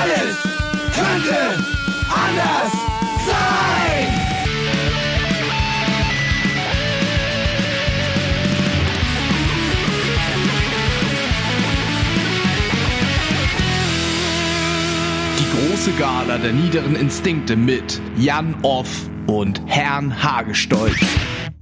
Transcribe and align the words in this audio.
Alles 0.00 0.36
könnte 0.94 1.38
anders 2.08 2.72
sein. 3.26 4.06
Die 15.38 15.48
große 15.56 15.92
Gala 15.98 16.38
der 16.38 16.52
niederen 16.52 16.94
Instinkte 16.94 17.56
mit 17.56 18.00
Jan 18.16 18.54
Off 18.62 19.08
und 19.26 19.60
Herrn 19.66 20.22
Hagestolz. 20.22 20.96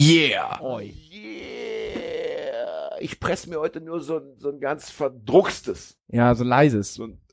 Yeah! 0.00 0.59
Oh 0.61 0.80
yeah. 0.80 0.96
Ich 3.00 3.18
presse 3.18 3.48
mir 3.48 3.61
heute 3.61 3.80
nur 3.80 4.00
so 4.00 4.18
ein, 4.18 4.34
so 4.39 4.50
ein 4.50 4.61
ganz 4.61 4.91
verdruckstes. 4.91 5.96
Ja, 6.09 6.34
so 6.34 6.45
leises. 6.45 6.95
So 6.95 7.05
ein, 7.05 7.12
oh, 7.12 7.14
so 7.14 7.14
ein 7.14 7.25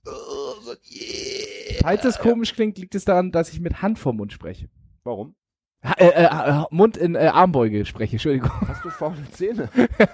yeah. 0.91 1.79
Falls 1.81 2.05
es 2.05 2.17
komisch 2.19 2.53
klingt, 2.53 2.77
liegt 2.77 2.95
es 2.95 3.05
daran, 3.05 3.31
dass 3.31 3.51
ich 3.51 3.59
mit 3.59 3.81
Hand 3.81 3.99
vor 3.99 4.13
Mund 4.13 4.31
spreche. 4.33 4.69
Warum? 5.03 5.35
Ha, 5.83 5.95
äh, 5.97 6.23
äh, 6.23 6.63
Mund 6.71 6.95
in 6.95 7.15
äh, 7.15 7.27
Armbeuge 7.33 7.85
spreche, 7.85 8.13
Entschuldigung. 8.13 8.49
Hast 8.67 8.85
du 8.85 8.89
faule 8.89 9.17
Zähne? 9.31 9.67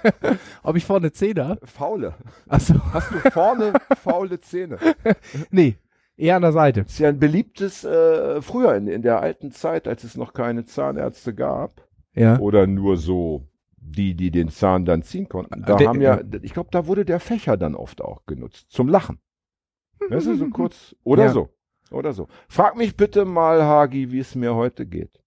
Ob 0.63 0.75
ich 0.75 0.83
vorne 0.85 1.11
Zähne 1.11 1.47
habe? 1.47 1.67
Faule. 1.67 2.15
Achso. 2.47 2.73
Hast 2.91 3.11
du 3.11 3.17
vorne 3.29 3.73
faule 4.01 4.39
Zähne? 4.39 4.79
Nee, 5.51 5.75
eher 6.17 6.37
an 6.37 6.41
der 6.41 6.53
Seite. 6.53 6.81
ist 6.81 6.97
ja 6.97 7.09
ein 7.09 7.19
beliebtes, 7.19 7.83
äh, 7.83 8.41
früher 8.41 8.73
in, 8.75 8.87
in 8.87 9.03
der 9.03 9.21
alten 9.21 9.51
Zeit, 9.51 9.87
als 9.87 10.03
es 10.03 10.17
noch 10.17 10.33
keine 10.33 10.65
Zahnärzte 10.65 11.35
gab, 11.35 11.87
Ja. 12.15 12.39
oder 12.39 12.65
nur 12.65 12.97
so 12.97 13.47
die, 13.77 14.15
die 14.15 14.31
den 14.31 14.49
Zahn 14.49 14.85
dann 14.85 15.03
ziehen 15.03 15.29
konnten, 15.29 15.61
da 15.63 15.75
Der- 15.75 15.87
haben 15.89 16.01
ja, 16.01 16.19
ich 16.41 16.53
glaube, 16.53 16.69
da 16.71 16.87
wurde 16.87 17.05
der 17.05 17.19
Fächer 17.19 17.57
dann 17.57 17.75
oft 17.75 18.01
auch 18.01 18.25
genutzt, 18.25 18.71
zum 18.71 18.87
Lachen. 18.87 19.19
Weißt 20.07 20.27
du, 20.27 20.35
so 20.35 20.49
kurz, 20.49 20.95
oder 21.03 21.25
Ja. 21.25 21.31
so, 21.31 21.49
oder 21.91 22.13
so. 22.13 22.27
Frag 22.47 22.77
mich 22.77 22.95
bitte 22.95 23.25
mal, 23.25 23.63
Hagi, 23.63 24.11
wie 24.11 24.19
es 24.19 24.35
mir 24.35 24.55
heute 24.55 24.85
geht. 24.85 25.21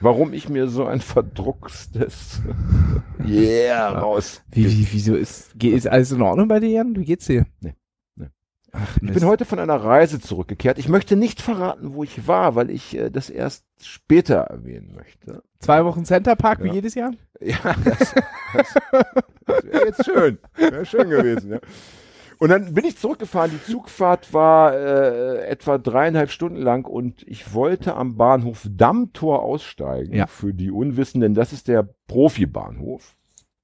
Warum 0.00 0.32
ich 0.32 0.48
mir 0.48 0.68
so 0.68 0.84
ein 0.86 1.00
verdruckstes 1.00 2.40
Yeah 3.24 3.88
raus. 4.00 4.42
Wie, 4.50 4.66
wie, 4.66 4.88
wieso 4.92 5.14
ist, 5.14 5.54
ist 5.62 5.86
alles 5.86 6.10
in 6.12 6.22
Ordnung 6.22 6.48
bei 6.48 6.58
dir, 6.60 6.70
Jan? 6.70 6.96
Wie 6.96 7.04
geht's 7.04 7.26
dir? 7.26 7.46
Nee. 7.60 7.74
Ach, 8.74 8.96
Ich 9.02 9.12
bin 9.12 9.26
heute 9.26 9.44
von 9.44 9.58
einer 9.58 9.76
Reise 9.76 10.18
zurückgekehrt. 10.18 10.78
Ich 10.78 10.88
möchte 10.88 11.14
nicht 11.14 11.42
verraten, 11.42 11.92
wo 11.92 12.04
ich 12.04 12.26
war, 12.26 12.54
weil 12.54 12.70
ich 12.70 12.96
äh, 12.96 13.10
das 13.10 13.28
erst 13.28 13.66
später 13.82 14.36
erwähnen 14.36 14.94
möchte. 14.96 15.42
Zwei 15.58 15.84
Wochen 15.84 16.06
Center 16.06 16.36
Park 16.36 16.62
wie 16.62 16.68
Ja. 16.68 16.72
jedes 16.74 16.94
Jahr? 16.94 17.10
Ja, 17.38 17.58
das, 17.84 18.14
das, 18.54 18.74
das 19.44 19.64
wäre 19.64 19.84
jetzt 19.86 20.04
schön. 20.06 20.38
Wäre 20.56 20.86
schön 20.86 21.10
gewesen, 21.10 21.50
ja. 21.50 21.58
Und 22.42 22.48
dann 22.48 22.74
bin 22.74 22.84
ich 22.84 22.98
zurückgefahren. 22.98 23.52
Die 23.52 23.70
Zugfahrt 23.72 24.34
war 24.34 24.74
äh, 24.74 25.46
etwa 25.46 25.78
dreieinhalb 25.78 26.28
Stunden 26.28 26.56
lang 26.60 26.84
und 26.88 27.22
ich 27.28 27.54
wollte 27.54 27.94
am 27.94 28.16
Bahnhof 28.16 28.66
Dammtor 28.68 29.42
aussteigen. 29.44 30.12
Ja. 30.12 30.26
Für 30.26 30.52
die 30.52 30.72
Unwissenden, 30.72 31.34
das 31.34 31.52
ist 31.52 31.68
der 31.68 31.88
Profibahnhof. 32.08 33.14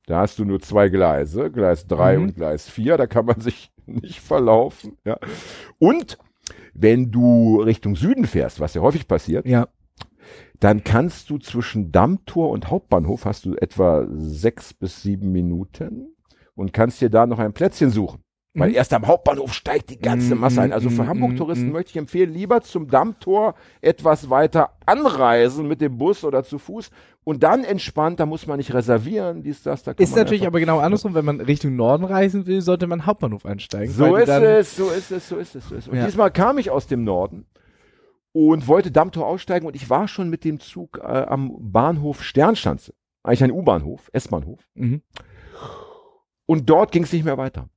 Da 0.06 0.20
hast 0.20 0.38
du 0.38 0.44
nur 0.44 0.60
zwei 0.60 0.90
Gleise, 0.90 1.50
Gleis 1.50 1.88
3 1.88 2.18
Mhm. 2.18 2.22
und 2.22 2.34
Gleis 2.36 2.68
4, 2.70 2.96
da 2.96 3.08
kann 3.08 3.26
man 3.26 3.40
sich 3.40 3.72
nicht 3.86 4.20
verlaufen. 4.20 4.96
Ja. 5.04 5.18
Und 5.80 6.16
wenn 6.72 7.10
du 7.10 7.60
Richtung 7.60 7.96
Süden 7.96 8.26
fährst, 8.26 8.60
was 8.60 8.74
ja 8.74 8.80
häufig 8.80 9.08
passiert, 9.08 9.44
Ja. 9.44 9.66
dann 10.60 10.84
kannst 10.84 11.30
du 11.30 11.38
zwischen 11.38 11.90
Dammtor 11.90 12.50
und 12.50 12.70
Hauptbahnhof 12.70 13.24
hast 13.24 13.44
du 13.44 13.56
etwa 13.56 14.06
sechs 14.08 14.72
bis 14.72 15.02
sieben 15.02 15.32
Minuten 15.32 16.14
und 16.54 16.72
kannst 16.72 17.00
dir 17.00 17.10
da 17.10 17.26
noch 17.26 17.40
ein 17.40 17.52
Plätzchen 17.52 17.90
suchen. 17.90 18.22
Weil 18.58 18.70
Mhm. 18.70 18.74
erst 18.76 18.92
am 18.92 19.06
Hauptbahnhof 19.06 19.52
steigt 19.54 19.90
die 19.90 19.98
ganze 19.98 20.34
Mhm, 20.34 20.40
Masse 20.40 20.60
ein. 20.62 20.72
Also 20.72 20.90
für 20.90 21.04
mhm, 21.04 21.08
Hamburg-Touristen 21.08 21.70
möchte 21.70 21.90
ich 21.90 21.96
empfehlen, 21.96 22.32
lieber 22.32 22.60
zum 22.62 22.88
Dammtor 22.88 23.54
etwas 23.80 24.28
weiter 24.30 24.70
anreisen 24.86 25.68
mit 25.68 25.80
dem 25.80 25.96
Bus 25.98 26.24
oder 26.24 26.42
zu 26.44 26.58
Fuß 26.58 26.90
und 27.24 27.42
dann 27.42 27.62
entspannt, 27.64 28.20
da 28.20 28.26
muss 28.26 28.46
man 28.46 28.56
nicht 28.58 28.72
reservieren, 28.74 29.42
dies, 29.42 29.62
das, 29.62 29.82
da 29.82 29.92
Ist 29.92 30.16
natürlich 30.16 30.46
aber 30.46 30.60
genau 30.60 30.78
andersrum, 30.78 31.14
wenn 31.14 31.24
man 31.24 31.40
Richtung 31.40 31.76
Norden 31.76 32.04
reisen 32.04 32.46
will, 32.46 32.60
sollte 32.62 32.86
man 32.86 33.06
Hauptbahnhof 33.06 33.44
einsteigen. 33.46 33.92
So 33.94 34.16
ist 34.16 34.28
es, 34.28 34.76
so 34.76 34.90
ist 34.90 35.10
es, 35.10 35.28
so 35.28 35.36
ist 35.36 35.54
es, 35.54 35.68
so 35.68 35.74
ist 35.74 35.84
es. 35.84 35.88
Und 35.88 35.96
Ja. 35.98 36.06
diesmal 36.06 36.30
kam 36.30 36.58
ich 36.58 36.70
aus 36.70 36.86
dem 36.86 37.04
Norden 37.04 37.46
und 38.32 38.66
wollte 38.68 38.90
Dammtor 38.90 39.26
aussteigen 39.26 39.66
und 39.66 39.76
ich 39.76 39.88
war 39.90 40.08
schon 40.08 40.30
mit 40.30 40.44
dem 40.44 40.60
Zug 40.60 40.98
äh, 40.98 41.06
am 41.06 41.54
Bahnhof 41.58 42.22
Sternschanze. 42.22 42.94
Eigentlich 43.22 43.44
ein 43.44 43.52
U-Bahnhof, 43.52 44.08
S-Bahnhof. 44.12 44.60
Mhm. 44.74 45.02
Und 46.46 46.70
dort 46.70 46.92
ging 46.92 47.02
es 47.02 47.12
nicht 47.12 47.24
mehr 47.24 47.36
weiter. 47.36 47.68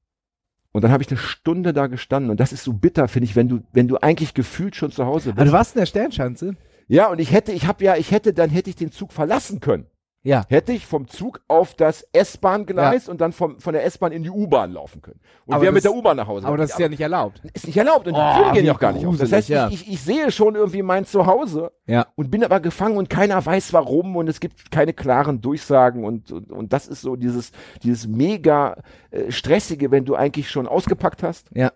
Und 0.74 0.84
dann 0.84 0.92
habe 0.92 1.04
ich 1.04 1.10
eine 1.10 1.18
Stunde 1.18 1.74
da 1.74 1.88
gestanden 1.88 2.32
und 2.32 2.40
das 2.40 2.54
ist 2.54 2.64
so 2.64 2.72
bitter, 2.74 3.08
finde 3.08 3.26
ich, 3.26 3.36
wenn 3.36 3.50
du, 3.50 3.60
wenn 3.74 3.88
du 3.88 3.98
eigentlich 3.98 4.34
gefühlt 4.34 4.76
schon 4.76 4.92
zu 4.92 5.06
Hause 5.06 5.32
Ah, 5.32 5.34
bist. 5.36 5.48
du 5.48 5.52
warst 5.52 5.76
in 5.76 5.80
der 5.80 5.86
Sternschanze? 5.86 6.56
ja, 6.88 7.10
und 7.10 7.20
ich 7.20 7.32
hätte, 7.32 7.52
ich 7.52 7.68
habe 7.68 7.84
ja, 7.84 7.96
ich 7.98 8.12
hätte, 8.12 8.34
dann 8.34 8.50
hätte 8.50 8.70
ich 8.70 8.76
den 8.78 8.92
Zug 8.92 9.12
verlassen 9.12 9.60
können. 9.60 9.86
Ja. 10.24 10.46
Hätte 10.50 10.72
ich 10.72 10.86
vom 10.86 11.08
Zug 11.08 11.42
auf 11.48 11.74
das 11.74 12.06
S-Bahn-Gleis 12.14 13.10
und 13.10 13.22
dann 13.22 13.32
vom, 13.32 13.60
von 13.60 13.74
der 13.74 13.86
S-Bahn 13.86 14.12
in 14.12 14.22
die 14.22 14.30
U-Bahn 14.30 14.72
laufen 14.72 15.02
können. 15.02 15.20
Und 15.46 15.56
Aber 15.56 15.64
wäre 15.64 15.74
mit 15.74 15.84
der 15.84 15.94
U-Bahn 15.96 16.18
nach 16.18 16.28
Hause. 16.28 16.46
Aber 16.46 16.58
das 16.58 16.72
ist 16.72 16.80
ja 16.80 16.90
nicht 16.90 17.02
erlaubt. 17.02 17.42
ist 17.54 17.66
nicht 17.66 17.78
erlaubt 17.78 18.06
und 18.08 18.14
die 18.16 18.20
Oh, 18.22 18.34
Türen 18.36 18.54
gehen 18.54 18.66
ja 18.66 18.74
auch 18.74 18.80
gar 18.80 18.92
nicht 18.94 19.06
auf. 19.06 19.18
Das 19.18 19.32
heißt, 19.32 19.50
ja. 19.50 19.68
ich, 19.70 19.82
ich, 19.88 19.94
ich 19.94 20.02
sehe 20.02 20.32
schon 20.32 20.54
irgendwie 20.56 20.84
mein 20.84 21.06
Zuhause 21.06 21.72
Ja. 21.88 22.06
und 22.16 22.30
bin 22.30 22.44
aber 22.44 22.60
gefangen 22.60 22.98
und 22.98 23.10
keiner 23.10 23.44
weiß 23.44 23.74
warum 23.74 24.16
und 24.16 24.28
es 24.30 24.40
gibt 24.40 24.70
keine 24.72 24.94
klaren 24.94 25.42
Durchsagen 25.42 26.04
und, 26.04 26.32
und, 26.32 26.52
und 26.52 26.72
das 26.72 26.88
ist 26.88 27.02
so 27.02 27.16
dieses, 27.16 27.52
dieses 27.82 28.06
mega 28.08 28.78
äh, 29.10 29.32
stressige, 29.32 29.90
wenn 29.90 30.06
du 30.06 30.16
eigentlich 30.16 30.50
schon 30.52 30.68
ausgepackt 30.68 31.24
hast 31.24 31.50
Ja. 31.56 31.72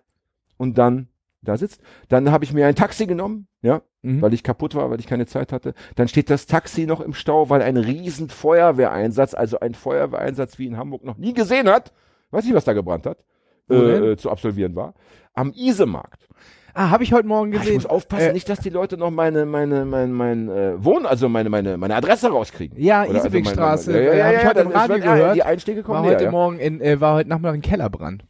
und 0.56 0.78
dann 0.78 1.08
da 1.46 1.56
sitzt. 1.56 1.80
Dann 2.08 2.30
habe 2.30 2.44
ich 2.44 2.52
mir 2.52 2.66
ein 2.66 2.74
Taxi 2.74 3.06
genommen, 3.06 3.46
ja, 3.62 3.82
Mhm. 4.02 4.20
weil 4.22 4.34
ich 4.34 4.42
kaputt 4.42 4.74
war, 4.74 4.90
weil 4.90 5.00
ich 5.00 5.06
keine 5.06 5.26
Zeit 5.26 5.52
hatte. 5.52 5.74
Dann 5.94 6.08
steht 6.08 6.28
das 6.30 6.46
Taxi 6.46 6.86
noch 6.86 7.00
im 7.00 7.14
Stau, 7.14 7.48
weil 7.50 7.62
ein 7.62 7.76
riesen 7.76 8.28
Feuerwehreinsatz, 8.28 9.34
also 9.34 9.60
ein 9.60 9.74
Feuerwehreinsatz 9.74 10.58
wie 10.58 10.66
in 10.66 10.76
Hamburg 10.76 11.04
noch 11.04 11.16
nie 11.16 11.32
gesehen 11.34 11.68
hat, 11.68 11.92
weiß 12.30 12.44
nicht, 12.44 12.54
was 12.54 12.64
da 12.64 12.72
gebrannt 12.72 13.06
hat, 13.06 13.18
äh, 13.70 14.16
zu 14.16 14.30
absolvieren 14.30 14.74
war, 14.76 14.94
am 15.34 15.52
Isemarkt. 15.54 16.28
Ah, 16.78 16.90
habe 16.90 17.04
ich 17.04 17.12
heute 17.14 17.26
Morgen 17.26 17.54
Ah, 17.54 17.58
gesehen. 17.58 17.68
ich 17.78 17.82
muss 17.84 17.86
aufpassen, 17.86 18.28
Äh, 18.28 18.32
nicht, 18.34 18.48
dass 18.50 18.58
die 18.60 18.68
Leute 18.68 18.98
noch 18.98 19.10
meine, 19.10 19.46
meine, 19.46 19.86
mein, 19.86 20.12
mein, 20.12 20.50
äh, 20.50 20.84
Wohn, 20.84 21.06
also 21.06 21.26
meine, 21.30 21.48
meine, 21.48 21.78
meine 21.78 21.94
Adresse 21.94 22.28
rauskriegen. 22.28 22.78
Ja, 22.78 23.00
also 23.00 23.14
Isewigstraße. 23.16 23.92
meine- 23.92 24.04
meine- 24.04 24.18
Ja, 24.18 24.18
ja, 24.18 24.24
Hab 24.26 24.32
ja, 24.34 24.38
ich 24.40 24.44
heute 24.46 24.54
dann 24.56 24.66
im 24.66 24.72
Radio 24.72 24.96
es 24.96 25.02
wird- 25.02 25.14
gehört. 25.14 25.36
Die 25.36 25.42
Einstiege 25.42 25.82
kommen 25.82 25.94
war 25.96 26.02
näher, 26.02 26.12
heute 26.16 26.24
ja. 26.24 26.30
Morgen 26.30 26.58
in, 26.58 26.80
äh, 26.82 27.00
war 27.00 27.14
heute 27.14 27.30
Nachmittag 27.30 27.54
ein 27.54 27.62
Kellerbrand. 27.62 28.24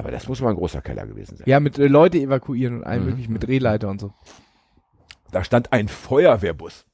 Aber 0.00 0.10
das 0.10 0.26
muss 0.28 0.40
mal 0.40 0.48
ein 0.48 0.56
großer 0.56 0.80
Keller 0.80 1.06
gewesen 1.06 1.36
sein. 1.36 1.44
Ja, 1.46 1.60
mit 1.60 1.78
äh, 1.78 1.86
Leute 1.86 2.16
evakuieren 2.18 2.78
und 2.78 2.84
allem 2.84 3.02
Mhm. 3.02 3.08
möglichen 3.10 3.32
mit 3.34 3.42
Drehleiter 3.46 3.90
und 3.90 4.00
so. 4.00 4.14
Da 5.30 5.44
stand 5.44 5.74
ein 5.74 5.88
Feuerwehrbus. 5.88 6.86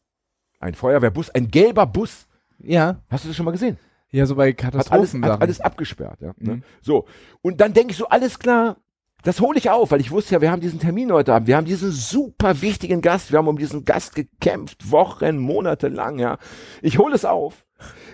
Ein 0.58 0.74
Feuerwehrbus, 0.74 1.30
ein 1.30 1.46
gelber 1.48 1.86
Bus. 1.86 2.26
Ja. 2.58 3.00
Hast 3.08 3.22
du 3.24 3.28
das 3.28 3.36
schon 3.36 3.44
mal 3.44 3.52
gesehen? 3.52 3.78
Ja, 4.10 4.26
so 4.26 4.34
bei 4.34 4.50
Hat 4.50 4.74
alles, 4.74 4.88
Katastrophen. 4.88 5.24
hat 5.24 5.40
alles 5.40 5.60
abgesperrt. 5.60 6.20
Ja, 6.20 6.32
ne? 6.38 6.56
Mhm. 6.56 6.62
So. 6.82 7.06
Und 7.42 7.60
dann 7.60 7.74
denke 7.74 7.92
ich 7.92 7.96
so, 7.96 8.08
alles 8.08 8.40
klar, 8.40 8.78
das 9.22 9.40
hole 9.40 9.56
ich 9.56 9.70
auf, 9.70 9.92
weil 9.92 10.00
ich 10.00 10.10
wusste 10.10 10.34
ja, 10.34 10.40
wir 10.40 10.50
haben 10.50 10.60
diesen 10.60 10.80
Termin 10.80 11.12
heute 11.12 11.32
Abend. 11.32 11.46
Wir 11.46 11.56
haben 11.56 11.64
diesen 11.64 11.92
super 11.92 12.60
wichtigen 12.60 13.02
Gast. 13.02 13.30
Wir 13.30 13.38
haben 13.38 13.46
um 13.48 13.58
diesen 13.58 13.84
Gast 13.84 14.16
gekämpft, 14.16 14.90
Wochen, 14.90 15.38
Monate 15.38 15.86
lang, 15.88 16.18
ja. 16.18 16.38
Ich 16.82 16.98
hole 16.98 17.14
es 17.14 17.24
auf, 17.24 17.64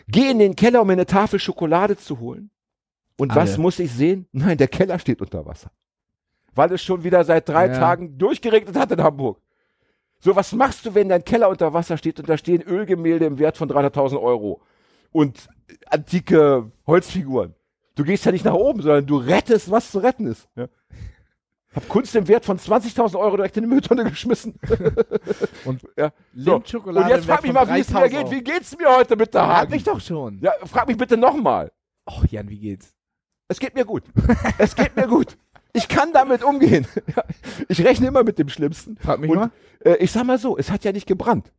gehe 0.07 0.31
in 0.31 0.39
den 0.39 0.55
Keller, 0.55 0.83
um 0.83 0.87
mir 0.87 0.93
eine 0.95 1.07
Tafel 1.07 1.39
Schokolade 1.41 1.97
zu 1.97 2.19
holen. 2.21 2.51
Und 3.19 3.35
was 3.35 3.53
Alle. 3.53 3.61
muss 3.61 3.79
ich 3.79 3.93
sehen? 3.93 4.27
Nein, 4.33 4.59
der 4.59 4.69
Keller 4.69 4.99
steht 4.99 5.21
unter 5.21 5.45
Wasser. 5.47 5.71
Weil 6.55 6.73
es 6.73 6.83
schon 6.83 7.03
wieder 7.05 7.25
seit 7.25 7.49
drei 7.49 7.67
Ja. 7.69 7.79
Tagen 7.79 8.19
durchgeregnet 8.19 8.77
hat 8.77 8.91
in 8.93 9.03
Hamburg. 9.03 9.41
So, 10.19 10.37
was 10.37 10.53
machst 10.53 10.87
du, 10.87 10.95
wenn 10.95 11.09
dein 11.09 11.25
Keller 11.25 11.49
unter 11.49 11.73
Wasser 11.73 11.97
steht 11.97 12.21
und 12.21 12.29
da 12.29 12.37
stehen 12.37 12.63
Ölgemälde 12.63 13.25
im 13.27 13.39
Wert 13.39 13.57
von 13.57 13.69
300.000 13.69 14.21
Euro 14.23 14.61
und 15.11 15.49
antike 15.87 16.71
Holzfiguren? 16.87 17.55
Du 17.95 18.05
gehst 18.05 18.25
ja 18.25 18.33
nicht 18.33 18.45
nach 18.45 18.55
oben, 18.55 18.83
sondern 18.83 19.07
du 19.07 19.17
rettest, 19.17 19.71
was 19.71 19.91
zu 19.91 19.99
retten 19.99 20.27
ist. 20.27 20.49
Ja. 20.57 20.69
Hab 21.75 21.89
Kunst 21.89 22.15
im 22.15 22.29
Wert 22.29 22.45
von 22.45 22.59
20.000 22.59 23.19
Euro 23.19 23.37
direkt 23.37 23.57
in 23.57 23.63
die 23.65 23.69
Mülltonne 23.69 24.05
geschmissen. 24.05 24.55
Und 25.65 25.83
ja. 25.97 26.13
so. 26.35 26.57
Und 26.57 27.09
jetzt 27.09 27.25
frag 27.25 27.43
mich 27.43 27.53
mal, 27.53 27.67
wie 27.75 27.81
es 27.81 27.89
mir 27.91 28.01
3000 28.01 28.11
geht. 28.11 28.31
Wie 28.31 28.45
geht's 28.45 28.77
mir 28.77 28.95
heute 28.95 29.17
mit 29.17 29.33
der 29.33 29.47
Hat 29.47 29.57
Hagen? 29.57 29.71
mich 29.73 29.83
doch 29.85 30.01
schon. 30.01 30.39
Ja, 30.41 30.53
frag 30.67 30.87
mich 30.87 30.99
bitte 30.99 31.17
nochmal. 31.17 31.73
Och, 32.07 32.27
Jan, 32.27 32.49
wie 32.51 32.59
geht's? 32.59 32.95
Es 33.53 33.61
geht 33.61 33.75
mir 33.75 33.85
gut. 33.85 34.05
Es 34.57 34.75
geht 34.75 34.97
mir 34.97 35.07
gut. 35.07 35.37
Ich 35.75 35.87
kann 35.89 36.13
damit 36.13 36.43
umgehen. 36.43 36.87
Ich 37.69 37.85
rechne 37.85 38.09
immer 38.09 38.25
mit 38.25 38.39
dem 38.39 38.49
Schlimmsten. 38.49 38.97
Frag 38.97 39.21
mich 39.21 39.31
Und 39.31 39.37
mal. 39.37 39.51
äh, 39.85 39.97
ich 39.97 40.11
sag 40.11 40.25
mal 40.25 40.39
so, 40.39 40.57
es 40.59 40.71
hat 40.71 40.85
ja 40.85 40.93
nicht 40.93 41.07
gebrannt. 41.07 41.53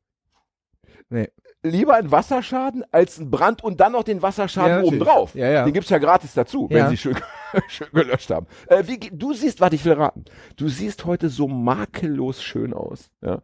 Nee. 1.13 1.29
Lieber 1.65 1.93
ein 1.95 2.11
Wasserschaden 2.11 2.83
als 2.91 3.19
ein 3.19 3.31
Brand 3.31 3.63
und 3.63 3.79
dann 3.79 3.93
noch 3.93 4.03
den 4.03 4.21
Wasserschaden 4.21 4.79
Ja, 4.79 4.83
obendrauf. 4.83 5.33
Ja, 5.33 5.49
ja. 5.49 5.63
Den 5.63 5.73
gibt's 5.73 5.89
ja 5.89 5.97
gratis 5.97 6.33
dazu, 6.33 6.67
Ja. 6.69 6.75
wenn 6.77 6.89
sie 6.89 6.97
schön, 6.97 7.15
schön 7.69 7.87
gelöscht 7.93 8.29
haben. 8.31 8.47
Äh, 8.67 8.83
wie, 8.87 8.97
du 8.97 9.33
siehst, 9.33 9.61
warte, 9.61 9.75
ich 9.77 9.85
will 9.85 9.93
raten. 9.93 10.25
Du 10.57 10.67
siehst 10.67 11.05
heute 11.05 11.29
so 11.29 11.47
makellos 11.47 12.43
schön 12.43 12.73
aus. 12.73 13.09
Ja? 13.21 13.41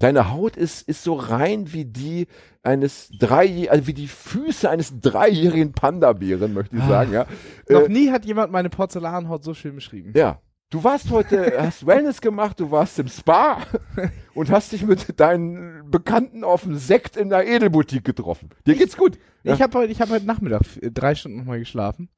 Deine 0.00 0.30
Haut 0.30 0.56
ist, 0.58 0.86
ist 0.86 1.02
so 1.02 1.14
rein 1.14 1.72
wie 1.72 1.86
die 1.86 2.26
eines 2.62 3.08
drei, 3.18 3.70
also 3.70 3.86
wie 3.86 3.94
die 3.94 4.08
Füße 4.08 4.68
eines 4.68 5.00
dreijährigen 5.00 5.72
Panda-Bären, 5.72 6.52
möchte 6.52 6.76
ich 6.76 6.82
Ah. 6.82 6.88
sagen. 6.88 7.12
Ja? 7.14 7.26
Noch 7.70 7.84
Äh, 7.84 7.88
nie 7.88 8.10
hat 8.10 8.26
jemand 8.26 8.52
meine 8.52 8.68
Porzellanhaut 8.68 9.44
so 9.44 9.54
schön 9.54 9.76
beschrieben. 9.76 10.12
ja. 10.14 10.40
Du 10.72 10.82
warst 10.82 11.10
heute, 11.10 11.54
hast 11.60 11.86
Wellness 11.86 12.22
gemacht, 12.22 12.58
du 12.58 12.70
warst 12.70 12.98
im 12.98 13.06
Spa 13.06 13.58
und 14.34 14.50
hast 14.50 14.72
dich 14.72 14.86
mit 14.86 15.20
deinen 15.20 15.90
Bekannten 15.90 16.44
auf 16.44 16.64
einen 16.64 16.78
Sekt 16.78 17.18
in 17.18 17.28
der 17.28 17.46
Edelboutique 17.46 18.02
getroffen. 18.02 18.48
Dir 18.66 18.74
geht's 18.74 18.96
gut. 18.96 19.18
Ja. 19.42 19.52
Ich 19.52 19.60
habe 19.60 19.78
heute, 19.78 19.92
ich 19.92 20.00
hab 20.00 20.08
heute 20.08 20.24
Nachmittag 20.24 20.62
äh, 20.80 20.90
drei 20.90 21.14
Stunden 21.14 21.36
nochmal 21.36 21.58
geschlafen. 21.58 22.08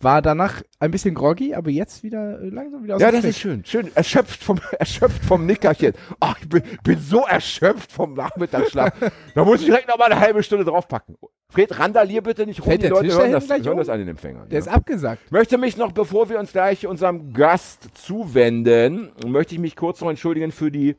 War 0.00 0.20
danach 0.20 0.62
ein 0.80 0.90
bisschen 0.90 1.14
groggy, 1.14 1.54
aber 1.54 1.70
jetzt 1.70 2.02
wieder 2.02 2.40
äh, 2.40 2.48
langsam 2.48 2.82
wieder 2.82 2.96
aus 2.96 3.02
Ja, 3.02 3.12
das 3.12 3.24
ist 3.24 3.38
schön. 3.38 3.64
Schön. 3.64 3.90
Erschöpft 3.94 4.42
vom, 4.42 4.60
erschöpft 4.78 5.24
vom 5.24 5.46
Nickerchen. 5.46 5.94
Ach, 6.20 6.36
ich 6.40 6.48
bin, 6.48 6.62
bin 6.82 6.98
so 6.98 7.20
erschöpft 7.24 7.92
vom 7.92 8.14
Nachmittagsschlaf. 8.14 8.92
da 9.34 9.44
muss 9.44 9.60
ich 9.60 9.66
direkt 9.66 9.88
noch 9.88 9.98
mal 9.98 10.10
eine 10.10 10.20
halbe 10.20 10.42
Stunde 10.42 10.64
draufpacken. 10.64 11.16
Fred, 11.48 11.78
randalier 11.78 12.22
bitte 12.22 12.46
nicht 12.46 12.64
rum. 12.64 12.78
Die 12.78 12.86
Leute 12.86 13.08
Tisch 13.08 13.14
hören, 13.14 13.32
das, 13.32 13.48
hören 13.48 13.68
um? 13.68 13.76
das 13.76 13.88
an 13.90 13.98
den 13.98 14.08
Empfängern. 14.08 14.48
Der 14.48 14.58
ja. 14.58 14.64
ist 14.64 14.68
abgesagt. 14.68 15.30
möchte 15.30 15.58
mich 15.58 15.76
noch, 15.76 15.92
bevor 15.92 16.30
wir 16.30 16.38
uns 16.38 16.52
gleich 16.52 16.86
unserem 16.86 17.34
Gast 17.34 17.88
zuwenden, 17.94 19.12
möchte 19.26 19.54
ich 19.54 19.60
mich 19.60 19.76
kurz 19.76 20.00
noch 20.00 20.08
entschuldigen 20.08 20.50
für 20.50 20.70
die 20.70 20.96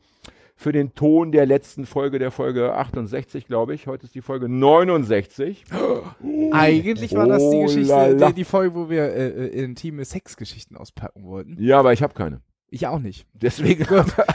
für 0.56 0.72
den 0.72 0.94
Ton 0.94 1.32
der 1.32 1.46
letzten 1.46 1.84
Folge, 1.84 2.18
der 2.18 2.30
Folge 2.30 2.74
68, 2.74 3.46
glaube 3.46 3.74
ich. 3.74 3.86
Heute 3.86 4.06
ist 4.06 4.14
die 4.14 4.22
Folge 4.22 4.48
69. 4.48 5.64
Eigentlich 6.52 7.14
war 7.14 7.26
das 7.26 7.42
die 7.42 7.56
Oh 7.56 7.62
Geschichte, 7.62 7.92
lala. 7.92 8.28
die, 8.28 8.34
die 8.34 8.44
Folge, 8.44 8.74
wo 8.74 8.88
wir 8.88 9.02
äh, 9.04 9.28
äh, 9.28 9.64
intime 9.64 10.04
Sexgeschichten 10.04 10.76
auspacken 10.76 11.24
wollten. 11.24 11.56
Ja, 11.58 11.80
aber 11.80 11.92
ich 11.92 12.02
habe 12.02 12.14
keine. 12.14 12.40
Ich 12.70 12.86
auch 12.88 12.98
nicht. 12.98 13.26
Deswegen, 13.34 13.86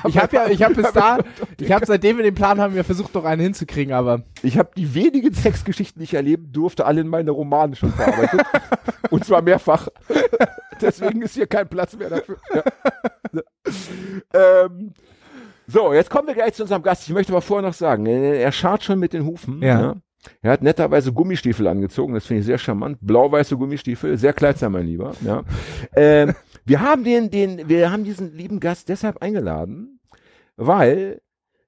Ich 0.07 0.17
habe 0.17 0.29
ja, 0.35 0.47
ich 0.47 0.63
habe 0.63 0.75
bis 0.75 0.93
da, 0.93 1.17
ich 1.59 1.71
habe 1.73 1.85
seitdem 1.85 2.17
wir 2.17 2.23
den 2.23 2.35
Plan 2.35 2.59
haben, 2.59 2.73
wir 2.73 2.85
versucht 2.85 3.13
noch 3.13 3.25
einen 3.25 3.41
hinzukriegen, 3.41 3.93
aber 3.93 4.23
ich 4.43 4.57
habe 4.57 4.69
die 4.77 4.93
wenigen 4.93 5.33
Sexgeschichten, 5.33 5.99
die 5.99 6.05
ich 6.05 6.13
erleben 6.13 6.51
durfte, 6.53 6.85
alle 6.85 7.01
in 7.01 7.07
meine 7.09 7.31
Romane 7.31 7.75
schon 7.75 7.91
verarbeitet. 7.91 8.41
Und 9.09 9.25
zwar 9.25 9.41
mehrfach. 9.41 9.89
Deswegen 10.79 11.21
ist 11.21 11.33
hier 11.33 11.47
kein 11.47 11.67
Platz 11.67 11.97
mehr 11.97 12.09
dafür. 12.09 12.37
Ja. 12.53 12.63
ähm, 14.65 14.93
so, 15.69 15.93
jetzt 15.93 16.09
kommen 16.09 16.27
wir 16.27 16.33
gleich 16.35 16.53
zu 16.53 16.63
unserem 16.63 16.83
Gast. 16.83 17.03
Ich 17.07 17.13
möchte 17.13 17.31
aber 17.31 17.41
vorher 17.41 17.67
noch 17.67 17.73
sagen, 17.75 18.05
äh, 18.05 18.41
er 18.41 18.51
schart 18.51 18.83
schon 18.83 18.99
mit 18.99 19.13
den 19.13 19.25
Hufen. 19.25 19.61
Ja. 19.61 19.95
Er 20.41 20.51
hat 20.51 20.61
netterweise 20.61 21.13
Gummistiefel 21.13 21.67
angezogen, 21.67 22.13
das 22.13 22.25
finde 22.25 22.41
ich 22.41 22.45
sehr 22.45 22.57
charmant. 22.57 22.97
Blau-weiße 23.01 23.55
Gummistiefel, 23.55 24.17
sehr 24.17 24.33
kleidsam, 24.33 24.73
mein 24.73 24.85
Lieber. 24.85 25.13
Ja. 25.21 25.43
ähm, 25.95 26.33
wir 26.65 26.81
haben 26.81 27.03
den, 27.03 27.29
den, 27.29 27.69
wir 27.69 27.91
haben 27.91 28.03
diesen 28.03 28.35
lieben 28.35 28.59
Gast 28.59 28.89
deshalb 28.89 29.21
eingeladen, 29.21 29.99
weil 30.57 31.21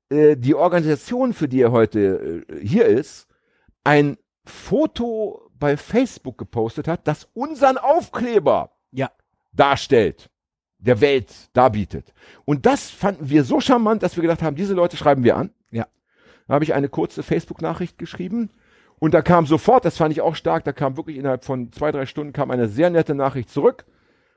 äh, 0.10 0.36
die 0.36 0.56
Organisation, 0.56 1.34
für 1.34 1.48
die 1.48 1.62
er 1.62 1.72
heute 1.72 2.44
äh, 2.50 2.66
hier 2.66 2.86
ist, 2.86 3.28
ein 3.84 4.18
Foto 4.46 5.50
bei 5.54 5.78
Facebook 5.78 6.38
gepostet 6.38 6.88
hat, 6.88 7.08
das 7.08 7.30
unseren 7.34 7.78
Aufkleber 7.78 8.72
Ja. 8.92 9.12
darstellt, 9.54 10.31
der 10.82 11.00
Welt 11.02 11.50
darbietet. 11.54 12.14
Und 12.46 12.66
das 12.66 12.90
fanden 12.90 13.30
wir 13.30 13.44
so 13.44 13.60
charmant, 13.60 14.04
dass 14.04 14.16
wir 14.16 14.22
gedacht 14.22 14.42
haben, 14.42 14.56
diese 14.56 14.74
Leute 14.74 14.98
schreiben 14.98 15.24
wir 15.24 15.38
an. 15.38 15.52
Ja. 15.72 15.88
Da 16.48 16.56
habe 16.56 16.64
ich 16.64 16.74
eine 16.74 16.90
kurze 16.90 17.24
Facebook-Nachricht 17.24 17.98
geschrieben 17.98 18.50
und 19.00 19.14
da 19.14 19.22
kam 19.22 19.46
sofort, 19.46 19.86
das 19.86 19.98
fand 19.98 20.12
ich 20.12 20.22
auch 20.22 20.36
stark, 20.36 20.64
da 20.64 20.74
kam 20.74 20.98
wirklich 20.98 21.18
innerhalb 21.18 21.44
von 21.44 21.72
zwei, 21.72 21.92
drei 21.92 22.06
Stunden 22.06 22.34
kam 22.34 22.52
eine 22.52 22.68
sehr 22.68 22.90
nette 22.90 23.16
Nachricht 23.16 23.50
zurück. 23.50 23.86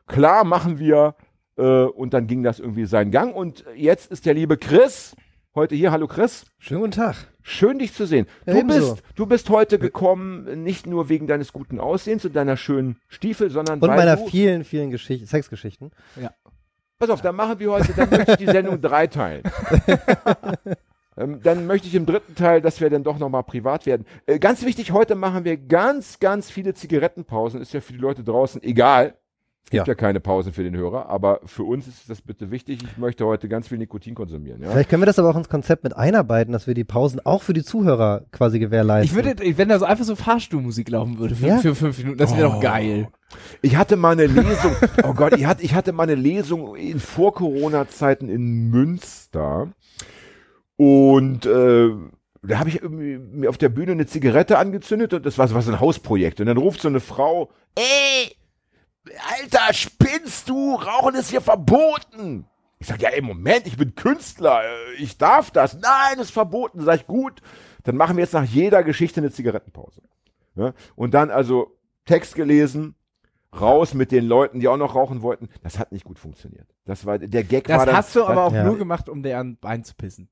Klar, 0.06 0.44
machen 0.44 0.78
wir. 0.78 1.16
Äh, 1.56 1.84
und 1.84 2.14
dann 2.14 2.26
ging 2.26 2.42
das 2.42 2.60
irgendwie 2.60 2.86
seinen 2.86 3.10
Gang. 3.10 3.34
Und 3.34 3.64
jetzt 3.76 4.10
ist 4.10 4.26
der 4.26 4.34
liebe 4.34 4.56
Chris 4.56 5.16
heute 5.54 5.74
hier. 5.74 5.92
Hallo 5.92 6.06
Chris. 6.08 6.46
Schönen 6.58 6.80
guten 6.80 6.92
Tag. 6.92 7.16
Schön, 7.42 7.78
dich 7.78 7.92
zu 7.94 8.06
sehen. 8.06 8.26
Ja, 8.46 8.54
du, 8.54 8.66
bist, 8.66 9.02
du 9.14 9.26
bist 9.26 9.50
heute 9.50 9.78
gekommen, 9.78 10.62
nicht 10.62 10.86
nur 10.86 11.08
wegen 11.08 11.26
deines 11.26 11.52
guten 11.52 11.78
Aussehens 11.78 12.24
und 12.24 12.34
deiner 12.34 12.56
schönen 12.56 12.96
Stiefel, 13.06 13.50
sondern 13.50 13.80
Und 13.80 13.88
weil 13.88 13.96
meiner 13.96 14.16
du, 14.16 14.26
vielen, 14.26 14.64
vielen 14.64 14.90
Geschichten, 14.90 15.26
Sexgeschichten. 15.26 15.92
Pass 16.98 17.10
auf, 17.10 17.22
dann 17.22 17.36
machen 17.36 17.58
wir 17.58 17.70
heute, 17.70 17.92
dann 17.92 18.10
möchte 18.10 18.32
ich 18.32 18.38
die 18.38 18.46
Sendung 18.46 18.80
drei 18.80 19.06
teilen. 19.06 19.42
ähm, 21.16 21.40
dann 21.42 21.66
möchte 21.66 21.86
ich 21.86 21.94
im 21.94 22.06
dritten 22.06 22.34
Teil, 22.34 22.60
dass 22.60 22.80
wir 22.80 22.88
dann 22.88 23.04
doch 23.04 23.18
nochmal 23.18 23.44
privat 23.44 23.84
werden. 23.86 24.06
Äh, 24.26 24.38
ganz 24.38 24.64
wichtig, 24.64 24.92
heute 24.92 25.14
machen 25.14 25.44
wir 25.44 25.56
ganz, 25.56 26.18
ganz 26.18 26.50
viele 26.50 26.74
Zigarettenpausen. 26.74 27.60
Ist 27.60 27.74
ja 27.74 27.80
für 27.80 27.92
die 27.92 27.98
Leute 27.98 28.24
draußen 28.24 28.62
egal. 28.62 29.14
Es 29.66 29.70
gibt 29.70 29.86
ja. 29.86 29.92
Ja. 29.92 29.94
keine 29.94 30.20
Pausen 30.20 30.52
für 30.52 30.62
den 30.62 30.76
Hörer, 30.76 31.08
aber 31.08 31.40
für 31.46 31.62
uns 31.64 31.86
ist 31.88 32.10
das 32.10 32.20
bitte 32.20 32.50
wichtig. 32.50 32.80
Ich 32.84 32.98
möchte 32.98 33.24
heute 33.24 33.48
ganz 33.48 33.66
viel 33.68 33.78
Nikotin 33.78 34.14
konsumieren. 34.14 34.62
Ja? 34.62 34.70
Vielleicht 34.70 34.90
können 34.90 35.00
wir 35.00 35.06
das 35.06 35.18
aber 35.18 35.30
auch 35.30 35.36
ins 35.36 35.48
Konzept 35.48 35.84
mit 35.84 35.96
einarbeiten, 35.96 36.52
dass 36.52 36.66
wir 36.66 36.74
die 36.74 36.84
Pausen 36.84 37.18
auch 37.24 37.42
für 37.42 37.54
die 37.54 37.64
Zuhörer 37.64 38.26
quasi 38.30 38.58
gewährleisten. 38.58 39.18
ich 39.18 39.24
würde, 39.24 39.58
wenn 39.58 39.68
da 39.70 39.78
so 39.78 39.86
einfach 39.86 40.04
so 40.04 40.16
Fahrstuhlmusik 40.16 40.90
laufen 40.90 41.18
würde 41.18 41.34
für, 41.34 41.46
Ja. 41.46 41.56
für 41.58 41.74
fünf 41.74 41.96
Minuten, 41.98 42.18
das 42.18 42.36
wäre 42.36 42.48
Oh. 42.48 42.52
doch 42.52 42.60
geil. 42.60 43.08
Ich 43.62 43.76
hatte 43.76 43.96
mal 43.96 44.12
eine 44.12 44.26
Lesung, 44.26 44.72
oh 45.02 45.14
Gott, 45.14 45.32
ich 45.38 45.46
hatte, 45.46 45.62
ich 45.62 45.74
hatte 45.74 45.92
mal 45.92 46.02
eine 46.04 46.14
Lesung 46.14 46.76
in 46.76 47.00
Vor-Corona-Zeiten 47.00 48.28
in 48.28 48.68
Münster. 48.70 49.72
Und 50.76 51.46
äh, 51.46 51.88
da 52.42 52.58
habe 52.58 52.68
ich 52.68 52.82
mir 52.82 53.48
auf 53.48 53.58
der 53.58 53.70
Bühne 53.70 53.92
eine 53.92 54.06
Zigarette 54.06 54.58
angezündet 54.58 55.14
und 55.14 55.24
das 55.24 55.38
war 55.38 55.48
so 55.48 55.54
was 55.54 55.68
ein 55.68 55.80
Hausprojekt. 55.80 56.40
Und 56.40 56.46
dann 56.46 56.58
ruft 56.58 56.82
so 56.82 56.88
eine 56.88 57.00
Frau, 57.00 57.50
ey, 57.76 58.36
Alter, 59.40 59.72
spinnst 59.74 60.48
du? 60.48 60.74
Rauchen 60.76 61.14
ist 61.14 61.30
hier 61.30 61.40
verboten. 61.40 62.46
Ich 62.78 62.86
sag, 62.86 63.00
ja, 63.00 63.10
ey, 63.10 63.22
Moment, 63.22 63.66
ich 63.66 63.76
bin 63.76 63.94
Künstler, 63.94 64.62
äh, 64.64 64.92
ich 64.98 65.16
darf 65.18 65.50
das. 65.50 65.78
Nein, 65.78 66.18
ist 66.18 66.30
verboten. 66.32 66.82
Sag 66.82 66.96
ich, 67.00 67.06
gut. 67.06 67.40
Dann 67.84 67.96
machen 67.96 68.16
wir 68.16 68.24
jetzt 68.24 68.32
nach 68.34 68.44
jeder 68.44 68.82
Geschichte 68.82 69.20
eine 69.20 69.30
Zigarettenpause. 69.30 70.02
Ja? 70.56 70.72
Und 70.96 71.14
dann 71.14 71.30
also 71.30 71.78
Text 72.06 72.34
gelesen, 72.34 72.94
raus 73.58 73.94
mit 73.94 74.10
den 74.10 74.26
Leuten, 74.26 74.60
die 74.60 74.68
auch 74.68 74.76
noch 74.76 74.94
rauchen 74.94 75.22
wollten. 75.22 75.48
Das 75.62 75.78
hat 75.78 75.92
nicht 75.92 76.04
gut 76.04 76.18
funktioniert. 76.18 76.66
Das 76.84 77.06
war 77.06 77.18
der 77.18 77.44
Gag 77.44 77.64
Das 77.64 77.78
war 77.78 77.86
dann, 77.86 77.96
hast 77.96 78.14
du 78.16 78.24
aber 78.24 78.44
auch 78.44 78.52
Ja. 78.52 78.64
nur 78.64 78.76
gemacht, 78.78 79.08
um 79.08 79.22
dir 79.22 79.38
an 79.38 79.56
Bein 79.58 79.84
zu 79.84 79.94
pissen. 79.94 80.28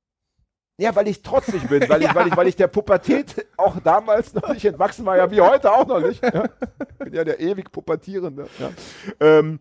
Ja, 0.79 0.95
weil 0.97 1.09
ich 1.09 1.23
trotzig 1.23 1.69
bin, 1.69 1.89
weil 1.89 2.03
ich, 2.03 2.15
weil 2.15 2.29
ich, 2.29 2.37
weil 2.37 2.47
ich 2.49 2.57
der 2.57 2.69
Pubertät 2.69 3.47
auch 3.57 3.79
damals 3.81 4.35
noch 4.35 4.53
nicht 4.53 4.65
entwachsen 4.65 5.05
war, 5.05 5.17
ja 5.17 5.31
wie 5.31 5.41
heute 5.41 5.73
auch 5.73 5.87
noch 5.87 6.01
nicht. 6.01 6.23
Ja. 6.23 6.45
Bin 6.99 7.15
ja 7.15 7.25
der 7.25 7.41
ewig 7.41 7.71
Pubertierende. 7.71 8.47
Ja. 8.59 8.71
Ähm, 9.21 9.61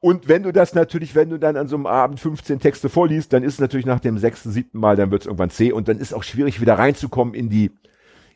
und 0.00 0.28
wenn 0.28 0.44
du 0.44 0.52
das 0.52 0.74
natürlich, 0.74 1.14
wenn 1.14 1.30
du 1.30 1.38
dann 1.38 1.56
an 1.56 1.66
so 1.66 1.76
einem 1.76 1.86
Abend 1.86 2.20
15 2.20 2.60
Texte 2.60 2.88
vorliest, 2.88 3.32
dann 3.32 3.42
ist 3.42 3.54
es 3.54 3.60
natürlich 3.60 3.86
nach 3.86 4.00
dem 4.00 4.18
sechsten, 4.18 4.52
siebten 4.52 4.78
Mal, 4.78 4.96
dann 4.96 5.10
wird 5.10 5.22
es 5.22 5.26
irgendwann 5.26 5.50
zäh 5.50 5.72
und 5.72 5.88
dann 5.88 5.98
ist 5.98 6.12
auch 6.12 6.22
schwierig 6.22 6.60
wieder 6.60 6.78
reinzukommen 6.78 7.34
in 7.34 7.48
die 7.48 7.72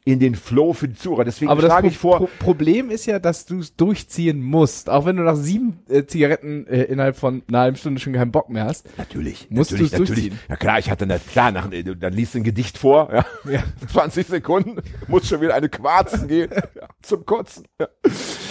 in 0.04 0.18
den 0.18 0.34
Flow 0.34 0.72
für 0.72 0.88
die 0.88 0.96
Zuhörer. 0.96 1.24
Deswegen 1.24 1.50
Aber 1.50 1.62
schlage 1.62 1.86
ich 1.86 1.96
vor, 1.96 2.18
Pro 2.18 2.28
Problem 2.38 2.90
ist 2.90 3.06
ja, 3.06 3.20
dass 3.20 3.46
du 3.46 3.60
es 3.60 3.76
durchziehen 3.76 4.42
musst. 4.42 4.90
Auch 4.90 5.06
wenn 5.06 5.16
du 5.16 5.22
nach 5.22 5.36
sieben 5.36 5.78
äh, 5.88 6.04
Zigaretten 6.04 6.66
äh, 6.66 6.82
innerhalb 6.84 7.16
von 7.16 7.42
einer 7.46 7.60
halben 7.60 7.76
Stunde 7.76 8.00
schon 8.00 8.12
keinen 8.12 8.32
Bock 8.32 8.50
mehr 8.50 8.64
hast. 8.64 8.86
Natürlich. 8.98 9.46
Musst 9.50 9.70
natürlich, 9.70 9.92
du's 9.92 10.00
natürlich. 10.00 10.24
durchziehen? 10.24 10.40
Ja 10.48 10.56
klar, 10.56 10.78
ich 10.80 10.90
hatte 10.90 11.06
dann, 11.06 11.20
klar, 11.30 11.52
nach, 11.52 11.68
dann 11.70 12.12
liest 12.12 12.34
du 12.34 12.38
ein 12.38 12.44
Gedicht 12.44 12.78
vor, 12.78 13.10
ja. 13.12 13.24
Ja. 13.50 13.62
20 13.92 14.26
Sekunden, 14.26 14.82
muss 15.06 15.28
schon 15.28 15.40
wieder 15.40 15.54
eine 15.54 15.68
Quarzen 15.68 16.26
gehen, 16.26 16.50
ja, 16.74 16.88
zum 17.00 17.24
Kotzen. 17.24 17.66
Ja. 17.80 17.88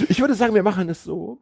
Ich 0.08 0.22
würde 0.22 0.36
sagen, 0.36 0.56
wir 0.56 0.64
machen 0.64 0.88
es 0.88 1.04
so, 1.04 1.42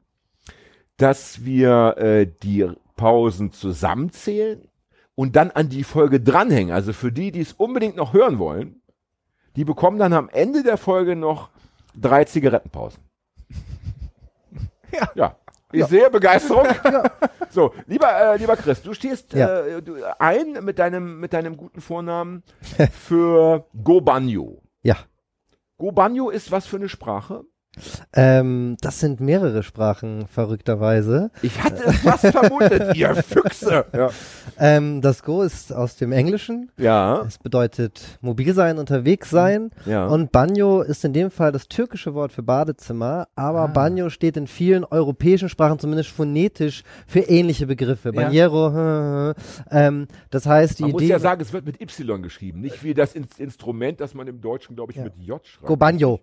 dass 0.98 1.46
wir 1.46 1.98
äh, 1.98 2.28
die 2.42 2.68
Pausen 2.96 3.52
zusammenzählen 3.52 4.68
und 5.14 5.36
dann 5.36 5.52
an 5.52 5.70
die 5.70 5.84
Folge 5.84 6.20
dranhängen. 6.20 6.74
Also 6.74 6.94
für 6.94 7.12
die, 7.12 7.32
die 7.32 7.42
es 7.42 7.54
unbedingt 7.54 7.96
noch 7.96 8.14
hören 8.14 8.40
wollen, 8.40 8.82
die 9.56 9.66
bekommen 9.66 9.98
dann 10.00 10.14
am 10.14 10.30
Ende 10.30 10.64
der 10.64 10.78
Folge 10.78 11.16
noch 11.16 11.50
drei 11.96 12.26
Zigarettenpausen. 12.26 13.04
Ja. 14.92 15.10
Ja. 15.14 15.36
Ich 15.72 15.86
sehe 15.86 16.10
Begeisterung. 16.10 16.68
So, 17.52 17.74
lieber, 17.88 18.08
äh, 18.12 18.38
lieber 18.38 18.56
Chris, 18.56 18.80
du 18.84 18.94
stehst 18.94 19.34
Ja. 19.34 19.62
äh, 19.62 19.82
du, 19.82 19.96
ein 20.20 20.64
mit 20.64 20.78
deinem, 20.78 21.20
mit 21.20 21.34
deinem 21.34 21.58
guten 21.58 21.82
Vornamen 21.82 22.44
für 22.92 23.66
Gobanyo. 23.84 24.62
Ja. 24.84 24.98
Gobanyo 25.80 26.30
ist 26.30 26.52
was 26.52 26.68
für 26.68 26.76
eine 26.76 26.90
Sprache? 26.90 27.44
Ähm, 28.14 28.76
das 28.82 29.00
sind 29.00 29.20
mehrere 29.20 29.64
Sprachen, 29.64 30.28
verrückterweise. 30.28 31.32
Ich 31.42 31.62
hatte 31.64 31.84
es 31.86 31.98
fast 32.00 32.28
vermutet, 32.28 32.96
ihr 32.96 33.16
Füchse. 33.24 33.86
Ja. 33.94 34.10
Ähm, 34.58 35.02
das 35.02 35.24
Go 35.24 35.42
ist 35.42 35.74
aus 35.74 35.96
dem 35.96 36.12
Englischen. 36.12 36.72
Ja. 36.78 37.22
Es 37.28 37.38
bedeutet 37.38 38.02
mobil 38.22 38.54
sein, 38.54 38.78
unterwegs 38.78 39.30
sein. 39.30 39.72
ja. 39.86 40.06
Und 40.08 40.32
Banyo 40.32 40.82
ist 40.82 41.06
in 41.06 41.14
dem 41.14 41.32
Fall 41.32 41.52
das 41.52 41.68
türkische 41.68 42.14
Wort 42.14 42.32
für 42.32 42.44
Badezimmer, 42.44 43.28
aber 43.36 43.60
Ah. 43.62 43.68
Banyo 43.68 44.10
steht 44.10 44.38
in 44.38 44.48
vielen 44.48 44.84
europäischen 44.86 45.50
Sprachen 45.50 45.80
zumindest 45.80 46.10
phonetisch 46.10 46.84
für 47.08 47.20
ähnliche 47.22 47.68
Begriffe. 47.68 48.10
Ja. 48.14 48.22
Banjero, 48.24 49.34
ähm, 49.72 50.08
das 50.30 50.46
heißt, 50.46 50.80
die 50.80 50.84
man 50.84 50.92
muss 50.94 51.02
Idee. 51.04 51.12
ja 51.12 51.20
sagen, 51.20 51.42
es 51.42 51.54
wird 51.54 51.66
mit 51.66 51.80
Y 51.82 52.22
geschrieben, 52.22 52.62
nicht 52.62 52.84
wie 52.84 52.94
das 52.94 53.14
In 53.16 53.26
Instrument, 53.38 54.00
das 54.00 54.14
man 54.14 54.28
im 54.28 54.42
Deutschen, 54.42 54.76
glaube 54.76 54.92
ich, 54.92 54.98
Ja. 54.98 55.04
mit 55.06 55.18
J 55.18 55.46
schreibt. 55.46 55.66
Go 55.68 55.76
Banjo. 55.76 56.20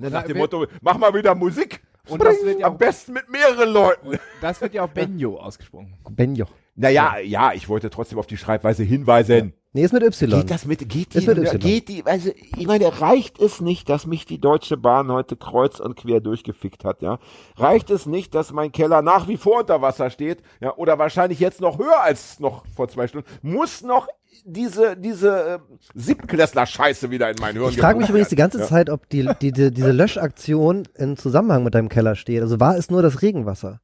Ne, 0.00 0.10
Nach 0.10 0.22
Ja, 0.22 0.28
dem 0.28 0.38
Motto, 0.38 0.66
mach 0.80 0.96
mal 0.98 1.12
wieder 1.14 1.34
Musik. 1.34 1.82
Und 2.08 2.22
das 2.22 2.34
Spring, 2.36 2.48
wird 2.48 2.60
ja 2.60 2.66
am 2.66 2.74
auch- 2.74 2.78
besten 2.78 3.12
mit 3.12 3.28
mehreren 3.30 3.68
Leuten. 3.72 4.18
Das 4.40 4.60
wird 4.60 4.72
ja 4.74 4.84
auch 4.84 4.88
Benjo 4.88 5.36
ausgesprochen. 5.38 5.94
Benjo. 6.10 6.46
Naja, 6.74 7.18
ja, 7.18 7.52
ich 7.52 7.68
wollte 7.68 7.90
trotzdem 7.90 8.18
auf 8.18 8.26
die 8.26 8.38
Schreibweise 8.38 8.82
hinweisen. 8.82 9.52
Nee, 9.72 9.84
ist 9.84 9.92
mit 9.92 10.02
Y. 10.02 10.30
Geht 10.40 10.50
das 10.50 10.64
mit, 10.64 10.88
geht 10.88 11.14
Ist 11.14 11.28
die, 11.28 11.28
mit 11.28 11.38
Y. 11.38 11.58
geht 11.60 11.88
die, 11.88 12.02
also, 12.04 12.30
ich 12.56 12.66
meine, 12.66 13.00
reicht 13.00 13.40
es 13.40 13.60
nicht, 13.60 13.88
dass 13.88 14.04
mich 14.04 14.26
die 14.26 14.40
Deutsche 14.40 14.76
Bahn 14.76 15.12
heute 15.12 15.36
kreuz 15.36 15.78
und 15.78 15.94
quer 15.94 16.20
durchgefickt 16.20 16.84
hat, 16.84 17.02
ja? 17.02 17.20
Reicht 17.56 17.90
es 17.90 18.04
nicht, 18.06 18.34
dass 18.34 18.52
mein 18.52 18.72
Keller 18.72 19.00
nach 19.00 19.28
wie 19.28 19.36
vor 19.36 19.60
unter 19.60 19.80
Wasser 19.80 20.10
steht, 20.10 20.42
ja? 20.60 20.74
Oder 20.74 20.98
wahrscheinlich 20.98 21.38
jetzt 21.38 21.60
noch 21.60 21.78
höher 21.78 22.02
als 22.02 22.40
noch 22.40 22.66
vor 22.74 22.88
zwei 22.88 23.06
Stunden? 23.06 23.28
Muss 23.42 23.82
noch 23.82 24.08
diese, 24.44 24.96
diese 24.96 25.28
äh, 25.28 25.58
Siebtklässler-Scheiße 25.94 27.12
wieder 27.12 27.30
in 27.30 27.36
mein 27.40 27.54
Hirn 27.54 27.70
Ich 27.70 27.78
frage 27.78 27.98
mich 28.00 28.08
übrigens 28.08 28.30
die 28.30 28.36
ganze 28.36 28.58
ja? 28.58 28.66
Zeit, 28.66 28.90
ob 28.90 29.08
die, 29.08 29.28
die, 29.40 29.52
die, 29.52 29.70
diese 29.70 29.92
Löschaktion 29.92 30.88
im 30.96 31.16
Zusammenhang 31.16 31.62
mit 31.62 31.76
deinem 31.76 31.88
Keller 31.88 32.16
steht. 32.16 32.42
Also 32.42 32.58
war 32.58 32.76
es 32.76 32.90
nur 32.90 33.02
das 33.02 33.22
Regenwasser? 33.22 33.80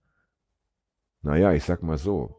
Naja, 1.23 1.53
ich 1.53 1.63
sag 1.63 1.85
mal 1.85 1.99
so. 1.99 2.35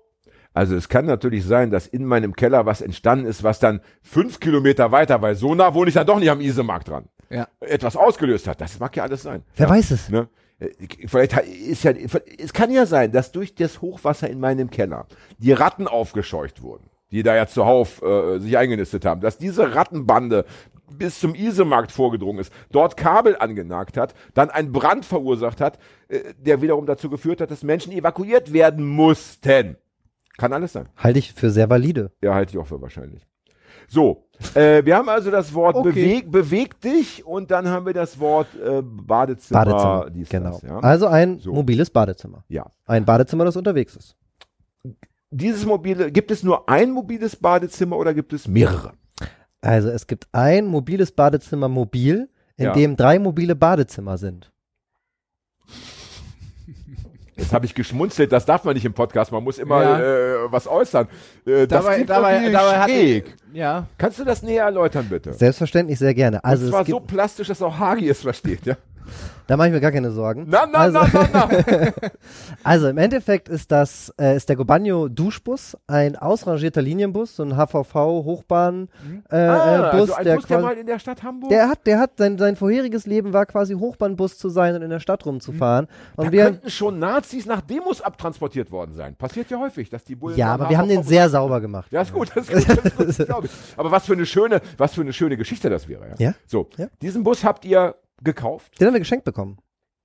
Also 0.58 0.76
es 0.76 0.90
kann 0.90 1.06
natürlich 1.06 1.46
sein, 1.46 1.70
dass 1.70 1.86
in 1.86 2.04
meinem 2.04 2.36
Keller 2.36 2.66
was 2.66 2.82
entstanden 2.82 3.28
ist, 3.28 3.44
was 3.44 3.60
dann 3.60 3.80
fünf 4.02 4.40
Kilometer 4.40 4.92
weiter, 4.92 5.22
weil 5.22 5.36
so 5.36 5.54
nah 5.54 5.76
wohne 5.76 5.90
ich 5.90 5.94
dann 5.94 6.08
doch 6.08 6.18
nicht 6.18 6.32
am 6.32 6.42
Isemarkt 6.42 6.88
dran, 6.88 7.06
Ja. 7.30 7.48
etwas 7.60 7.96
ausgelöst 7.96 8.48
hat. 8.48 8.60
Das 8.60 8.80
mag 8.80 8.96
ja 8.96 9.04
alles 9.04 9.22
sein. 9.22 9.44
Wer 9.56 9.68
ja. 9.68 9.72
weiß 9.72 9.92
es? 9.92 10.10
Ne? 10.10 10.30
Äh, 10.60 10.70
Vielleicht 11.06 11.38
ist 11.38 11.84
ja, 11.84 11.92
es 11.92 12.54
kann 12.54 12.72
ja 12.72 12.88
sein, 12.88 13.12
dass 13.12 13.32
durch 13.32 13.54
das 13.54 13.82
Hochwasser 13.82 14.32
in 14.32 14.40
meinem 14.40 14.72
Keller 14.72 15.06
die 15.38 15.52
Ratten 15.52 15.88
aufgescheucht 15.88 16.64
wurden, 16.64 16.90
die 17.12 17.22
da 17.22 17.36
ja 17.36 17.46
zuhauf 17.46 18.02
äh, 18.02 18.40
sich 18.40 18.58
eingenistet 18.58 19.06
haben, 19.06 19.22
dass 19.22 19.38
diese 19.38 19.76
Rattenbande 19.76 20.44
bis 20.90 21.20
zum 21.20 21.36
Isemarkt 21.36 21.92
vorgedrungen 21.92 22.40
ist, 22.40 22.52
dort 22.72 22.98
Kabel 22.98 23.38
angenagt 23.38 23.96
hat, 23.96 24.16
dann 24.34 24.50
einen 24.50 24.72
Brand 24.72 25.06
verursacht 25.06 25.62
hat, 25.62 25.78
äh, 26.08 26.22
der 26.40 26.64
wiederum 26.64 26.88
dazu 26.88 27.12
geführt 27.12 27.42
hat, 27.42 27.52
dass 27.52 27.62
Menschen 27.62 27.92
evakuiert 27.92 28.54
werden 28.54 28.88
mussten. 28.88 29.78
Kann 30.38 30.54
alles 30.54 30.74
sein. 30.74 30.88
Halte 30.98 31.20
ich 31.20 31.34
für 31.34 31.50
sehr 31.50 31.70
valide. 31.70 32.12
Ja, 32.22 32.34
halte 32.36 32.52
ich 32.54 32.58
auch 32.58 32.68
für 32.68 32.82
wahrscheinlich. 32.82 33.26
So, 33.90 34.28
äh, 34.54 34.84
wir 34.86 34.96
haben 34.98 35.08
also 35.10 35.32
das 35.32 35.54
Wort 35.54 35.76
Okay. 35.78 35.90
beweg, 35.92 36.32
beweg 36.32 36.82
dich 36.82 37.26
und 37.26 37.50
dann 37.52 37.68
haben 37.70 37.86
wir 37.86 37.94
das 37.94 38.20
Wort 38.20 38.48
äh, 38.56 38.82
Badezimmer. 38.84 39.64
Badezimmer. 39.66 40.10
dies, 40.12 40.30
genau. 40.30 40.52
Das, 40.52 40.62
ja. 40.62 40.80
Also 40.80 41.08
ein 41.08 41.40
So. 41.40 41.54
mobiles 41.54 41.90
Badezimmer. 41.90 42.44
ja. 42.50 42.66
Ein 42.86 43.06
Badezimmer, 43.06 43.46
das 43.46 43.56
unterwegs 43.56 43.96
ist. 43.96 44.16
Dieses 45.32 45.66
mobile, 45.66 46.12
gibt 46.12 46.32
es 46.32 46.44
nur 46.44 46.68
ein 46.70 46.92
mobiles 46.92 47.36
Badezimmer 47.36 47.98
oder 47.98 48.14
gibt 48.14 48.32
es 48.34 48.48
mehrere? 48.48 48.94
Also 49.62 49.90
es 49.90 50.06
gibt 50.06 50.28
ein 50.34 50.68
mobiles 50.68 51.12
Badezimmer 51.12 51.68
mobil, 51.68 52.30
in 52.58 52.66
Ja. 52.66 52.74
dem 52.74 52.96
drei 52.96 53.20
mobile 53.20 53.56
Badezimmer 53.56 54.18
sind. 54.18 54.52
Jetzt 57.38 57.54
habe 57.54 57.66
ich 57.66 57.76
geschmunzelt, 57.76 58.32
das 58.32 58.46
darf 58.46 58.64
man 58.64 58.74
nicht 58.74 58.86
im 58.86 58.94
Podcast, 58.94 59.32
man 59.32 59.44
muss 59.44 59.58
immer 59.60 59.82
Ja. 59.84 60.00
äh, 60.00 60.52
was 60.52 60.68
äußern. 60.68 61.08
Äh, 61.46 61.68
das 61.68 61.84
Dabei, 61.84 61.94
klingt 61.96 62.10
dabei, 62.10 62.50
dabei 62.50 62.84
schräg. 62.86 63.36
ja. 63.54 63.86
Kannst 63.98 64.20
du 64.20 64.24
das 64.26 64.42
näher 64.42 64.66
erläutern, 64.66 65.06
bitte? 65.10 65.34
Selbstverständlich 65.34 66.00
sehr 66.00 66.14
gerne. 66.14 66.44
Also 66.44 66.66
und 66.66 66.72
zwar 66.72 66.82
es 66.82 66.88
gibt, 66.88 66.96
so 66.96 67.00
plastisch, 67.00 67.48
dass 67.48 67.62
auch 67.62 67.78
Hagi 67.78 68.10
es 68.10 68.22
versteht, 68.22 68.66
ja? 68.66 68.76
Da 69.48 69.56
mache 69.58 69.68
ich 69.68 69.74
mir 69.74 69.80
gar 69.82 69.92
keine 69.92 70.12
Sorgen. 70.12 70.46
Na, 70.48 70.66
na, 70.66 70.80
also, 70.80 71.00
na, 71.00 71.30
na, 71.34 71.50
na. 71.50 71.90
also 72.64 72.88
im 72.90 72.98
Endeffekt 72.98 73.50
ist 73.50 73.72
das 73.72 74.14
äh, 74.20 74.36
ist 74.36 74.50
der 74.50 74.56
Gobagno 74.56 75.08
Duschbus, 75.08 75.78
ein 75.88 76.16
ausrangierter 76.16 76.82
Linienbus, 76.82 77.36
so 77.36 77.44
ein 77.44 77.56
HVV 77.56 77.94
Hochbahn 77.94 78.90
äh, 79.30 79.36
ah, 79.38 79.90
äh, 79.94 79.98
Bus, 79.98 80.10
also 80.12 80.14
ein 80.16 80.26
der 80.26 80.36
Bus, 80.36 80.46
der 80.48 80.60
mal 80.60 80.78
in 80.78 80.86
der 80.86 81.00
Stadt 81.00 81.24
Hamburg 81.24 81.50
Der 81.50 81.70
hat, 81.70 81.86
der 81.88 82.00
hat 82.00 82.12
sein, 82.18 82.38
sein 82.38 82.56
vorheriges 82.56 83.06
Leben 83.06 83.34
war 83.34 83.46
quasi 83.46 83.74
Hochbahnbus 83.76 84.38
zu 84.38 84.50
sein 84.50 84.76
und 84.76 84.82
in 84.82 84.90
der 84.90 85.00
Stadt 85.00 85.26
rumzufahren. 85.26 85.88
Und 86.16 86.28
Da 86.28 86.32
wir, 86.32 86.44
könnten 86.46 86.70
schon 86.70 87.00
Nazis 87.00 87.46
nach 87.46 87.62
Demos 87.62 88.02
abtransportiert 88.02 88.72
worden 88.72 88.96
sein. 88.96 89.16
Passiert 89.16 89.50
ja 89.50 89.60
häufig, 89.60 89.90
dass 89.90 90.04
die 90.04 90.16
Bullen. 90.16 90.38
ja, 90.38 90.54
aber 90.54 90.70
wir 90.70 90.78
haben 90.78 90.90
den 90.90 91.04
sehr 91.04 91.30
sauber 91.30 91.62
gemacht. 91.62 91.92
Ja, 91.92 92.02
ist 92.02 92.14
gut, 92.14 92.32
das 92.36 92.50
ist 92.50 92.68
gut, 92.68 92.80
das 92.98 93.20
ist 93.20 93.30
gut. 93.30 93.50
Aber 93.78 93.92
was 93.92 94.06
für 94.06 94.14
eine 94.14 94.26
schöne, 94.26 94.62
was 94.78 94.94
für 94.94 95.02
eine 95.02 95.14
schöne 95.14 95.38
Geschichte 95.38 95.70
das 95.70 95.88
wäre. 95.88 96.08
Ja. 96.10 96.16
Ja. 96.18 96.34
So, 96.46 96.68
Ja. 96.78 96.88
diesen 97.02 97.24
Bus 97.24 97.44
habt 97.44 97.64
ihr 97.66 97.96
gekauft 98.24 98.80
Den 98.80 98.88
haben 98.88 98.94
wir 98.94 99.00
geschenkt 99.00 99.26
bekommen. 99.26 99.58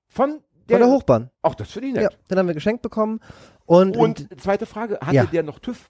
von 0.08 0.40
der. 0.68 0.78
Von 0.78 0.86
der 0.88 0.96
Hochbahn. 0.96 1.30
Ach, 1.42 1.54
das 1.54 1.70
finde 1.72 1.88
ich 1.88 1.94
Ja, 1.96 2.02
nett. 2.02 2.18
den 2.30 2.38
haben 2.38 2.46
wir 2.46 2.54
geschenkt 2.54 2.82
bekommen. 2.82 3.20
Und, 3.66 3.96
Und 3.96 4.28
zweite 4.40 4.66
Frage, 4.66 4.98
hatte 5.00 5.14
Ja. 5.16 5.24
der 5.26 5.42
noch 5.42 5.58
TÜV? 5.58 5.88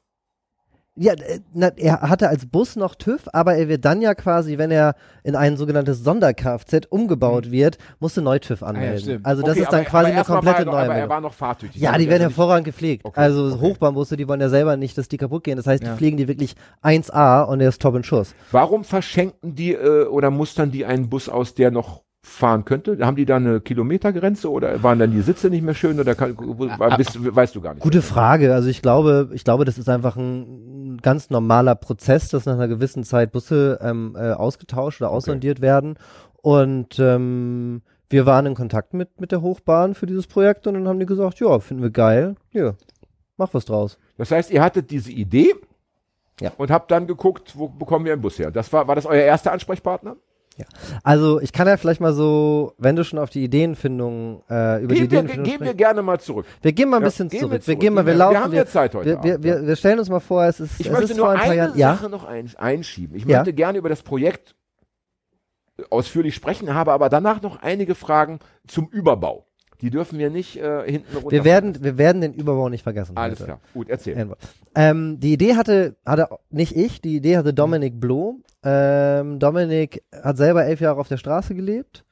ja, 0.94 1.14
äh, 1.14 1.40
na, 1.54 1.68
er 1.76 2.02
hatte 2.02 2.28
als 2.28 2.44
Bus 2.46 2.76
noch 2.76 2.94
TÜV, 2.94 3.26
aber 3.32 3.54
er 3.56 3.66
wird 3.68 3.84
dann 3.86 4.02
ja 4.02 4.14
quasi, 4.14 4.58
wenn 4.58 4.70
er 4.70 4.94
in 5.24 5.34
ein 5.36 5.56
sogenanntes 5.56 6.04
Sonder-Kfz 6.04 6.86
umgebaut 6.90 7.50
wird, 7.50 7.78
musste 7.98 8.20
neu 8.20 8.38
TÜV 8.38 8.62
anmelden. 8.62 9.00
stimmt. 9.00 9.26
also 9.26 9.40
das. 9.42 9.52
Okay, 9.52 9.62
ist 9.62 9.72
dann 9.72 9.80
aber- 9.80 9.88
quasi 9.88 10.06
aber 10.10 10.14
eine 10.16 10.24
komplette 10.24 10.58
er 10.58 10.64
noch, 10.66 10.72
Aber 10.74 10.94
er 10.94 11.08
war 11.08 11.20
noch 11.22 11.32
fahrtüchtig. 11.32 11.80
Ja, 11.80 11.96
die 11.96 12.08
werden 12.10 12.20
hervorragend 12.22 12.66
gepflegt. 12.66 13.04
Okay, 13.06 13.18
also 13.18 13.46
okay. 13.54 13.60
Hochbahnbusse, 13.60 14.16
die 14.18 14.28
wollen 14.28 14.40
ja 14.42 14.50
selber 14.50 14.76
nicht, 14.76 14.98
dass 14.98 15.08
die 15.08 15.16
kaputt 15.16 15.44
gehen. 15.44 15.56
Das 15.56 15.66
heißt, 15.66 15.82
die 15.82 15.86
Ja. 15.86 15.96
pflegen 15.96 16.18
die 16.18 16.28
wirklich 16.28 16.56
1A 16.82 17.42
und 17.42 17.60
der 17.60 17.70
ist 17.70 17.80
top 17.80 17.94
in 17.94 18.04
Schuss. 18.04 18.34
Warum 18.50 18.84
verschenken 18.84 19.54
die 19.54 19.72
äh, 19.72 20.04
oder 20.06 20.30
mustern 20.30 20.70
die 20.72 20.84
einen 20.84 21.08
Bus 21.08 21.28
aus, 21.30 21.54
der 21.54 21.70
noch 21.70 22.02
fahren 22.24 22.64
könnte? 22.64 22.98
Haben 23.04 23.16
die 23.16 23.24
da 23.26 23.36
eine 23.36 23.60
Kilometergrenze 23.60 24.48
oder 24.50 24.82
waren 24.82 24.98
dann 25.00 25.10
die 25.10 25.22
Sitze 25.22 25.50
nicht 25.50 25.62
mehr 25.62 25.74
schön 25.74 25.98
oder 25.98 26.14
kann, 26.14 26.36
wo, 26.38 26.66
Ah, 26.78 26.96
bist, 26.96 27.18
weißt 27.34 27.54
du 27.54 27.60
gar 27.60 27.74
nicht? 27.74 27.82
Gute 27.82 28.00
Frage. 28.00 28.54
Also 28.54 28.68
ich 28.68 28.80
glaube, 28.80 29.30
ich 29.32 29.42
glaube, 29.44 29.64
das 29.64 29.76
ist 29.76 29.88
einfach 29.88 30.16
ein 30.16 30.98
ganz 31.02 31.30
normaler 31.30 31.74
Prozess, 31.74 32.28
dass 32.28 32.46
nach 32.46 32.54
einer 32.54 32.68
gewissen 32.68 33.02
Zeit 33.02 33.32
Busse 33.32 33.78
ähm, 33.82 34.16
äh, 34.16 34.32
ausgetauscht 34.32 35.00
oder 35.00 35.10
aussondiert 35.10 35.60
werden. 35.60 35.96
Und 36.42 36.98
ähm, 37.00 37.82
wir 38.08 38.24
waren 38.24 38.46
in 38.46 38.54
Kontakt 38.54 38.94
mit, 38.94 39.20
mit 39.20 39.32
der 39.32 39.42
Hochbahn 39.42 39.94
für 39.94 40.06
dieses 40.06 40.26
Projekt 40.28 40.66
und 40.68 40.74
dann 40.74 40.86
haben 40.86 41.00
die 41.00 41.06
gesagt, 41.06 41.40
ja, 41.40 41.58
finden 41.58 41.82
wir 41.82 41.90
geil. 41.90 42.36
Ja, 42.52 42.74
mach 43.36 43.52
was 43.52 43.64
draus. 43.64 43.98
Das 44.16 44.30
heißt, 44.30 44.50
ihr 44.52 44.62
hattet 44.62 44.90
diese 44.92 45.10
Idee 45.10 45.54
Ja. 46.40 46.52
und 46.56 46.70
habt 46.70 46.90
dann 46.92 47.08
geguckt, 47.08 47.54
wo 47.56 47.68
bekommen 47.68 48.04
wir 48.04 48.12
einen 48.12 48.22
Bus 48.22 48.38
her? 48.38 48.52
Das 48.52 48.72
war, 48.72 48.86
war 48.86 48.94
das 48.94 49.06
euer 49.06 49.22
erster 49.24 49.50
Ansprechpartner? 49.52 50.16
Also 51.02 51.40
ich 51.40 51.52
kann 51.52 51.66
ja 51.66 51.76
vielleicht 51.76 52.00
mal 52.00 52.12
so, 52.12 52.74
wenn 52.78 52.96
du 52.96 53.04
schon 53.04 53.18
auf 53.18 53.30
die 53.30 53.42
Ideenfindung, 53.44 54.42
äh, 54.50 54.82
über 54.82 54.94
die 54.94 55.00
Gehen 55.02 55.10
wir, 55.10 55.18
Ideenfindung 55.20 55.44
gehen 55.44 55.60
wir 55.60 55.74
gerne 55.74 56.02
mal 56.02 56.20
zurück. 56.20 56.46
wir 56.60 56.72
gehen 56.72 56.88
mal 56.90 56.96
ein 56.98 57.02
Ja, 57.02 57.08
bisschen 57.08 57.28
gehen 57.28 57.40
zurück. 57.40 57.52
wir 57.52 57.58
Wir, 57.58 57.62
zurück. 57.64 57.80
gehen 57.80 57.94
mal, 57.94 58.06
wir 58.06 58.12
Wir- 58.12 58.18
laufen. 58.18 58.34
wir 58.34 58.40
haben 58.44 58.52
ja 58.54 58.66
Zeit 58.66 58.94
heute 58.94 59.06
wir, 59.10 59.22
wir, 59.24 59.32
Abend, 59.34 59.44
wir, 59.44 59.66
wir 59.66 59.76
stellen 59.76 59.98
uns 59.98 60.08
mal 60.10 60.20
vor, 60.20 60.44
es 60.44 60.60
ist, 60.60 60.78
Ich 60.80 60.86
es 60.86 60.92
möchte 60.92 61.12
ist 61.12 61.16
nur 61.16 61.26
vor 61.26 61.32
ein 61.34 61.38
paar 61.40 61.46
eine 61.50 61.56
Jahren. 61.56 61.78
Ja, 61.78 61.94
Sache 61.96 62.08
noch 62.10 62.24
ein, 62.24 62.50
einschieben. 62.56 63.16
Ich 63.16 63.24
Ja. 63.24 63.38
möchte 63.38 63.52
gerne 63.52 63.78
über 63.78 63.88
das 63.88 64.02
Projekt 64.02 64.54
ausführlich 65.90 66.34
sprechen, 66.34 66.72
habe 66.74 66.92
aber 66.92 67.08
danach 67.08 67.42
noch 67.42 67.56
einige 67.62 67.94
Fragen 67.94 68.38
zum 68.66 68.88
Überbau. 68.88 69.46
Die 69.80 69.90
dürfen 69.90 70.16
wir 70.18 70.30
nicht 70.30 70.56
äh, 70.58 70.84
hinten 70.88 71.16
runter. 71.16 71.30
wir 71.32 71.44
werden, 71.44 71.82
wir 71.82 71.98
werden 71.98 72.20
den 72.20 72.34
Überbau 72.34 72.68
nicht 72.68 72.84
vergessen. 72.84 73.16
Alles 73.16 73.40
heute. 73.40 73.44
klar. 73.46 73.60
Gut, 73.74 73.88
erzähl. 73.88 74.28
Ähm, 74.76 75.18
die 75.18 75.32
Idee 75.32 75.56
hatte, 75.56 75.96
hatte 76.06 76.28
nicht 76.50 76.76
ich, 76.76 77.00
die 77.00 77.16
Idee 77.16 77.36
hatte 77.36 77.52
Dominik 77.52 77.98
Bloh. 77.98 78.36
Ähm, 78.64 79.38
Dominik 79.38 80.02
hat 80.22 80.36
selber 80.36 80.64
elf 80.64 80.80
Jahre 80.80 81.00
auf 81.00 81.08
der 81.08 81.16
Straße 81.16 81.54
gelebt 81.54 82.04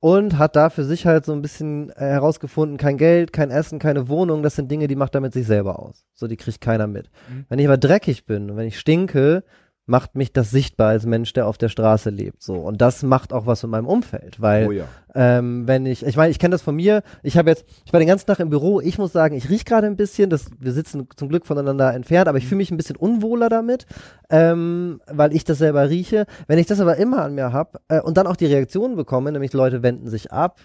und 0.00 0.38
hat 0.38 0.56
da 0.56 0.70
für 0.70 0.84
sich 0.84 1.06
halt 1.06 1.24
so 1.24 1.32
ein 1.32 1.42
bisschen 1.42 1.90
äh, 1.90 2.04
herausgefunden, 2.04 2.76
kein 2.76 2.98
Geld, 2.98 3.32
kein 3.32 3.50
Essen, 3.50 3.78
keine 3.78 4.08
Wohnung, 4.08 4.42
das 4.42 4.56
sind 4.56 4.70
Dinge, 4.70 4.88
die 4.88 4.96
macht 4.96 5.14
er 5.14 5.20
mit 5.20 5.32
sich 5.32 5.46
selber 5.46 5.78
aus. 5.78 6.04
So, 6.14 6.26
die 6.26 6.36
kriegt 6.36 6.60
keiner 6.60 6.86
mit. 6.86 7.10
Mhm. 7.28 7.46
Wenn 7.48 7.58
ich 7.58 7.66
aber 7.66 7.78
dreckig 7.78 8.26
bin 8.26 8.50
und 8.50 8.56
wenn 8.56 8.68
ich 8.68 8.78
stinke, 8.78 9.42
macht 9.86 10.16
mich 10.16 10.32
das 10.32 10.50
sichtbar 10.50 10.88
als 10.88 11.06
Mensch, 11.06 11.32
der 11.32 11.46
auf 11.46 11.58
der 11.58 11.68
Straße 11.68 12.10
lebt. 12.10 12.42
So. 12.42 12.54
Und 12.56 12.80
das 12.80 13.04
macht 13.04 13.32
auch 13.32 13.46
was 13.46 13.62
in 13.62 13.70
meinem 13.70 13.86
Umfeld, 13.86 14.40
weil 14.40 14.66
Oh 14.66 14.72
ja. 14.72 14.84
ähm, 15.14 15.68
wenn 15.68 15.86
ich, 15.86 16.04
ich 16.04 16.16
meine, 16.16 16.30
ich 16.30 16.40
kenne 16.40 16.52
das 16.52 16.62
von 16.62 16.74
mir. 16.74 17.02
Ich 17.22 17.38
habe 17.38 17.50
jetzt, 17.50 17.64
ich 17.84 17.92
war 17.92 18.00
den 18.00 18.08
ganzen 18.08 18.26
Tag 18.26 18.40
im 18.40 18.50
Büro. 18.50 18.80
Ich 18.80 18.98
muss 18.98 19.12
sagen, 19.12 19.36
ich 19.36 19.48
riech 19.48 19.64
gerade 19.64 19.86
ein 19.86 19.96
bisschen. 19.96 20.28
Das, 20.28 20.50
wir 20.58 20.72
sitzen 20.72 21.06
zum 21.16 21.28
Glück 21.28 21.46
voneinander 21.46 21.94
entfernt, 21.94 22.26
aber 22.28 22.38
ich 22.38 22.46
fühle 22.46 22.58
mich 22.58 22.72
ein 22.72 22.76
bisschen 22.76 22.96
unwohler 22.96 23.48
damit, 23.48 23.86
ähm, 24.28 25.00
weil 25.10 25.32
ich 25.32 25.44
das 25.44 25.58
selber 25.58 25.88
rieche. 25.88 26.26
Wenn 26.48 26.58
ich 26.58 26.66
das 26.66 26.80
aber 26.80 26.96
immer 26.96 27.22
an 27.22 27.34
mir 27.36 27.52
hab 27.52 27.80
äh, 27.88 28.00
und 28.00 28.16
dann 28.16 28.26
auch 28.26 28.36
die 28.36 28.46
Reaktionen 28.46 28.96
bekomme, 28.96 29.30
nämlich 29.30 29.52
Leute 29.52 29.82
wenden 29.84 30.08
sich 30.08 30.32
ab. 30.32 30.58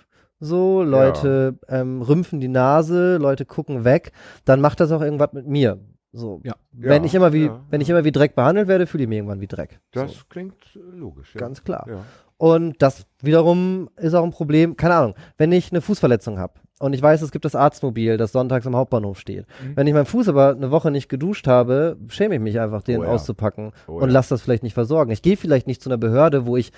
So, 0.43 0.81
Leute 0.81 1.59
ähm, 1.69 2.01
rümpfen 2.01 2.39
die 2.39 2.47
Nase, 2.47 3.17
Leute 3.17 3.45
gucken 3.45 3.83
weg, 3.83 4.11
dann 4.43 4.59
macht 4.59 4.79
das 4.79 4.91
auch 4.91 5.01
irgendwas 5.01 5.33
mit 5.33 5.45
mir. 5.45 5.77
So, 6.13 6.41
Ja. 6.43 6.55
wenn 6.71 7.03
Ja, 7.03 7.07
ich 7.07 7.15
immer 7.15 7.31
wie, 7.33 7.45
ja, 7.45 7.61
wenn 7.69 7.79
ich 7.81 7.89
immer 7.89 8.03
wie 8.03 8.11
Dreck 8.11 8.35
behandelt 8.35 8.67
werde, 8.67 8.85
fühle 8.87 9.03
ich 9.03 9.09
mich 9.09 9.17
irgendwann 9.17 9.39
wie 9.41 9.47
Dreck. 9.47 9.79
Das 9.91 10.11
so, 10.11 10.19
klingt 10.29 10.55
logisch. 10.75 11.33
Ja. 11.35 11.39
ganz 11.41 11.63
klar. 11.63 11.85
Ja. 11.89 12.05
Und 12.37 12.81
das 12.81 13.05
wiederum 13.21 13.89
ist 13.97 14.13
auch 14.13 14.23
ein 14.23 14.31
Problem, 14.31 14.75
keine 14.75 14.95
Ahnung, 14.95 15.15
wenn 15.37 15.51
ich 15.51 15.71
eine 15.71 15.79
Fußverletzung 15.79 16.39
habe 16.39 16.53
und 16.79 16.93
ich 16.93 17.01
weiß, 17.01 17.21
es 17.21 17.31
gibt 17.31 17.45
das 17.45 17.55
Arztmobil, 17.55 18.17
das 18.17 18.31
sonntags 18.31 18.65
am 18.65 18.75
Hauptbahnhof 18.75 19.19
steht. 19.19 19.45
Mhm. 19.63 19.75
Wenn 19.77 19.87
ich 19.87 19.93
meinen 19.93 20.05
Fuß 20.07 20.27
aber 20.27 20.49
eine 20.49 20.71
Woche 20.71 20.89
nicht 20.91 21.07
geduscht 21.07 21.47
habe, 21.47 21.97
schäme 22.09 22.35
ich 22.35 22.41
mich 22.41 22.59
einfach, 22.59 22.81
den 22.81 23.01
Oh 23.01 23.03
ja. 23.03 23.09
auszupacken 23.09 23.71
Oh 23.87 23.93
und 23.99 24.09
ja. 24.09 24.13
lass 24.13 24.27
das 24.27 24.41
vielleicht 24.41 24.63
nicht 24.63 24.73
versorgen. 24.73 25.11
Ich 25.11 25.21
gehe 25.21 25.37
vielleicht 25.37 25.67
nicht 25.67 25.81
zu 25.83 25.89
einer 25.89 25.97
Behörde, 25.99 26.45
wo 26.47 26.57
ich 26.57 26.71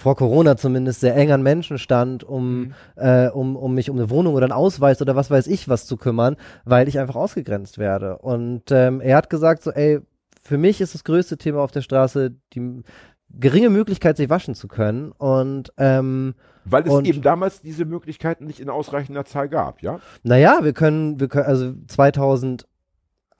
vor 0.00 0.14
Corona 0.14 0.56
zumindest 0.56 1.00
sehr 1.00 1.16
eng 1.16 1.32
an 1.32 1.42
Menschen 1.42 1.76
stand, 1.76 2.22
um, 2.22 2.58
Mhm. 2.60 2.74
äh, 2.96 3.28
um, 3.30 3.56
um 3.56 3.74
mich 3.74 3.90
um 3.90 3.96
eine 3.96 4.10
Wohnung 4.10 4.34
oder 4.34 4.44
einen 4.44 4.52
Ausweis 4.52 5.02
oder 5.02 5.16
was 5.16 5.28
weiß 5.30 5.48
ich 5.48 5.68
was 5.68 5.86
zu 5.86 5.96
kümmern, 5.96 6.36
weil 6.64 6.86
ich 6.86 7.00
einfach 7.00 7.16
ausgegrenzt 7.16 7.78
werde. 7.78 8.18
Und 8.18 8.70
ähm, 8.70 9.00
er 9.00 9.16
hat 9.16 9.28
gesagt 9.28 9.62
so, 9.64 9.72
ey, 9.72 9.98
für 10.40 10.56
mich 10.56 10.80
ist 10.80 10.94
das 10.94 11.02
größte 11.02 11.36
Thema 11.36 11.60
auf 11.62 11.72
der 11.72 11.80
Straße 11.82 12.32
die 12.54 12.82
geringe 13.30 13.70
Möglichkeit, 13.70 14.16
sich 14.16 14.30
waschen 14.30 14.54
zu 14.54 14.68
können. 14.68 15.10
Und 15.12 15.72
ähm, 15.78 16.34
Weil 16.64 16.84
es 16.86 16.90
Und- 16.92 17.06
eben 17.06 17.20
damals 17.22 17.60
diese 17.60 17.84
Möglichkeiten 17.84 18.46
nicht 18.46 18.60
in 18.60 18.70
ausreichender 18.70 19.24
Zahl 19.24 19.48
gab, 19.48 19.82
ja? 19.82 19.98
naja, 20.22 20.60
wir 20.62 20.74
können, 20.74 21.18
wir 21.18 21.26
können, 21.28 21.46
also 21.46 21.72
2008 21.88 22.66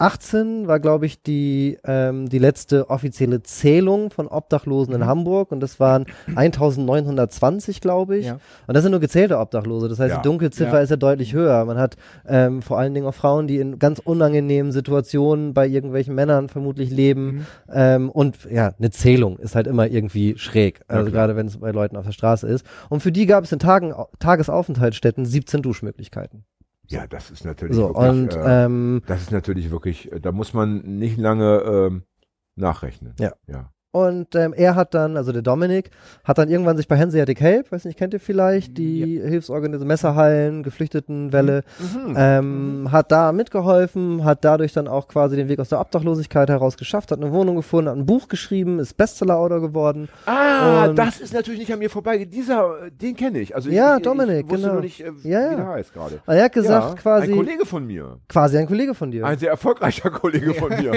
2018 0.00 0.68
war, 0.68 0.78
glaube 0.78 1.06
ich, 1.06 1.22
die, 1.22 1.76
ähm, 1.84 2.28
die 2.28 2.38
letzte 2.38 2.88
offizielle 2.88 3.42
Zählung 3.42 4.10
von 4.10 4.28
Obdachlosen 4.28 4.94
in 4.94 5.06
Hamburg 5.06 5.50
und 5.50 5.58
das 5.60 5.80
waren 5.80 6.06
1920, 6.34 7.80
glaube 7.80 8.16
ich. 8.18 8.26
Ja. 8.26 8.38
Und 8.68 8.74
das 8.74 8.82
sind 8.84 8.92
nur 8.92 9.00
gezählte 9.00 9.38
Obdachlose. 9.38 9.88
Das 9.88 9.98
heißt, 9.98 10.10
Ja. 10.14 10.16
die 10.20 10.28
Dunkelziffer 10.28 10.74
Ja. 10.76 10.80
ist 10.80 10.90
ja 10.90 10.96
deutlich 10.96 11.32
höher. 11.32 11.64
Man 11.64 11.78
hat 11.78 11.96
ähm, 12.26 12.62
vor 12.62 12.78
allen 12.78 12.94
Dingen 12.94 13.06
auch 13.06 13.14
Frauen, 13.14 13.48
die 13.48 13.58
in 13.58 13.78
ganz 13.80 13.98
unangenehmen 13.98 14.70
Situationen 14.70 15.52
bei 15.52 15.66
irgendwelchen 15.66 16.14
Männern 16.14 16.48
vermutlich 16.48 16.90
leben. 16.90 17.46
Ähm, 17.72 18.08
und 18.08 18.44
ja, 18.50 18.74
eine 18.78 18.90
Zählung 18.90 19.38
ist 19.38 19.56
halt 19.56 19.66
immer 19.66 19.88
irgendwie 19.88 20.38
schräg. 20.38 20.80
Also 20.86 21.10
gerade 21.10 21.34
wenn 21.34 21.46
es 21.48 21.58
bei 21.58 21.72
Leuten 21.72 21.96
auf 21.96 22.04
der 22.04 22.12
Straße 22.12 22.46
ist. 22.46 22.64
Und 22.88 23.00
für 23.02 23.10
die 23.10 23.26
gab 23.26 23.42
es 23.44 23.50
in 23.52 23.58
Tagen, 23.58 23.92
Tagesaufenthaltsstätten 24.20 25.26
17 25.26 25.62
Duschmöglichkeiten. 25.62 26.44
Ja, 26.90 27.06
das 27.06 27.30
ist 27.30 27.44
natürlich 27.44 27.76
So, 27.76 27.88
wirklich, 27.88 27.96
und 27.96 28.34
äh, 28.34 28.64
ähm, 28.64 29.02
das 29.06 29.22
ist 29.22 29.30
natürlich 29.30 29.70
wirklich, 29.70 30.10
äh, 30.10 30.20
da 30.20 30.32
muss 30.32 30.54
man 30.54 30.98
nicht 30.98 31.18
lange 31.18 31.60
ähm, 31.60 32.02
nachrechnen. 32.56 33.14
Ja. 33.18 33.32
ja. 33.46 33.72
Und 33.90 34.34
ähm, 34.34 34.52
er 34.54 34.74
hat 34.74 34.92
dann, 34.92 35.16
also 35.16 35.32
der 35.32 35.40
Dominik, 35.40 35.90
hat 36.22 36.36
dann 36.36 36.50
irgendwann 36.50 36.76
sich 36.76 36.86
bei 36.88 36.98
Hanseatic 36.98 37.40
Help, 37.40 37.72
weiß 37.72 37.86
nicht, 37.86 37.98
kennt 37.98 38.12
ihr 38.12 38.20
vielleicht, 38.20 38.76
die 38.76 39.18
Hilfsorganisation 39.24 39.88
Messerhallen, 39.88 40.62
Geflüchtetenwelle, 40.62 41.64
Mhm. 41.80 42.14
ähm, 42.16 42.88
hat 42.92 43.10
da 43.10 43.32
mitgeholfen, 43.32 44.24
hat 44.24 44.44
dadurch 44.44 44.74
dann 44.74 44.88
auch 44.88 45.08
quasi 45.08 45.36
den 45.36 45.48
Weg 45.48 45.58
aus 45.58 45.70
der 45.70 45.80
Obdachlosigkeit 45.80 46.50
heraus 46.50 46.76
geschafft, 46.76 47.10
hat 47.12 47.18
eine 47.22 47.32
Wohnung 47.32 47.56
gefunden, 47.56 47.88
hat 47.90 47.96
ein 47.96 48.04
Buch 48.04 48.28
geschrieben, 48.28 48.78
ist 48.78 48.94
Bestseller-Autor 48.98 49.62
geworden. 49.62 50.08
Ah, 50.26 50.88
das 50.88 51.18
ist 51.18 51.32
natürlich 51.32 51.60
nicht 51.60 51.72
an 51.72 51.78
mir 51.78 51.88
vorbei. 51.88 52.24
Dieser, 52.26 52.86
äh, 52.86 52.90
den 52.90 53.16
kenne 53.16 53.40
ich. 53.40 53.54
Also 53.56 53.70
Ja, 53.70 53.96
ich, 53.96 54.02
Dominik, 54.02 54.44
ich 54.46 54.50
wusste 54.52 54.60
genau. 54.62 54.72
nur 54.74 54.82
nicht, 54.82 55.00
äh, 55.00 55.10
wie 55.24 55.28
Ja, 55.30 55.40
ja. 55.50 55.56
der 55.56 55.66
heißt 55.68 55.94
gerade. 55.94 56.20
Er 56.26 56.44
hat 56.44 56.52
gesagt, 56.52 56.88
ja, 56.90 56.94
quasi, 56.94 57.30
Ein 57.32 57.36
Kollege 57.38 57.64
von 57.64 57.86
mir. 57.86 58.18
quasi 58.28 58.58
ein 58.58 58.66
Kollege 58.66 58.94
von 58.94 59.10
dir. 59.10 59.24
Ein 59.24 59.38
sehr 59.38 59.50
erfolgreicher 59.50 60.10
Kollege 60.10 60.52
von 60.52 60.68
mir. 60.78 60.92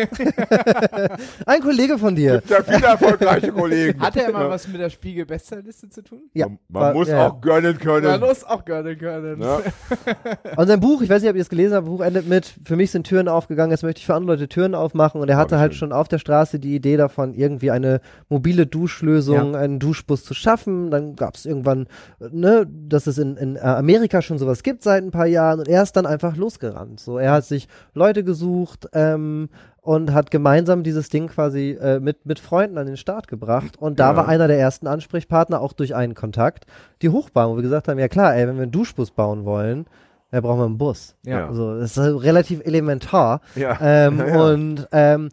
Ein 1.46 1.62
Kollege 1.62 1.98
von 1.98 2.16
dir. 2.16 2.42
Viele 2.82 2.92
erfolgreiche 2.94 3.52
Kollegen. 3.52 4.00
Hat 4.02 4.16
er 4.18 4.32
mal 4.32 4.44
Ja. 4.44 4.50
was 4.50 4.68
mit 4.68 4.80
der 4.82 4.90
Spiegel-Bestsellerliste 4.90 5.90
zu 5.90 6.02
tun? 6.04 6.22
Ja, 6.34 6.48
Man, 6.48 6.58
man 6.70 6.82
war- 6.84 6.94
muss 6.94 7.08
ja, 7.08 7.28
auch 7.28 7.42
gönnen 7.42 7.78
können. 7.78 8.06
Man 8.08 8.20
muss 8.20 8.44
auch 8.44 8.66
gerne 8.66 8.96
können. 8.96 9.42
Ja. 9.42 9.62
Und 10.58 10.68
sein 10.68 10.80
Buch, 10.80 11.02
ich 11.02 11.10
weiß 11.10 11.22
nicht, 11.22 11.30
ob 11.30 11.36
ihr 11.36 11.42
es 11.42 11.50
gelesen 11.50 11.76
habt, 11.76 11.86
das 11.88 11.92
Buch 11.92 12.02
endet 12.02 12.28
mit, 12.28 12.54
für 12.66 12.76
mich 12.76 12.92
sind 12.92 13.06
Türen 13.08 13.28
aufgegangen, 13.28 13.72
jetzt 13.72 13.84
möchte 13.84 14.00
ich 14.00 14.06
für 14.06 14.16
andere 14.16 14.34
Leute 14.36 14.48
Türen 14.48 14.76
aufmachen. 14.76 15.22
Und 15.22 15.30
er 15.30 15.38
hatte 15.38 15.60
halt 15.60 15.74
schön. 15.74 15.80
schon 15.90 15.94
auf 15.94 16.08
der 16.08 16.18
Straße 16.20 16.60
die 16.60 16.76
Idee 16.76 16.98
davon, 16.98 17.34
irgendwie 17.34 17.72
eine 17.72 18.02
mobile 18.30 18.66
Duschlösung, 18.66 19.56
einen 19.56 19.80
Duschbus 19.80 20.24
zu 20.24 20.34
schaffen. 20.34 20.92
Dann 20.92 21.16
gab 21.16 21.36
es 21.36 21.46
irgendwann, 21.46 21.88
ne, 22.20 22.68
dass 22.70 23.08
es 23.08 23.18
in, 23.18 23.38
in 23.38 23.56
äh, 23.56 23.60
Amerika 23.60 24.22
schon 24.22 24.38
sowas 24.38 24.64
gibt 24.64 24.84
seit 24.84 25.04
ein 25.04 25.12
paar 25.12 25.26
Jahren. 25.28 25.60
Und 25.60 25.68
er 25.68 25.84
ist 25.84 25.94
dann 25.94 26.06
einfach 26.06 26.36
losgerannt. 26.36 27.00
So, 27.00 27.18
er 27.18 27.32
hat 27.32 27.46
sich 27.46 27.68
Leute 27.94 28.24
gesucht, 28.24 28.88
ähm, 28.94 29.50
und 29.82 30.14
hat 30.14 30.30
gemeinsam 30.32 30.84
dieses 30.84 31.10
Ding 31.10 31.28
quasi 31.28 31.72
äh, 31.82 32.00
mit, 32.00 32.26
mit 32.26 32.40
Freunden 32.40 32.78
an 32.78 32.86
den 32.86 32.98
Start 32.98 33.28
gebracht. 33.28 33.78
Und 33.80 34.00
da 34.00 34.12
Ja. 34.12 34.16
war 34.18 34.28
einer 34.28 34.48
der 34.48 34.60
ersten 34.60 34.86
Ansprechpartner, 34.88 35.60
auch 35.60 35.74
durch 35.74 35.96
einen 35.96 36.14
Kontakt, 36.16 36.66
die 37.02 37.10
Hochbahn, 37.10 37.50
wo 37.50 37.56
wir 37.56 37.64
gesagt 37.64 37.88
haben, 37.88 37.98
ja 38.00 38.08
klar, 38.08 38.36
ey, 38.36 38.48
wenn 38.48 38.56
wir 38.58 38.64
einen 38.64 38.72
Duschbus 38.72 39.12
bauen 39.12 39.44
wollen, 39.46 39.86
ja, 40.32 40.40
brauchen 40.40 40.60
wir 40.60 40.66
einen 40.66 40.78
Bus. 40.78 41.16
Ja. 41.26 41.48
Also 41.48 41.78
das 41.80 41.98
ist 41.98 42.24
relativ 42.24 42.62
elementar. 42.66 43.42
Ja. 43.56 43.78
Ähm, 43.82 44.20
Ja. 44.28 44.44
Und 44.46 44.88
ähm, 44.92 45.30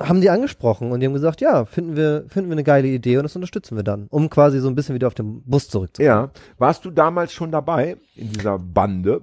haben 0.00 0.20
die 0.20 0.30
angesprochen 0.30 0.90
und 0.90 0.98
die 1.00 1.06
haben 1.06 1.12
gesagt, 1.14 1.40
ja, 1.40 1.64
finden 1.66 1.94
wir, 1.94 2.24
finden 2.28 2.48
wir 2.50 2.54
eine 2.54 2.64
geile 2.64 2.88
Idee 2.88 3.18
und 3.18 3.22
das 3.22 3.36
unterstützen 3.36 3.76
wir 3.76 3.84
dann, 3.84 4.06
um 4.10 4.28
quasi 4.28 4.58
so 4.58 4.66
ein 4.68 4.74
bisschen 4.74 4.94
wieder 4.96 5.06
auf 5.06 5.14
den 5.14 5.42
Bus 5.42 5.68
zurückzukommen. 5.68 6.08
ja. 6.08 6.30
Warst 6.58 6.84
du 6.84 6.90
damals 6.90 7.32
schon 7.32 7.52
dabei 7.52 7.96
in 8.16 8.32
dieser 8.32 8.58
Bande? 8.58 9.20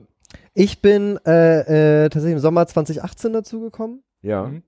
Ich 0.54 0.82
bin 0.82 1.20
äh, 1.26 2.04
äh, 2.06 2.10
tatsächlich 2.10 2.34
im 2.36 2.40
Sommer 2.40 2.66
2018 2.68 3.34
dazu 3.34 3.60
gekommen. 3.60 4.02
Ja. 4.22 4.48
Mhm. 4.48 4.64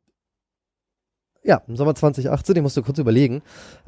Ja, 1.44 1.64
im 1.68 1.76
Sommer 1.76 1.96
2018, 1.96 2.56
ich 2.56 2.62
musste 2.62 2.84
kurz 2.84 3.00
überlegen. 3.00 3.42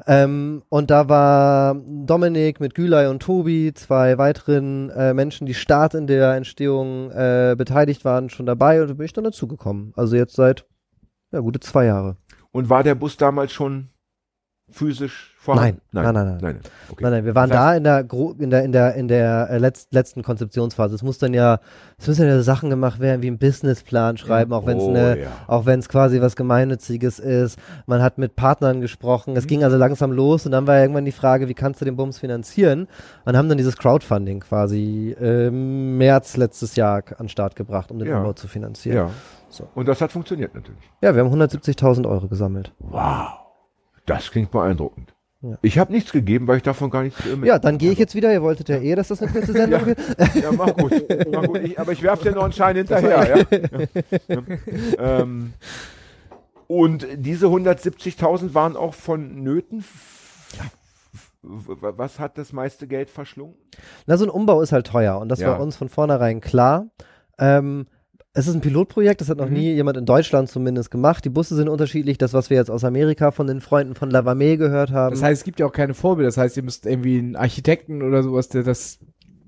Ähm, 0.08 0.64
und 0.70 0.90
da 0.90 1.08
war 1.08 1.76
Dominik 1.86 2.58
mit 2.58 2.74
Gülay 2.74 3.06
und 3.06 3.22
Tobi, 3.22 3.72
zwei 3.74 4.18
weiteren 4.18 4.90
äh, 4.90 5.14
Menschen, 5.14 5.46
die 5.46 5.54
Start 5.54 5.94
in 5.94 6.08
der 6.08 6.34
Entstehung 6.34 7.12
äh, 7.12 7.54
beteiligt 7.56 8.04
waren, 8.04 8.28
schon 8.28 8.46
dabei 8.46 8.82
und 8.82 8.88
da 8.88 8.94
bin 8.94 9.06
ich 9.06 9.12
dann 9.12 9.22
dazugekommen. 9.22 9.92
Also 9.94 10.16
jetzt 10.16 10.34
seit 10.34 10.66
ja, 11.30 11.38
gute 11.38 11.60
zwei 11.60 11.84
Jahre. 11.84 12.16
Und 12.50 12.70
war 12.70 12.82
der 12.82 12.96
Bus 12.96 13.16
damals 13.16 13.52
schon 13.52 13.90
physisch? 14.68 15.33
Nein. 15.46 15.78
Nein, 15.92 16.14
nein, 16.14 16.38
nein. 16.40 16.60
nein. 17.00 17.24
Wir 17.24 17.34
waren 17.34 17.50
da 17.50 17.74
in 17.74 17.84
der 17.84 18.00
in 18.00 18.50
der 18.50 18.64
in 18.64 18.72
der 18.72 18.94
in 18.94 19.08
der 19.08 19.50
äh, 19.50 19.58
letzt, 19.58 19.92
letzten 19.92 20.22
Konzeptionsphase. 20.22 20.94
Es 20.94 21.02
muss 21.02 21.18
dann 21.18 21.34
ja 21.34 21.60
es 21.98 22.08
müssen 22.08 22.26
ja 22.26 22.42
Sachen 22.42 22.70
gemacht 22.70 23.00
werden, 23.00 23.22
wie 23.22 23.26
einen 23.26 23.38
Businessplan 23.38 24.16
schreiben, 24.16 24.52
auch 24.52 24.66
wenn 24.66 24.78
es 24.78 24.84
Oh, 24.84 24.90
eine 24.90 25.20
ja. 25.20 25.28
auch 25.46 25.66
wenn 25.66 25.80
es 25.80 25.88
quasi 25.88 26.20
was 26.20 26.34
gemeinnütziges 26.36 27.18
ist. 27.18 27.58
Man 27.86 28.02
hat 28.02 28.18
mit 28.18 28.36
Partnern 28.36 28.80
gesprochen. 28.80 29.32
Mhm. 29.32 29.36
Es 29.36 29.46
ging 29.46 29.64
also 29.64 29.76
langsam 29.76 30.12
los 30.12 30.46
und 30.46 30.52
dann 30.52 30.66
war 30.66 30.78
irgendwann 30.78 31.04
die 31.04 31.12
Frage, 31.12 31.48
wie 31.48 31.54
kannst 31.54 31.80
du 31.80 31.84
den 31.84 31.96
Bums 31.96 32.18
finanzieren? 32.18 32.88
Und 33.24 33.36
haben 33.36 33.48
dann 33.48 33.58
dieses 33.58 33.76
Crowdfunding 33.76 34.40
quasi 34.40 35.14
im 35.20 35.98
März 35.98 36.36
letztes 36.36 36.76
Jahr 36.76 37.02
an 37.18 37.28
Start 37.28 37.54
gebracht, 37.54 37.90
um 37.90 37.98
den. 37.98 38.14
Umbau 38.14 38.32
zu 38.32 38.48
finanzieren. 38.48 38.96
Ja. 38.96 39.66
Und 39.74 39.86
das 39.86 40.00
hat 40.00 40.12
funktioniert 40.12 40.54
natürlich. 40.54 40.90
Ja, 41.00 41.14
wir 41.14 41.24
haben 41.24 41.32
170.000 41.32 42.08
Euro 42.08 42.28
gesammelt. 42.28 42.72
Wow. 42.78 43.28
Das 44.06 44.30
klingt 44.30 44.50
beeindruckend. 44.50 45.13
Ja. 45.46 45.58
Ich 45.62 45.78
habe 45.78 45.92
nichts 45.92 46.10
gegeben, 46.10 46.46
weil 46.46 46.56
ich 46.56 46.62
davon 46.62 46.88
gar 46.88 47.02
nichts 47.02 47.20
äh, 47.26 47.46
Ja, 47.46 47.58
dann 47.58 47.76
gehe 47.76 47.92
ich 47.92 47.98
jetzt 47.98 48.14
wieder. 48.14 48.32
Ihr 48.32 48.40
wolltet 48.42 48.68
ja 48.70 48.76
eh, 48.76 48.94
dass 48.94 49.08
das 49.08 49.20
eine 49.22 49.30
kurze 49.30 49.52
Sendung 49.52 49.80
Ja. 49.80 49.86
wird. 49.86 49.98
Ja, 50.36 50.52
mach 50.52 50.74
gut. 50.74 50.92
Mach 51.30 51.42
gut. 51.44 51.58
Ich, 51.58 51.78
aber 51.78 51.92
ich 51.92 52.02
werfe 52.02 52.24
dir 52.24 52.34
noch 52.34 52.44
einen 52.44 52.52
Schein 52.54 52.76
hinterher. 52.76 53.44
Ja? 53.50 53.80
Ja. 54.28 54.42
Ähm, 54.98 55.52
und 56.66 57.06
diese 57.16 57.46
170.000 57.48 58.54
waren 58.54 58.74
auch 58.76 58.94
vonnöten. 58.94 59.84
W- 61.42 61.76
Was 61.96 62.18
hat 62.18 62.38
das 62.38 62.52
meiste 62.54 62.86
Geld 62.86 63.10
verschlungen? 63.10 63.54
Na, 64.06 64.16
so 64.16 64.24
ein 64.24 64.30
Umbau 64.30 64.62
ist 64.62 64.72
halt 64.72 64.86
teuer 64.86 65.18
und 65.18 65.28
das 65.28 65.40
Ja. 65.40 65.48
war 65.48 65.60
uns 65.60 65.76
von 65.76 65.90
vornherein 65.90 66.40
klar. 66.40 66.86
Ähm, 67.38 67.86
es 68.36 68.48
ist 68.48 68.54
ein 68.54 68.60
Pilotprojekt, 68.60 69.20
das 69.20 69.28
hat 69.28 69.38
noch 69.38 69.48
Mhm. 69.48 69.54
nie 69.54 69.72
jemand 69.74 69.96
in 69.96 70.06
Deutschland 70.06 70.48
zumindest 70.48 70.90
gemacht. 70.90 71.24
Die 71.24 71.28
Busse 71.30 71.54
sind 71.54 71.68
unterschiedlich, 71.68 72.18
das, 72.18 72.32
was 72.32 72.50
wir 72.50 72.56
jetzt 72.56 72.70
aus 72.70 72.82
Amerika 72.84 73.30
von 73.30 73.46
den 73.46 73.60
Freunden 73.60 73.94
von 73.94 74.10
Lavame 74.10 74.56
gehört 74.56 74.90
haben. 74.90 75.12
Das 75.14 75.22
heißt, 75.22 75.40
es 75.40 75.44
gibt 75.44 75.60
ja 75.60 75.66
auch 75.66 75.72
keine 75.72 75.94
Vorbilder. 75.94 76.28
Das 76.28 76.36
heißt, 76.36 76.56
ihr 76.56 76.64
müsst 76.64 76.84
irgendwie 76.84 77.18
einen 77.18 77.36
Architekten 77.36 78.02
oder 78.02 78.22
sowas, 78.24 78.48
der 78.48 78.64
das 78.64 78.98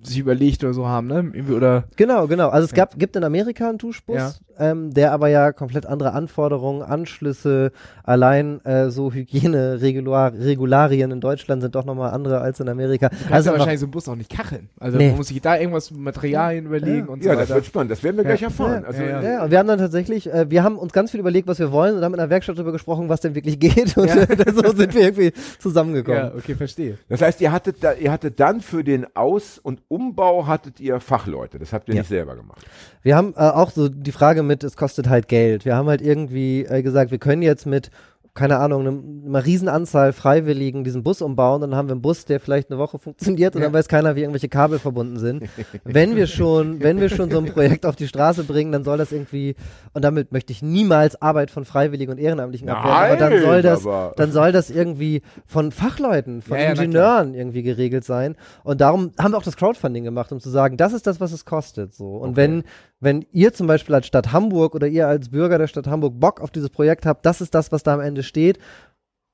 sich 0.03 0.18
überlegt 0.18 0.62
oder 0.62 0.72
so 0.72 0.87
haben, 0.87 1.09
ne? 1.09 1.16
Irgendwie 1.35 1.53
oder 1.55 1.88
genau, 1.96 2.29
genau. 2.29 2.49
Also 2.49 2.66
es 2.66 2.72
gab, 2.75 2.96
gibt 2.96 3.16
in 3.16 3.25
Amerika 3.25 3.68
einen 3.68 3.79
Duschbus, 3.79 4.16
Ja. 4.16 4.33
Ähm, 4.59 4.92
der 4.92 5.12
aber 5.12 5.29
ja 5.29 5.53
komplett 5.53 5.87
andere 5.87 6.12
Anforderungen, 6.12 6.83
Anschlüsse, 6.83 7.73
allein 8.05 8.64
äh, 8.64 8.90
so 8.90 9.12
Hygiene-Regularien 9.12 11.11
in 11.11 11.21
Deutschland 11.21 11.62
sind 11.62 11.75
doch 11.75 11.85
nochmal 11.85 12.11
andere 12.12 12.40
als 12.40 12.61
in 12.61 12.69
Amerika. 12.69 13.09
du 13.09 13.16
kannst 13.16 13.33
Also 13.33 13.51
ja 13.51 13.59
wahrscheinlich 13.59 13.81
so 13.81 13.87
einen 13.87 13.90
Bus 13.92 14.09
auch 14.09 14.16
nicht 14.16 14.31
kacheln. 14.31 14.69
Also 14.79 14.99
Nee. 14.99 15.09
man 15.09 15.16
muss 15.19 15.29
sich 15.29 15.40
da 15.40 15.57
irgendwas 15.59 15.90
mit 15.90 16.01
Materialien 16.01 16.66
überlegen 16.66 17.09
und 17.09 17.25
Ja, 17.25 17.33
so 17.33 17.38
das 17.38 17.49
weiter. 17.49 17.55
wird 17.57 17.66
spannend. 17.66 17.90
Das 17.90 18.03
werden 18.03 18.16
wir 18.16 18.25
gleich 18.25 18.42
erfahren. 18.42 18.83
Ja, 18.83 18.88
Also, 18.88 19.03
ja, 19.03 19.23
Ja, 19.23 19.45
und 19.45 19.51
wir 19.51 19.59
haben 19.59 19.69
dann 19.69 19.79
tatsächlich, 19.79 20.33
äh, 20.33 20.51
wir 20.51 20.62
haben 20.62 20.79
uns 20.79 20.92
ganz 20.92 21.11
viel 21.11 21.21
überlegt, 21.21 21.49
was 21.49 21.59
wir 21.59 21.73
wollen 21.73 21.97
und 21.97 22.05
haben 22.05 22.14
in 22.14 22.19
der 22.19 22.31
Werkstatt 22.31 22.57
darüber 22.57 22.73
gesprochen, 22.73 23.09
was 23.09 23.21
denn 23.21 23.35
wirklich 23.35 23.59
geht 23.59 23.97
und 23.97 24.07
Ja. 24.09 24.14
so 24.55 24.73
sind 24.77 24.95
wir 24.95 25.03
irgendwie 25.03 25.33
zusammengekommen. 25.59 26.19
ja, 26.21 26.33
okay, 26.37 26.55
verstehe. 26.55 26.99
Das 27.09 27.23
heißt, 27.23 27.40
ihr 27.40 27.53
hattet, 27.53 27.83
da, 27.83 27.92
ihr 27.92 28.11
hattet 28.12 28.40
dann 28.40 28.61
für 28.61 28.85
den 28.85 29.07
Aus- 29.16 29.59
und 29.59 29.81
Umbau 29.88 30.47
hattet 30.47 30.81
ihr 30.81 31.01
Fachleute. 31.01 31.59
Das 31.59 31.73
habt 31.73 31.88
ihr 31.88 31.95
Ja. 31.95 32.01
nicht 32.01 32.09
selber 32.09 32.37
gemacht. 32.37 32.64
Wir 33.03 33.16
haben 33.16 33.35
äh, 33.37 33.40
auch 33.40 33.71
so 33.71 33.88
die 33.88 34.12
Frage 34.12 34.42
mit, 34.47 34.65
es 34.65 34.77
kostet 34.77 35.09
halt 35.09 35.29
Geld. 35.29 35.65
Wir 35.65 35.77
haben 35.77 35.89
halt 35.89 36.01
irgendwie 36.01 36.65
äh, 36.65 36.83
gesagt, 36.83 37.11
wir 37.11 37.19
können 37.19 37.43
jetzt 37.43 37.67
mit 37.67 37.91
keine 38.37 38.59
Ahnung, 38.59 38.87
eine, 38.87 39.03
eine 39.27 39.44
Riesenanzahl 39.44 40.12
Freiwilligen 40.12 40.85
diesen 40.85 41.03
Bus 41.03 41.20
umbauen, 41.22 41.61
dann 41.62 41.75
haben 41.75 41.88
wir 41.88 41.92
einen 41.94 42.03
Bus, 42.03 42.25
der 42.25 42.38
vielleicht 42.38 42.70
eine 42.70 42.79
Woche 42.79 42.99
funktioniert 43.01 43.57
und 43.57 43.62
dann 43.62 43.72
weiß 43.72 43.88
keiner, 43.88 44.14
wie 44.14 44.20
irgendwelche 44.20 44.49
Kabel 44.49 44.79
verbunden 44.79 45.18
sind. 45.18 45.42
wenn 45.85 46.14
wir 46.14 46.27
schon, 46.29 46.81
wenn 46.81 47.01
wir 47.01 47.09
schon 47.09 47.31
so 47.31 47.38
ein 47.38 47.46
Projekt 47.46 47.85
auf 47.87 47.96
die 47.96 48.07
Straße 48.07 48.44
bringen, 48.44 48.70
dann 48.70 48.85
soll 48.85 48.99
das 48.99 49.11
irgendwie, 49.11 49.57
und 49.94 50.05
damit 50.05 50.31
möchte 50.31 50.53
ich 50.53 50.62
niemals 50.62 51.20
Arbeit 51.20 51.51
von 51.51 51.64
Freiwilligen 51.64 52.12
und 52.12 52.18
Ehrenamtlichen 52.18 52.68
abwerten, 52.68 52.90
aber 52.92 53.16
dann 53.16 53.42
soll 53.42 53.62
das, 53.62 53.87
aber- 53.87 54.12
dann 54.16 54.31
soll 54.31 54.53
das 54.53 54.70
irgendwie 54.70 55.22
von 55.46 55.72
Fachleuten, 55.72 56.42
von 56.42 56.57
Ja, 56.57 56.62
ja, 56.64 56.70
Ingenieuren 56.70 57.35
irgendwie 57.35 57.62
geregelt 57.62 58.05
sein. 58.05 58.37
Und 58.62 58.81
darum 58.81 59.12
haben 59.18 59.33
wir 59.33 59.38
auch 59.38 59.42
das 59.42 59.57
Crowdfunding 59.57 60.05
gemacht, 60.05 60.31
um 60.31 60.40
zu 60.40 60.51
sagen, 60.51 60.77
das 60.77 60.92
ist 60.92 61.07
das, 61.07 61.18
was 61.20 61.33
es 61.33 61.44
kostet. 61.44 61.94
So. 61.94 62.16
Und 62.16 62.31
Okay. 62.31 62.37
wenn, 62.37 62.64
wenn 63.01 63.27
ihr 63.33 63.53
zum 63.53 63.66
Beispiel 63.66 63.94
als 63.94 64.07
Stadt 64.07 64.33
Hamburg 64.33 64.75
oder 64.75 64.87
ihr 64.87 65.09
als 65.09 65.31
Bürger 65.31 65.59
der 65.59 65.66
Stadt 65.66 65.87
Hamburg 65.87 66.18
Bock 66.20 66.40
auf 66.40 66.51
dieses 66.51 66.70
Projekt 66.70 67.07
habt, 67.07 67.25
das 67.27 67.40
ist 67.40 67.55
das, 67.55 67.72
was 67.72 67.83
da 67.83 67.94
am 67.94 68.01
Ende 68.01 68.22
steht. 68.27 68.59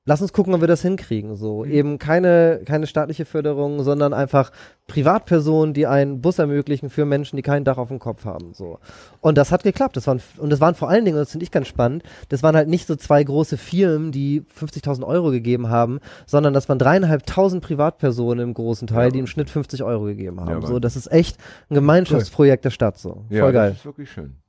Lass 0.05 0.21
uns 0.21 0.33
gucken, 0.33 0.53
ob 0.53 0.59
wir 0.59 0.67
das 0.67 0.81
hinkriegen. 0.81 1.37
So 1.37 1.63
eben 1.63 1.97
keine 1.97 2.63
keine 2.65 2.87
staatliche 2.87 3.23
Förderung, 3.23 3.83
sondern 3.83 4.13
einfach 4.13 4.51
Privatpersonen, 4.87 5.73
die 5.73 5.87
einen 5.87 6.19
Bus 6.19 6.39
ermöglichen 6.39 6.89
für 6.89 7.05
Menschen, 7.05 7.37
die 7.37 7.41
kein 7.41 7.63
Dach 7.63 7.77
auf 7.77 7.87
dem 7.87 7.99
Kopf 7.99 8.25
haben. 8.25 8.53
So 8.53 8.79
und 9.21 9.37
das 9.37 9.53
hat 9.53 9.63
geklappt. 9.63 9.95
Das 9.95 10.05
waren 10.05 10.21
und 10.39 10.49
das 10.49 10.59
waren 10.59 10.75
vor 10.75 10.89
allen 10.89 11.05
Dingen, 11.05 11.15
und 11.15 11.21
das 11.21 11.31
finde 11.31 11.45
ich 11.45 11.51
ganz 11.51 11.69
spannend, 11.69 12.03
das 12.27 12.43
waren 12.43 12.53
halt 12.53 12.67
nicht 12.67 12.85
so 12.85 12.97
zwei 12.97 13.23
große 13.23 13.55
Firmen, 13.55 14.11
die 14.11 14.41
50.000 14.59 15.07
Euro 15.07 15.31
gegeben 15.31 15.69
haben, 15.69 16.01
sondern 16.25 16.53
das 16.53 16.67
waren 16.67 16.79
dreieinhalbtausend 16.79 17.63
Privatpersonen 17.63 18.43
im 18.43 18.53
großen 18.53 18.89
Teil, 18.89 19.05
Ja, 19.05 19.11
die 19.11 19.19
im 19.19 19.27
Schnitt 19.27 19.49
50 19.49 19.83
Euro 19.83 20.03
gegeben 20.03 20.41
haben. 20.41 20.63
Ja, 20.63 20.67
so, 20.67 20.79
das 20.79 20.97
ist 20.97 21.09
echt 21.13 21.37
ein 21.69 21.75
Gemeinschaftsprojekt 21.75 22.65
der 22.65 22.71
Stadt. 22.71 22.97
So 22.97 23.23
voll 23.29 23.37
ja, 23.37 23.51
geil. 23.51 23.69
Das 23.69 23.77
ist 23.79 23.85
wirklich 23.85 24.11
schön. 24.11 24.42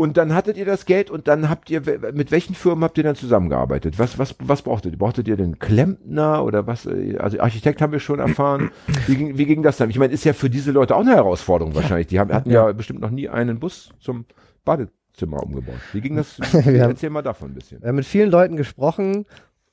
Und 0.00 0.16
dann 0.16 0.34
hattet 0.34 0.56
ihr 0.56 0.64
das 0.64 0.86
Geld 0.86 1.10
und 1.10 1.28
dann 1.28 1.50
habt 1.50 1.68
ihr, 1.68 1.82
mit 2.14 2.30
welchen 2.30 2.54
Firmen 2.54 2.84
habt 2.84 2.96
ihr 2.96 3.04
dann 3.04 3.16
zusammengearbeitet? 3.16 3.98
Was, 3.98 4.18
was, 4.18 4.34
was 4.38 4.62
brauchtet 4.62 4.92
ihr? 4.94 4.98
Brauchtet 4.98 5.28
ihr 5.28 5.36
den 5.36 5.58
Klempner 5.58 6.42
oder 6.42 6.66
was? 6.66 6.86
äh, 6.86 7.18
Also 7.18 7.38
Architekt 7.38 7.82
haben 7.82 7.92
wir 7.92 8.00
schon 8.00 8.18
erfahren. 8.18 8.70
Wie 9.06 9.14
ging, 9.16 9.36
wie 9.36 9.44
ging 9.44 9.62
das 9.62 9.76
dann? 9.76 9.90
Ich 9.90 9.98
meine, 9.98 10.14
ist 10.14 10.24
ja 10.24 10.32
für 10.32 10.48
diese 10.48 10.70
Leute 10.72 10.96
auch 10.96 11.00
eine 11.02 11.14
Herausforderung 11.14 11.74
wahrscheinlich. 11.74 12.06
Die 12.06 12.18
haben, 12.18 12.32
hatten 12.32 12.50
ja. 12.50 12.72
bestimmt 12.72 13.00
noch 13.00 13.10
nie 13.10 13.28
einen 13.28 13.60
Bus 13.60 13.90
zum 14.00 14.24
Badezimmer 14.64 15.42
umgebaut. 15.42 15.74
Wie 15.92 16.00
ging 16.00 16.16
das? 16.16 16.38
Wir 16.52 16.82
haben- 16.82 16.92
Erzähl 16.92 17.10
mal 17.10 17.20
davon 17.20 17.50
ein 17.50 17.54
bisschen. 17.54 17.82
Wir 17.82 17.88
haben 17.88 17.96
mit 17.96 18.06
vielen 18.06 18.30
Leuten 18.30 18.56
gesprochen 18.56 19.26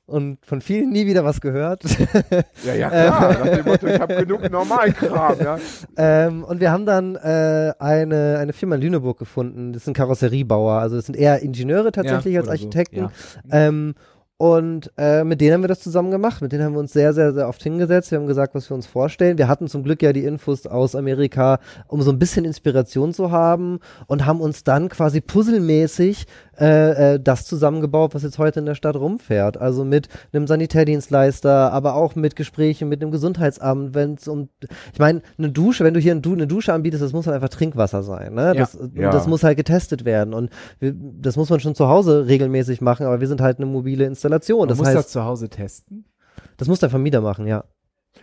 und 0.08 0.38
von 0.44 0.60
vielen 0.60 0.90
nie 0.90 1.06
wieder 1.06 1.24
was 1.24 1.40
gehört. 1.40 1.82
Ja, 2.64 2.74
ja, 2.74 2.88
klar. 2.88 3.30
Nach 3.32 3.56
dem 3.56 3.64
Motto, 3.64 3.86
ich 3.86 4.00
habe 4.00 4.16
genug 4.16 4.50
Normalkram, 4.50 5.36
ja. 5.40 5.58
ähm, 5.96 6.44
und 6.44 6.60
wir 6.60 6.72
haben 6.72 6.86
dann 6.86 7.14
äh, 7.16 7.72
eine, 7.78 8.38
eine 8.38 8.52
Firma 8.52 8.74
in 8.74 8.82
Lüneburg 8.82 9.18
gefunden. 9.18 9.72
Das 9.72 9.84
sind 9.84 9.94
Karosseriebauer. 9.94 10.80
Also 10.80 10.96
das 10.96 11.06
sind 11.06 11.16
eher 11.16 11.40
Ingenieure 11.42 11.92
tatsächlich 11.92 12.34
Ja, 12.34 12.40
als 12.40 12.48
oder 12.48 12.56
so, 12.56 12.64
Architekten. 12.64 12.96
ja. 12.98 13.10
Ähm, 13.50 13.94
und 14.40 14.92
äh, 14.96 15.24
mit 15.24 15.40
denen 15.40 15.54
haben 15.54 15.62
wir 15.64 15.68
das 15.68 15.80
zusammen 15.80 16.12
gemacht. 16.12 16.42
Mit 16.42 16.52
denen 16.52 16.62
haben 16.62 16.74
wir 16.74 16.78
uns 16.78 16.92
sehr, 16.92 17.12
sehr, 17.12 17.32
sehr 17.32 17.48
oft 17.48 17.60
hingesetzt. 17.60 18.12
Wir 18.12 18.20
haben 18.20 18.28
gesagt, 18.28 18.54
was 18.54 18.70
wir 18.70 18.76
uns 18.76 18.86
vorstellen. 18.86 19.36
Wir 19.36 19.48
hatten 19.48 19.66
zum 19.66 19.82
Glück 19.82 20.00
ja 20.00 20.12
die 20.12 20.22
Infos 20.24 20.64
aus 20.64 20.94
Amerika, 20.94 21.58
um 21.88 22.02
so 22.02 22.12
ein 22.12 22.20
bisschen 22.20 22.44
Inspiration 22.44 23.12
zu 23.12 23.32
haben 23.32 23.80
und 24.06 24.26
haben 24.26 24.40
uns 24.40 24.62
dann 24.62 24.88
quasi 24.90 25.20
puzzelmäßig 25.20 26.26
äh, 26.60 27.14
äh, 27.14 27.20
das 27.20 27.44
zusammengebaut, 27.46 28.14
was 28.14 28.22
jetzt 28.22 28.38
heute 28.38 28.60
in 28.60 28.66
der 28.66 28.74
Stadt 28.74 28.96
rumfährt. 28.96 29.56
Also 29.56 29.84
mit 29.84 30.08
einem 30.32 30.46
Sanitärdienstleister, 30.46 31.72
aber 31.72 31.94
auch 31.94 32.14
mit 32.16 32.36
Gesprächen 32.36 32.88
mit 32.88 33.02
dem 33.02 33.10
Gesundheitsamt, 33.10 33.94
wenn 33.94 34.14
es 34.14 34.26
um, 34.28 34.48
ich 34.92 34.98
meine, 34.98 35.22
eine 35.38 35.50
Dusche, 35.50 35.84
wenn 35.84 35.94
du 35.94 36.00
hier 36.00 36.12
eine 36.12 36.46
Dusche 36.46 36.72
anbietest, 36.72 37.02
das 37.02 37.12
muss 37.12 37.26
halt 37.26 37.34
einfach 37.36 37.48
Trinkwasser 37.48 38.02
sein. 38.02 38.34
Ne? 38.34 38.46
Ja. 38.46 38.54
Das, 38.54 38.78
Ja. 38.94 39.10
das 39.10 39.26
muss 39.26 39.42
halt 39.44 39.56
getestet 39.56 40.04
werden 40.04 40.34
und 40.34 40.50
wir, 40.80 40.94
das 40.94 41.36
muss 41.36 41.50
man 41.50 41.60
schon 41.60 41.74
zu 41.74 41.88
Hause 41.88 42.26
regelmäßig 42.26 42.80
machen, 42.80 43.06
aber 43.06 43.20
wir 43.20 43.28
sind 43.28 43.40
halt 43.40 43.58
eine 43.58 43.66
mobile 43.66 44.04
Installation. 44.04 44.60
Man 44.60 44.68
Das 44.68 44.78
muss 44.78 44.88
heißt, 44.88 44.96
das 44.96 45.08
zu 45.08 45.24
Hause 45.24 45.48
testen. 45.48 46.04
das 46.56 46.68
muss 46.68 46.80
der 46.80 46.90
Vermieter 46.90 47.20
machen, 47.20 47.46
ja. 47.46 47.64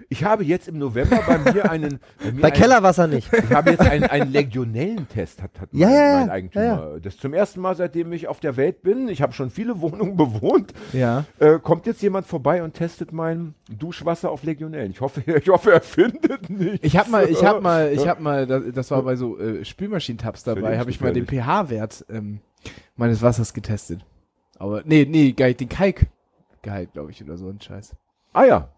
Ich 0.09 0.23
habe 0.23 0.43
jetzt 0.43 0.67
im 0.67 0.77
November 0.77 1.19
bei 1.25 1.53
mir 1.53 1.69
einen. 1.71 1.99
Bei, 2.19 2.31
mir 2.31 2.41
Bei 2.41 2.47
einen, 2.49 2.57
Kellerwasser 2.57 3.07
nicht. 3.07 3.31
Ich 3.31 3.51
habe 3.51 3.71
jetzt 3.71 3.81
einen, 3.81 4.03
einen 4.03 4.31
Legionellentest, 4.33 5.41
hat, 5.41 5.59
hat 5.59 5.69
Ja, 5.71 5.87
mein, 5.87 5.95
ja, 5.95 6.19
mein 6.19 6.29
Eigentümer. 6.29 6.65
Ja, 6.65 6.99
Das 6.99 7.17
zum 7.17 7.33
ersten 7.33 7.61
Mal, 7.61 7.75
seitdem 7.75 8.11
ich 8.13 8.27
auf 8.27 8.39
der 8.39 8.57
Welt 8.57 8.81
bin. 8.81 9.07
Ich 9.07 9.21
habe 9.21 9.33
schon 9.33 9.49
viele 9.49 9.81
Wohnungen 9.81 10.17
bewohnt. 10.17 10.73
Ja. 10.93 11.25
Äh, 11.39 11.59
kommt 11.59 11.85
jetzt 11.85 12.01
jemand 12.01 12.27
vorbei 12.27 12.63
und 12.63 12.73
testet 12.73 13.11
mein 13.11 13.55
Duschwasser 13.69 14.31
auf 14.31 14.43
Legionellen. 14.43 14.91
Ich 14.91 15.01
hoffe, 15.01 15.23
ich 15.25 15.49
hoffe, 15.49 15.71
er 15.71 15.81
findet 15.81 16.49
nichts. 16.49 16.85
Ich 16.85 16.97
habe 16.97 17.09
mal, 17.09 17.29
ich 17.29 17.43
habe 17.43 17.61
mal, 17.61 17.91
ich 17.91 18.07
habe 18.07 18.21
mal, 18.21 18.45
das, 18.45 18.91
war 18.91 19.01
bei 19.03 19.15
so 19.15 19.39
äh, 19.39 19.65
Spülmaschinentabs 19.65 20.43
dabei, 20.43 20.77
habe 20.77 20.89
ich 20.89 21.01
mal 21.01 21.13
den 21.13 21.27
pH-Wert 21.27 22.05
ähm, 22.09 22.39
meines 22.95 23.21
Wassers 23.21 23.53
getestet. 23.53 24.05
Aber 24.57 24.83
nee, 24.85 25.05
nee, 25.09 25.33
den 25.33 25.69
Kalkgehalt, 25.69 26.93
glaube 26.93 27.11
ich, 27.11 27.23
oder 27.23 27.37
so 27.37 27.49
ein 27.49 27.59
Scheiß. 27.59 27.95
Ah 28.33 28.45
ja. 28.45 28.69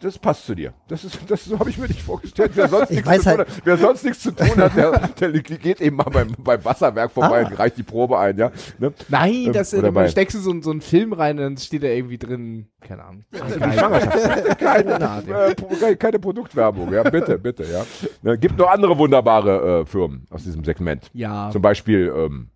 Das 0.00 0.16
passt 0.16 0.46
zu 0.46 0.54
dir. 0.54 0.74
Das 0.86 1.02
ist, 1.02 1.18
das 1.28 1.44
so 1.46 1.58
habe 1.58 1.70
ich 1.70 1.78
mir 1.78 1.88
nicht 1.88 2.02
vorgestellt. 2.02 2.52
Wer 2.54 2.68
sonst, 2.68 2.90
Ich 2.90 2.96
nichts 3.04 3.08
weiß 3.10 3.22
zu 3.22 3.28
tun 3.30 3.38
halt- 3.38 3.48
hat, 3.48 3.62
wer 3.64 3.76
sonst 3.78 4.04
nichts 4.04 4.22
zu 4.22 4.30
tun 4.30 4.56
hat, 4.56 4.76
der, 4.76 5.08
der 5.18 5.32
geht 5.32 5.80
eben 5.80 5.96
mal 5.96 6.04
beim, 6.04 6.28
beim 6.38 6.64
Wasserwerk 6.64 7.10
vorbei 7.10 7.44
Ah. 7.44 7.48
und 7.48 7.58
reicht 7.58 7.78
die 7.78 7.82
Probe 7.82 8.16
ein, 8.16 8.38
ja. 8.38 8.52
Ne? 8.78 8.92
Nein, 9.08 9.46
Ähm, 9.46 9.52
das 9.52 9.72
äh, 9.72 9.78
oder 9.78 9.90
dann 9.90 10.08
steckst 10.08 10.36
du 10.36 10.40
so, 10.40 10.62
so 10.62 10.70
einen 10.70 10.82
Film 10.82 11.12
rein 11.14 11.38
und 11.38 11.42
dann 11.44 11.56
steht 11.56 11.82
da 11.82 11.88
irgendwie 11.88 12.18
drin, 12.18 12.68
keine 12.80 13.02
Ahnung. 13.04 13.24
Keine, 13.32 14.94
äh, 14.94 15.54
keine- 15.54 15.96
keine 15.96 16.18
Produktwerbung, 16.20 16.92
ja, 16.92 17.02
bitte, 17.02 17.36
bitte, 17.38 17.64
ja. 17.64 17.84
Ne, 18.22 18.38
gibt 18.38 18.56
noch 18.56 18.68
andere 18.70 18.96
wunderbare 18.96 19.80
äh, 19.80 19.86
Firmen 19.86 20.26
aus 20.30 20.44
diesem 20.44 20.62
Segment. 20.64 21.10
Ja, 21.12 21.50
Zum 21.50 21.62
Beispiel, 21.62 22.12
ähm, 22.16 22.50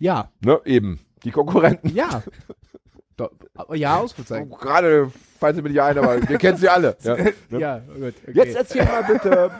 ja, 0.00 0.30
ne, 0.44 0.60
eben, 0.66 1.00
die 1.24 1.30
Konkurrenten. 1.30 1.94
ja. 1.94 2.22
Ja, 3.74 3.96
Ausrufezeichen. 3.98 4.50
Gerade 4.50 5.10
fallen 5.38 5.54
sie 5.54 5.62
mir 5.62 5.70
nicht 5.70 5.80
ein, 5.80 5.98
aber 5.98 6.28
wir 6.28 6.38
kennen 6.38 6.58
sie 6.58 6.68
alle. 6.68 6.96
Ja, 7.02 7.16
ne? 7.16 7.32
Ja, 7.50 7.78
gut. 7.78 8.14
Okay. 8.22 8.32
Jetzt 8.34 8.56
erzähl 8.56 8.84
mal 8.84 9.04
bitte, 9.04 9.50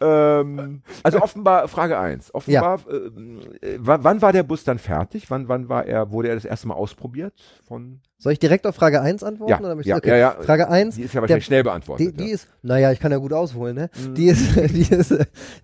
ähm, 0.00 0.82
also 1.02 1.20
offenbar, 1.20 1.68
Frage 1.68 1.98
1, 1.98 2.34
offenbar, 2.34 2.80
ähm, 2.90 3.40
äh, 3.60 3.76
wann, 3.78 4.22
war 4.22 4.32
der 4.32 4.42
Bus 4.42 4.64
dann 4.64 4.78
fertig? 4.78 5.30
Wann, 5.30 5.48
wann 5.48 5.68
war 5.68 5.86
er, 5.86 6.10
wurde 6.10 6.28
er 6.28 6.34
das 6.34 6.44
erste 6.44 6.68
Mal 6.68 6.74
ausprobiert? 6.74 7.34
Von, 7.66 8.00
Soll 8.18 8.32
ich 8.32 8.38
direkt 8.38 8.66
auf 8.66 8.74
Frage 8.74 9.00
1 9.00 9.22
antworten? 9.22 9.50
Ja, 9.50 9.60
oder 9.60 9.80
ja, 9.82 9.96
okay. 9.96 10.10
ja, 10.10 10.16
ja. 10.16 10.36
Frage 10.40 10.68
1. 10.68 10.96
die 10.96 11.02
ist 11.02 11.14
ja 11.14 11.20
wahrscheinlich 11.20 11.44
schnell 11.44 11.64
beantwortet. 11.64 12.06
Die, 12.06 12.12
die 12.12 12.28
ja. 12.28 12.34
ist, 12.34 12.48
naja, 12.62 12.92
ich 12.92 13.00
kann 13.00 13.12
ja 13.12 13.18
gut 13.18 13.32
ausholen, 13.32 13.74
ne? 13.74 13.90
Mhm. 13.96 14.14
Die 14.14 14.26
ist, 14.26 14.56
die 14.56 14.94
ist, 14.94 15.14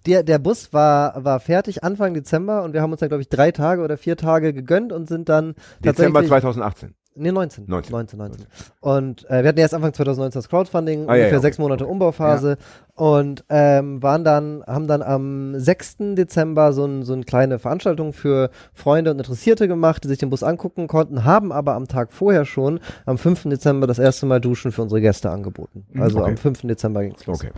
der, 0.06 0.22
der 0.22 0.38
Bus 0.38 0.72
war, 0.72 1.24
war 1.24 1.40
fertig 1.40 1.84
Anfang 1.84 2.14
Dezember 2.14 2.62
und 2.64 2.72
wir 2.72 2.82
haben 2.82 2.92
uns 2.92 3.00
dann, 3.00 3.08
glaube 3.08 3.22
ich, 3.22 3.28
drei 3.28 3.52
Tage 3.52 3.82
oder 3.82 3.96
vier 3.96 4.16
Tage 4.16 4.52
gegönnt 4.52 4.92
und 4.92 5.08
sind 5.08 5.28
dann 5.28 5.54
Dezember 5.84 6.20
tatsächlich, 6.20 6.28
2018. 6.28 6.94
Nee, 7.18 7.32
19. 7.32 7.64
19. 7.66 7.92
19, 7.92 8.18
19. 8.18 8.46
Und 8.80 9.28
äh, 9.30 9.42
wir 9.42 9.48
hatten 9.48 9.58
erst 9.58 9.74
Anfang 9.74 9.92
2019 9.92 10.38
das 10.38 10.48
Crowdfunding, 10.48 11.00
Ah, 11.08 11.14
ja, 11.14 11.22
ungefähr 11.22 11.32
ja, 11.32 11.40
sechs 11.40 11.56
okay. 11.58 11.62
Monate 11.62 11.86
Umbauphase 11.86 12.56
und 12.94 13.44
ähm, 13.48 14.02
waren 14.02 14.24
dann, 14.24 14.62
haben 14.66 14.86
dann 14.86 15.02
am 15.02 15.58
6. 15.58 15.96
Dezember 16.14 16.72
so, 16.72 16.84
ein, 16.84 17.02
so 17.02 17.12
eine 17.12 17.24
kleine 17.24 17.58
Veranstaltung 17.58 18.12
für 18.12 18.50
Freunde 18.72 19.10
und 19.10 19.18
Interessierte 19.18 19.68
gemacht, 19.68 20.04
die 20.04 20.08
sich 20.08 20.18
den 20.18 20.30
Bus 20.30 20.42
angucken 20.42 20.86
konnten, 20.86 21.24
haben 21.24 21.52
aber 21.52 21.74
am 21.74 21.88
Tag 21.88 22.12
vorher 22.12 22.44
schon, 22.44 22.80
am 23.06 23.18
5. 23.18 23.44
Dezember, 23.44 23.86
das 23.86 23.98
erste 23.98 24.26
Mal 24.26 24.40
Duschen 24.40 24.72
für 24.72 24.82
unsere 24.82 25.00
Gäste 25.00 25.30
angeboten. 25.30 25.86
Also 25.98 26.18
Mhm, 26.18 26.22
okay. 26.22 26.30
am 26.32 26.36
5. 26.36 26.60
Dezember 26.62 27.02
ging's 27.02 27.26
los. 27.26 27.40
Okay. 27.40 27.50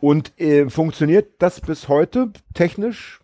Und 0.00 0.32
äh, 0.40 0.68
funktioniert 0.68 1.28
das 1.38 1.60
bis 1.60 1.88
heute 1.88 2.30
technisch? 2.54 3.20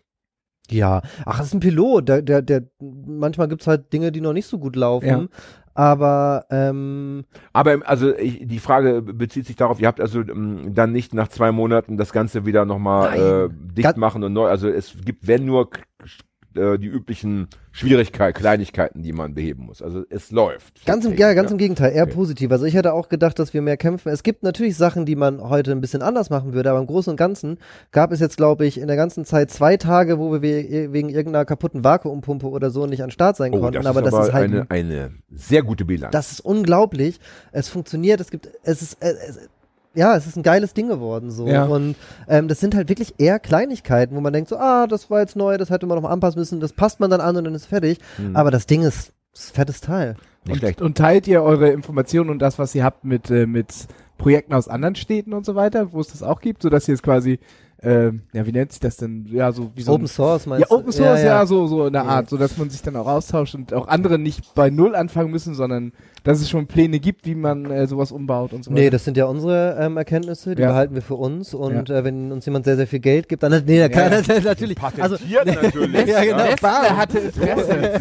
Ja, 0.71 1.01
ach, 1.25 1.39
das 1.39 1.47
ist 1.47 1.53
ein 1.55 1.59
Pilot. 1.59 2.07
Der, 2.07 2.21
der, 2.21 2.41
der, 2.41 2.63
manchmal 2.79 3.47
gibt's 3.47 3.65
halt 3.67 3.91
Dinge, 3.91 4.11
die 4.11 4.21
noch 4.21 4.33
nicht 4.33 4.45
so 4.45 4.59
gut 4.59 4.75
laufen. 4.75 5.07
Ja. 5.07 5.25
Aber 5.79 6.45
ähm, 6.49 7.23
Aber 7.53 7.73
im- 7.73 7.83
also 7.83 8.13
ich, 8.17 8.45
die 8.45 8.59
Frage 8.59 9.01
bezieht 9.01 9.45
sich 9.45 9.55
darauf, 9.55 9.79
ihr 9.79 9.87
habt 9.87 10.01
also 10.01 10.19
ähm, 10.19 10.73
dann 10.75 10.91
nicht 10.91 11.13
nach 11.13 11.29
zwei 11.29 11.53
Monaten 11.53 11.95
das 11.95 12.11
Ganze 12.11 12.45
wieder 12.45 12.65
nochmal 12.65 13.13
äh, 13.45 13.49
dicht 13.49 13.95
machen 13.95 14.21
und 14.25 14.33
neu. 14.33 14.47
Also 14.49 14.67
es 14.67 14.93
gibt, 15.05 15.25
wenn 15.25 15.45
nur 15.45 15.69
äh, 16.55 16.77
die 16.79 16.87
üblichen 16.87 17.47
Schwierigkeiten, 17.71 18.37
Kleinigkeiten, 18.37 19.03
die 19.03 19.13
man 19.13 19.33
beheben 19.35 19.65
muss. 19.65 19.81
Also 19.81 20.03
es 20.09 20.31
läuft. 20.31 20.85
Ganz 20.85 21.05
im, 21.05 21.15
ja, 21.15 21.33
ganz 21.33 21.51
im 21.51 21.57
Gegenteil, 21.57 21.93
eher 21.93 22.03
Okay. 22.03 22.13
positiv. 22.13 22.51
Also 22.51 22.65
ich 22.65 22.73
hätte 22.73 22.93
auch 22.93 23.07
gedacht, 23.09 23.37
dass 23.39 23.53
wir 23.53 23.61
mehr 23.61 23.77
kämpfen. 23.77 24.09
Es 24.09 24.23
gibt 24.23 24.43
natürlich 24.43 24.75
Sachen, 24.75 25.05
die 25.05 25.15
man 25.15 25.41
heute 25.41 25.71
ein 25.71 25.79
bisschen 25.81 26.01
anders 26.01 26.29
machen 26.29 26.53
würde, 26.53 26.71
aber 26.71 26.79
im 26.79 26.87
Großen 26.87 27.11
und 27.11 27.17
Ganzen 27.17 27.57
gab 27.91 28.11
es 28.11 28.19
jetzt, 28.19 28.37
glaube 28.37 28.65
ich, 28.65 28.79
in 28.79 28.87
der 28.87 28.95
ganzen 28.97 29.23
Zeit 29.25 29.51
zwei 29.51 29.77
Tage, 29.77 30.17
wo 30.19 30.31
wir 30.31 30.41
we- 30.41 30.91
wegen 30.91 31.09
irgendeiner 31.09 31.45
kaputten 31.45 31.83
Vakuumpumpe 31.83 32.47
oder 32.49 32.71
so 32.71 32.85
nicht 32.87 33.03
an 33.03 33.11
Start 33.11 33.37
sein 33.37 33.53
Oh, 33.53 33.59
konnten. 33.59 33.75
das 33.81 33.85
aber 33.85 33.99
ist 33.99 34.05
das 34.07 34.13
aber 34.15 34.27
ist 34.27 34.33
halt, 34.33 34.51
eine, 34.51 34.65
eine 34.71 35.11
sehr 35.31 35.61
gute 35.63 35.85
Bilanz. 35.85 36.11
das 36.11 36.31
ist 36.31 36.39
unglaublich. 36.41 37.19
Es 37.51 37.69
funktioniert, 37.69 38.19
es 38.19 38.31
gibt, 38.31 38.49
es 38.63 38.81
ist, 38.81 39.01
äh, 39.03 39.13
es, 39.27 39.49
ja, 39.95 40.15
es 40.15 40.27
ist 40.27 40.35
ein 40.35 40.43
geiles 40.43 40.73
Ding 40.73 40.87
geworden 40.87 41.31
so. 41.31 41.47
Ja. 41.47 41.65
Und 41.65 41.95
ähm, 42.27 42.47
das 42.47 42.59
sind 42.59 42.75
halt 42.75 42.89
wirklich 42.89 43.15
eher 43.17 43.39
Kleinigkeiten, 43.39 44.15
wo 44.15 44.21
man 44.21 44.33
denkt 44.33 44.49
so, 44.49 44.57
ah, 44.57 44.87
das 44.87 45.09
war 45.09 45.19
jetzt 45.19 45.35
neu, 45.35 45.57
das 45.57 45.69
hätte 45.69 45.85
man 45.87 45.95
noch 45.95 46.03
mal 46.03 46.11
anpassen 46.11 46.39
müssen, 46.39 46.59
das 46.59 46.73
passt 46.73 46.99
man 46.99 47.09
dann 47.09 47.21
an 47.21 47.35
und 47.37 47.43
dann 47.45 47.55
ist 47.55 47.65
fertig. 47.65 47.99
Hm. 48.17 48.35
Aber 48.35 48.51
das 48.51 48.67
Ding 48.67 48.83
ist, 48.83 49.13
ist 49.33 49.51
ein 49.51 49.55
fettes 49.55 49.81
Teil. 49.81 50.15
nicht 50.45 50.59
schlecht. 50.59 50.81
Und 50.81 50.97
teilt 50.97 51.27
ihr 51.27 51.41
eure 51.43 51.69
Informationen 51.69 52.29
und 52.29 52.39
das, 52.39 52.59
was 52.59 52.75
ihr 52.75 52.83
habt, 52.83 53.03
mit, 53.03 53.29
äh, 53.31 53.45
mit 53.45 53.87
Projekten 54.17 54.53
aus 54.53 54.67
anderen 54.67 54.95
Städten 54.95 55.33
und 55.33 55.45
so 55.45 55.55
weiter, 55.55 55.93
wo 55.93 56.01
es 56.01 56.07
das 56.07 56.21
auch 56.23 56.41
gibt, 56.41 56.61
sodass 56.61 56.87
ihr 56.87 56.93
es 56.93 57.01
quasi, 57.01 57.39
ähm, 57.81 58.23
ja, 58.33 58.45
wie 58.45 58.51
nennt 58.51 58.71
sich 58.71 58.81
das 58.81 58.97
denn? 58.97 59.25
Ja, 59.31 59.51
so 59.53 59.71
wie 59.75 59.81
so 59.81 59.93
Open 59.93 60.07
Source 60.07 60.45
meinst 60.45 60.69
ja, 60.69 60.75
Open 60.75 60.91
Source, 60.91 61.21
ja, 61.21 61.27
ja. 61.27 61.45
so, 61.45 61.65
so 61.67 61.87
in 61.87 61.93
der 61.93 62.03
Ja. 62.03 62.09
Art, 62.09 62.29
so 62.29 62.35
dass 62.37 62.57
man 62.57 62.69
sich 62.69 62.81
dann 62.81 62.97
auch 62.97 63.07
austauscht 63.07 63.55
und 63.55 63.73
auch 63.73 63.87
andere 63.87 64.19
nicht 64.19 64.53
bei 64.53 64.69
Null 64.69 64.95
anfangen 64.95 65.31
müssen, 65.31 65.55
sondern 65.55 65.93
dass 66.23 66.39
es 66.41 66.49
schon 66.49 66.67
Pläne 66.67 66.99
gibt, 66.99 67.25
wie 67.25 67.35
man 67.35 67.69
äh, 67.71 67.87
sowas 67.87 68.11
umbaut 68.11 68.53
und 68.53 68.63
so 68.63 68.71
Nee, 68.71 68.81
weiter. 68.81 68.91
das 68.91 69.05
sind 69.05 69.17
ja 69.17 69.25
unsere 69.25 69.77
ähm, 69.79 69.97
Erkenntnisse, 69.97 70.55
die 70.55 70.61
Ja. 70.61 70.69
behalten 70.69 70.95
wir 70.95 71.01
für 71.01 71.15
uns 71.15 71.53
und 71.53 71.89
äh, 71.89 72.03
wenn 72.03 72.31
uns 72.31 72.45
jemand 72.45 72.65
sehr, 72.65 72.75
sehr 72.75 72.87
viel 72.87 72.99
Geld 72.99 73.27
gibt, 73.29 73.43
dann 73.43 73.51
nee, 73.65 73.87
klar, 73.89 74.09
natürlich. 74.09 74.77
Also, 74.99 75.17
natürlich. 75.45 76.07
Ja, 76.09 76.23
genau. 76.23 76.43
Nestle 76.43 76.97
hatte 76.97 77.19
Interesse. 77.19 77.99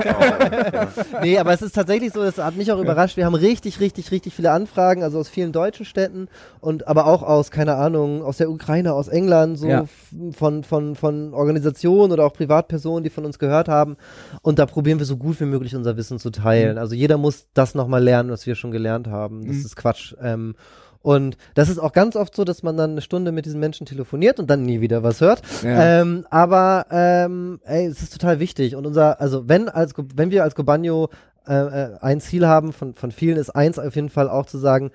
nee, 1.22 1.38
aber 1.38 1.52
es 1.52 1.62
ist 1.62 1.74
tatsächlich 1.74 2.12
so, 2.12 2.22
das 2.22 2.38
hat 2.38 2.57
mich 2.57 2.70
auch 2.72 2.78
überrascht. 2.81 3.16
Wir 3.16 3.24
haben 3.26 3.35
richtig, 3.35 3.81
richtig, 3.81 4.11
richtig 4.11 4.35
viele 4.35 4.50
Anfragen, 4.50 5.02
also 5.02 5.18
aus 5.18 5.28
vielen 5.28 5.52
deutschen 5.52 5.85
Städten 5.85 6.28
und 6.61 6.87
aber 6.88 7.07
auch 7.07 7.22
aus, 7.22 7.50
keine 7.50 7.74
Ahnung, 7.76 8.22
aus 8.22 8.38
der 8.38 8.50
Ukraine, 8.50 8.94
aus 8.94 9.09
England, 9.09 9.59
so 9.59 9.68
Ja. 9.68 9.85
von, 10.33 10.64
von, 10.64 10.94
von 10.94 11.35
Organisationen 11.35 12.12
oder 12.12 12.24
auch 12.24 12.33
Privatpersonen, 12.33 13.04
die 13.04 13.11
von 13.11 13.24
uns 13.24 13.38
gehört 13.38 13.68
haben. 13.68 13.96
Und 14.42 14.59
da 14.59 14.66
probieren 14.66 14.98
wir 14.98 15.07
so 15.07 15.16
gut 15.16 15.40
wie 15.40 15.44
möglich 15.44 15.74
unser 15.76 15.96
Wissen 15.96 16.18
zu 16.18 16.31
teilen. 16.31 16.78
Also 16.78 16.94
jeder 16.94 17.18
muss 17.18 17.46
das 17.54 17.74
nochmal 17.74 18.02
lernen, 18.09 18.31
was 18.31 18.47
wir 18.47 18.55
schon 18.55 18.71
gelernt 18.71 19.07
haben. 19.07 19.47
Das 19.47 19.57
Mhm. 19.57 19.64
ist 19.64 19.77
Quatsch. 19.77 20.14
Ähm, 20.23 20.55
und 21.01 21.37
das 21.55 21.68
ist 21.68 21.79
auch 21.79 21.92
ganz 21.92 22.16
oft 22.16 22.35
so, 22.35 22.44
dass 22.44 22.62
man 22.62 22.77
dann 22.77 22.90
eine 22.92 23.01
Stunde 23.03 23.31
mit 23.33 23.47
diesen 23.47 23.61
Menschen 23.61 23.87
telefoniert 23.87 24.38
und 24.40 24.49
dann 24.51 24.62
nie 24.64 24.81
wieder 24.81 25.03
was 25.03 25.21
hört. 25.21 25.42
Ja. 25.62 26.01
Ähm, 26.01 26.27
aber 26.31 26.87
ähm, 26.90 27.61
ey, 27.64 27.87
es 27.87 28.03
ist 28.03 28.12
total 28.12 28.40
wichtig. 28.40 28.75
Und 28.75 28.85
unser, 28.87 29.21
also 29.21 29.49
wenn 29.49 29.68
als 29.68 29.92
wenn 30.16 30.31
wir 30.31 30.42
als 30.42 30.55
Gobanio 30.55 31.09
äh, 31.47 31.55
äh, 31.55 31.99
ein 32.01 32.21
Ziel 32.21 32.47
haben 32.47 32.73
von, 32.73 32.94
von 32.94 33.12
vielen, 33.12 33.37
ist 33.38 33.51
eins 33.51 33.79
auf 33.79 33.94
jeden 33.94 34.11
Fall 34.11 34.29
auch 34.29 34.47
zu 34.47 34.59
sagen, 34.59 34.90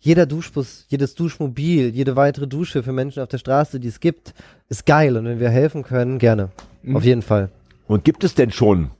jeder 0.00 0.26
Duschbus, 0.26 0.86
jedes 0.88 1.14
Duschmobil, 1.14 1.88
jede 1.90 2.16
weitere 2.16 2.46
Dusche 2.46 2.82
für 2.82 2.92
Menschen 2.92 3.22
auf 3.22 3.28
der 3.28 3.38
Straße, 3.38 3.80
die 3.80 3.88
es 3.88 4.00
gibt, 4.00 4.32
ist 4.68 4.86
geil. 4.86 5.16
Und 5.16 5.24
wenn 5.26 5.40
wir 5.40 5.50
helfen 5.50 5.82
können, 5.82 6.18
gerne. 6.18 6.48
Mhm. 6.82 6.96
Auf 6.96 7.04
jeden 7.04 7.22
Fall. 7.22 7.50
Und 7.86 8.04
gibt 8.04 8.22
es 8.24 8.34
denn 8.34 8.50
schon, 8.50 8.90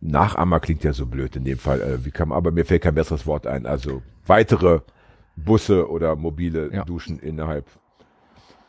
Nachahmer 0.00 0.60
klingt 0.60 0.84
ja 0.84 0.92
so 0.92 1.06
blöd 1.06 1.34
in 1.36 1.44
dem 1.44 1.58
Fall, 1.58 1.80
äh, 1.80 2.04
wie 2.04 2.10
kann, 2.10 2.30
aber 2.32 2.50
mir 2.52 2.64
fällt 2.64 2.82
kein 2.82 2.94
besseres 2.94 3.26
Wort 3.26 3.46
ein, 3.46 3.66
also 3.66 4.02
weitere 4.26 4.80
Busse 5.36 5.88
oder 5.88 6.14
mobile 6.16 6.70
Ja. 6.72 6.84
Duschen 6.84 7.18
innerhalb 7.18 7.66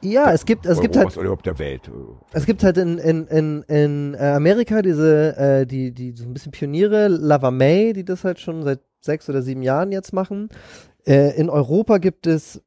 Ja, 0.01 0.31
es 0.31 0.45
gibt, 0.45 0.65
es 0.65 0.79
gibt 0.81 0.95
halt, 0.97 1.07
oder 1.15 1.21
überhaupt 1.25 1.45
der 1.45 1.59
Welt. 1.59 1.89
es 2.31 2.45
gibt 2.45 2.63
halt 2.63 2.77
in, 2.77 2.97
in, 2.97 3.27
in, 3.27 3.63
in 3.63 4.13
äh, 4.15 4.17
Amerika 4.35 4.81
diese, 4.81 5.35
äh, 5.37 5.65
die, 5.65 5.91
die 5.91 6.11
so 6.13 6.23
ein 6.25 6.33
bisschen 6.33 6.51
Pioniere, 6.51 7.07
Lava 7.09 7.51
May, 7.51 7.93
die 7.93 8.05
das 8.05 8.23
halt 8.23 8.39
schon 8.39 8.63
seit 8.63 8.79
sechs 9.01 9.29
oder 9.29 9.41
sieben 9.41 9.61
Jahren 9.61 9.91
jetzt 9.91 10.13
machen. 10.13 10.49
Äh, 11.05 11.37
in 11.39 11.49
Europa 11.49 11.97
gibt 11.99 12.27
es 12.27 12.61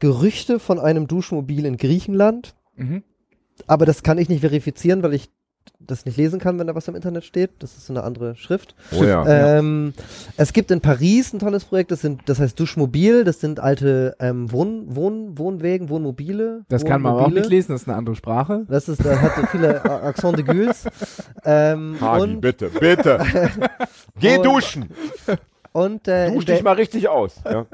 Gerüchte 0.00 0.58
von 0.58 0.78
einem 0.80 1.06
Duschmobil 1.06 1.64
in 1.66 1.76
Griechenland, 1.76 2.54
Mhm. 2.74 3.02
aber 3.66 3.86
das 3.86 4.02
kann 4.02 4.18
ich 4.18 4.28
nicht 4.28 4.40
verifizieren, 4.40 5.02
weil 5.02 5.14
ich 5.14 5.30
das 5.80 6.04
nicht 6.04 6.16
lesen 6.16 6.40
kann, 6.40 6.58
wenn 6.58 6.66
da 6.66 6.74
was 6.74 6.88
im 6.88 6.94
Internet 6.96 7.24
steht. 7.24 7.50
Das 7.60 7.76
ist 7.76 7.86
so 7.86 7.92
eine 7.92 8.02
andere 8.04 8.34
Schrift. 8.36 8.74
Oh 8.92 9.04
ja. 9.04 9.24
Ähm, 9.56 9.92
es 10.36 10.52
gibt 10.52 10.70
in 10.70 10.80
Paris 10.80 11.32
ein 11.32 11.38
tolles 11.38 11.64
Projekt, 11.64 11.90
das, 11.90 12.00
sind, 12.00 12.22
das 12.26 12.40
heißt 12.40 12.58
Duschmobil, 12.58 13.24
das 13.24 13.40
sind 13.40 13.60
alte 13.60 14.16
ähm, 14.18 14.50
Wohn, 14.50 14.94
Wohn, 14.96 15.38
Wohnwägen, 15.38 15.88
Wohnmobile. 15.88 16.64
Das 16.68 16.84
kann 16.84 17.02
man 17.02 17.14
auch 17.14 17.28
nicht 17.30 17.48
lesen, 17.48 17.72
das 17.72 17.82
ist 17.82 17.88
eine 17.88 17.96
andere 17.96 18.16
Sprache. 18.16 18.64
Das 18.68 18.88
ist, 18.88 19.04
da 19.04 19.20
hat 19.20 19.36
so 19.36 19.46
viele 19.46 19.84
Accent 20.02 20.38
de 20.38 20.44
Gules. 20.44 20.84
Ähm, 21.44 21.96
Hagi, 22.00 22.22
und 22.22 22.40
bitte, 22.40 22.68
bitte. 22.68 23.18
Geh 24.20 24.36
Und- 24.38 24.46
duschen. 24.46 24.88
und 25.72 26.08
äh, 26.08 26.30
Dusch 26.32 26.44
dich 26.46 26.62
mal 26.62 26.74
richtig 26.74 27.08
aus. 27.08 27.36
Ja. 27.44 27.66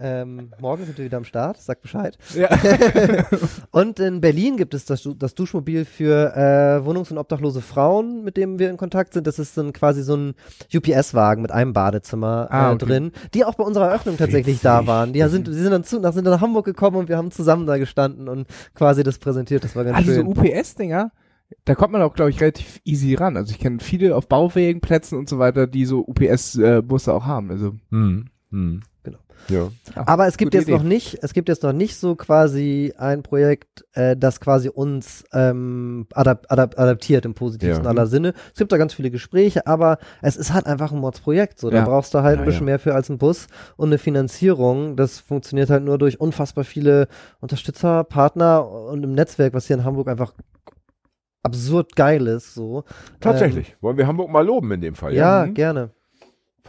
Ähm, 0.00 0.50
morgen 0.60 0.84
sind 0.86 0.96
wir 0.98 1.04
wieder 1.04 1.18
am 1.18 1.24
Start, 1.24 1.58
sag 1.60 1.82
Bescheid. 1.82 2.16
Ja. 2.34 2.48
Und 3.70 4.00
in 4.00 4.20
Berlin 4.20 4.56
gibt 4.56 4.74
es 4.74 4.84
das, 4.84 5.08
das 5.18 5.34
Duschmobil 5.34 5.84
für 5.84 6.34
äh, 6.34 6.86
wohnungs- 6.86 7.10
und 7.10 7.18
obdachlose 7.18 7.60
Frauen, 7.60 8.24
mit 8.24 8.36
dem 8.36 8.58
wir 8.58 8.70
in 8.70 8.76
Kontakt 8.76 9.12
sind. 9.12 9.26
Das 9.26 9.38
ist 9.38 9.56
dann 9.58 9.72
quasi 9.72 10.02
so 10.02 10.16
ein 10.16 10.34
UPS-Wagen 10.74 11.42
mit 11.42 11.50
einem 11.52 11.72
Badezimmer 11.72 12.48
Ah, 12.50 12.70
äh, 12.70 12.74
okay. 12.74 12.86
drin, 12.86 13.12
die 13.34 13.44
auch 13.44 13.54
bei 13.54 13.64
unserer 13.64 13.88
Eröffnung 13.88 14.16
tatsächlich 14.16 14.60
da 14.60 14.86
waren. 14.86 15.12
Die 15.12 15.22
sind, 15.28 15.46
die 15.46 15.52
sind 15.52 15.70
dann 15.70 15.84
zu, 15.84 16.00
nach, 16.00 16.12
sind 16.12 16.24
dann 16.24 16.34
nach 16.34 16.40
Hamburg 16.40 16.64
gekommen 16.64 16.96
und 16.96 17.08
wir 17.08 17.16
haben 17.16 17.30
zusammen 17.30 17.66
da 17.66 17.76
gestanden 17.78 18.28
und 18.28 18.46
quasi 18.74 19.02
das 19.02 19.18
präsentiert. 19.18 19.64
Das 19.64 19.76
war 19.76 19.84
ganz 19.84 19.96
Also 19.98 20.12
so 20.12 20.20
schön. 20.20 20.26
UPS-Dinger, 20.26 21.12
da 21.64 21.74
kommt 21.74 21.92
man 21.92 22.02
auch, 22.02 22.14
glaube 22.14 22.30
ich, 22.30 22.40
relativ 22.40 22.80
easy 22.84 23.14
ran. 23.14 23.36
Also 23.36 23.50
ich 23.52 23.58
kenne 23.58 23.78
viele 23.80 24.16
auf 24.16 24.28
Bauwegen, 24.28 24.80
Plätzen 24.80 25.18
und 25.18 25.28
so 25.28 25.38
weiter, 25.38 25.66
die 25.66 25.84
so 25.84 26.04
UPS-Busse 26.06 27.12
auch 27.12 27.26
haben. 27.26 27.50
Also 27.50 27.74
Hm. 27.90 28.26
Hm. 28.50 28.82
Ja. 29.48 29.70
Aber 30.06 30.26
es 30.28 30.36
gibt 30.36 30.52
Gute 30.52 30.58
jetzt 30.58 30.68
Idee. 30.68 30.76
noch 30.76 30.84
nicht, 30.84 31.18
es 31.22 31.32
gibt 31.32 31.48
jetzt 31.48 31.62
noch 31.64 31.72
nicht 31.72 31.96
so 31.96 32.14
quasi 32.14 32.92
ein 32.96 33.22
Projekt, 33.22 33.84
äh, 33.94 34.16
das 34.16 34.38
quasi 34.40 34.68
uns 34.68 35.24
ähm, 35.32 36.06
adap 36.12 36.46
adap 36.48 36.78
adaptiert 36.78 37.24
im 37.24 37.34
positivsten 37.34 37.84
Ja. 37.84 37.90
aller 37.90 38.06
Sinne. 38.06 38.34
Es 38.52 38.58
gibt 38.58 38.70
da 38.70 38.76
ganz 38.76 38.94
viele 38.94 39.10
Gespräche, 39.10 39.66
aber 39.66 39.98
es 40.22 40.36
ist 40.36 40.52
halt 40.52 40.66
einfach 40.66 40.92
ein 40.92 40.98
Mordsprojekt. 40.98 41.58
So, 41.58 41.70
da 41.70 41.78
Ja. 41.78 41.84
brauchst 41.84 42.14
du 42.14 42.22
halt 42.22 42.36
Ja, 42.36 42.42
ein 42.42 42.46
bisschen 42.46 42.66
mehr 42.66 42.78
für 42.78 42.94
als 42.94 43.08
ein 43.08 43.18
Bus 43.18 43.48
und 43.76 43.88
eine 43.88 43.98
Finanzierung. 43.98 44.94
Das 44.96 45.18
funktioniert 45.18 45.70
halt 45.70 45.82
nur 45.84 45.98
durch 45.98 46.20
unfassbar 46.20 46.62
viele 46.64 47.08
Unterstützer, 47.40 48.04
Partner 48.04 48.68
und 48.68 49.02
im 49.02 49.12
Netzwerk, 49.14 49.54
was 49.54 49.66
hier 49.66 49.76
in 49.76 49.84
Hamburg 49.84 50.08
einfach 50.08 50.34
absurd 51.42 51.96
geil 51.96 52.26
ist. 52.26 52.54
So. 52.54 52.84
Tatsächlich. 53.20 53.76
Wollen 53.80 53.96
wir 53.96 54.06
Hamburg 54.06 54.30
mal 54.30 54.44
loben 54.46 54.72
in 54.72 54.80
dem 54.80 54.94
Fall? 54.94 55.12
Ähm, 55.12 55.18
ja, 55.18 55.46
Mhm. 55.46 55.54
gerne. 55.54 55.90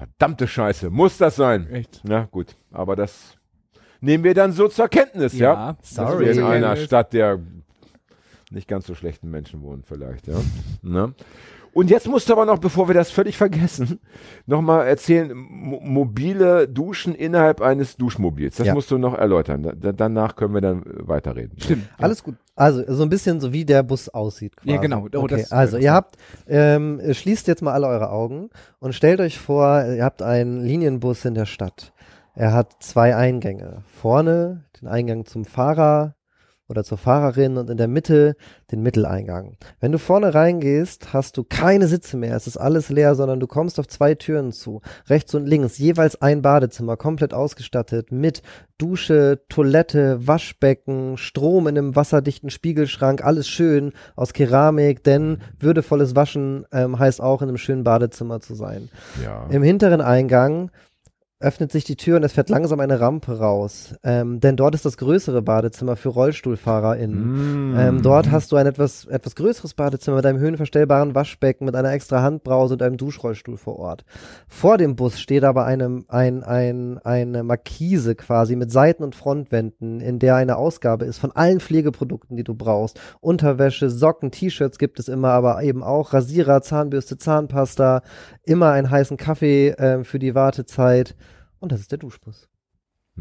Verdammte 0.01 0.47
Scheiße. 0.47 0.89
Muss 0.89 1.19
das 1.19 1.35
sein? 1.35 1.69
echt. 1.69 2.01
Na 2.03 2.27
gut. 2.31 2.55
Aber 2.71 2.95
das 2.95 3.37
nehmen 3.99 4.23
wir 4.23 4.33
dann 4.33 4.51
so 4.51 4.67
zur 4.67 4.87
Kenntnis, 4.87 5.37
ja? 5.37 5.73
Dass 5.73 5.91
sorry. 5.91 6.25
wir 6.25 6.31
in 6.31 6.43
einer. 6.43 6.75
Stadt 6.75 7.13
der 7.13 7.39
nicht 8.49 8.67
ganz 8.67 8.87
so 8.87 8.95
schlechten 8.95 9.29
Menschen 9.29 9.61
wohnen 9.61 9.83
vielleicht, 9.83 10.25
ja. 10.25 10.41
ne? 10.81 11.13
Und 11.73 11.89
jetzt 11.89 12.07
musst 12.07 12.27
du 12.27 12.33
aber 12.33 12.45
noch, 12.45 12.59
bevor 12.59 12.87
wir 12.89 12.93
das 12.95 13.11
völlig 13.11 13.37
vergessen, 13.37 13.99
nochmal 14.45 14.87
erzählen, 14.87 15.31
mo 15.33 15.79
mobile 15.81 16.67
Duschen 16.67 17.15
innerhalb 17.15 17.61
eines 17.61 17.95
Duschmobils. 17.97 18.57
Das 18.57 18.67
Ja. 18.67 18.73
musst 18.73 18.91
du 18.91 18.97
noch 18.97 19.13
erläutern. 19.17 19.63
Da, 19.63 19.71
da, 19.73 19.91
danach 19.91 20.35
können 20.35 20.53
wir 20.53 20.61
dann 20.61 20.83
weiterreden. 20.85 21.57
Stimmt. 21.59 21.83
Ja. 21.97 22.03
Alles 22.03 22.23
gut. 22.23 22.35
Also 22.55 22.83
so 22.87 23.03
ein 23.03 23.09
bisschen 23.09 23.39
so 23.39 23.53
wie 23.53 23.63
der 23.65 23.83
Bus 23.83 24.09
aussieht. 24.09 24.57
Quasi. 24.57 24.69
Ja, 24.71 24.81
genau. 24.81 25.07
Oh, 25.13 25.19
okay. 25.19 25.45
also 25.49 25.77
ihr 25.77 25.93
habt, 25.93 26.17
ähm, 26.47 27.01
schließt 27.11 27.47
jetzt 27.47 27.61
mal 27.61 27.73
alle 27.73 27.87
eure 27.87 28.09
Augen 28.11 28.49
und 28.79 28.93
stellt 28.93 29.21
euch 29.21 29.39
vor, 29.39 29.85
ihr 29.85 30.03
habt 30.03 30.21
einen 30.21 30.61
Linienbus 30.61 31.23
in 31.25 31.33
der 31.35 31.45
Stadt. 31.45 31.93
Er 32.35 32.53
hat 32.53 32.75
zwei 32.81 33.15
Eingänge. 33.15 33.83
Vorne 34.01 34.65
den 34.81 34.87
Eingang 34.87 35.25
zum 35.25 35.45
Fahrer 35.45 36.15
oder 36.71 36.83
zur 36.83 36.97
Fahrerin 36.97 37.57
und 37.57 37.69
in 37.69 37.77
der 37.77 37.87
Mitte 37.87 38.35
den 38.71 38.81
Mitteleingang. 38.81 39.57
Wenn 39.79 39.91
du 39.91 39.99
vorne 39.99 40.33
reingehst, 40.33 41.13
hast 41.13 41.37
du 41.37 41.43
keine 41.43 41.87
Sitze 41.87 42.17
mehr. 42.17 42.35
Es 42.35 42.47
ist 42.47 42.57
alles 42.57 42.89
leer, 42.89 43.13
sondern 43.13 43.39
du 43.39 43.45
kommst 43.45 43.79
auf 43.79 43.87
zwei 43.87 44.15
Türen 44.15 44.51
zu. 44.51 44.81
Rechts 45.07 45.35
und 45.35 45.45
links 45.45 45.77
jeweils 45.77 46.19
ein 46.21 46.41
Badezimmer, 46.41 46.97
komplett 46.97 47.33
ausgestattet 47.33 48.11
mit 48.11 48.41
Dusche, 48.77 49.41
Toilette, 49.49 50.25
Waschbecken, 50.25 51.17
Strom 51.17 51.67
in 51.67 51.77
einem 51.77 51.95
wasserdichten 51.95 52.49
Spiegelschrank, 52.49 53.23
alles 53.23 53.47
schön 53.47 53.91
aus 54.15 54.33
Keramik, 54.33 55.03
denn 55.03 55.37
würdevolles 55.59 56.15
Waschen 56.15 56.65
ähm, 56.71 56.97
heißt 56.97 57.21
auch 57.21 57.43
in 57.43 57.49
einem 57.49 57.57
schönen 57.57 57.83
Badezimmer 57.83 58.39
zu 58.39 58.55
sein. 58.55 58.89
Ja. 59.23 59.45
Im 59.51 59.61
hinteren 59.61 60.01
Eingang 60.01 60.71
öffnet 61.41 61.71
sich 61.71 61.83
die 61.83 61.95
Tür 61.95 62.17
und 62.17 62.23
es 62.23 62.33
fährt 62.33 62.49
langsam 62.49 62.79
eine 62.79 62.99
Rampe 62.99 63.39
raus, 63.39 63.95
ähm, 64.03 64.39
denn 64.39 64.55
dort 64.55 64.75
ist 64.75 64.85
das 64.85 64.97
größere 64.97 65.41
Badezimmer 65.41 65.95
für 65.95 66.09
RollstuhlfahrerInnen. 66.09 67.71
Mm. 67.71 67.79
Ähm, 67.79 68.01
dort 68.01 68.31
hast 68.31 68.51
du 68.51 68.55
ein 68.55 68.67
etwas, 68.67 69.05
etwas 69.05 69.35
größeres 69.35 69.73
Badezimmer 69.73 70.17
mit 70.17 70.25
einem 70.25 70.39
höhenverstellbaren 70.39 71.15
Waschbecken, 71.15 71.65
mit 71.65 71.75
einer 71.75 71.91
extra 71.91 72.21
Handbrause 72.21 72.75
und 72.75 72.81
einem 72.81 72.97
Duschrollstuhl 72.97 73.57
vor 73.57 73.79
Ort. 73.79 74.05
Vor 74.47 74.77
dem 74.77 74.95
Bus 74.95 75.19
steht 75.19 75.43
aber 75.43 75.65
eine, 75.65 76.03
ein, 76.07 76.43
ein, 76.43 76.99
eine 76.99 77.43
Markise 77.43 78.15
quasi 78.15 78.55
mit 78.55 78.71
Seiten- 78.71 79.03
und 79.03 79.15
Frontwänden, 79.15 79.99
in 79.99 80.19
der 80.19 80.35
eine 80.35 80.57
Ausgabe 80.57 81.05
ist 81.05 81.17
von 81.17 81.31
allen 81.31 81.59
Pflegeprodukten, 81.59 82.37
die 82.37 82.43
du 82.43 82.53
brauchst. 82.53 82.99
Unterwäsche, 83.19 83.89
Socken, 83.89 84.31
T-Shirts 84.31 84.77
gibt 84.77 84.99
es 84.99 85.07
immer, 85.07 85.29
aber 85.29 85.63
eben 85.63 85.83
auch 85.83 86.13
Rasierer, 86.13 86.61
Zahnbürste, 86.61 87.17
Zahnpasta, 87.17 88.01
immer 88.43 88.71
einen 88.71 88.89
heißen 88.89 89.17
Kaffee 89.17 89.75
ähm, 89.77 90.05
für 90.05 90.19
die 90.19 90.35
Wartezeit. 90.35 91.15
Und 91.61 91.71
das 91.71 91.79
ist 91.79 91.91
der 91.91 91.99
Duschbus. 91.99 92.49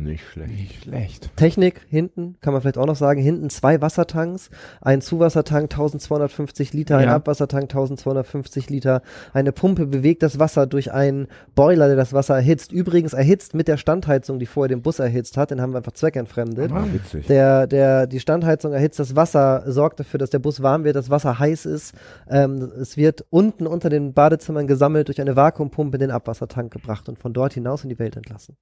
Nicht 0.01 0.25
schlecht. 0.25 0.51
Nicht 0.51 0.83
schlecht. 0.85 1.37
Technik 1.37 1.83
hinten, 1.89 2.37
kann 2.41 2.53
man 2.55 2.63
vielleicht 2.63 2.79
auch 2.79 2.87
noch 2.87 2.97
sagen, 2.97 3.21
hinten 3.21 3.51
zwei 3.51 3.81
Wassertanks, 3.83 4.49
ein 4.81 5.03
Zuwassertank 5.03 5.65
1250 5.65 6.73
Liter, 6.73 6.97
ein 6.97 7.09
Ja. 7.09 7.17
Abwassertank 7.17 7.65
1250 7.65 8.71
Liter, 8.71 9.03
eine 9.35 9.53
Pumpe 9.53 9.87
bewegt 9.87 10.23
das 10.23 10.39
Wasser 10.39 10.67
durch 10.67 10.93
einen 10.93 11.27
Boiler, 11.55 11.87
der 11.89 11.97
das 11.97 12.13
Wasser 12.15 12.35
erhitzt. 12.37 12.73
Übrigens 12.73 13.13
erhitzt 13.13 13.55
mit 13.55 13.69
der 13.69 13.77
Standheizung, 13.77 14.39
die 14.39 14.47
vorher 14.47 14.69
den 14.69 14.81
Bus 14.83 14.99
erhitzt 14.99 15.37
hat, 15.37 15.51
den 15.51 15.61
haben 15.61 15.73
wir 15.73 15.79
einfach 15.79 15.93
zweckentfremdet. 15.93 16.73
Ah, 16.73 16.87
witzig. 16.91 17.27
Der, 17.27 17.67
der, 17.67 18.07
die 18.07 18.21
Standheizung 18.21 18.73
erhitzt 18.73 18.99
das 18.99 19.17
Wasser, 19.17 19.65
sorgt 19.67 20.01
dafür, 20.01 20.19
dass 20.19 20.31
der 20.31 20.39
Bus 20.39 20.63
warm 20.63 20.85
wird, 20.85 20.97
das 20.97 21.11
Wasser 21.11 21.39
heiß 21.39 21.67
ist. 21.67 21.95
Ähm, 22.29 22.73
es 22.81 22.97
wird 22.97 23.27
unten 23.29 23.67
unter 23.67 23.91
den 23.91 24.15
Badezimmern 24.15 24.67
gesammelt, 24.67 25.09
durch 25.09 25.21
eine 25.21 25.37
Vakuumpumpe 25.37 25.97
in 25.97 26.01
den 26.01 26.11
Abwassertank 26.11 26.73
gebracht 26.73 27.09
und 27.09 27.19
von 27.19 27.33
dort 27.33 27.53
hinaus 27.53 27.83
in 27.83 27.91
die 27.91 27.99
Welt 27.99 28.17
entlassen. 28.17 28.57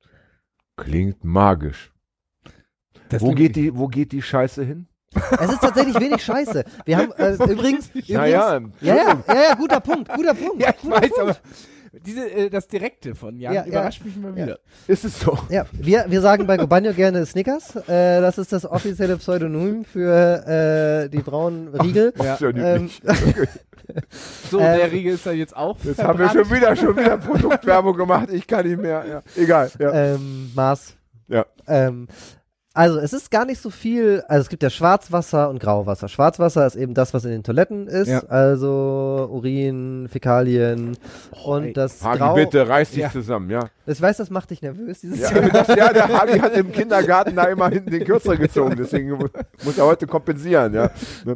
Klingt 0.79 1.25
magisch. 1.25 1.93
Das 3.09 3.21
Wo 3.21 3.33
geht, 3.33 3.57
die, 3.57 3.77
wo 3.77 3.88
geht 3.88 4.12
die 4.12 4.23
Scheiße 4.23 4.64
hin? 4.64 4.87
Es 5.41 5.51
ist 5.51 5.61
tatsächlich 5.61 5.99
wenig 5.99 6.23
Scheiße. 6.23 6.64
Wir 6.85 6.99
haben 6.99 7.12
äh, 7.12 7.33
übrigens, 7.53 7.88
übrigens 7.88 8.09
Naja, 8.09 8.61
ja, 8.81 8.95
ja, 8.95 9.25
ja, 9.27 9.43
ja, 9.49 9.55
guter 9.55 9.81
Punkt, 9.81 10.09
guter 10.09 10.35
Punkt. 10.35 10.62
Ja, 10.62 10.71
ich 10.71 10.83
guter 10.83 11.03
weiß, 11.03 11.11
Punkt. 11.11 11.21
aber 11.21 11.37
diese, 12.05 12.31
äh, 12.31 12.51
das 12.51 12.67
Direkte 12.69 13.15
von 13.15 13.39
Jan 13.39 13.53
Ja, 13.55 13.61
ja. 13.63 13.67
überrascht 13.67 14.05
mich 14.05 14.17
immer 14.17 14.31
Ja. 14.37 14.47
wieder. 14.47 14.59
ist 14.87 15.05
es 15.05 15.21
so. 15.21 15.39
Ja, 15.51 15.67
wir, 15.73 16.05
wir 16.09 16.21
sagen 16.21 16.47
bei 16.47 16.57
Gobanio 16.57 16.93
gerne 16.93 17.25
Snickers. 17.27 17.77
Äh, 17.89 18.21
das 18.21 18.39
ist 18.39 18.53
das 18.53 18.65
offizielle 18.65 19.17
Pseudonym 19.17 19.85
für 19.85 20.47
äh, 20.47 21.09
die 21.09 21.19
braunen 21.19 21.69
Riegel. 21.69 22.13
Ja. 22.23 22.35
Ist 22.35 22.41
ja 22.41 22.49
Ähm, 22.51 22.83
nicht. 22.85 23.03
So, 24.51 24.59
der 24.59 24.93
Riegel 24.93 25.15
ist 25.15 25.25
ja 25.25 25.33
jetzt 25.33 25.57
auch 25.57 25.77
Jetzt 25.83 26.03
haben 26.03 26.19
wir 26.19 26.29
schon 26.29 26.51
wieder, 26.51 26.77
schon 26.77 26.95
wieder 26.95 27.17
Produktwerbung 27.17 27.97
gemacht. 27.97 28.29
Ich 28.31 28.47
kann 28.47 28.67
nicht 28.67 28.79
mehr. 28.81 29.03
Ja. 29.09 29.23
Egal. 29.43 29.71
Ja. 29.79 29.93
ähm, 30.15 30.51
Mars. 30.55 30.95
Ja. 31.29 31.47
Ähm, 31.67 32.07
also 32.79 33.01
es 33.01 33.12
ist 33.12 33.31
gar 33.33 33.45
nicht 33.45 33.61
so 33.61 33.71
viel, 33.71 34.23
also 34.29 34.43
es 34.43 34.49
gibt 34.49 34.62
ja 34.62 34.71
Schwarzwasser 34.71 35.51
und 35.51 35.59
Grauwasser. 35.59 36.07
Schwarzwasser 36.09 36.64
ist 36.64 36.77
eben 36.77 36.95
das, 36.95 37.12
was 37.12 37.25
in 37.25 37.33
den 37.33 37.43
Toiletten 37.43 37.88
ist, 37.88 38.07
Ja. 38.09 38.21
also 38.29 39.29
Urin, 39.33 40.09
Fäkalien 40.09 40.97
Oh, 41.45 41.57
ey. 41.59 41.67
und 41.69 41.77
das 41.77 42.05
Hagi, 42.05 42.19
Grau. 42.19 42.35
bitte, 42.35 42.69
reiß 42.69 42.91
dich 42.91 43.01
Ja. 43.01 43.11
zusammen, 43.11 43.51
ja. 43.51 43.69
Ich 43.85 44.01
weiß, 44.01 44.19
das 44.19 44.31
macht 44.31 44.51
dich 44.51 44.62
nervös, 44.62 45.01
dieses 45.01 45.19
Ja, 45.19 45.41
das, 45.49 45.67
ja, 45.69 45.93
der 45.93 46.09
Hagi 46.09 46.38
hat 46.38 46.57
im 46.57 46.71
Kindergarten 46.71 47.35
da 47.35 47.45
immer 47.45 47.69
hinten 47.69 47.91
den 47.91 48.05
Kürzer 48.05 48.37
gezogen, 48.37 48.77
deswegen 48.79 49.11
mu- 49.11 49.27
muss 49.64 49.77
er 49.77 49.85
heute 49.85 50.07
kompensieren, 50.07 50.73
ja. 50.75 50.91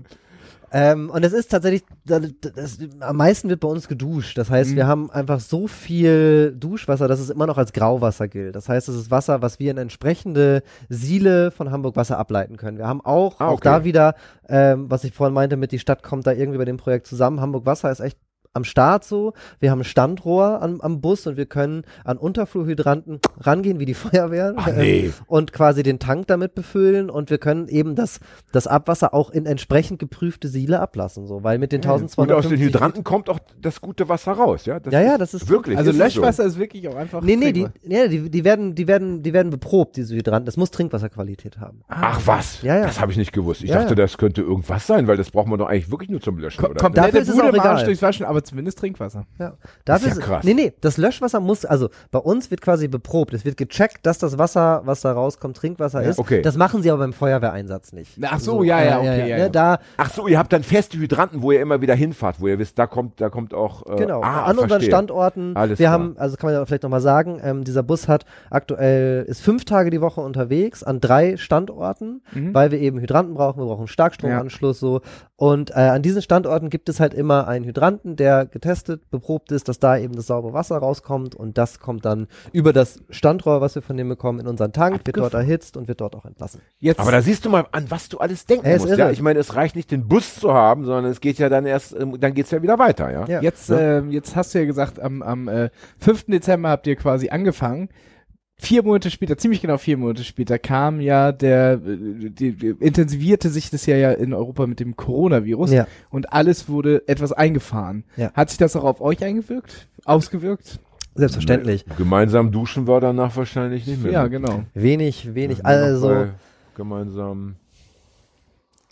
Ähm, 0.74 1.10
und 1.10 1.22
es 1.24 1.32
ist 1.34 1.50
tatsächlich, 1.50 1.82
das, 2.06 2.22
das, 2.54 2.78
am 3.00 3.16
meisten 3.16 3.48
wird 3.50 3.60
bei 3.60 3.68
uns 3.68 3.88
geduscht. 3.88 4.38
Das 4.38 4.48
heißt, 4.50 4.70
Mhm. 4.70 4.76
wir 4.76 4.86
haben 4.86 5.10
einfach 5.10 5.38
so 5.40 5.66
viel 5.66 6.54
Duschwasser, 6.58 7.08
dass 7.08 7.20
es 7.20 7.28
immer 7.30 7.46
noch 7.46 7.58
als 7.58 7.72
Grauwasser 7.74 8.26
gilt. 8.28 8.56
Das 8.56 8.68
heißt, 8.70 8.88
es 8.88 8.96
ist 8.96 9.10
Wasser, 9.10 9.42
was 9.42 9.58
wir 9.58 9.70
in 9.70 9.76
entsprechende 9.78 10.62
Siele 10.88 11.50
von 11.50 11.70
Hamburg 11.70 11.96
Wasser 11.96 12.18
ableiten 12.18 12.56
können. 12.56 12.78
Wir 12.78 12.86
haben 12.88 13.02
auch, 13.02 13.38
Ah, 13.40 13.48
auch 13.48 13.52
okay. 13.54 13.62
da 13.64 13.84
wieder, 13.84 14.14
ähm, 14.48 14.90
was 14.90 15.04
ich 15.04 15.12
vorhin 15.12 15.34
meinte, 15.34 15.56
mit 15.56 15.72
die 15.72 15.78
Stadt 15.78 16.02
kommt 16.02 16.26
da 16.26 16.32
irgendwie 16.32 16.58
bei 16.58 16.64
dem 16.64 16.78
Projekt 16.78 17.06
zusammen. 17.06 17.40
Hamburg 17.40 17.66
Wasser 17.66 17.90
ist 17.90 18.00
echt 18.00 18.16
am 18.54 18.64
Start 18.64 19.04
so. 19.04 19.32
Wir 19.60 19.70
haben 19.70 19.80
ein 19.80 19.84
Standrohr 19.84 20.60
am, 20.60 20.80
am 20.80 21.00
Bus 21.00 21.26
und 21.26 21.36
wir 21.36 21.46
können 21.46 21.84
an 22.04 22.18
Unterflurhydranten 22.18 23.20
rangehen, 23.40 23.78
wie 23.78 23.86
die 23.86 23.94
Feuerwehr. 24.02 24.54
Ach, 24.56 24.66
nee. 24.76 25.06
ähm, 25.06 25.12
und 25.26 25.52
quasi 25.52 25.82
den 25.82 25.98
Tank 25.98 26.26
damit 26.26 26.54
befüllen 26.54 27.08
und 27.10 27.30
wir 27.30 27.38
können 27.38 27.68
eben 27.68 27.94
das, 27.94 28.20
das 28.52 28.66
Abwasser 28.66 29.14
auch 29.14 29.30
in 29.30 29.46
entsprechend 29.46 29.98
geprüfte 29.98 30.48
Siele 30.48 30.80
ablassen, 30.80 31.26
so, 31.26 31.42
weil 31.42 31.58
mit 31.58 31.72
den 31.72 31.80
Und 31.82 31.86
aus 31.88 32.00
1250 32.02 32.58
den 32.58 32.66
Hydranten 32.68 33.04
kommt 33.04 33.28
auch 33.30 33.38
das 33.60 33.80
gute 33.80 34.08
Wasser 34.08 34.32
raus, 34.32 34.66
ja? 34.66 34.80
Das 34.80 34.92
Ja, 34.92 35.00
ja, 35.00 35.18
das 35.18 35.34
ist- 35.34 35.48
wirklich. 35.48 35.78
Also 35.78 35.90
ist 35.90 35.96
Löschwasser 35.98 36.44
ist 36.44 36.58
wirklich 36.58 36.86
auch 36.88 36.94
einfach. 36.96 37.22
Nee, 37.22 37.36
nee, 37.36 37.52
die, 37.52 37.66
nee 37.84 38.08
die, 38.08 38.30
die 38.30 38.44
werden, 38.44 38.74
die 38.74 38.86
werden, 38.86 39.22
die 39.22 39.32
werden 39.32 39.50
beprobt, 39.50 39.96
diese 39.96 40.14
Hydranten. 40.14 40.46
Das 40.46 40.56
muss 40.56 40.70
Trinkwasserqualität 40.70 41.58
haben. 41.58 41.78
So. 41.78 41.84
Ach 41.88 42.20
was, 42.26 42.62
Ja, 42.62 42.76
ja. 42.78 42.86
das 42.86 43.00
habe 43.00 43.12
ich 43.12 43.18
nicht 43.18 43.32
gewusst. 43.32 43.62
Ich 43.62 43.70
Ja, 43.70 43.76
dachte, 43.76 43.90
ja. 43.90 43.94
das 43.96 44.18
könnte 44.18 44.42
irgendwas 44.42 44.86
sein, 44.86 45.06
weil 45.06 45.16
das 45.16 45.30
braucht 45.30 45.46
man 45.48 45.58
doch 45.58 45.66
eigentlich 45.68 45.90
wirklich 45.90 46.10
nur 46.10 46.20
zum 46.20 46.38
Löschen, 46.38 46.62
Ko 46.62 46.70
oder? 46.70 46.80
komplette 46.80 47.06
Dafür 47.08 47.20
ist 47.22 47.28
es 47.28 47.34
Bude 47.36 47.48
auch 47.48 47.54
egal. 47.54 47.84
durchs 47.84 48.02
Waschen, 48.02 48.26
aber 48.26 48.41
zumindest 48.44 48.78
Trinkwasser. 48.78 49.24
Ja. 49.38 49.54
Dafür 49.84 50.08
ist 50.12 50.18
ja 50.18 50.24
krass. 50.24 50.44
Nee, 50.44 50.54
nee, 50.54 50.72
das 50.80 50.96
Löschwasser 50.96 51.40
muss, 51.40 51.64
also 51.64 51.88
bei 52.10 52.18
uns 52.18 52.50
wird 52.50 52.60
quasi 52.60 52.88
beprobt. 52.88 53.34
Es 53.34 53.44
wird 53.44 53.56
gecheckt, 53.56 54.06
dass 54.06 54.18
das 54.18 54.38
Wasser, 54.38 54.82
was 54.84 55.00
da 55.02 55.12
rauskommt, 55.12 55.56
Trinkwasser 55.56 56.02
ist. 56.02 56.18
okay. 56.18 56.42
Das 56.42 56.56
machen 56.56 56.82
sie 56.82 56.90
aber 56.90 57.00
beim 57.00 57.12
Feuerwehreinsatz 57.12 57.92
nicht. 57.92 58.18
Ach 58.22 58.40
so, 58.40 58.62
ja, 58.62 58.82
ja, 58.82 58.98
okay, 58.98 59.28
ja, 59.30 59.36
ne, 59.36 59.42
ja. 59.44 59.48
Da, 59.48 59.78
Ach 59.96 60.10
so, 60.10 60.26
ihr 60.28 60.38
habt 60.38 60.52
dann 60.52 60.62
feste 60.62 60.98
Hydranten, 60.98 61.42
wo 61.42 61.52
ihr 61.52 61.60
immer 61.60 61.80
wieder 61.80 61.94
hinfahrt, 61.94 62.40
wo 62.40 62.48
ihr 62.48 62.58
wisst, 62.58 62.78
da 62.78 62.86
kommt, 62.86 63.20
da 63.20 63.28
kommt 63.30 63.54
auch. 63.54 63.86
Äh, 63.86 63.96
Genau, 63.96 64.22
ah, 64.22 64.44
an 64.44 64.52
unseren 64.52 64.68
verstehe. 64.68 64.90
Standorten. 64.90 65.56
Alles 65.56 65.78
wir 65.78 65.84
klar. 65.86 65.92
haben, 65.92 66.14
also 66.18 66.36
kann 66.36 66.48
man 66.50 66.54
ja 66.54 66.66
vielleicht 66.66 66.82
nochmal 66.82 67.00
sagen, 67.00 67.40
ähm, 67.42 67.64
dieser 67.64 67.82
Bus 67.82 68.08
hat 68.08 68.24
aktuell, 68.50 69.24
ist 69.28 69.40
fünf 69.42 69.64
Tage 69.64 69.90
die 69.90 70.00
Woche 70.00 70.20
unterwegs 70.20 70.82
an 70.82 71.00
drei 71.00 71.36
Standorten, 71.36 72.22
Mhm. 72.32 72.54
weil 72.54 72.70
wir 72.70 72.78
eben 72.80 73.00
Hydranten 73.00 73.34
brauchen, 73.34 73.60
wir 73.60 73.66
brauchen 73.66 73.80
einen 73.80 73.88
Starkstromanschluss 73.88 74.78
so. 74.80 75.00
Und 75.36 75.70
äh, 75.70 75.74
an 75.74 76.02
diesen 76.02 76.22
Standorten 76.22 76.70
gibt 76.70 76.88
es 76.88 77.00
halt 77.00 77.14
immer 77.14 77.48
einen 77.48 77.64
Hydranten, 77.64 78.16
der 78.16 78.31
getestet, 78.44 79.10
beprobt 79.10 79.52
ist, 79.52 79.68
dass 79.68 79.78
da 79.78 79.96
eben 79.96 80.14
das 80.14 80.26
saubere 80.26 80.52
Wasser 80.52 80.76
rauskommt 80.78 81.34
und 81.34 81.58
das 81.58 81.78
kommt 81.78 82.04
dann 82.04 82.28
über 82.52 82.72
das 82.72 83.00
Standrohr, 83.10 83.60
was 83.60 83.74
wir 83.74 83.82
von 83.82 83.96
dem 83.96 84.08
bekommen, 84.08 84.40
in 84.40 84.46
unseren 84.46 84.72
Tank, 84.72 85.06
wird 85.06 85.16
dort 85.16 85.34
erhitzt 85.34 85.76
und 85.76 85.88
wird 85.88 86.00
dort 86.00 86.16
auch 86.16 86.24
entlassen. 86.24 86.60
Jetzt, 86.78 87.00
Aber 87.00 87.12
da 87.12 87.22
siehst 87.22 87.44
du 87.44 87.50
mal, 87.50 87.66
an 87.72 87.90
was 87.90 88.08
du 88.08 88.18
alles 88.18 88.46
denken 88.46 88.66
ist 88.66 88.86
musst. 88.86 88.98
Ja? 88.98 89.10
Ich 89.10 89.22
meine, 89.22 89.38
es 89.38 89.54
reicht 89.54 89.76
nicht, 89.76 89.90
den 89.90 90.08
Bus 90.08 90.36
zu 90.36 90.52
haben, 90.52 90.84
sondern 90.84 91.06
es 91.06 91.20
geht 91.20 91.38
ja 91.38 91.48
dann 91.48 91.66
erst, 91.66 91.94
ähm, 91.98 92.18
dann 92.18 92.34
geht's 92.34 92.50
ja 92.50 92.62
wieder 92.62 92.78
weiter, 92.78 93.10
ja? 93.10 93.26
Ja. 93.26 93.40
Jetzt, 93.40 93.70
ähm, 93.70 94.10
jetzt 94.10 94.36
hast 94.36 94.54
du 94.54 94.58
ja 94.58 94.64
gesagt, 94.64 95.00
am, 95.00 95.22
am 95.22 95.48
äh, 95.48 95.70
5. 95.98 96.26
Dezember 96.26 96.70
habt 96.70 96.86
ihr 96.86 96.96
quasi 96.96 97.28
angefangen. 97.28 97.88
Vier 98.56 98.84
Monate 98.84 99.10
später, 99.10 99.36
ziemlich 99.36 99.60
genau 99.60 99.76
vier 99.76 99.96
Monate 99.96 100.22
später, 100.22 100.58
kam 100.58 101.00
ja 101.00 101.32
der, 101.32 101.80
äh, 101.84 102.30
die, 102.30 102.52
die, 102.52 102.68
intensivierte 102.68 103.48
sich 103.48 103.70
das 103.70 103.86
ja, 103.86 103.96
ja 103.96 104.12
in 104.12 104.32
Europa 104.32 104.66
mit 104.66 104.78
dem 104.78 104.96
Coronavirus 104.96 105.72
Ja. 105.72 105.86
und 106.10 106.32
alles 106.32 106.68
wurde 106.68 107.02
etwas 107.08 107.32
eingefahren. 107.32 108.04
Ja. 108.16 108.32
Hat 108.34 108.50
sich 108.50 108.58
das 108.58 108.76
auch 108.76 108.84
auf 108.84 109.00
euch 109.00 109.24
eingewirkt? 109.24 109.88
Ausgewirkt? 110.04 110.78
Selbstverständlich. 111.14 111.84
Gemeinsam 111.98 112.52
duschen 112.52 112.86
wir 112.86 113.00
danach 113.00 113.36
wahrscheinlich 113.36 113.86
nicht 113.86 114.02
mehr. 114.02 114.12
Ja, 114.12 114.26
genau. 114.28 114.62
Wenig, 114.74 115.34
wenig. 115.34 115.66
Also. 115.66 116.28
Gemeinsam. 116.74 117.56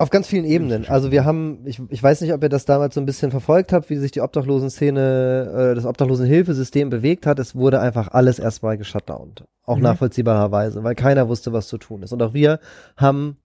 Auf 0.01 0.09
ganz 0.09 0.27
vielen 0.29 0.47
Ebenen. 0.47 0.89
Also 0.89 1.11
wir 1.11 1.27
haben, 1.27 1.61
ich, 1.67 1.79
ich 1.91 2.03
weiß 2.03 2.23
nicht, 2.23 2.33
ob 2.33 2.43
ihr 2.43 2.49
das 2.49 2.65
damals 2.65 2.95
so 2.95 3.03
ein 3.03 3.07
bisschen 3.07 3.31
verfolgt 3.31 3.71
habt, 3.71 3.91
wie 3.91 3.97
sich 3.97 4.11
die 4.11 4.23
Obdachlosenszene, 4.23 5.73
äh, 5.73 5.75
das 5.75 5.85
Obdachlosenhilfesystem 5.85 6.89
bewegt 6.89 7.27
hat. 7.27 7.39
Es 7.39 7.55
wurde 7.55 7.81
einfach 7.81 8.09
alles 8.09 8.39
erstmal 8.39 8.79
geshutdownt. 8.79 9.45
Auch 9.67 9.79
nachvollziehbarerweise, 9.79 10.83
weil 10.85 10.95
keiner 10.95 11.29
wusste, 11.29 11.53
was 11.53 11.69
zu 11.69 11.77
tun 11.77 12.03
ist. 12.03 12.15
Und 12.15 12.23
auch 12.23 12.33
wir 12.33 12.61
haben 12.97 13.37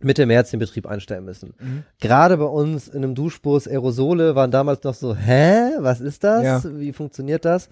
Mitte 0.00 0.24
März 0.24 0.50
den 0.50 0.60
Betrieb 0.60 0.86
einstellen 0.86 1.26
müssen. 1.26 1.52
Gerade 2.00 2.38
bei 2.38 2.46
uns 2.46 2.88
in 2.88 3.04
einem 3.04 3.14
Duschbus 3.14 3.68
Aerosole 3.68 4.34
waren 4.34 4.50
damals 4.50 4.82
noch 4.84 4.94
so, 4.94 5.14
hä, 5.14 5.72
was 5.78 6.00
ist 6.00 6.24
das? 6.24 6.42
Ja. 6.42 6.62
Wie 6.64 6.94
funktioniert 6.94 7.44
das? 7.44 7.68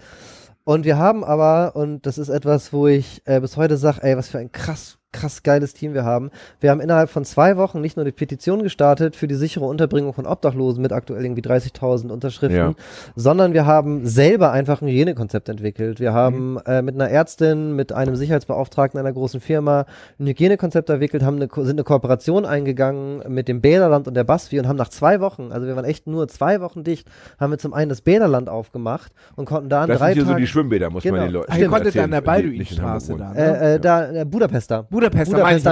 Und 0.63 0.85
wir 0.85 0.97
haben 0.99 1.23
aber, 1.23 1.75
und 1.75 2.05
das 2.05 2.19
ist 2.19 2.29
etwas, 2.29 2.71
wo 2.71 2.85
ich 2.85 3.23
äh, 3.25 3.39
bis 3.39 3.57
heute 3.57 3.77
sage, 3.77 4.03
ey, 4.03 4.15
was 4.15 4.29
für 4.29 4.37
ein 4.37 4.51
krass, 4.51 4.99
krass 5.11 5.43
geiles 5.43 5.73
Team 5.73 5.93
wir 5.93 6.05
haben. 6.05 6.31
Wir 6.59 6.71
haben 6.71 6.79
innerhalb 6.79 7.09
von 7.09 7.25
zwei 7.25 7.57
Wochen 7.57 7.81
nicht 7.81 7.97
nur 7.97 8.05
die 8.05 8.11
Petition 8.11 8.63
gestartet 8.63 9.15
für 9.15 9.27
die 9.27 9.35
sichere 9.35 9.65
Unterbringung 9.65 10.13
von 10.13 10.25
Obdachlosen 10.25 10.81
mit 10.81 10.91
aktuell 10.93 11.23
irgendwie 11.25 11.41
30.000 11.41 12.09
Unterschriften, 12.09 12.57
Ja. 12.57 12.73
sondern 13.15 13.53
wir 13.53 13.65
haben 13.65 14.05
selber 14.07 14.51
einfach 14.51 14.81
ein 14.81 14.87
Hygienekonzept 14.87 15.49
entwickelt. 15.49 15.99
Wir 15.99 16.13
haben 16.13 16.57
äh, 16.65 16.81
mit 16.81 16.95
einer 16.95 17.09
Ärztin, 17.09 17.75
mit 17.75 17.91
einem 17.91 18.15
Sicherheitsbeauftragten 18.15 18.99
einer 18.99 19.11
großen 19.11 19.41
Firma 19.41 19.85
ein 20.19 20.27
Hygienekonzept 20.27 20.89
entwickelt, 20.89 21.23
haben 21.23 21.35
eine, 21.37 21.49
sind 21.53 21.71
eine 21.77 21.83
Kooperation 21.83 22.45
eingegangen 22.45 23.21
mit 23.27 23.47
dem 23.47 23.61
Bäderland 23.61 24.07
und 24.07 24.13
der 24.13 24.23
BASFI 24.23 24.59
und 24.59 24.67
haben 24.67 24.77
nach 24.77 24.89
zwei 24.89 25.19
Wochen, 25.19 25.51
also 25.51 25.67
wir 25.67 25.75
waren 25.75 25.85
echt 25.85 26.07
nur 26.07 26.27
zwei 26.29 26.61
Wochen 26.61 26.83
dicht, 26.83 27.07
haben 27.39 27.51
wir 27.51 27.57
zum 27.57 27.73
einen 27.73 27.89
das 27.89 28.01
Bäderland 28.01 28.47
aufgemacht 28.49 29.11
und 29.35 29.45
konnten 29.45 29.69
da 29.69 29.81
an 29.83 29.89
Das 29.89 29.99
drei 29.99 30.07
sind 30.09 30.13
hier 30.15 30.23
so 30.23 30.29
Tagen 30.31 30.41
die 30.41 30.47
Schwimmbäder, 30.47 30.89
muss 30.89 31.03
Genau. 31.03 31.17
man 31.17 31.25
den 31.25 31.33
Leuten 31.33 31.51
Ah, 31.51 31.57
ihr 31.57 31.67
konntet 31.67 31.97
an 31.97 32.11
der 32.11 32.19
in 32.19 32.25
Balduinstraße 32.25 33.17
da. 33.17 33.33
Ne? 33.33 33.37
Äh, 33.39 33.75
äh, 33.75 33.79
da, 33.79 34.11
äh, 34.11 34.25
Budapester. 34.25 34.83
Budapester, 34.83 35.00
Budapester 35.01 35.43
meine 35.43 35.57
ich 35.57 35.63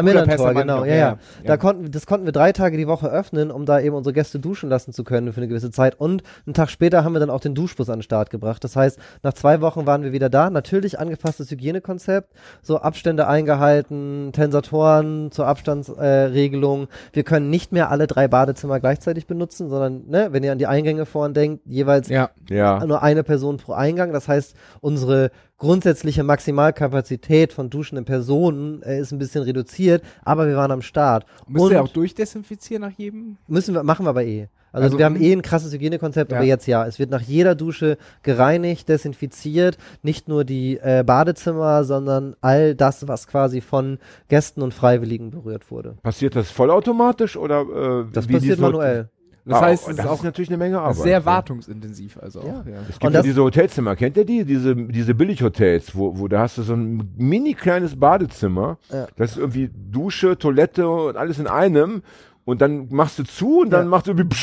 genau, 0.61 0.77
doch, 0.79 0.85
ja, 0.85 0.95
ja. 0.95 1.17
Da 1.45 1.57
konnten, 1.57 1.91
das 1.91 2.05
konnten 2.05 2.25
wir 2.25 2.31
drei 2.31 2.51
Tage 2.51 2.77
die 2.77 2.87
Woche 2.87 3.09
öffnen, 3.09 3.51
um 3.51 3.65
da 3.65 3.79
eben 3.79 3.95
unsere 3.95 4.13
Gäste 4.13 4.39
duschen 4.39 4.69
lassen 4.69 4.93
zu 4.93 5.03
können 5.03 5.31
für 5.33 5.37
eine 5.37 5.47
gewisse 5.47 5.71
Zeit. 5.71 5.95
Und 5.99 6.23
einen 6.45 6.53
Tag 6.53 6.69
später 6.69 7.03
haben 7.03 7.13
wir 7.13 7.19
dann 7.19 7.29
auch 7.29 7.39
den 7.39 7.55
Duschbus 7.55 7.89
an 7.89 7.99
den 7.99 8.03
Start 8.03 8.29
gebracht. 8.29 8.63
Das 8.63 8.75
heißt, 8.75 8.99
nach 9.23 9.33
zwei 9.33 9.61
Wochen 9.61 9.85
waren 9.85 10.03
wir 10.03 10.11
wieder 10.11 10.29
da. 10.29 10.49
Natürlich 10.49 10.99
angepasstes 10.99 11.51
Hygienekonzept, 11.51 12.33
so 12.61 12.77
Abstände 12.79 13.27
eingehalten, 13.27 14.31
Tensatoren 14.33 15.31
zur 15.31 15.47
Abstandsregelung. 15.47 16.83
Äh, 16.83 16.87
wir 17.13 17.23
können 17.23 17.49
nicht 17.49 17.71
mehr 17.71 17.91
alle 17.91 18.07
drei 18.07 18.27
Badezimmer 18.27 18.79
gleichzeitig 18.79 19.27
benutzen, 19.27 19.69
sondern, 19.69 20.07
ne, 20.07 20.29
wenn 20.31 20.43
ihr 20.43 20.51
an 20.51 20.57
die 20.57 20.67
Eingänge 20.67 21.05
vorhin 21.05 21.33
denkt, 21.33 21.65
jeweils 21.65 22.09
Ja. 22.09 22.29
Ja. 22.49 22.85
nur 22.85 23.03
eine 23.03 23.23
Person 23.23 23.57
pro 23.57 23.73
Eingang. 23.73 24.13
Das 24.13 24.27
heißt, 24.27 24.55
unsere 24.81 25.31
grundsätzliche 25.59 26.23
Maximalkapazität 26.23 27.53
von 27.53 27.69
duschenden 27.69 28.05
Personen 28.05 28.81
äh, 28.81 28.99
ist 28.99 29.11
ein 29.11 29.19
bisschen 29.19 29.43
reduziert, 29.43 30.03
aber 30.23 30.47
wir 30.47 30.55
waren 30.55 30.71
am 30.71 30.81
Start. 30.81 31.25
Müsst 31.47 31.65
Und 31.65 31.71
ihr 31.71 31.81
auch 31.83 31.87
durchdesinfizieren 31.89 32.81
nach 32.81 32.97
jedem? 32.97 33.37
müssen 33.47 33.73
wir, 33.75 33.83
machen 33.83 34.05
wir 34.05 34.09
aber 34.09 34.23
eh. 34.23 34.47
Also, 34.71 34.83
Also, 34.85 34.97
wir 34.99 35.05
haben 35.05 35.15
eh 35.19 35.31
ein 35.33 35.41
krasses 35.41 35.73
Hygienekonzept, 35.73 36.31
aber 36.31 36.43
Ja. 36.43 36.49
jetzt 36.49 36.67
ja. 36.67 36.85
Es 36.85 36.99
wird 36.99 37.09
nach 37.09 37.21
jeder 37.21 37.55
Dusche 37.55 37.97
gereinigt, 38.21 38.87
desinfiziert, 38.87 39.77
nicht 40.03 40.27
nur 40.27 40.43
die 40.43 40.77
äh, 40.77 41.03
Badezimmer, 41.03 41.83
sondern 41.83 42.35
all 42.41 42.75
das, 42.75 43.07
was 43.07 43.25
quasi 43.27 43.61
von 43.61 43.97
Gästen 44.27 44.61
und 44.61 44.73
Freiwilligen 44.73 45.31
berührt 45.31 45.71
wurde. 45.71 45.95
Passiert 46.03 46.35
das 46.35 46.51
vollautomatisch 46.51 47.35
oder 47.35 47.61
äh, 47.61 48.11
Das 48.13 48.29
wie 48.29 48.33
passiert 48.33 48.59
manuell. 48.59 49.09
Das 49.45 49.57
Ah, 49.57 49.61
heißt, 49.61 49.83
das 49.83 49.91
es 49.93 49.97
ist 49.99 50.05
ist 50.05 50.09
auch 50.11 50.23
natürlich 50.23 50.49
eine 50.49 50.57
Menge 50.57 50.79
Arbeit. 50.79 50.97
sehr 50.97 51.19
ja. 51.19 51.25
wartungsintensiv, 51.25 52.17
also 52.21 52.41
auch. 52.41 52.45
Ja. 52.45 52.63
Ja. 52.67 52.77
Es 52.87 52.99
gibt 52.99 53.03
ja 53.03 53.09
das- 53.09 53.23
diese 53.23 53.41
Hotelzimmer, 53.43 53.95
kennt 53.95 54.17
ihr 54.17 54.25
die? 54.25 54.45
Diese, 54.45 54.75
diese 54.75 55.15
Billighotels, 55.15 55.95
wo, 55.95 56.17
wo 56.19 56.27
da 56.27 56.41
hast 56.41 56.57
du 56.57 56.61
so 56.63 56.73
ein 56.73 57.09
mini 57.17 57.53
kleines 57.53 57.99
Badezimmer. 57.99 58.77
Ja. 58.91 59.07
Das 59.15 59.31
ist 59.31 59.37
irgendwie 59.37 59.69
Dusche, 59.73 60.37
Toilette 60.37 60.87
und 60.87 61.17
alles 61.17 61.39
in 61.39 61.47
einem. 61.47 62.03
Und 62.45 62.61
dann 62.61 62.87
machst 62.89 63.19
du 63.19 63.23
zu 63.23 63.59
und 63.61 63.69
dann 63.71 63.83
Ja. 63.85 63.89
machst 63.89 64.07
du 64.07 64.11
irgendwie 64.11 64.35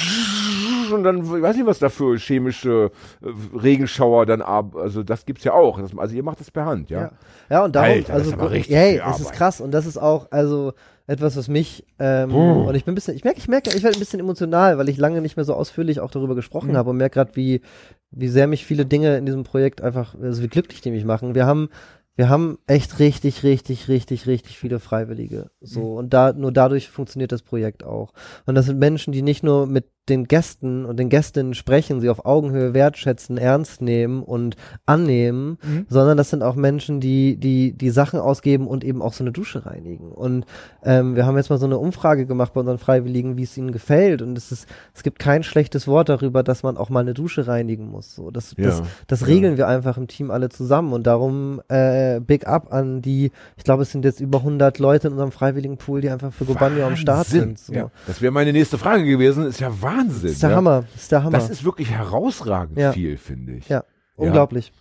und 0.93 1.05
dann, 1.05 1.19
ich 1.19 1.43
weiß 1.43 1.57
nicht, 1.57 1.67
was 1.67 1.79
da 1.79 1.89
für 1.89 2.17
chemische 2.19 2.91
äh, 3.23 3.29
Regenschauer 3.57 4.27
dann 4.27 4.43
ab. 4.43 4.77
Also 4.77 5.03
das 5.03 5.25
gibt's 5.27 5.45
ja 5.45 5.53
auch. 5.53 5.81
Das, 5.81 5.97
also 5.97 6.15
ihr 6.15 6.23
macht 6.23 6.41
das 6.41 6.51
per 6.51 6.65
Hand, 6.67 6.91
ja? 6.91 7.01
Ja, 7.01 7.11
ja 7.51 7.65
und 7.65 7.77
darum, 7.77 7.91
Alter, 7.91 8.07
das 8.09 8.17
also, 8.17 8.31
ist 8.31 8.39
aber 8.39 8.51
richtig 8.51 8.77
hey, 8.77 8.99
das 8.99 9.21
ist 9.21 9.33
krass 9.33 9.61
und 9.61 9.73
das 9.73 9.87
ist 9.87 9.99
auch, 9.99 10.31
also 10.31 10.73
etwas, 11.09 11.37
was 11.37 11.47
mich, 11.49 11.87
ähm, 12.01 12.35
und 12.35 12.75
ich 12.75 12.85
bin 12.85 12.93
ein 12.93 12.95
bisschen, 12.97 13.15
ich 13.15 13.23
merke, 13.23 13.39
ich 13.39 13.47
merke, 13.47 13.71
ich 13.71 13.83
werde 13.85 13.97
ein 13.97 14.01
bisschen 14.01 14.19
emotional, 14.19 14.77
weil 14.77 14.89
ich 14.89 14.97
lange 14.97 15.21
nicht 15.21 15.37
mehr 15.37 15.45
so 15.45 15.55
ausführlich 15.55 16.01
auch 16.01 16.11
darüber 16.11 16.35
gesprochen 16.35 16.73
Mhm. 16.73 16.77
habe 16.77 16.91
und 16.91 16.97
merke 16.97 17.15
gerade, 17.15 17.37
wie, 17.37 17.61
wie 18.11 18.29
sehr 18.29 18.49
mich 18.49 18.67
viele 18.67 18.87
Dinge 18.87 19.17
in 19.17 19.25
diesem 19.27 19.45
Projekt 19.45 19.83
einfach, 19.83 20.17
also 20.21 20.43
wie 20.43 20.49
glücklich 20.49 20.81
die 20.81 20.91
mich 20.91 21.05
machen. 21.05 21.37
Wir 21.37 21.47
haben, 21.47 21.69
wir 22.17 22.29
haben 22.29 22.59
echt 22.67 22.99
richtig, 22.99 23.45
richtig, 23.45 23.89
richtig, 23.89 24.27
richtig 24.27 24.59
viele 24.59 24.81
Freiwillige. 24.81 25.51
So, 25.61 25.93
Mhm. 25.93 25.97
und 25.99 26.15
da, 26.15 26.33
nur 26.33 26.51
dadurch 26.51 26.89
funktioniert 26.89 27.31
das 27.31 27.43
Projekt 27.43 27.85
auch. 27.85 28.13
Und 28.47 28.57
das 28.57 28.67
sind 28.67 28.79
Menschen, 28.79 29.13
die 29.13 29.23
nicht 29.23 29.45
nur 29.45 29.67
mit 29.67 29.85
den 30.09 30.25
Gästen 30.29 30.85
und 30.85 30.99
den 30.99 31.09
Gästinnen 31.09 31.55
sprechen, 31.55 32.01
sie 32.01 32.09
auf 32.11 32.25
Augenhöhe 32.27 32.75
wertschätzen, 32.75 33.39
ernst 33.39 33.83
nehmen 33.83 34.23
und 34.23 34.57
annehmen, 34.87 35.59
Mhm. 35.63 35.87
sondern 35.89 36.17
das 36.17 36.31
sind 36.31 36.43
auch 36.43 36.55
Menschen, 36.55 37.01
die, 37.01 37.37
die, 37.37 37.73
die 37.73 37.91
Sachen 37.91 38.21
ausgeben 38.21 38.67
und 38.67 38.85
eben 38.85 39.03
auch 39.03 39.13
so 39.13 39.25
eine 39.25 39.33
Dusche 39.33 39.67
reinigen. 39.67 40.13
Und 40.13 40.45
ähm, 40.85 41.17
wir 41.17 41.27
haben 41.27 41.37
jetzt 41.37 41.51
mal 41.51 41.59
so 41.59 41.67
eine 41.67 41.79
Umfrage 41.79 42.27
gemacht 42.27 42.53
bei 42.55 42.61
unseren 42.61 42.79
Freiwilligen, 42.79 43.37
wie 43.37 43.43
es 43.43 43.57
ihnen 43.57 43.73
gefällt. 43.73 44.23
Und 44.23 44.39
es 44.39 44.53
ist, 44.53 44.69
es 44.95 45.03
gibt 45.03 45.19
kein 45.19 45.43
schlechtes 45.43 45.87
Wort 45.89 46.09
darüber, 46.09 46.43
dass 46.43 46.63
man 46.63 46.77
auch 46.77 46.89
mal 46.89 47.01
eine 47.01 47.15
Dusche 47.15 47.47
reinigen 47.47 47.89
muss. 47.91 48.15
So, 48.15 48.31
das, 48.31 48.55
das, 48.57 48.79
Ja. 48.79 48.87
das 49.09 49.27
regeln 49.27 49.57
wir 49.57 49.67
einfach 49.69 49.97
im 49.99 50.07
Team 50.07 50.31
alle 50.31 50.49
zusammen. 50.49 50.93
Und 50.93 51.07
darum 51.07 51.61
äh, 51.69 52.21
Big 52.21 52.47
Up 52.47 52.73
an 52.73 53.03
die, 53.03 53.33
ich 53.57 53.65
glaube, 53.65 53.83
es 53.83 53.91
sind 53.93 54.05
jetzt 54.05 54.21
über 54.21 54.39
100 54.39 54.79
Leute 54.79 55.09
in 55.09 55.15
unserem 55.15 55.33
freiwilligen 55.33 55.77
Pool, 55.79 56.01
die 56.01 56.11
einfach 56.11 56.33
für 56.33 56.45
Gobanio 56.45 56.87
am 56.87 56.97
Start 56.97 57.27
sind. 57.27 57.59
So. 57.59 57.73
Ja. 57.73 57.91
Das 58.07 58.21
wäre 58.23 58.33
meine 58.33 58.53
nächste 58.53 58.79
Frage 58.79 59.05
gewesen. 59.05 59.47
Ist 59.47 59.61
ja 59.61 59.83
Wahnsinn. 59.99 60.23
Das 60.23 60.33
ist 60.33 60.43
der 60.43 60.51
ja. 60.51 60.57
Hammer. 60.57 60.85
Das 60.93 61.03
ist 61.03 61.13
der 61.13 61.23
Hammer. 61.25 61.33
Das 61.33 61.51
ist 61.51 61.65
wirklich 61.65 61.91
herausragend 61.91 62.79
Ja. 62.79 62.93
viel, 62.93 63.17
finde 63.17 63.55
ich. 63.55 63.69
ja, 63.69 63.85
unglaublich. 64.17 64.73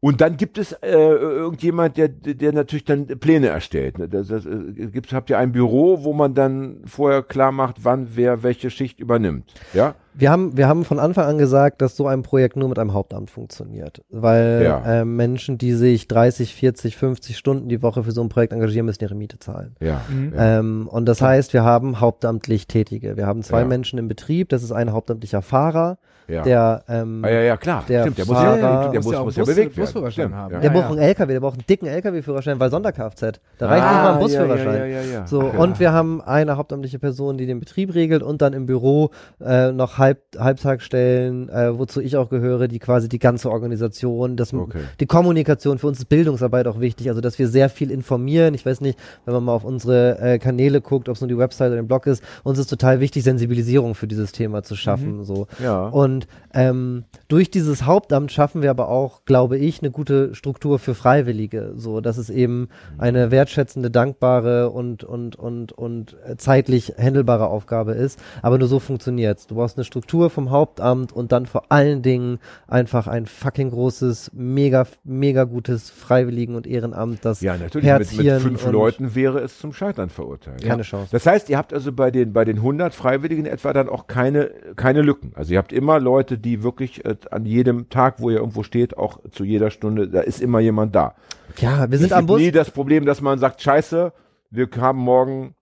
Und 0.00 0.20
dann 0.20 0.36
gibt 0.36 0.58
es 0.58 0.72
äh, 0.72 0.90
irgendjemand, 0.90 1.96
der, 1.96 2.08
der 2.08 2.52
natürlich 2.52 2.84
dann 2.84 3.06
Pläne 3.06 3.48
erstellt. 3.48 3.98
ne? 3.98 4.06
Das, 4.06 4.28
das, 4.28 4.44
äh, 4.44 4.88
gibt, 4.92 5.12
habt 5.14 5.30
ihr 5.30 5.38
ein 5.38 5.52
Büro, 5.52 6.04
wo 6.04 6.12
man 6.12 6.34
dann 6.34 6.82
vorher 6.84 7.22
klar 7.22 7.52
macht, 7.52 7.84
wann 7.84 8.08
wer 8.14 8.42
welche 8.42 8.68
Schicht 8.68 9.00
übernimmt. 9.00 9.54
Ja? 9.72 9.94
Wir 10.16 10.30
haben, 10.30 10.56
wir 10.56 10.68
haben 10.68 10.84
von 10.84 11.00
Anfang 11.00 11.26
an 11.26 11.38
gesagt, 11.38 11.82
dass 11.82 11.96
so 11.96 12.06
ein 12.06 12.22
Projekt 12.22 12.56
nur 12.56 12.68
mit 12.68 12.78
einem 12.78 12.92
Hauptamt 12.94 13.30
funktioniert. 13.30 14.00
Weil 14.10 14.62
Ja. 14.64 14.82
ähm, 15.00 15.16
Menschen, 15.16 15.58
die 15.58 15.72
sich 15.72 16.06
30, 16.06 16.54
40, 16.54 16.96
50 16.96 17.36
Stunden 17.36 17.68
die 17.68 17.82
Woche 17.82 18.04
für 18.04 18.12
so 18.12 18.22
ein 18.22 18.28
Projekt 18.28 18.52
engagieren, 18.52 18.86
müssen 18.86 19.02
ihre 19.02 19.14
Miete 19.16 19.38
zahlen. 19.40 19.74
Ja. 19.80 20.00
Mhm. 20.08 20.32
Ähm, 20.38 20.88
und 20.88 21.06
das 21.06 21.20
heißt, 21.20 21.52
wir 21.52 21.64
haben 21.64 22.00
hauptamtlich 22.00 22.68
Tätige. 22.68 23.16
Wir 23.16 23.26
haben 23.26 23.42
zwei 23.42 23.60
Ja. 23.60 23.66
Menschen 23.66 23.98
im 23.98 24.06
Betrieb. 24.06 24.50
Das 24.50 24.62
ist 24.62 24.70
ein 24.72 24.92
hauptamtlicher 24.92 25.42
Fahrer, 25.42 25.98
ja. 26.28 26.42
der, 26.42 26.84
ähm, 26.88 27.22
ah, 27.24 27.28
ja, 27.30 27.40
ja, 27.40 27.56
klar. 27.56 27.84
der 27.88 28.02
Stimmt, 28.02 28.18
der 28.18 28.26
muss, 28.26 28.36
Fahrer- 28.36 28.58
ja, 28.58 28.88
der 28.88 28.94
Muss 29.00 29.04
muss, 29.06 29.12
ja 29.14 29.20
auch 29.20 29.24
muss 29.24 29.36
ja 29.36 29.42
Bus- 29.42 29.54
bewegt 29.54 29.76
werden. 29.76 29.84
Busführerschein 29.86 30.24
Stimmt, 30.26 30.34
haben. 30.36 30.54
Ja. 30.54 30.60
der 30.60 30.72
Ja, 30.72 30.80
braucht 30.80 30.90
einen 30.92 30.98
LKW, 31.00 31.32
der 31.32 31.40
braucht 31.40 31.54
einen 31.54 31.66
dicken 31.66 31.86
LKW-Führerschein, 31.86 32.60
weil 32.60 32.70
Sonder-Kfz. 32.70 33.40
Da 33.58 33.66
reicht 33.66 33.84
nicht 33.84 33.92
mal 33.94 34.12
ein 34.14 34.18
Busführerschein. 34.20 34.68
Ah, 34.68 34.76
Ja, 34.78 34.84
ja, 34.86 35.00
ja, 35.00 35.12
ja. 35.12 35.26
So, 35.26 35.40
und 35.40 35.80
wir 35.80 35.92
haben 35.92 36.20
eine 36.22 36.56
hauptamtliche 36.56 36.98
Person, 37.00 37.36
die 37.36 37.46
den 37.46 37.58
Betrieb 37.58 37.94
regelt 37.94 38.22
und 38.22 38.40
dann 38.42 38.52
im 38.52 38.66
Büro 38.66 39.10
äh, 39.44 39.72
noch 39.72 39.98
Halb 40.04 40.20
Halbtagsstellen, 40.38 41.48
äh, 41.48 41.78
wozu 41.78 42.00
ich 42.00 42.16
auch 42.16 42.28
gehöre, 42.28 42.68
die 42.68 42.78
quasi 42.78 43.08
die 43.08 43.18
ganze 43.18 43.50
Organisation, 43.50 44.36
das, 44.36 44.52
Okay. 44.52 44.82
die 45.00 45.06
Kommunikation, 45.06 45.78
für 45.78 45.86
uns 45.86 45.98
ist 45.98 46.08
Bildungsarbeit 46.08 46.66
auch 46.66 46.80
wichtig, 46.80 47.08
also 47.08 47.20
dass 47.20 47.38
wir 47.38 47.48
sehr 47.48 47.68
viel 47.68 47.90
informieren. 47.90 48.54
Ich 48.54 48.64
weiß 48.66 48.80
nicht, 48.80 48.98
wenn 49.24 49.34
man 49.34 49.44
mal 49.44 49.52
auf 49.54 49.64
unsere 49.64 50.18
äh, 50.20 50.38
Kanäle 50.38 50.80
guckt, 50.80 51.08
ob 51.08 51.16
es 51.16 51.20
nur 51.20 51.28
die 51.28 51.38
Website 51.38 51.68
oder 51.68 51.80
den 51.80 51.88
Blog 51.88 52.06
ist, 52.06 52.22
uns 52.42 52.58
ist 52.58 52.68
total 52.68 53.00
wichtig, 53.00 53.24
Sensibilisierung 53.24 53.94
für 53.94 54.06
dieses 54.06 54.32
Thema 54.32 54.62
zu 54.62 54.76
schaffen. 54.76 55.24
So. 55.24 55.46
Ja. 55.62 55.86
Und 55.88 56.26
ähm, 56.52 57.04
durch 57.28 57.50
dieses 57.50 57.86
Hauptamt 57.86 58.30
schaffen 58.32 58.62
wir 58.62 58.70
aber 58.70 58.88
auch, 58.88 59.24
glaube 59.24 59.58
ich, 59.58 59.80
eine 59.80 59.90
gute 59.90 60.34
Struktur 60.34 60.78
für 60.78 60.94
Freiwillige, 60.94 61.72
so 61.76 62.00
dass 62.00 62.18
es 62.18 62.30
eben 62.30 62.68
eine 62.98 63.30
wertschätzende, 63.30 63.90
dankbare 63.90 64.70
und 64.70 65.04
und 65.04 65.36
und 65.36 65.72
und 65.72 66.16
äh, 66.26 66.36
zeitlich 66.36 66.94
handelbare 66.98 67.46
Aufgabe 67.48 67.92
ist. 67.92 68.18
Aber 68.42 68.58
nur 68.58 68.68
so 68.68 68.78
funktioniert's. 68.78 69.46
Du 69.46 69.54
brauchst 69.56 69.76
eine 69.76 69.84
Struktur 69.94 70.28
vom 70.28 70.50
Hauptamt 70.50 71.12
und 71.12 71.30
dann 71.30 71.46
vor 71.46 71.70
allen 71.70 72.02
Dingen 72.02 72.40
einfach 72.66 73.06
ein 73.06 73.26
fucking 73.26 73.70
großes, 73.70 74.32
mega 74.34 74.88
mega 75.04 75.44
gutes 75.44 75.88
Freiwilligen 75.88 76.56
und 76.56 76.66
Ehrenamt, 76.66 77.24
das 77.24 77.40
Ja, 77.42 77.56
natürlich. 77.56 77.86
Mit, 78.16 78.26
mit 78.26 78.42
fünf 78.42 78.66
Leuten 78.72 79.14
wäre 79.14 79.38
es 79.38 79.60
zum 79.60 79.72
Scheitern 79.72 80.08
verurteilt. 80.08 80.64
keine 80.64 80.82
Chance. 80.82 81.10
Das 81.12 81.26
heißt, 81.26 81.48
ihr 81.48 81.56
habt 81.58 81.72
also 81.72 81.92
bei 81.92 82.10
den, 82.10 82.32
bei 82.32 82.44
den 82.44 82.56
100 82.56 82.92
Freiwilligen 82.92 83.46
etwa 83.46 83.72
dann 83.72 83.88
auch 83.88 84.08
keine, 84.08 84.50
keine 84.74 85.00
Lücken. 85.02 85.30
Also 85.36 85.52
ihr 85.52 85.58
habt 85.58 85.72
immer 85.72 86.00
Leute, 86.00 86.38
die 86.38 86.64
wirklich 86.64 87.04
äh, 87.04 87.14
an 87.30 87.46
jedem 87.46 87.88
Tag, 87.88 88.20
wo 88.20 88.30
ihr 88.30 88.38
irgendwo 88.38 88.64
steht, 88.64 88.98
auch 88.98 89.20
zu 89.30 89.44
jeder 89.44 89.70
Stunde, 89.70 90.08
da 90.08 90.22
ist 90.22 90.42
immer 90.42 90.58
jemand 90.58 90.96
da. 90.96 91.14
Ja, 91.58 91.88
wir 91.88 91.98
sind 91.98 92.12
am 92.12 92.22
gibt 92.22 92.28
Bus. 92.30 92.40
nie 92.40 92.50
das 92.50 92.72
Problem, 92.72 93.06
dass 93.06 93.20
man 93.20 93.38
sagt, 93.38 93.62
scheiße, 93.62 94.12
wir 94.50 94.68
haben 94.76 94.98
morgen 94.98 95.54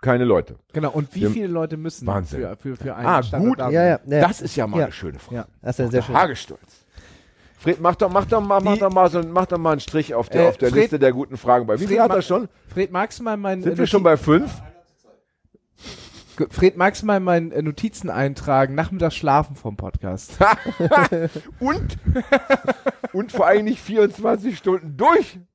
keine 0.00 0.24
Leute. 0.24 0.56
Genau, 0.72 0.90
und 0.90 1.14
wie 1.14 1.22
Wir- 1.22 1.30
viele 1.30 1.46
Leute 1.48 1.76
müssen 1.76 2.06
Wahnsinn. 2.06 2.40
für, 2.40 2.56
für, 2.56 2.76
für 2.76 2.94
einen 2.96 3.06
Ah, 3.06 3.22
Standort 3.22 3.58
gut. 3.58 3.72
Ja, 3.72 3.84
ja, 3.84 4.00
ja. 4.06 4.20
Das 4.20 4.40
ist 4.40 4.56
ja 4.56 4.66
mal 4.66 4.78
Ja. 4.78 4.84
eine 4.84 4.92
schöne 4.92 5.18
Frage. 5.18 5.36
Ja. 5.36 5.46
Das 5.62 5.78
ist 5.78 5.84
ja 5.84 5.90
sehr 5.90 6.02
schön. 6.02 6.14
Hagestolz. 6.16 6.60
Fred, 7.58 7.78
mach 7.80 7.94
doch, 7.96 8.10
mach 8.10 8.24
doch 8.24 8.40
mal, 8.40 8.60
mach 8.62 8.78
doch 8.78 8.90
mal 8.90 9.10
so, 9.10 9.22
mach 9.22 9.44
doch 9.46 9.58
mal 9.58 9.72
einen 9.72 9.80
Strich 9.80 10.14
auf 10.14 10.30
der, 10.30 10.44
Äh, 10.44 10.48
auf 10.48 10.56
der 10.56 10.70
Fred- 10.70 10.80
Liste 10.82 10.98
der 10.98 11.12
guten 11.12 11.36
Fragen 11.36 11.66
bei. 11.66 11.74
Wie 11.74 11.86
viel 11.86 11.98
Fred, 11.98 12.00
hat 12.00 12.12
er 12.16 12.22
schon? 12.22 12.48
Fred, 12.68 12.90
magst 12.90 13.18
du 13.18 13.22
mal 13.24 13.36
meinen 13.36 13.62
Sind 13.62 13.76
wir 13.76 13.86
schon 13.86 14.02
bei 14.02 14.16
fünf? 14.16 14.50
Fred, 16.50 16.78
magst 16.78 17.02
du 17.02 17.06
mal 17.06 17.20
meinen 17.20 17.52
äh, 17.52 17.60
Notizen 17.60 18.08
eintragen, 18.08 18.74
nachmittags 18.74 19.14
schlafen 19.14 19.56
vom 19.56 19.76
Podcast? 19.76 20.38
Und, 21.60 21.98
und 23.12 23.32
vor 23.32 23.46
allem 23.46 23.66
nicht 23.66 23.80
24 23.82 24.56
Stunden 24.56 24.96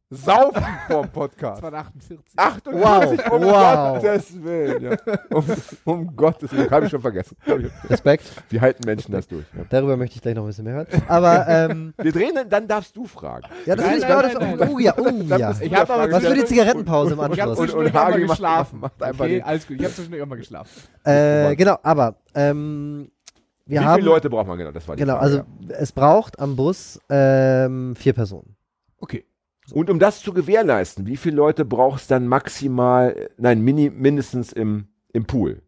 durchsaufen 0.10 0.64
vom 0.88 1.10
Podcast. 1.10 1.64
48. 1.64 2.18
48, 2.38 3.26
Wow, 3.26 3.32
um 3.32 3.42
wow. 3.44 4.02
Gottes 4.02 4.44
Willen. 4.44 4.84
Ja. 4.84 4.98
Um, 5.32 5.46
um 5.86 6.16
Gottes 6.16 6.52
Willen, 6.52 6.70
habe 6.70 6.86
ich 6.86 6.92
schon 6.92 7.02
vergessen. 7.02 7.36
Ich- 7.46 7.90
Respekt. 7.90 8.24
Wie 8.50 8.60
halten 8.62 8.84
Menschen 8.86 9.12
das 9.12 9.28
durch? 9.28 9.46
Ja. 9.58 9.64
Darüber 9.70 9.98
möchte 9.98 10.16
ich 10.18 10.22
gleich 10.22 10.36
noch 10.36 10.44
ein 10.44 10.48
bisschen 10.48 10.66
mehr 10.66 10.76
hören. 10.76 10.88
Aber 11.08 11.48
ähm, 11.48 11.94
Wir 11.98 12.12
drehen, 12.12 12.36
dann- 12.36 12.50
dann 12.50 12.68
darfst 12.68 12.96
du 12.96 13.06
fragen. 13.06 13.48
ja, 13.66 13.76
das 13.76 13.86
Nein, 13.86 13.94
finde 13.96 13.98
ich 13.98 14.02
nein, 14.04 14.32
genau 14.32 14.40
nein, 14.40 14.58
das. 14.58 14.68
nein. 14.68 14.76
Oh 14.76 14.80
ja, 14.80 14.94
oh 14.98 15.38
ja. 15.38 15.52
Ich 15.60 15.70
der 15.70 15.82
aber- 15.82 16.12
Was 16.12 16.24
für 16.26 16.34
die. 16.36 16.46
Zigarettenpause 16.46 17.14
im 17.14 17.20
Ich 17.20 17.24
habe 17.24 17.32
Anschluss? 17.34 17.60
und- 17.60 17.66
zwischendurch 17.70 17.94
und 17.94 18.00
Hagi 18.00 18.20
macht- 18.22 18.30
geschlafen. 18.30 18.80
macht 18.80 19.04
einfach 19.04 19.26
okay, 19.26 19.42
alles 19.42 19.68
gut. 19.68 19.78
Ich 19.78 19.84
habe 19.84 19.94
zwischendurch 19.96 20.24
auch 20.24 20.28
mal 20.28 20.36
geschlafen. 20.38 20.82
Äh, 21.04 21.56
genau, 21.56 21.78
aber 21.82 22.16
ähm, 22.36 23.10
wir 23.66 23.82
Wie 23.82 23.84
haben 23.86 23.96
viele 23.96 24.10
Leute 24.10 24.30
braucht 24.30 24.48
man 24.48 24.58
genau? 24.60 24.72
Das 24.72 24.88
war 24.88 24.96
die 24.96 25.00
genau, 25.02 25.14
Frage, 25.14 25.26
also 25.26 25.38
ja. 25.68 25.76
es 25.80 25.92
braucht 25.92 26.40
am 26.40 26.56
Bus 26.56 27.00
ähm, 27.10 27.96
vier 27.96 28.14
Personen. 28.14 28.56
Okay. 29.00 29.26
Und 29.72 29.90
um 29.90 30.00
das 30.00 30.22
zu 30.22 30.34
gewährleisten, 30.34 31.08
wie 31.08 31.18
viele 31.18 31.38
Leute 31.38 31.66
brauchst 31.66 32.12
dann 32.12 32.28
maximal, 32.28 33.30
nein, 33.38 33.62
mini, 33.62 33.90
mindestens 33.90 34.54
im, 34.54 34.88
im 35.12 35.26
Pool? 35.26 35.62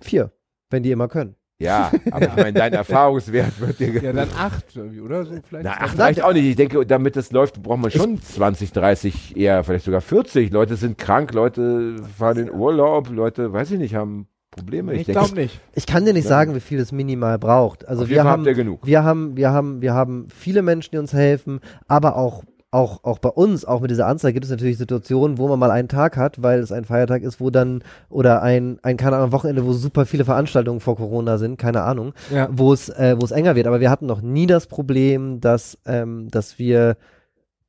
Vier, 0.00 0.32
wenn 0.68 0.82
die 0.82 0.90
immer 0.90 1.08
können. 1.08 1.36
Ja, 1.60 1.92
aber 2.10 2.28
ich 2.28 2.36
meine, 2.36 2.52
dein 2.54 2.72
Erfahrungswert 2.72 3.60
wird 3.60 3.78
dir 3.78 4.02
Ja, 4.02 4.14
dann 4.14 4.30
acht 4.36 4.74
irgendwie, 4.74 5.00
oder 5.00 5.26
so 5.26 5.34
vielleicht. 5.46 5.66
Na, 5.66 5.74
ach, 5.78 5.98
reicht 5.98 6.22
auch 6.22 6.32
nicht. 6.32 6.46
Ich 6.46 6.56
denke, 6.56 6.86
damit 6.86 7.18
es 7.18 7.32
läuft, 7.32 7.62
braucht 7.62 7.80
man 7.80 7.90
schon 7.90 8.20
20, 8.20 8.72
30, 8.72 9.36
eher 9.36 9.62
vielleicht 9.62 9.84
sogar 9.84 10.00
40. 10.00 10.50
Leute 10.52 10.76
sind 10.76 10.96
krank, 10.96 11.34
Leute 11.34 11.96
fahren 12.16 12.38
in 12.38 12.50
Urlaub, 12.50 13.10
Leute, 13.10 13.52
weiß 13.52 13.72
ich 13.72 13.78
nicht, 13.78 13.94
haben 13.94 14.26
Probleme. 14.50 14.94
ich 14.94 15.04
denke, 15.04 15.20
glaube 15.20 15.34
nicht. 15.34 15.60
Ich 15.74 15.86
kann 15.86 16.06
dir 16.06 16.14
nicht 16.14 16.26
sagen, 16.26 16.54
wie 16.54 16.60
viel 16.60 16.80
es 16.80 16.92
minimal 16.92 17.38
braucht. 17.38 17.86
Also 17.86 18.04
auf 18.04 18.08
wir 18.08 18.24
haben, 18.24 18.40
habt 18.40 18.46
ihr 18.46 18.54
genug. 18.54 18.86
wir 18.86 19.04
haben, 19.04 19.36
wir 19.36 19.50
haben, 19.50 19.82
wir 19.82 19.92
haben 19.92 20.28
viele 20.34 20.62
Menschen, 20.62 20.92
die 20.92 20.98
uns 20.98 21.12
helfen, 21.12 21.60
aber 21.86 22.16
auch 22.16 22.42
auch, 22.72 23.02
auch 23.02 23.18
bei 23.18 23.30
uns, 23.30 23.64
auch 23.64 23.80
mit 23.80 23.90
dieser 23.90 24.06
Anzahl 24.06 24.32
gibt 24.32 24.44
es 24.44 24.50
natürlich 24.50 24.78
Situationen, 24.78 25.38
wo 25.38 25.48
man 25.48 25.58
mal 25.58 25.70
einen 25.72 25.88
Tag 25.88 26.16
hat, 26.16 26.40
weil 26.42 26.60
es 26.60 26.70
ein 26.70 26.84
Feiertag 26.84 27.22
ist, 27.22 27.40
wo 27.40 27.50
dann, 27.50 27.82
oder 28.08 28.42
ein, 28.42 28.78
ein, 28.82 28.96
keine 28.96 29.16
Ahnung, 29.16 29.32
Wochenende, 29.32 29.64
wo 29.66 29.72
super 29.72 30.06
viele 30.06 30.24
Veranstaltungen 30.24 30.78
vor 30.80 30.96
Corona 30.96 31.36
sind, 31.38 31.58
keine 31.58 31.82
Ahnung, 31.82 32.12
Ja. 32.32 32.48
wo 32.52 32.72
es, 32.72 32.88
äh, 32.88 33.16
wo 33.18 33.24
es 33.24 33.32
enger 33.32 33.56
wird. 33.56 33.66
Aber 33.66 33.80
wir 33.80 33.90
hatten 33.90 34.06
noch 34.06 34.22
nie 34.22 34.46
das 34.46 34.68
Problem, 34.68 35.40
dass, 35.40 35.78
ähm, 35.84 36.28
dass 36.30 36.58
wir, 36.60 36.96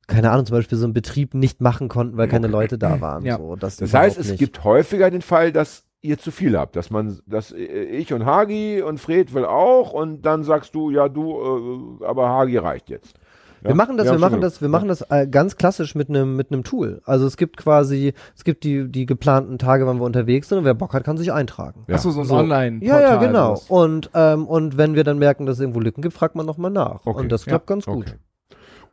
keine 0.06 0.30
Ahnung, 0.30 0.46
zum 0.46 0.56
Beispiel 0.56 0.78
so 0.78 0.84
einen 0.84 0.94
Betrieb 0.94 1.34
nicht 1.34 1.60
machen 1.60 1.88
konnten, 1.88 2.16
weil 2.16 2.28
keine 2.28 2.46
Leute 2.46 2.78
da 2.78 3.00
waren. 3.00 3.24
Ja. 3.24 3.38
So, 3.38 3.56
das 3.56 3.76
Das 3.78 3.92
heißt, 3.92 4.18
es 4.18 4.28
nicht. 4.30 4.38
gibt 4.38 4.62
häufiger 4.62 5.10
den 5.10 5.22
Fall, 5.22 5.50
dass 5.50 5.84
ihr 6.00 6.18
zu 6.18 6.30
viel 6.32 6.58
habt, 6.58 6.74
dass 6.76 6.90
man, 6.90 7.20
dass 7.26 7.52
äh, 7.52 7.56
ich 7.64 8.12
und 8.12 8.24
Hagi 8.24 8.82
und 8.82 8.98
Fred 8.98 9.34
will 9.34 9.44
auch 9.44 9.92
und 9.92 10.22
dann 10.22 10.42
sagst 10.44 10.74
du, 10.74 10.90
ja 10.90 11.08
du, 11.08 12.00
äh, 12.00 12.04
aber 12.04 12.28
Hagi 12.28 12.56
reicht 12.58 12.88
jetzt. 12.90 13.14
Ja, 13.62 13.68
Wir 13.68 13.74
machen 13.76 13.96
das, 13.96 14.06
wir 14.06 14.12
haben 14.12 14.20
machen 14.20 14.40
das, 14.40 14.60
wir 14.60 14.68
machen 14.68 14.88
das 14.88 15.02
äh, 15.10 15.26
ganz 15.26 15.56
klassisch 15.56 15.94
mit 15.94 16.08
einem 16.08 16.36
mit 16.36 16.50
einem 16.50 16.64
Tool. 16.64 17.00
Also 17.04 17.26
es 17.26 17.36
gibt 17.36 17.56
quasi, 17.56 18.12
es 18.36 18.42
gibt 18.42 18.64
die 18.64 18.90
die 18.90 19.06
geplanten 19.06 19.58
Tage, 19.58 19.86
wann 19.86 19.98
wir 19.98 20.04
unterwegs 20.04 20.48
sind 20.48 20.58
und 20.58 20.64
wer 20.64 20.74
Bock 20.74 20.94
hat, 20.94 21.04
kann 21.04 21.16
sich 21.16 21.32
eintragen. 21.32 21.84
Ja. 21.86 21.94
Achso, 21.94 22.10
so 22.10 22.20
ein 22.20 22.26
So. 22.26 22.34
online 22.34 22.84
Ja, 22.84 23.00
ja, 23.00 23.16
genau. 23.16 23.60
Und 23.68 24.10
ähm, 24.14 24.46
und 24.46 24.76
wenn 24.76 24.94
wir 24.94 25.04
dann 25.04 25.18
merken, 25.18 25.46
dass 25.46 25.56
es 25.56 25.60
irgendwo 25.60 25.80
Lücken 25.80 26.02
gibt, 26.02 26.14
fragt 26.14 26.34
man 26.34 26.44
nochmal 26.44 26.72
nach. 26.72 27.06
Okay. 27.06 27.20
Und 27.20 27.30
das 27.30 27.46
klappt 27.46 27.68
ganz 27.68 27.86
gut. 27.86 28.06
Okay. 28.08 28.16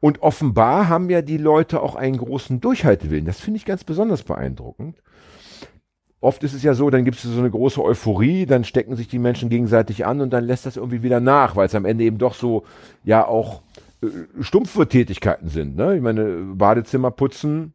Und 0.02 0.22
offenbar 0.22 0.88
haben 0.88 1.10
ja 1.10 1.22
die 1.22 1.38
Leute 1.38 1.82
auch 1.82 1.96
einen 1.96 2.18
großen 2.18 2.62
Durchhaltewillen. 2.62 3.26
Das 3.26 3.40
finde 3.40 3.58
ich 3.58 3.66
ganz 3.66 3.84
besonders 3.84 4.24
beeindruckend. 4.24 5.02
Oft 6.22 6.44
ist 6.44 6.54
es 6.54 6.64
ja 6.64 6.74
so, 6.74 6.90
dann 6.90 7.06
gibt 7.06 7.18
es 7.18 7.24
so 7.24 7.40
eine 7.40 7.50
große 7.50 7.82
Euphorie, 7.82 8.46
dann 8.46 8.66
stecken 8.66 8.96
sich 8.98 9.08
die 9.08 9.20
Menschen 9.20 9.50
gegenseitig 9.50 10.06
an 10.06 10.20
und 10.20 10.32
dann 10.32 10.44
lässt 10.44 10.66
das 10.66 10.76
irgendwie 10.76 11.02
wieder 11.02 11.22
nach, 11.22 11.56
weil 11.56 11.68
es 11.68 11.76
am 11.76 11.86
Ende 11.86 12.04
eben 12.04 12.18
doch 12.18 12.34
so, 12.34 12.64
ja 13.06 13.26
auch 13.26 13.62
stumpfe 14.42 14.88
Tätigkeiten 14.88 15.48
sind. 15.50 15.76
Ne? 15.76 15.96
Ich 15.98 16.02
meine, 16.02 16.54
Badezimmer 16.56 17.12
putzen, 17.12 17.74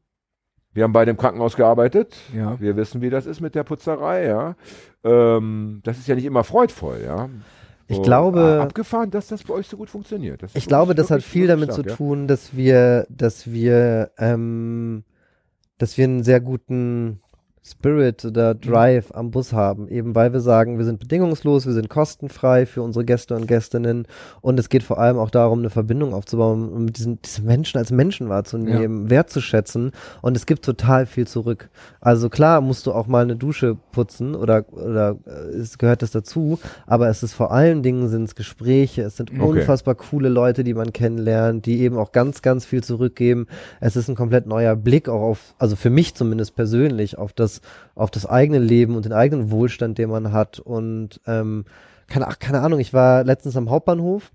wir 0.72 0.84
haben 0.84 0.92
beide 0.92 1.10
im 1.10 1.16
Krankenhaus 1.16 1.56
gearbeitet, 1.56 2.16
Ja. 2.34 2.58
wir 2.60 2.76
wissen, 2.76 3.00
wie 3.02 3.10
das 3.10 3.26
ist 3.26 3.40
mit 3.40 3.54
der 3.54 3.62
Putzerei, 3.64 4.26
ja. 4.26 4.56
Ähm, 5.04 5.80
das 5.84 5.98
ist 5.98 6.08
ja 6.08 6.14
nicht 6.14 6.24
immer 6.24 6.42
freudvoll, 6.44 7.00
ja. 7.04 7.28
Ich 7.86 7.96
So, 7.96 8.02
glaube- 8.02 8.58
ah, 8.60 8.62
abgefahren, 8.62 9.10
dass 9.10 9.28
das 9.28 9.44
bei 9.44 9.52
euch 9.54 9.68
so 9.68 9.76
gut 9.76 9.90
funktioniert. 9.90 10.42
Das 10.42 10.54
Ich 10.56 10.66
glaube, 10.66 10.94
das 10.94 11.10
hat 11.10 11.22
viel 11.22 11.46
damit 11.46 11.68
wirklich 11.68 11.76
zu 11.76 11.82
stark, 11.90 11.96
tun, 11.98 12.26
dass 12.26 12.56
wir, 12.56 13.06
dass 13.10 13.52
wir, 13.52 14.10
ähm, 14.18 15.04
dass 15.76 15.98
wir 15.98 16.04
einen 16.04 16.22
sehr 16.24 16.40
guten, 16.40 17.20
Spirit 17.66 18.24
oder 18.24 18.54
Drive 18.54 19.10
am 19.12 19.30
Bus 19.30 19.52
haben, 19.52 19.88
eben 19.88 20.14
weil 20.14 20.32
wir 20.32 20.40
sagen, 20.40 20.78
wir 20.78 20.84
sind 20.84 20.98
bedingungslos, 21.00 21.66
wir 21.66 21.72
sind 21.72 21.88
kostenfrei 21.88 22.66
für 22.66 22.82
unsere 22.82 23.04
Gäste 23.04 23.34
und 23.34 23.46
Gästinnen 23.46 24.06
und 24.40 24.58
es 24.58 24.68
geht 24.68 24.82
vor 24.82 24.98
allem 24.98 25.18
auch 25.18 25.30
darum, 25.30 25.58
eine 25.60 25.70
Verbindung 25.70 26.14
aufzubauen, 26.14 26.68
um 26.70 26.92
diesen, 26.92 27.20
diesen 27.22 27.44
Menschen 27.46 27.78
als 27.78 27.90
Menschen 27.90 28.28
wahrzunehmen, 28.28 29.10
wertzuschätzen 29.10 29.92
und 30.22 30.36
es 30.36 30.46
gibt 30.46 30.64
total 30.64 31.06
viel 31.06 31.26
zurück. 31.26 31.68
Also 32.00 32.28
klar 32.28 32.60
musst 32.60 32.86
du 32.86 32.92
auch 32.92 33.06
mal 33.06 33.22
eine 33.22 33.36
Dusche 33.36 33.76
putzen 33.92 34.34
oder, 34.34 34.64
oder 34.72 35.16
äh, 35.26 35.56
es 35.56 35.78
gehört 35.78 36.02
das 36.02 36.10
dazu, 36.10 36.58
aber 36.86 37.08
es 37.08 37.22
ist 37.22 37.34
vor 37.34 37.52
allen 37.52 37.82
Dingen 37.82 38.08
sind 38.08 38.24
es 38.24 38.34
Gespräche, 38.34 39.02
es 39.02 39.16
sind 39.16 39.34
Okay. 39.34 39.42
unfassbar 39.42 39.94
coole 39.94 40.28
Leute, 40.28 40.64
die 40.64 40.74
man 40.74 40.92
kennenlernt, 40.92 41.66
die 41.66 41.80
eben 41.80 41.96
auch 41.96 42.12
ganz, 42.12 42.42
ganz 42.42 42.64
viel 42.64 42.84
zurückgeben. 42.84 43.46
Es 43.80 43.96
ist 43.96 44.08
ein 44.08 44.14
komplett 44.14 44.46
neuer 44.46 44.76
Blick 44.76 45.08
auch 45.08 45.22
auf, 45.22 45.54
also 45.58 45.76
für 45.76 45.90
mich 45.90 46.14
zumindest 46.14 46.54
persönlich, 46.54 47.18
auf 47.18 47.32
das, 47.32 47.53
auf 47.94 48.10
das 48.10 48.26
eigene 48.26 48.58
Leben 48.58 48.96
und 48.96 49.04
den 49.04 49.12
eigenen 49.12 49.50
Wohlstand, 49.50 49.98
den 49.98 50.10
man 50.10 50.32
hat. 50.32 50.58
Und 50.60 51.20
ähm, 51.26 51.64
keine, 52.08 52.26
keine 52.38 52.60
Ahnung, 52.60 52.80
ich 52.80 52.92
war 52.92 53.24
letztens 53.24 53.56
am 53.56 53.70
Hauptbahnhof, 53.70 54.32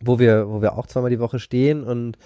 wo 0.00 0.18
wir, 0.18 0.48
wo 0.48 0.62
wir 0.62 0.76
auch 0.76 0.86
zweimal 0.86 1.10
die 1.10 1.20
Woche 1.20 1.38
stehen. 1.38 1.84
Und 1.84 2.16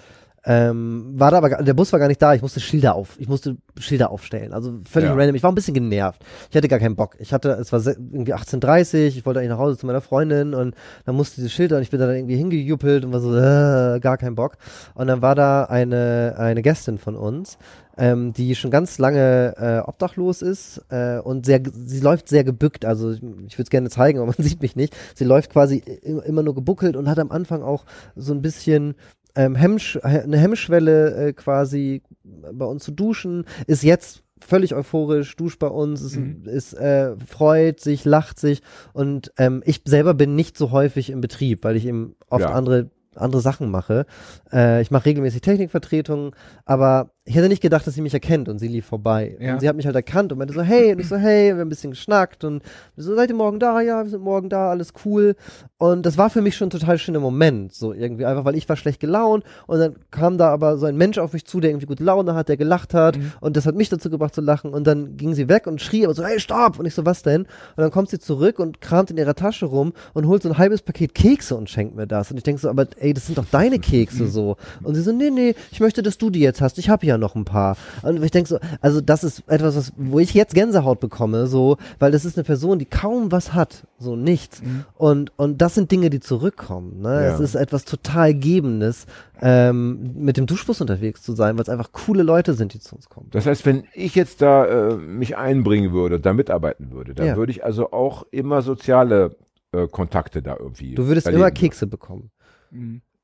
ähm, 0.49 1.13
war 1.17 1.31
da 1.31 1.37
aber, 1.39 1.49
der 1.49 1.73
Bus 1.73 1.91
war 1.91 1.99
gar 1.99 2.07
nicht 2.07 2.21
da, 2.21 2.33
ich 2.33 2.41
musste 2.41 2.61
Schilder 2.61 2.95
auf, 2.95 3.19
ich 3.19 3.27
musste 3.27 3.57
Schilder 3.77 4.11
aufstellen, 4.11 4.53
also 4.53 4.79
völlig 4.89 5.09
Ja. 5.09 5.15
random, 5.15 5.35
ich 5.35 5.43
war 5.43 5.51
ein 5.51 5.55
bisschen 5.55 5.73
genervt, 5.73 6.23
ich 6.49 6.55
hatte 6.55 6.69
gar 6.69 6.79
keinen 6.79 6.95
Bock, 6.95 7.17
ich 7.19 7.33
hatte, 7.33 7.49
es 7.59 7.73
war 7.73 7.85
irgendwie 7.85 8.33
18.30 8.33 9.07
ich 9.07 9.25
wollte 9.25 9.39
eigentlich 9.41 9.49
nach 9.49 9.57
Hause 9.57 9.77
zu 9.77 9.85
meiner 9.85 9.99
Freundin 9.99 10.53
und 10.53 10.73
dann 11.05 11.15
musste 11.15 11.37
diese 11.37 11.49
Schilder 11.49 11.75
und 11.77 11.81
ich 11.81 11.89
bin 11.89 11.99
da 11.99 12.05
dann 12.05 12.15
irgendwie 12.15 12.37
hingejuppelt 12.37 13.03
und 13.03 13.11
war 13.11 13.19
so, 13.19 13.35
äh, 13.35 13.99
gar 13.99 14.17
keinen 14.17 14.35
Bock. 14.35 14.57
Und 14.93 15.07
dann 15.07 15.21
war 15.21 15.35
da 15.35 15.65
eine, 15.65 16.35
eine 16.37 16.61
Gästin 16.61 16.97
von 16.97 17.17
uns, 17.17 17.57
ähm, 17.97 18.33
die 18.33 18.55
schon 18.55 18.71
ganz 18.71 18.97
lange 18.99 19.55
äh, 19.57 19.87
obdachlos 19.87 20.41
ist 20.41 20.81
äh, 20.89 21.19
und 21.19 21.45
sehr, 21.45 21.61
sie 21.73 21.99
läuft 21.99 22.29
sehr 22.29 22.43
gebückt. 22.43 22.85
Also 22.85 23.11
ich, 23.11 23.17
ich 23.23 23.57
würde 23.57 23.63
es 23.63 23.69
gerne 23.69 23.89
zeigen, 23.89 24.19
aber 24.21 24.27
man 24.27 24.45
sieht 24.45 24.61
mich 24.61 24.75
nicht. 24.75 24.95
Sie 25.15 25.25
läuft 25.25 25.51
quasi 25.51 25.77
immer 26.03 26.43
nur 26.43 26.55
gebuckelt 26.55 26.95
und 26.95 27.09
hat 27.09 27.19
am 27.19 27.31
Anfang 27.31 27.63
auch 27.63 27.85
so 28.15 28.33
ein 28.33 28.41
bisschen 28.41 28.95
ähm, 29.35 29.55
Hemmsch 29.55 29.99
eine 30.03 30.37
Hemmschwelle 30.37 31.27
äh, 31.27 31.33
quasi 31.33 32.01
bei 32.23 32.65
uns 32.65 32.83
zu 32.83 32.91
duschen. 32.91 33.45
Ist 33.67 33.83
jetzt 33.83 34.23
völlig 34.39 34.75
euphorisch, 34.75 35.35
duscht 35.35 35.59
bei 35.59 35.67
uns, 35.67 36.01
ist, 36.01 36.17
ist 36.45 36.73
äh, 36.73 37.15
freut 37.25 37.79
sich, 37.79 38.05
lacht 38.05 38.39
sich 38.39 38.61
und 38.93 39.31
ähm, 39.37 39.63
ich 39.65 39.81
selber 39.85 40.13
bin 40.13 40.35
nicht 40.35 40.57
so 40.57 40.71
häufig 40.71 41.09
im 41.09 41.21
Betrieb, 41.21 41.63
weil 41.63 41.75
ich 41.75 41.87
eben 41.87 42.15
oft 42.29 42.41
Ja. 42.41 42.51
andere 42.51 42.91
andere 43.17 43.41
Sachen 43.41 43.69
mache. 43.69 44.05
Äh, 44.51 44.81
ich 44.81 44.91
mache 44.91 45.05
regelmäßig 45.05 45.41
Technikvertretungen, 45.41 46.31
aber 46.65 47.11
ich 47.27 47.35
hätte 47.35 47.49
nicht 47.49 47.61
gedacht, 47.61 47.85
dass 47.85 47.93
sie 47.93 48.01
mich 48.01 48.13
erkennt 48.13 48.47
und 48.47 48.57
sie 48.57 48.69
lief 48.69 48.85
vorbei. 48.85 49.35
Ja. 49.39 49.53
Und 49.53 49.59
sie 49.59 49.67
hat 49.67 49.75
mich 49.75 49.85
halt 49.85 49.95
erkannt 49.97 50.31
und 50.31 50.37
meinte 50.37 50.53
so, 50.53 50.61
hey, 50.61 50.93
und 50.93 50.99
ich 50.99 51.09
so, 51.09 51.17
hey, 51.17 51.47
wir 51.47 51.55
haben 51.55 51.67
ein 51.67 51.69
bisschen 51.69 51.91
geschnackt 51.91 52.45
und 52.45 52.63
so, 52.95 53.15
seid 53.15 53.29
ihr 53.29 53.35
morgen 53.35 53.59
da? 53.59 53.81
Ja, 53.81 54.01
wir 54.03 54.09
sind 54.09 54.23
morgen 54.23 54.49
da, 54.49 54.69
alles 54.69 54.93
cool. 55.03 55.35
Und 55.77 56.05
das 56.05 56.17
war 56.17 56.29
für 56.29 56.41
mich 56.41 56.55
schon 56.55 56.67
ein 56.67 56.71
total 56.71 56.97
schöner 56.97 57.19
Moment, 57.19 57.73
so 57.73 57.91
irgendwie 57.91 58.25
einfach, 58.25 58.45
weil 58.45 58.55
ich 58.55 58.69
war 58.69 58.77
schlecht 58.77 59.01
gelaunt 59.01 59.43
und 59.67 59.79
dann 59.79 59.95
kam 60.09 60.37
da 60.37 60.49
aber 60.49 60.77
so 60.77 60.85
ein 60.85 60.95
Mensch 60.95 61.17
auf 61.17 61.33
mich 61.33 61.45
zu, 61.45 61.59
der 61.59 61.71
irgendwie 61.71 61.85
gute 61.85 62.03
Laune 62.03 62.33
hat, 62.33 62.47
der 62.47 62.55
gelacht 62.55 62.93
hat 62.93 63.19
und 63.41 63.57
das 63.57 63.65
hat 63.65 63.75
mich 63.75 63.89
dazu 63.89 64.09
gebracht 64.09 64.33
zu 64.33 64.41
lachen 64.41 64.73
und 64.73 64.87
dann 64.87 65.17
ging 65.17 65.33
sie 65.33 65.49
weg 65.49 65.67
und 65.67 65.81
schrie 65.81 66.05
aber 66.05 66.13
so, 66.13 66.23
hey, 66.23 66.39
stopp! 66.39 66.79
Und 66.79 66.85
ich 66.85 66.93
so, 66.93 67.05
was 67.05 67.23
denn? 67.23 67.41
Und 67.41 67.47
dann 67.75 67.91
kommt 67.91 68.09
sie 68.09 68.19
zurück 68.19 68.57
und 68.57 68.79
kramt 68.79 69.11
in 69.11 69.17
ihrer 69.17 69.35
Tasche 69.35 69.65
rum 69.65 69.91
und 70.13 70.27
holt 70.27 70.43
so 70.43 70.49
ein 70.49 70.57
halbes 70.57 70.81
Paket 70.81 71.13
Kekse 71.13 71.55
und 71.55 71.69
schenkt 71.69 71.93
mir 71.95 72.07
das. 72.07 72.31
Und 72.31 72.37
ich 72.37 72.43
denke 72.43 72.61
so, 72.61 72.69
aber 72.69 72.87
ey, 72.99 73.06
das 73.13 73.25
sind 73.27 73.37
doch 73.37 73.45
deine 73.51 73.79
Kekse 73.79 74.27
so. 74.27 74.57
Und 74.83 74.95
sie 74.95 75.01
so, 75.01 75.11
nee, 75.11 75.29
nee, 75.29 75.55
ich 75.71 75.79
möchte, 75.79 76.01
dass 76.03 76.17
du 76.17 76.29
die 76.29 76.39
jetzt 76.39 76.61
hast. 76.61 76.77
Ich 76.77 76.89
habe 76.89 77.05
ja 77.05 77.17
noch 77.17 77.35
ein 77.35 77.45
paar. 77.45 77.77
Und 78.03 78.23
ich 78.23 78.31
denke 78.31 78.49
so, 78.49 78.59
also 78.81 79.01
das 79.01 79.23
ist 79.23 79.43
etwas, 79.47 79.75
was, 79.75 79.93
wo 79.97 80.19
ich 80.19 80.33
jetzt 80.33 80.53
Gänsehaut 80.53 80.99
bekomme, 80.99 81.47
so, 81.47 81.77
weil 81.99 82.11
das 82.11 82.25
ist 82.25 82.37
eine 82.37 82.43
Person, 82.43 82.79
die 82.79 82.85
kaum 82.85 83.31
was 83.31 83.53
hat, 83.53 83.85
so 83.99 84.15
nichts. 84.15 84.61
Und, 84.95 85.31
und 85.37 85.61
das 85.61 85.75
sind 85.75 85.91
Dinge, 85.91 86.09
die 86.09 86.19
zurückkommen. 86.19 87.01
Ne? 87.01 87.09
Ja. 87.09 87.33
Es 87.33 87.39
ist 87.39 87.55
etwas 87.55 87.85
total 87.85 88.33
Gebendes, 88.33 89.05
ähm, 89.41 90.13
mit 90.15 90.37
dem 90.37 90.45
Duschbus 90.45 90.81
unterwegs 90.81 91.21
zu 91.21 91.33
sein, 91.33 91.55
weil 91.57 91.63
es 91.63 91.69
einfach 91.69 91.91
coole 91.91 92.23
Leute 92.23 92.53
sind, 92.53 92.73
die 92.73 92.79
zu 92.79 92.95
uns 92.95 93.07
kommen. 93.09 93.27
Das 93.31 93.45
heißt, 93.45 93.65
wenn 93.65 93.83
ich 93.93 94.15
jetzt 94.15 94.41
da 94.41 94.65
äh, 94.65 94.95
mich 94.95 95.37
einbringen 95.37 95.93
würde, 95.93 96.19
da 96.19 96.33
mitarbeiten 96.33 96.91
würde, 96.91 97.13
dann 97.13 97.27
Ja. 97.27 97.37
würde 97.37 97.51
ich 97.51 97.63
also 97.63 97.91
auch 97.91 98.25
immer 98.31 98.61
soziale 98.61 99.35
äh, 99.73 99.87
Kontakte 99.87 100.41
da 100.41 100.55
irgendwie. 100.57 100.95
Du 100.95 101.07
würdest 101.07 101.27
immer 101.27 101.51
Kekse 101.51 101.87
bekommen. 101.87 102.31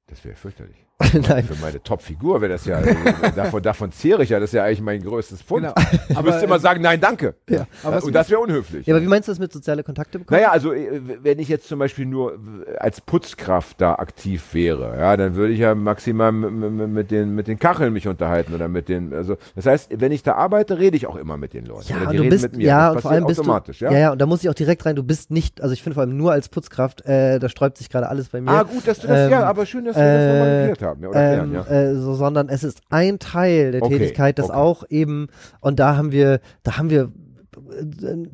Das 0.08 0.24
wäre 0.26 0.36
fürchterlich. 0.36 0.86
Nein. 1.28 1.44
Für 1.44 1.56
meine 1.62 1.82
Top-Figur 1.82 2.42
wäre 2.42 2.54
das 2.54 2.66
ja, 2.66 2.80
äh, 2.80 2.96
davon, 3.36 3.62
davon 3.62 3.92
zehre 3.92 4.24
ich 4.24 4.30
ja, 4.30 4.40
das 4.40 4.50
ist 4.50 4.54
ja 4.54 4.64
eigentlich 4.64 4.82
mein 4.82 5.02
größtes 5.02 5.42
Pfund. 5.42 5.64
Genau. 5.64 5.74
Ich 6.10 6.18
Aber, 6.18 6.30
müsste 6.30 6.46
immer 6.46 6.56
äh, 6.56 6.60
sagen, 6.60 6.82
nein, 6.82 7.00
danke. 7.00 7.36
Ja. 7.50 7.68
Aber 7.84 7.98
was 7.98 8.04
Und 8.04 8.14
das 8.14 8.30
wäre 8.30 8.40
unhöflich. 8.40 8.86
Ja, 8.88 8.96
aber 8.96 9.04
wie 9.04 9.08
meinst 9.08 9.28
du 9.28 9.32
das 9.32 9.40
mit 9.40 9.52
soziale 9.52 9.84
Kontakte 9.84 10.20
bekommen? 10.20 10.40
Naja, 10.40 10.52
also 10.52 10.74
äh, 10.74 11.02
wenn 11.22 11.40
ich 11.40 11.48
jetzt 11.48 11.68
zum 11.68 11.80
Beispiel 11.80 12.06
nur 12.06 12.34
äh, 12.34 12.78
als 12.78 13.02
Putzkraft 13.02 13.80
da 13.80 13.96
aktiv 13.96 14.54
wäre, 14.54 14.98
ja, 15.00 15.18
dann 15.18 15.36
würde 15.36 15.54
ich 15.54 15.60
ja 15.60 15.76
maximal 15.76 16.32
mit 16.32 17.12
den, 17.12 17.36
mit 17.36 17.48
den 17.48 17.60
Kacheln 17.60 17.94
mich 17.94 18.08
unterhalten 18.08 18.54
oder 18.54 18.68
mit 18.68 18.90
den, 18.90 19.14
also 19.14 19.38
das 19.56 19.66
heißt, 19.66 19.90
wenn 20.00 20.12
ich 20.12 20.24
da 20.24 20.34
arbeite, 20.36 20.80
rede 20.80 20.98
ich 20.98 21.08
auch 21.08 21.16
immer 21.16 21.38
mit 21.38 21.54
den 21.54 21.66
Leuten. 21.66 21.86
Ja, 21.90 21.98
und 21.98 22.12
die 22.12 22.18
du 22.18 22.24
reden 22.24 22.30
bist, 22.30 22.44
mit 22.44 22.58
mir. 22.58 22.68
ja, 22.68 22.88
das 22.88 22.96
und 22.96 23.02
vor 23.02 23.12
allem 23.12 23.26
bist 23.26 23.40
automatisch, 23.40 23.80
du, 23.80 23.86
ja? 23.86 23.92
ja, 23.92 24.00
ja, 24.00 24.12
und 24.12 24.20
da 24.20 24.26
muss 24.26 24.44
ich 24.44 24.50
auch 24.50 24.54
direkt 24.54 24.86
rein, 24.86 24.96
du 24.96 25.04
bist 25.04 25.32
nicht, 25.32 25.62
also 25.62 25.74
ich 25.74 25.84
finde 25.84 25.96
vor 25.96 26.04
allem 26.04 26.18
nur 26.18 26.32
als 26.32 26.50
Putzkraft, 26.50 27.06
äh, 27.06 27.40
da 27.40 27.50
sträubt 27.50 27.78
sich 27.78 27.90
gerade 27.90 28.10
alles 28.10 28.30
bei 28.30 28.42
mir. 28.42 28.52
Ah, 28.52 28.64
gut, 28.64 28.88
dass 28.88 29.00
du 29.00 29.08
das, 29.08 29.26
Ähm, 29.26 29.32
ja, 29.32 29.44
aber 29.44 29.66
schön, 29.66 29.86
dass 29.86 29.96
wir 29.96 30.04
das 30.04 30.34
nochmal 30.34 30.50
äh, 30.50 30.68
geklärt 30.68 30.82
haben. 30.82 30.93
Ja, 31.02 31.10
oder 31.10 31.44
ähm, 31.44 31.54
ja. 31.54 31.66
äh, 31.66 31.96
so, 31.96 32.16
sondern 32.16 32.50
es 32.50 32.64
ist 32.64 32.82
ein 32.90 33.20
Teil 33.20 33.72
der 33.72 33.84
Okay, 33.84 33.98
Tätigkeit, 33.98 34.40
das 34.40 34.50
okay. 34.50 34.58
auch 34.58 34.84
eben, 34.90 35.28
und 35.60 35.80
da 35.80 35.96
haben 35.98 36.12
wir, 36.12 36.40
da 36.64 36.78
haben 36.78 36.90
wir 36.90 37.12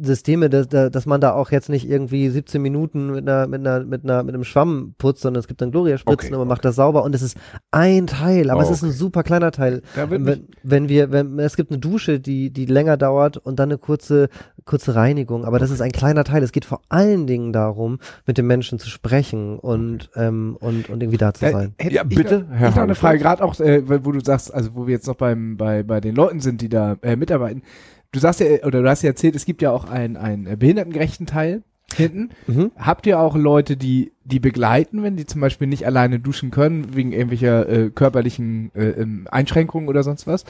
Systeme, 0.01 0.49
dass, 0.49 0.67
da- 0.67 0.89
dass 0.89 1.05
man 1.05 1.21
da 1.21 1.33
auch 1.33 1.51
jetzt 1.51 1.69
nicht 1.69 1.89
irgendwie 1.89 2.29
17 2.29 2.61
Minuten 2.61 3.11
mit 3.11 3.27
einer, 3.27 3.47
mit 3.47 3.59
einer, 3.65 3.83
mit 3.85 4.03
einer, 4.03 4.23
mit 4.23 4.33
einem 4.35 4.43
Schwamm 4.43 4.93
putzt, 4.97 5.21
sondern 5.21 5.39
es 5.39 5.47
gibt 5.47 5.61
dann 5.61 5.71
Gloria-Spritzen 5.71 6.27
Okay, 6.27 6.33
und 6.33 6.39
man 6.39 6.47
macht 6.47 6.65
das 6.65 6.75
sauber 6.75 7.03
und 7.03 7.13
es 7.15 7.21
ist 7.21 7.37
ein 7.71 8.07
Teil, 8.07 8.49
aber 8.49 8.61
Oh, 8.61 8.63
es 8.63 8.69
ist 8.69 8.83
ein 8.83 8.89
okay. 8.89 8.97
super 8.97 9.23
kleiner 9.23 9.51
Teil. 9.51 9.81
Wenn, 9.95 10.47
wenn 10.63 10.89
wir, 10.89 11.11
wenn, 11.11 11.37
es 11.39 11.55
gibt 11.55 11.71
eine 11.71 11.79
Dusche, 11.79 12.19
die, 12.19 12.51
die 12.51 12.65
länger 12.65 12.97
dauert 12.97 13.37
und 13.37 13.59
dann 13.59 13.69
eine 13.69 13.77
kurze, 13.77 14.29
kurze 14.65 14.95
Reinigung, 14.95 15.45
aber 15.45 15.59
das 15.59 15.71
ist 15.71 15.81
ein 15.81 15.91
kleiner 15.91 16.23
Teil. 16.23 16.43
Es 16.43 16.51
geht 16.51 16.65
vor 16.65 16.81
allen 16.89 17.27
Dingen 17.27 17.53
darum, 17.53 17.99
mit 18.25 18.37
den 18.37 18.47
Menschen 18.47 18.79
zu 18.79 18.89
sprechen 18.89 19.57
und, 19.59 20.09
ähm, 20.15 20.57
und, 20.59 20.89
und 20.89 21.01
irgendwie 21.01 21.17
da 21.17 21.33
zu 21.33 21.45
Ja, 21.45 21.51
sein. 21.51 21.73
hätte 21.77 21.95
Ja, 21.95 22.03
ich 22.07 22.15
bitte, 22.15 22.41
noch, 22.49 22.55
Herr 22.57 22.69
ich 22.69 22.75
noch 22.75 22.83
eine. 22.83 22.95
Frage, 22.95 23.19
gerade 23.19 23.43
auch, 23.43 23.59
äh, 23.59 23.83
wo 24.05 24.11
du 24.11 24.19
sagst, 24.19 24.53
also 24.53 24.75
wo 24.75 24.87
wir 24.87 24.93
jetzt 24.93 25.07
noch 25.07 25.15
beim, 25.15 25.57
bei, 25.57 25.83
bei 25.83 26.01
den 26.01 26.15
Leuten 26.15 26.39
sind, 26.39 26.61
die 26.61 26.69
da 26.69 26.97
äh, 27.01 27.15
mitarbeiten. 27.15 27.63
Du 28.11 28.19
sagst 28.19 28.39
ja, 28.39 28.47
oder 28.65 28.81
du 28.81 28.89
hast 28.89 29.03
ja 29.03 29.09
erzählt, 29.09 29.35
es 29.35 29.45
gibt 29.45 29.61
ja 29.61 29.71
auch 29.71 29.85
einen, 29.85 30.17
einen 30.17 30.57
behindertengerechten 30.57 31.25
Teil 31.27 31.63
hinten. 31.93 32.29
Mhm. 32.47 32.71
Habt 32.77 33.05
ihr 33.07 33.19
auch 33.19 33.35
Leute, 33.35 33.77
die 33.77 34.11
die 34.23 34.39
begleiten, 34.39 35.01
wenn 35.03 35.15
die 35.15 35.25
zum 35.25 35.41
Beispiel 35.41 35.67
nicht 35.67 35.85
alleine 35.85 36.19
duschen 36.19 36.51
können, 36.51 36.95
wegen 36.95 37.11
irgendwelcher 37.11 37.67
äh, 37.67 37.89
körperlichen 37.89 38.71
äh, 38.75 38.89
ähm, 38.89 39.27
Einschränkungen 39.31 39.89
oder 39.89 40.03
sonst 40.03 40.27
was? 40.27 40.43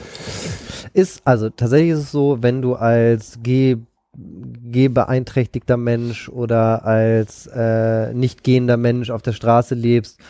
Ist, 0.92 1.26
also 1.26 1.48
tatsächlich 1.50 1.90
ist 1.90 1.98
es 2.00 2.12
so, 2.12 2.42
wenn 2.42 2.60
du 2.62 2.74
als 2.74 3.38
Geh, 3.42 3.76
gehbeeinträchtigter 4.14 5.76
Mensch 5.76 6.28
oder 6.28 6.84
als 6.84 7.46
äh, 7.46 8.12
nicht 8.12 8.44
gehender 8.44 8.76
Mensch 8.76 9.10
auf 9.10 9.22
der 9.22 9.32
Straße 9.32 9.74
lebst, 9.74 10.20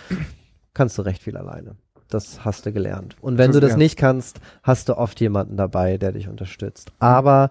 kannst 0.75 0.99
du 0.99 1.03
recht 1.03 1.23
viel 1.23 1.37
alleine. 1.37 1.77
Das 2.11 2.45
hast 2.45 2.67
du 2.67 2.73
gelernt. 2.73 3.17
Und 3.21 3.39
wenn 3.39 3.49
Das 3.49 3.55
du 3.57 3.61
das 3.61 3.69
gelernt. 3.69 3.79
nicht 3.83 3.97
kannst, 3.97 4.41
hast 4.63 4.89
du 4.89 4.97
oft 4.97 5.21
jemanden 5.21 5.57
dabei, 5.57 5.97
der 5.99 6.13
dich 6.13 6.29
unterstützt. 6.29 6.93
Aber 6.99 7.51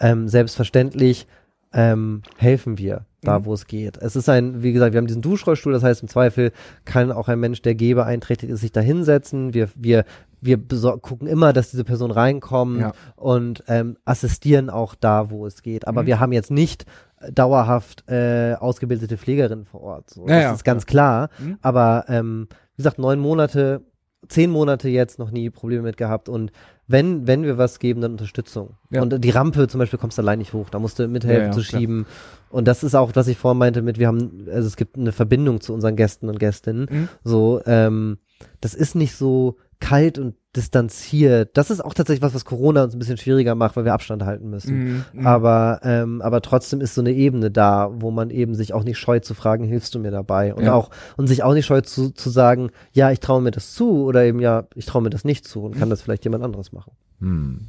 ähm, 0.00 0.28
selbstverständlich 0.28 1.26
ähm, 1.72 2.22
helfen 2.38 2.78
wir 2.78 3.04
da, 3.22 3.44
wo 3.44 3.52
es 3.54 3.66
geht. 3.66 3.96
Es 3.98 4.14
ist 4.14 4.28
ein, 4.28 4.62
wie 4.62 4.72
gesagt, 4.72 4.92
wir 4.92 4.98
haben 4.98 5.08
diesen 5.08 5.20
Duschrollstuhl, 5.20 5.72
das 5.72 5.82
heißt 5.82 6.00
im 6.00 6.08
Zweifel 6.08 6.52
kann 6.84 7.10
auch 7.10 7.26
ein 7.26 7.40
Mensch, 7.40 7.60
der 7.60 7.74
gehbeeinträchtigt 7.74 8.52
ist, 8.52 8.60
sich 8.60 8.70
da 8.70 8.80
hinsetzen. 8.80 9.52
Wir, 9.52 9.68
wir, 9.74 10.04
wir 10.40 10.58
gucken 10.58 11.26
immer, 11.26 11.52
dass 11.52 11.70
diese 11.72 11.82
Person 11.82 12.12
reinkommt 12.12 12.80
Ja. 12.80 12.92
und 13.16 13.64
ähm, 13.66 13.96
assistieren 14.04 14.70
auch 14.70 14.94
da, 14.94 15.28
wo 15.30 15.44
es 15.44 15.62
geht. 15.62 15.88
Aber 15.88 16.06
wir 16.06 16.20
haben 16.20 16.30
jetzt 16.32 16.52
nicht 16.52 16.86
äh, 17.20 17.32
dauerhaft 17.32 18.08
äh, 18.08 18.54
ausgebildete 18.54 19.18
Pflegerinnen 19.18 19.64
vor 19.64 19.80
Ort. 19.80 20.10
So. 20.10 20.20
Ja, 20.28 20.34
das 20.36 20.42
ja, 20.44 20.52
ist 20.54 20.64
ganz 20.64 20.86
klar. 20.86 21.28
Mhm. 21.40 21.58
Aber 21.62 22.04
ähm, 22.06 22.46
wie 22.76 22.82
gesagt, 22.82 23.00
neun 23.00 23.18
Monate, 23.18 23.82
zehn 24.28 24.50
Monate 24.50 24.88
jetzt 24.88 25.18
noch 25.18 25.30
nie 25.30 25.50
Probleme 25.50 25.82
mit 25.82 25.96
gehabt 25.96 26.28
und 26.28 26.52
wenn, 26.88 27.26
wenn 27.26 27.42
wir 27.42 27.58
was 27.58 27.78
geben, 27.80 28.00
dann 28.00 28.12
Unterstützung. 28.12 28.74
Ja. 28.90 29.02
Und 29.02 29.24
die 29.24 29.30
Rampe 29.30 29.66
zum 29.66 29.80
Beispiel 29.80 29.98
kommst 29.98 30.18
du 30.18 30.22
allein 30.22 30.38
nicht 30.38 30.52
hoch, 30.52 30.70
da 30.70 30.78
musst 30.78 30.98
du 30.98 31.08
mithelfen 31.08 31.40
Ja, 31.40 31.46
ja, 31.48 31.52
zu 31.52 31.62
klar. 31.62 31.80
schieben. 31.80 32.06
Und 32.48 32.68
das 32.68 32.84
ist 32.84 32.94
auch, 32.94 33.10
was 33.14 33.26
ich 33.26 33.36
vorhin 33.36 33.58
meinte 33.58 33.82
mit, 33.82 33.98
wir 33.98 34.06
haben, 34.06 34.46
also 34.52 34.68
es 34.68 34.76
gibt 34.76 34.96
eine 34.96 35.12
Verbindung 35.12 35.60
zu 35.60 35.74
unseren 35.74 35.96
Gästen 35.96 36.28
und 36.28 36.38
Gästinnen. 36.38 36.86
Mhm. 36.88 37.08
So, 37.24 37.60
ähm, 37.66 38.18
das 38.60 38.74
ist 38.74 38.94
nicht 38.94 39.16
so 39.16 39.56
kalt 39.80 40.18
und 40.18 40.34
distanziert. 40.56 41.56
Das 41.56 41.70
ist 41.70 41.84
auch 41.84 41.92
tatsächlich 41.92 42.22
was, 42.22 42.34
was 42.34 42.44
Corona 42.46 42.84
uns 42.84 42.94
ein 42.94 42.98
bisschen 42.98 43.18
schwieriger 43.18 43.54
macht, 43.54 43.76
weil 43.76 43.84
wir 43.84 43.92
Abstand 43.92 44.24
halten 44.24 44.48
müssen. 44.48 44.78
Mhm, 44.84 45.04
mhm. 45.12 45.26
Aber, 45.26 45.80
ähm, 45.82 46.22
aber 46.22 46.40
trotzdem 46.40 46.80
ist 46.80 46.94
so 46.94 47.02
eine 47.02 47.12
Ebene 47.12 47.50
da, 47.50 47.90
wo 47.92 48.10
man 48.10 48.30
eben 48.30 48.54
sich 48.54 48.72
auch 48.72 48.84
nicht 48.84 48.98
scheut 48.98 49.24
zu 49.24 49.34
fragen, 49.34 49.64
hilfst 49.64 49.94
du 49.94 49.98
mir 49.98 50.10
dabei? 50.10 50.54
Und 50.54 50.64
Ja. 50.64 50.72
auch, 50.72 50.90
und 51.16 51.26
sich 51.26 51.42
auch 51.42 51.52
nicht 51.52 51.66
scheut 51.66 51.86
zu, 51.86 52.10
zu 52.10 52.30
sagen, 52.30 52.70
ja, 52.92 53.10
ich 53.10 53.20
traue 53.20 53.42
mir 53.42 53.50
das 53.50 53.74
zu 53.74 54.04
oder 54.04 54.24
eben 54.24 54.40
ja, 54.40 54.66
ich 54.74 54.86
traue 54.86 55.02
mir 55.02 55.10
das 55.10 55.24
nicht 55.24 55.46
zu 55.46 55.62
und 55.62 55.76
kann 55.76 55.90
das 55.90 56.00
vielleicht 56.00 56.24
jemand 56.24 56.42
anderes 56.42 56.72
machen. 56.72 56.92
Hm. 57.20 57.68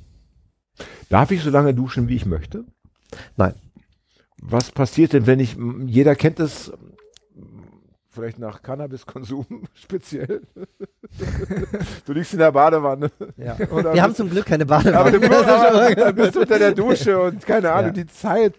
Darf 1.10 1.32
ich 1.32 1.42
so 1.42 1.50
lange 1.50 1.74
duschen, 1.74 2.08
wie 2.08 2.16
ich 2.16 2.26
möchte? 2.26 2.64
Nein. 3.36 3.54
Was 4.42 4.72
passiert 4.72 5.14
denn, 5.14 5.26
wenn 5.26 5.40
ich, 5.40 5.58
jeder 5.88 6.16
kennt 6.16 6.40
es, 6.40 6.72
vielleicht 8.18 8.40
nach 8.40 8.62
Cannabiskonsum 8.62 9.46
speziell. 9.74 10.42
du 12.06 12.14
liegst 12.14 12.34
in 12.34 12.40
der 12.40 12.52
Badewanne. 12.52 13.12
Ja. 13.38 13.56
Oder 13.72 13.94
Wir 13.94 14.02
haben 14.04 14.16
zum 14.16 14.30
Glück 14.30 14.46
keine 14.46 14.64
aber 14.64 14.78
Badewanne. 14.84 15.12
du 15.12 15.20
bist, 15.20 15.34
aber, 15.46 15.96
dann 15.96 16.16
bist 16.16 16.36
du 16.36 16.42
unter 16.42 16.60
der 16.60 16.72
Dusche 16.74 17.20
und 17.22 17.46
keine 17.46 17.72
Ahnung, 17.72 17.92
Ja. 17.96 18.04
die 18.04 18.08
Zeit 18.08 18.56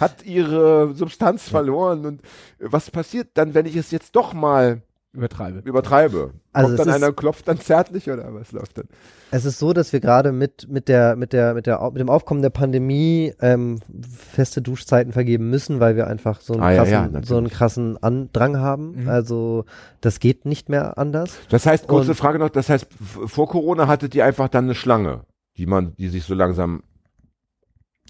hat 0.00 0.24
ihre 0.24 0.94
Substanz 0.94 1.48
verloren. 1.48 2.06
Und 2.06 2.20
was 2.60 2.90
passiert 2.90 3.30
dann, 3.34 3.54
wenn 3.54 3.66
ich 3.66 3.74
es 3.76 3.90
jetzt 3.90 4.14
doch 4.14 4.32
mal 4.32 4.80
Übertreibe. 5.18 5.58
übertreibe? 5.64 6.30
Also 6.52 6.68
Kommt 6.68 6.78
es 6.80 6.84
dann 6.86 6.94
ist- 6.96 7.02
einer 7.02 7.12
klopft 7.12 7.46
dann 7.48 7.58
zärtlich 7.60 8.10
oder 8.10 8.32
was 8.34 8.52
läuft 8.52 8.78
dann? 8.78 8.86
Es 9.30 9.44
ist 9.44 9.58
so, 9.58 9.72
dass 9.74 9.92
wir 9.92 10.00
gerade 10.00 10.32
mit, 10.32 10.68
mit, 10.70 10.88
der, 10.88 11.14
mit, 11.16 11.32
der, 11.34 11.52
mit, 11.52 11.66
der, 11.66 11.82
mit 11.90 12.00
dem 12.00 12.08
Aufkommen 12.08 12.40
der 12.40 12.48
Pandemie 12.50 13.34
ähm, 13.40 13.78
feste 14.16 14.62
Duschzeiten 14.62 15.12
vergeben 15.12 15.50
müssen, 15.50 15.80
weil 15.80 15.96
wir 15.96 16.06
einfach 16.06 16.40
so 16.40 16.54
einen 16.54 16.62
Ah, 16.62 16.70
ja, 16.70 16.76
krassen, 16.78 16.92
ja, 16.92 17.02
natürlich. 17.02 17.28
so 17.28 17.36
einen 17.36 17.50
krassen 17.50 18.02
Andrang 18.02 18.56
haben. 18.58 19.02
Mhm. 19.02 19.08
Also 19.08 19.64
das 20.00 20.18
geht 20.20 20.46
nicht 20.46 20.68
mehr 20.70 20.96
anders. 20.96 21.36
Das 21.50 21.66
heißt, 21.66 21.86
kurze 21.88 22.10
Und- 22.12 22.16
Frage 22.16 22.38
noch, 22.38 22.48
das 22.48 22.70
heißt, 22.70 22.86
vor 23.26 23.48
Corona 23.48 23.86
hattet 23.86 24.14
ihr 24.14 24.24
einfach 24.24 24.48
dann 24.48 24.64
eine 24.64 24.74
Schlange, 24.74 25.20
die 25.58 25.66
man, 25.66 25.94
die 25.98 26.08
sich 26.08 26.24
so 26.24 26.34
langsam 26.34 26.82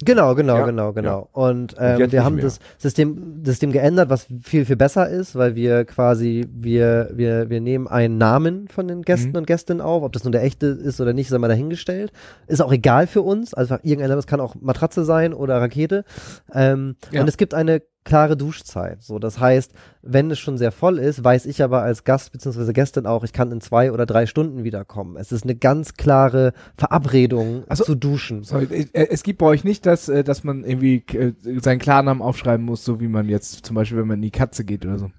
Genau, 0.05 0.34
genau, 0.34 0.59
Ja, 0.59 0.66
genau, 0.66 0.92
genau. 0.92 1.28
Und 1.32 1.74
ähm, 1.78 1.99
jetzt 1.99 2.12
wir 2.12 2.24
haben 2.24 2.36
mehr. 2.36 2.44
das 2.44 2.61
System, 2.78 3.42
System 3.44 3.72
geändert, 3.72 4.11
was 4.11 4.26
viel, 4.42 4.64
viel 4.64 4.76
besser 4.76 5.09
ist, 5.09 5.34
weil 5.34 5.55
wir 5.57 5.84
quasi, 5.84 6.46
wir, 6.53 7.11
wir, 7.12 7.51
wir 7.51 7.61
nehmen 7.61 7.88
einen 7.88 8.16
Namen 8.18 8.68
von 8.68 8.86
den 8.88 9.03
Gästen 9.03 9.30
Mhm. 9.30 9.36
und 9.36 9.46
Gästinnen 9.46 9.80
auf, 9.80 10.03
ob 10.03 10.12
das 10.12 10.24
nun 10.24 10.32
der 10.32 10.42
echte 10.44 10.66
ist 10.66 11.01
oder 11.01 11.12
nicht, 11.12 11.28
sei 11.28 11.38
mal 11.38 11.49
dahingestellt. 11.49 12.12
Ist 12.46 12.61
auch 12.62 12.72
egal 12.72 13.07
für 13.07 13.22
uns, 13.22 13.55
also 13.55 13.76
irgendeiner, 13.82 14.14
das 14.16 14.26
kann 14.26 14.40
auch 14.40 14.55
Matratze 14.61 15.05
sein 15.05 15.34
oder 15.34 15.61
Rakete. 15.61 16.05
Ähm, 16.53 16.96
Ja. 17.11 17.20
Und 17.22 17.28
es 17.28 17.36
gibt 17.36 17.55
eine 17.55 17.82
klare 18.05 18.36
Duschzeit. 18.36 19.03
So, 19.03 19.18
das 19.18 19.38
heißt, 19.38 19.72
wenn 20.03 20.30
es 20.30 20.38
schon 20.38 20.57
sehr 20.57 20.72
voll 20.72 20.99
ist, 20.99 21.22
weiß 21.22 21.46
ich 21.46 21.62
aber 21.62 21.82
als 21.82 22.05
Gast 22.05 22.32
bzw. 22.32 22.72
Gästin 22.72 23.07
auch, 23.07 23.22
ich 23.24 23.32
kann 23.32 23.53
in 23.53 23.61
zwei 23.61 23.92
oder 23.92 24.07
drei 24.07 24.26
Stunden 24.26 24.64
wiederkommen. 24.64 25.16
Es 25.16 25.30
ist 25.32 25.44
eine 25.44 25.55
ganz 25.57 25.94
klare 25.94 26.53
Verabredung 26.76 27.64
Also- 27.68 27.84
zu 27.84 27.94
duschen. 27.94 28.44
Sorry, 28.44 28.88
äh, 28.92 29.09
es 29.11 29.22
gibt 29.22 29.38
bei 29.40 29.46
euch 29.46 29.64
nicht, 29.64 29.84
dass, 29.86 30.09
äh, 30.09 30.24
dass 30.24 30.42
man 30.44 30.64
irgendwie 30.64 31.05
äh, 31.16 31.32
seinen 31.61 31.78
Klarnamen 31.78 32.22
aufschreiben 32.22 32.64
muss, 32.64 32.84
so 32.84 33.01
wie 33.01 33.09
man 33.09 33.28
jetzt 33.28 33.66
zum 33.66 33.74
Beispiel, 33.76 33.99
wenn 33.99 34.07
man 34.09 34.18
in 34.18 34.22
die 34.22 34.30
Katze 34.30 34.64
geht 34.64 34.84
oder 34.86 34.99
so. 34.99 35.11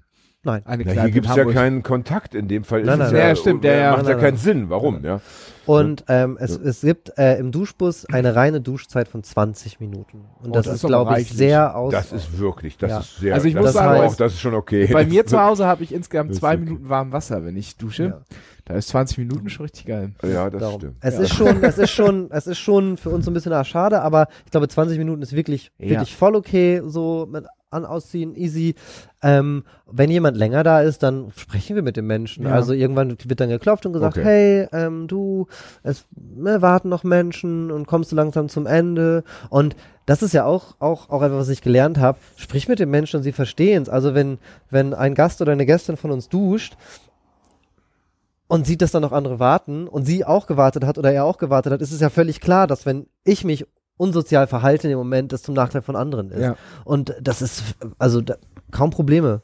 Nein. 0.42 0.62
Eine 0.64 0.84
Ja, 0.84 0.92
Kneipe 0.92 1.00
hier 1.00 1.08
in 1.08 1.14
gibt 1.14 1.26
es 1.28 1.36
ja 1.36 1.44
keinen 1.44 1.82
Kontakt 1.82 2.34
in 2.34 2.48
dem 2.48 2.64
Fall. 2.64 2.80
ist 2.80 2.86
Nein, 2.86 3.00
es 3.00 3.06
nein, 3.12 3.20
nein. 3.20 3.28
Ja, 3.28 3.36
stimmt, 3.36 3.64
ja, 3.64 3.72
ja. 3.74 3.90
Macht 3.96 4.06
ja 4.06 4.14
keinen 4.14 4.22
nein. 4.34 4.36
Sinn. 4.36 4.70
Warum? 4.70 5.04
Ja. 5.04 5.20
Und 5.66 6.04
ähm, 6.08 6.38
es, 6.40 6.56
es 6.56 6.80
gibt 6.80 7.12
äh, 7.18 7.36
im 7.38 7.52
Duschbus 7.52 8.06
eine 8.06 8.34
reine 8.34 8.60
Duschzeit 8.62 9.06
von 9.06 9.22
20 9.22 9.80
Minuten. 9.80 10.24
Und 10.42 10.50
Oh, 10.50 10.52
das, 10.52 10.64
das 10.66 10.76
ist, 10.76 10.86
glaube 10.86 11.20
ich, 11.20 11.30
sehr 11.30 11.76
aus. 11.76 11.92
Das 11.92 12.10
ist 12.12 12.38
wirklich, 12.38 12.78
das 12.78 12.90
Ja. 12.90 12.98
ist 13.00 13.16
sehr. 13.18 13.34
Also 13.34 13.46
ich 13.48 13.54
muss 13.54 13.74
sagen, 13.74 14.00
auch, 14.02 14.14
das 14.16 14.32
ist 14.32 14.40
schon 14.40 14.54
okay. 14.54 14.88
Bei 14.90 15.04
mir 15.04 15.26
zu 15.26 15.38
Hause 15.40 15.66
habe 15.66 15.84
ich 15.84 15.92
insgesamt 15.92 16.34
zwei 16.34 16.54
okay. 16.54 16.64
Minuten 16.64 16.88
warm 16.88 17.12
Wasser, 17.12 17.44
wenn 17.44 17.56
ich 17.56 17.76
dusche. 17.76 18.04
Ja. 18.04 18.20
Da 18.64 18.74
ist 18.74 18.88
20 18.88 19.18
Minuten 19.18 19.50
schon 19.50 19.64
richtig 19.66 19.86
geil. 19.86 20.12
Ja, 20.22 20.48
das 20.48 20.60
Darum. 20.60 20.80
stimmt. 20.80 20.96
Es 21.00 21.18
ist 21.18 21.34
schon, 21.34 21.62
es 21.62 21.76
ist 21.76 21.90
schon, 21.90 22.30
es 22.30 22.46
ist 22.46 22.58
schon 22.58 22.96
für 22.96 23.10
uns 23.10 23.24
so 23.26 23.30
ein 23.30 23.34
bisschen 23.34 23.64
schade, 23.64 24.00
aber 24.00 24.28
ich 24.46 24.50
glaube 24.50 24.68
20 24.68 24.96
Minuten 24.96 25.20
ist 25.22 25.34
wirklich, 25.36 25.70
Ja. 25.78 25.90
wirklich 25.90 26.16
voll 26.16 26.34
okay, 26.34 26.80
so 26.86 27.28
mit 27.30 27.44
an 27.70 27.84
ausziehen, 27.84 28.34
easy. 28.34 28.74
Ähm, 29.22 29.64
wenn 29.86 30.10
jemand 30.10 30.36
länger 30.36 30.64
da 30.64 30.80
ist, 30.80 31.02
dann 31.02 31.30
sprechen 31.36 31.76
wir 31.76 31.82
mit 31.82 31.96
dem 31.96 32.06
Menschen. 32.06 32.44
Ja. 32.44 32.52
Also 32.52 32.72
irgendwann 32.72 33.16
wird 33.24 33.40
dann 33.40 33.48
geklopft 33.48 33.86
und 33.86 33.92
gesagt, 33.92 34.18
Okay. 34.18 34.24
hey, 34.24 34.68
ähm, 34.72 35.06
du, 35.06 35.46
es 35.82 36.06
ne, 36.16 36.62
warten 36.62 36.88
noch 36.88 37.04
Menschen 37.04 37.70
und 37.70 37.86
kommst 37.86 38.10
du 38.10 38.16
langsam 38.16 38.48
zum 38.48 38.66
Ende. 38.66 39.22
Und 39.50 39.76
das 40.06 40.22
ist 40.22 40.34
ja 40.34 40.44
auch, 40.44 40.74
auch, 40.80 41.10
auch 41.10 41.22
etwas, 41.22 41.38
was 41.38 41.48
ich 41.48 41.62
gelernt 41.62 41.98
habe. 41.98 42.18
Sprich 42.36 42.66
mit 42.66 42.80
den 42.80 42.90
Menschen 42.90 43.18
und 43.18 43.22
sie 43.22 43.32
verstehen 43.32 43.82
es. 43.82 43.88
Also 43.88 44.14
wenn, 44.14 44.38
wenn 44.70 44.92
ein 44.92 45.14
Gast 45.14 45.40
oder 45.40 45.52
eine 45.52 45.66
Gästin 45.66 45.96
von 45.96 46.10
uns 46.10 46.28
duscht, 46.28 46.76
und 48.48 48.66
sieht, 48.66 48.82
dass 48.82 48.90
da 48.90 48.98
noch 48.98 49.12
andere 49.12 49.38
warten 49.38 49.86
und 49.86 50.06
sie 50.06 50.24
auch 50.24 50.48
gewartet 50.48 50.84
hat 50.84 50.98
oder 50.98 51.12
er 51.12 51.24
auch 51.24 51.38
gewartet 51.38 51.72
hat, 51.72 51.80
ist 51.80 51.92
es 51.92 52.00
ja 52.00 52.10
völlig 52.10 52.40
klar, 52.40 52.66
dass 52.66 52.84
wenn 52.84 53.06
ich 53.22 53.44
mich 53.44 53.64
unsozial 54.00 54.46
verhalte 54.46 54.86
in 54.88 54.92
dem 54.92 54.98
Moment, 54.98 55.32
das 55.32 55.42
zum 55.42 55.54
Nachteil 55.54 55.82
von 55.82 55.94
anderen 55.94 56.30
ist. 56.30 56.40
Ja. 56.40 56.56
Und 56.84 57.14
das 57.20 57.42
ist 57.42 57.76
also 57.98 58.22
da, 58.22 58.36
kaum 58.70 58.90
Probleme. 58.90 59.42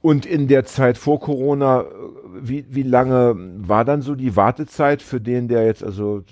Und 0.00 0.26
in 0.26 0.46
der 0.46 0.64
Zeit 0.64 0.96
vor 0.96 1.18
Corona, 1.18 1.80
äh, 1.80 1.84
wie, 2.40 2.66
wie 2.70 2.84
lange 2.84 3.34
war 3.36 3.84
dann 3.84 4.00
so 4.00 4.14
die 4.14 4.36
Wartezeit 4.36 5.02
für 5.02 5.20
den, 5.20 5.48
der 5.48 5.66
jetzt 5.66 5.82
also 5.82 6.22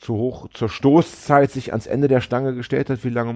zu 0.00 0.14
hoch 0.14 0.48
zur 0.52 0.68
Stoßzeit 0.68 1.50
sich 1.50 1.72
ans 1.72 1.86
Ende 1.86 2.08
der 2.08 2.20
Stange 2.20 2.54
gestellt 2.54 2.90
hat? 2.90 3.04
Wie 3.04 3.10
lange 3.10 3.34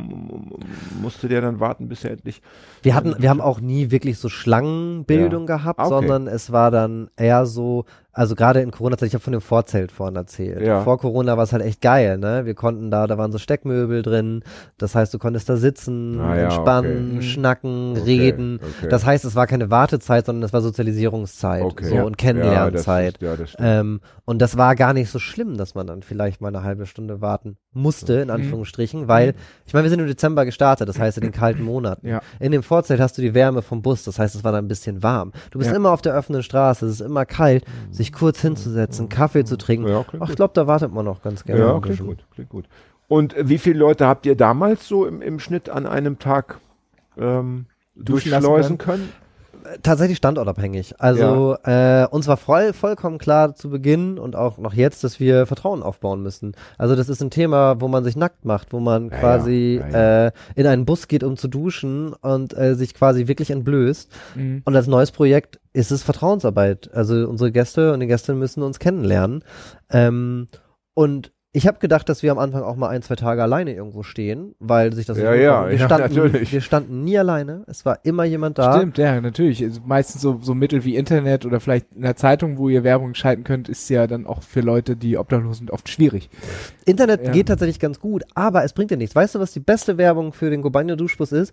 musste 1.01 1.28
der 1.28 1.40
dann 1.40 1.61
warten, 1.61 1.88
bis 1.88 2.05
er 2.05 2.12
endlich? 2.12 2.42
Wir 2.82 2.94
hatten, 2.94 3.14
wir 3.18 3.30
haben 3.30 3.40
auch 3.40 3.61
nie 3.61 3.90
wirklich 3.90 4.18
so 4.18 4.28
Schlangenbildung 4.28 5.46
gehabt, 5.46 5.78
Ah, 5.80 5.86
okay. 5.86 5.94
sondern 5.94 6.26
es 6.26 6.53
war 6.53 6.70
dann 6.70 7.09
eher 7.16 7.46
so, 7.46 7.84
also 8.12 8.34
gerade 8.34 8.61
in 8.61 8.70
Corona-Zeit, 8.72 9.09
ich 9.09 9.14
habe 9.14 9.22
von 9.22 9.32
dem 9.32 9.40
Vorzelt 9.40 9.92
vorhin 9.92 10.16
erzählt. 10.16 10.62
Ja. 10.66 10.82
Vor 10.82 10.98
Corona 10.98 11.36
war 11.36 11.44
es 11.44 11.53
halt 11.53 11.62
echt 11.62 11.80
geil, 11.80 12.18
ne? 12.18 12.44
Wir 12.44 12.55
konnten 12.55 12.90
da, 12.90 13.07
da 13.07 13.16
waren 13.18 13.30
so 13.32 13.38
Steckmöbel 13.38 14.03
drin, 14.03 14.42
das 14.78 14.94
heißt, 14.94 15.14
du 15.14 15.18
konntest 15.18 15.48
da 15.48 15.57
sitzen, 15.57 16.20
Ah, 16.20 16.34
ja, 16.36 16.42
entspannen, 16.44 17.16
okay. 17.18 17.22
schnacken, 17.22 17.92
Okay, 17.92 18.03
reden. 18.05 18.61
okay. 18.80 18.88
Das 18.90 19.07
heißt, 19.07 19.24
es 19.24 19.34
war 19.36 19.46
keine 19.46 19.70
Wartezeit, 19.70 20.26
sondern 20.26 20.42
es 20.42 20.53
war 20.53 20.61
Sozialisierungszeit 20.61 21.64
so, 21.82 21.94
Ja. 21.94 22.03
und 22.05 22.18
Kennenlernzeit. 22.18 23.18
Ja, 23.20 23.34
ist- 23.34 23.59
ja. 23.59 23.80
Ähm, 23.80 24.01
und 24.24 24.40
das 24.42 24.57
war 24.57 24.74
gar 24.74 24.92
nicht 24.92 25.11
so 25.11 25.18
schlimm, 25.18 25.57
dass 25.57 25.74
man 25.74 25.86
dann 25.86 26.03
vielleicht 26.03 26.39
mal 26.41 26.49
eine 26.49 26.62
halbe 26.62 26.86
Stunde 26.86 27.20
warten 27.20 27.57
musste, 27.72 28.14
in 28.14 28.30
Anführungsstrichen, 28.30 29.09
weil, 29.09 29.34
ich 29.66 29.72
meine, 29.74 29.84
wir 29.84 29.91
sind 29.91 30.01
im 30.01 30.07
Dezember 30.07 30.45
gestartet, 30.45 30.88
das 30.88 30.99
heißt 30.99 31.18
in 31.18 31.22
den 31.22 31.32
kalten 31.32 31.62
Monaten. 31.62 32.07
Ja. 32.07 32.20
In 32.38 32.53
dem 32.53 32.62
Vorzelt 32.62 33.01
hast 33.01 33.16
du 33.18 33.22
die 33.22 33.34
Wärme 33.34 33.62
vom 33.62 33.82
Bus, 33.82 34.05
das 34.05 34.18
heißt, 34.18 34.34
es 34.34 34.45
war 34.45 34.53
dann 34.53 34.64
ein 34.64 34.68
bisschen 34.68 35.03
warm. 35.03 35.32
Du 35.51 35.59
bist 35.59 35.70
Ja. 35.70 35.76
immer 35.76 35.91
auf 35.91 36.03
der 36.03 36.16
offenen 36.16 36.43
Straße, 36.43 36.86
es 36.86 37.01
ist 37.01 37.01
immer 37.07 37.24
kalt, 37.26 37.64
sich 37.91 38.12
kurz 38.12 38.41
hinzusetzen, 38.41 39.09
Kaffee 39.09 39.45
zu 39.45 39.57
trinken. 39.57 39.88
Ja, 39.88 40.05
Ach, 40.20 40.28
ich 40.30 40.36
glaube, 40.36 40.53
da 40.55 40.66
wartet 40.66 40.93
man 40.93 41.05
noch 41.05 41.22
ganz 41.22 41.45
gerne. 41.45 41.61
Ja, 41.62 41.80
klingt 41.80 42.01
gut, 42.01 42.24
klingt 42.34 42.51
gut. 42.51 42.64
Und 43.09 43.36
äh, 43.36 43.49
wie 43.49 43.59
viele 43.59 43.78
Leute 43.78 44.07
habt 44.07 44.24
ihr 44.26 44.36
damals 44.36 44.86
so 44.86 45.07
im, 45.07 45.20
im 45.22 45.38
Schnitt 45.41 45.68
an 45.68 45.86
einem 45.86 46.18
Tag 46.18 46.59
ähm, 47.18 47.66
durchschleusen 47.97 48.78
können? 48.78 49.09
Tatsächlich 49.83 50.18
standortabhängig. 50.18 50.95
Also 50.99 51.57
äh, 51.64 52.07
uns 52.11 52.27
war 52.27 52.37
voll, 52.37 52.73
vollkommen 52.73 53.18
klar 53.18 53.55
zu 53.55 53.71
Beginn 53.71 54.18
und 54.18 54.37
auch 54.37 54.59
noch 54.59 54.75
jetzt, 54.75 55.05
dass 55.05 55.21
wir 55.21 55.47
Vertrauen 55.47 55.83
aufbauen 55.83 56.23
müssen. 56.23 56.55
Also 56.79 56.97
das 56.97 57.09
ist 57.09 57.23
ein 57.23 57.31
Thema, 57.31 57.81
wo 57.81 57.89
man 57.89 58.05
sich 58.05 58.16
nackt 58.16 58.45
macht, 58.45 58.73
wo 58.73 58.81
man 58.81 59.11
Ja, 59.11 59.18
quasi 59.18 59.81
ja, 59.81 59.89
ja, 59.89 60.27
Äh, 60.27 60.33
in 60.55 60.66
einen 60.66 60.85
Bus 60.85 61.09
geht, 61.09 61.23
um 61.23 61.37
zu 61.37 61.49
duschen 61.49 62.12
und 62.14 62.57
äh, 62.57 62.75
sich 62.75 62.95
quasi 62.95 63.29
wirklich 63.29 63.51
entblößt. 63.51 64.11
Mhm. 64.35 64.62
Und 64.64 64.77
als 64.77 64.87
neues 64.87 65.11
Projekt 65.11 65.61
ist 65.73 65.93
es 65.93 66.03
Vertrauensarbeit. 66.03 66.91
Also 66.93 67.29
unsere 67.29 67.53
Gäste 67.53 67.93
und 67.93 68.01
die 68.01 68.07
Gästinnen 68.07 68.39
müssen 68.39 68.62
uns 68.62 68.79
kennenlernen. 68.79 69.45
Ähm, 69.91 70.49
und 70.95 71.33
ich 71.53 71.66
habe 71.66 71.78
gedacht, 71.80 72.09
dass 72.09 72.22
wir 72.22 72.30
am 72.30 72.38
Anfang 72.38 72.62
auch 72.62 72.76
mal 72.76 72.88
ein, 72.88 73.03
zwei 73.03 73.16
Tage 73.16 73.42
alleine 73.42 73.74
irgendwo 73.74 74.05
stehen, 74.05 74.55
weil 74.61 74.92
sich 74.92 75.05
das 75.07 75.18
Ja, 75.18 75.34
ja, 75.34 75.68
wir, 75.68 75.76
ja, 75.76 75.86
standen, 75.86 76.14
natürlich. 76.14 76.53
wir 76.53 76.61
standen 76.61 77.03
nie 77.03 77.18
alleine. 77.18 77.64
Es 77.66 77.84
war 77.84 77.98
immer 78.05 78.22
jemand 78.24 78.59
da. 78.59 78.76
Stimmt, 78.76 78.98
ja, 78.98 79.20
natürlich. 79.20 79.62
Also 79.64 79.80
meistens 79.84 80.22
so, 80.22 80.38
so 80.40 80.55
Mittel 80.55 80.84
wie 80.84 80.94
Internet 80.94 81.46
oder 81.46 81.59
vielleicht 81.59 81.92
in 81.92 82.03
der 82.03 82.14
Zeitung, 82.14 82.57
wo 82.57 82.68
ihr 82.68 82.84
Werbung 82.84 83.14
schalten 83.14 83.42
könnt, 83.42 83.68
ist 83.68 83.88
ja 83.90 84.07
dann 84.07 84.26
auch 84.26 84.42
für 84.42 84.61
Leute, 84.61 84.94
die 84.96 85.18
obdachlos 85.18 85.59
sind, 85.59 85.72
oft 85.72 85.88
schwierig. 85.88 86.30
Internet 86.84 87.24
Ja. 87.26 87.32
geht 87.32 87.48
tatsächlich 87.48 87.80
ganz 87.80 87.98
gut, 87.98 88.22
aber 88.34 88.62
es 88.62 88.72
bringt 88.72 88.92
dir 88.92 88.96
nichts. 88.96 89.16
Weißt 89.16 89.34
du, 89.34 89.40
was 89.40 89.53
die 89.53 89.61
beste 89.61 89.98
Werbung 89.98 90.32
für 90.32 90.51
den 90.51 90.62
Gobanio 90.62 90.94
Duschbus 90.94 91.32
ist? 91.32 91.53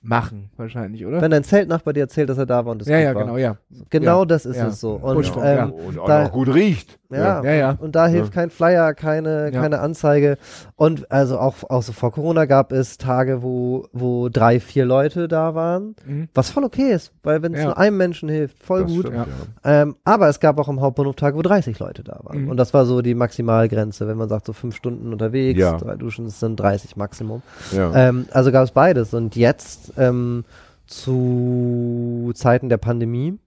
Machen, 0.00 0.50
wahrscheinlich, 0.56 1.04
oder? 1.04 1.20
Wenn 1.20 1.30
dein 1.30 1.44
Zeltnachbar 1.44 1.92
dir 1.92 2.00
erzählt, 2.00 2.28
dass 2.30 2.38
er 2.38 2.46
da 2.46 2.64
war 2.64 2.72
und 2.72 2.82
es 2.82 2.88
ja, 2.88 2.96
gut 2.98 3.04
ja, 3.04 3.14
war. 3.14 3.22
genau, 3.24 3.36
ja. 3.36 3.56
Genau 3.90 4.20
Ja. 4.20 4.24
das 4.26 4.46
ist 4.46 4.56
Ja. 4.56 4.68
es 4.68 4.80
so. 4.80 4.92
Und, 4.92 5.26
vom 5.26 5.42
ähm, 5.42 5.42
Kern. 5.56 5.70
Und 5.72 5.98
auch 5.98 6.06
da- 6.06 6.22
noch 6.24 6.32
gut 6.32 6.52
riecht. 6.54 6.98
Ja, 7.10 7.42
Ja, 7.42 7.52
ja. 7.52 7.76
und 7.80 7.94
da 7.96 8.06
hilft 8.06 8.32
kein 8.32 8.50
Flyer, 8.50 8.92
keine, 8.94 9.50
Ja. 9.52 9.60
keine 9.62 9.80
Anzeige. 9.80 10.36
Und 10.76 11.10
also 11.10 11.38
auch, 11.38 11.54
auch 11.68 11.82
so 11.82 11.92
vor 11.92 12.12
Corona 12.12 12.44
gab 12.44 12.70
es 12.70 12.98
Tage, 12.98 13.42
wo, 13.42 13.86
wo 13.92 14.28
drei, 14.28 14.60
vier 14.60 14.84
Leute 14.84 15.26
da 15.26 15.54
waren, 15.54 15.96
Mhm. 16.06 16.28
was 16.34 16.50
voll 16.50 16.64
okay 16.64 16.92
ist, 16.92 17.12
weil 17.22 17.42
wenn 17.42 17.54
es 17.54 17.60
Ja. 17.60 17.66
nur 17.66 17.78
einem 17.78 17.96
Menschen 17.96 18.28
hilft, 18.28 18.62
voll 18.62 18.82
Das 18.82 18.92
gut. 18.92 19.06
stimmt. 19.06 19.26
Ähm, 19.64 19.96
aber 20.04 20.28
es 20.28 20.38
gab 20.38 20.58
auch 20.60 20.68
im 20.68 20.80
Hauptbahnhof 20.80 21.16
Tage, 21.16 21.36
wo 21.36 21.42
30 21.42 21.78
Leute 21.78 22.04
da 22.04 22.20
waren. 22.22 22.44
Mhm. 22.44 22.50
Und 22.50 22.56
das 22.58 22.72
war 22.74 22.84
so 22.86 23.00
die 23.02 23.14
Maximalgrenze, 23.14 24.06
wenn 24.06 24.16
man 24.18 24.28
sagt, 24.28 24.46
so 24.46 24.52
fünf 24.52 24.76
Stunden 24.76 25.12
unterwegs, 25.12 25.58
Ja. 25.58 25.76
drei 25.78 25.96
Duschen, 25.96 26.26
das 26.26 26.40
sind 26.40 26.60
30 26.60 26.96
Maximum. 26.96 27.42
Ja. 27.72 27.92
Ähm, 27.94 28.26
also 28.32 28.52
gab 28.52 28.64
es 28.64 28.70
beides. 28.70 29.12
Und 29.14 29.34
jetzt 29.34 29.67
ähm, 29.96 30.44
zu 30.86 32.32
Zeiten 32.34 32.68
der 32.68 32.78
Pandemie 32.78 33.38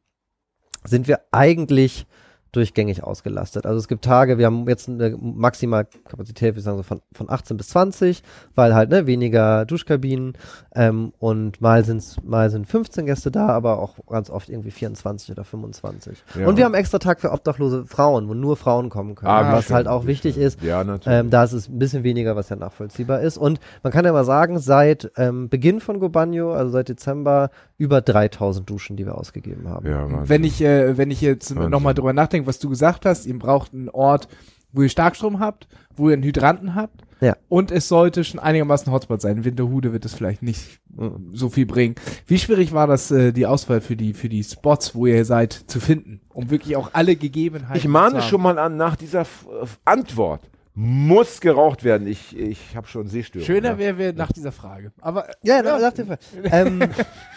sind 0.83 1.07
wir 1.07 1.21
eigentlich 1.31 2.05
durchgängig 2.51 3.03
ausgelastet. 3.03 3.65
Also 3.65 3.77
es 3.79 3.87
gibt 3.87 4.03
Tage, 4.03 4.37
wir 4.37 4.45
haben 4.45 4.67
jetzt 4.67 4.89
eine 4.89 5.15
Maximalkapazität, 5.19 6.55
wir 6.55 6.61
sagen 6.61 6.77
so 6.77 6.83
von, 6.83 7.01
von 7.13 7.29
18 7.29 7.57
bis 7.57 7.69
20, 7.69 8.23
weil 8.55 8.75
halt 8.75 8.89
ne, 8.89 9.07
weniger 9.07 9.65
Duschkabinen 9.65 10.33
ähm, 10.75 11.13
und 11.19 11.61
mal, 11.61 11.85
sind's, 11.85 12.17
mal 12.23 12.49
sind 12.49 12.67
15 12.67 13.05
Gäste 13.05 13.31
da, 13.31 13.47
aber 13.47 13.79
auch 13.79 13.95
ganz 14.07 14.29
oft 14.29 14.49
irgendwie 14.49 14.71
24 14.71 15.31
oder 15.31 15.43
25. 15.43 16.23
Ja. 16.39 16.47
Und 16.47 16.57
wir 16.57 16.65
haben 16.65 16.73
extra 16.73 16.99
Tag 16.99 17.21
für 17.21 17.31
obdachlose 17.31 17.85
Frauen, 17.85 18.27
wo 18.27 18.33
nur 18.33 18.57
Frauen 18.57 18.89
kommen 18.89 19.15
können, 19.15 19.31
Ah, 19.31 19.53
was 19.53 19.65
schön, 19.65 19.75
halt 19.77 19.87
auch 19.87 20.05
wichtig 20.05 20.35
schön. 20.35 20.43
ist. 20.43 20.61
Ja, 20.61 20.83
natürlich. 20.83 21.19
Ähm, 21.19 21.29
da 21.29 21.43
ist 21.43 21.53
es 21.53 21.69
ein 21.69 21.79
bisschen 21.79 22.03
weniger, 22.03 22.35
was 22.35 22.49
ja 22.49 22.55
nachvollziehbar 22.57 23.21
ist. 23.21 23.37
Und 23.37 23.59
man 23.83 23.93
kann 23.93 24.03
ja 24.05 24.11
mal 24.11 24.25
sagen, 24.25 24.59
seit 24.59 25.11
ähm, 25.15 25.47
Beginn 25.49 25.79
von 25.79 25.99
Gobanio, 25.99 26.53
also 26.53 26.71
seit 26.71 26.89
Dezember, 26.89 27.49
über 27.81 27.99
3000 28.01 28.69
Duschen, 28.69 28.95
die 28.95 29.05
wir 29.07 29.17
ausgegeben 29.17 29.67
haben. 29.67 29.87
ja, 29.87 30.03
Wahnsinn. 30.03 30.29
Wenn 30.29 30.43
ich, 30.43 30.61
äh, 30.61 30.97
wenn 30.97 31.09
ich 31.09 31.19
jetzt 31.21 31.55
Wahnsinn. 31.55 31.71
nochmal 31.71 31.93
drüber 31.95 32.13
nachdenke, 32.13 32.47
was 32.47 32.59
du 32.59 32.69
gesagt 32.69 33.05
hast, 33.07 33.25
ihr 33.25 33.37
braucht 33.39 33.73
einen 33.73 33.89
Ort, 33.89 34.27
wo 34.71 34.83
ihr 34.83 34.89
Starkstrom 34.89 35.39
habt, 35.39 35.67
wo 35.95 36.09
ihr 36.09 36.13
einen 36.13 36.23
Hydranten 36.23 36.75
habt. 36.75 37.01
Ja. 37.21 37.35
Und 37.49 37.71
es 37.71 37.87
sollte 37.87 38.23
schon 38.23 38.39
einigermaßen 38.39 38.91
Hotspot 38.91 39.21
sein. 39.21 39.37
In 39.37 39.45
Winterhude 39.45 39.93
wird 39.93 40.05
es 40.05 40.13
vielleicht 40.13 40.41
nicht 40.43 40.79
Mhm. 40.95 41.31
so 41.33 41.49
viel 41.49 41.65
bringen. 41.65 41.95
Wie 42.27 42.37
schwierig 42.37 42.71
war 42.73 42.85
das, 42.85 43.09
äh, 43.11 43.31
die 43.31 43.45
Auswahl 43.47 43.81
für 43.81 43.95
die, 43.95 44.13
für 44.13 44.27
die 44.29 44.43
Spots, 44.43 44.93
wo 44.93 45.05
ihr 45.07 45.23
seid, 45.25 45.53
zu 45.53 45.79
finden? 45.79 46.21
Um 46.29 46.49
wirklich 46.51 46.75
auch 46.75 46.89
alle 46.93 47.15
Gegebenheiten 47.15 47.77
Ich 47.77 47.87
mahne 47.87 48.15
zu 48.15 48.21
haben? 48.21 48.29
schon 48.29 48.41
mal 48.41 48.59
an, 48.59 48.77
nach 48.77 48.95
dieser 48.95 49.21
F 49.21 49.47
F 49.63 49.79
Antwort 49.85 50.41
muss 50.73 51.41
geraucht 51.41 51.83
werden. 51.83 52.07
Ich, 52.07 52.37
ich 52.37 52.75
habe 52.77 52.87
schon 52.87 53.07
Sehstörungen. 53.07 53.45
Schöner 53.45 53.71
ja. 53.71 53.77
wäre 53.77 53.97
wir 53.97 54.13
nach 54.13 54.31
dieser 54.31 54.53
Frage. 54.53 54.93
Aber 55.01 55.27
Ja, 55.43 55.61
ja. 55.61 55.79
Nach 55.79 55.91
dem 55.91 56.07
Fall. 56.07 56.17
ähm, 56.45 56.81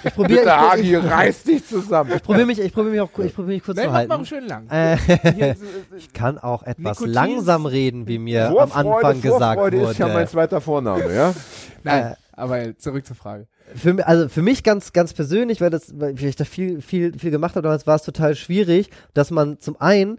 ich 0.05 0.14
probiere 0.14 0.45
Bitte, 0.76 0.80
ich, 0.80 0.97
reiß 1.11 1.43
dich 1.43 1.66
zusammen. 1.66 2.12
ich 2.14 2.22
probier 2.22 2.47
mich, 2.47 2.61
ich 2.61 2.72
probier 2.72 2.93
mich 2.93 3.01
auch, 3.01 3.11
ich 3.18 3.35
probier 3.35 3.55
mich 3.55 3.64
kurz 3.64 3.76
Nein, 3.76 3.87
zu 3.87 3.91
mach 3.93 4.03
mal 4.07 4.09
halten. 4.11 4.26
schön 4.26 4.47
lang. 4.47 4.68
Äh, 4.70 5.55
ich 5.97 6.12
kann 6.12 6.39
auch 6.39 6.62
etwas 6.62 6.99
Nikotin- 7.01 7.12
langsam 7.12 7.66
reden, 7.66 8.07
wie 8.07 8.18
mir 8.18 8.47
am 8.49 8.55
Vorfreude, 8.70 8.97
Anfang 8.97 9.20
gesagt 9.22 9.55
Vorfreude 9.55 9.80
wurde. 9.80 9.91
ist 9.91 9.99
ja 9.99 10.09
mein 10.09 10.28
zweiter 10.28 10.61
Vorname, 10.61 11.12
ja? 11.14 11.35
Nein, 11.82 12.14
aber 12.32 12.78
zurück 12.78 13.05
zur 13.05 13.16
Frage. 13.16 13.47
für, 13.74 14.07
also 14.07 14.28
für 14.28 14.43
mich 14.43 14.62
ganz, 14.62 14.93
ganz 14.93 15.12
persönlich, 15.12 15.61
weil 15.61 15.70
das, 15.70 15.93
weil 15.99 16.14
ich 16.22 16.37
da 16.37 16.45
viel, 16.45 16.80
viel, 16.82 17.18
viel 17.18 17.30
gemacht 17.32 17.57
habe 17.57 17.62
damals, 17.62 17.87
war 17.87 17.97
es 17.97 18.03
total 18.03 18.37
schwierig, 18.37 18.91
dass 19.12 19.30
man 19.32 19.59
zum 19.61 19.80
einen 19.80 20.18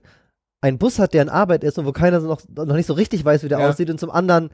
einen 0.65 0.77
Bus 0.79 0.99
hat, 0.99 1.13
der 1.13 1.21
in 1.21 1.29
Arbeit 1.29 1.63
ist 1.63 1.77
und 1.77 1.85
wo 1.85 1.91
keiner 1.91 2.19
noch, 2.19 2.41
noch 2.53 2.75
nicht 2.75 2.87
so 2.87 2.93
richtig 2.93 3.23
weiß, 3.23 3.43
wie 3.43 3.49
der 3.49 3.59
Ja. 3.59 3.69
aussieht 3.69 3.89
und 3.89 3.99
zum 3.99 4.09
anderen 4.11 4.49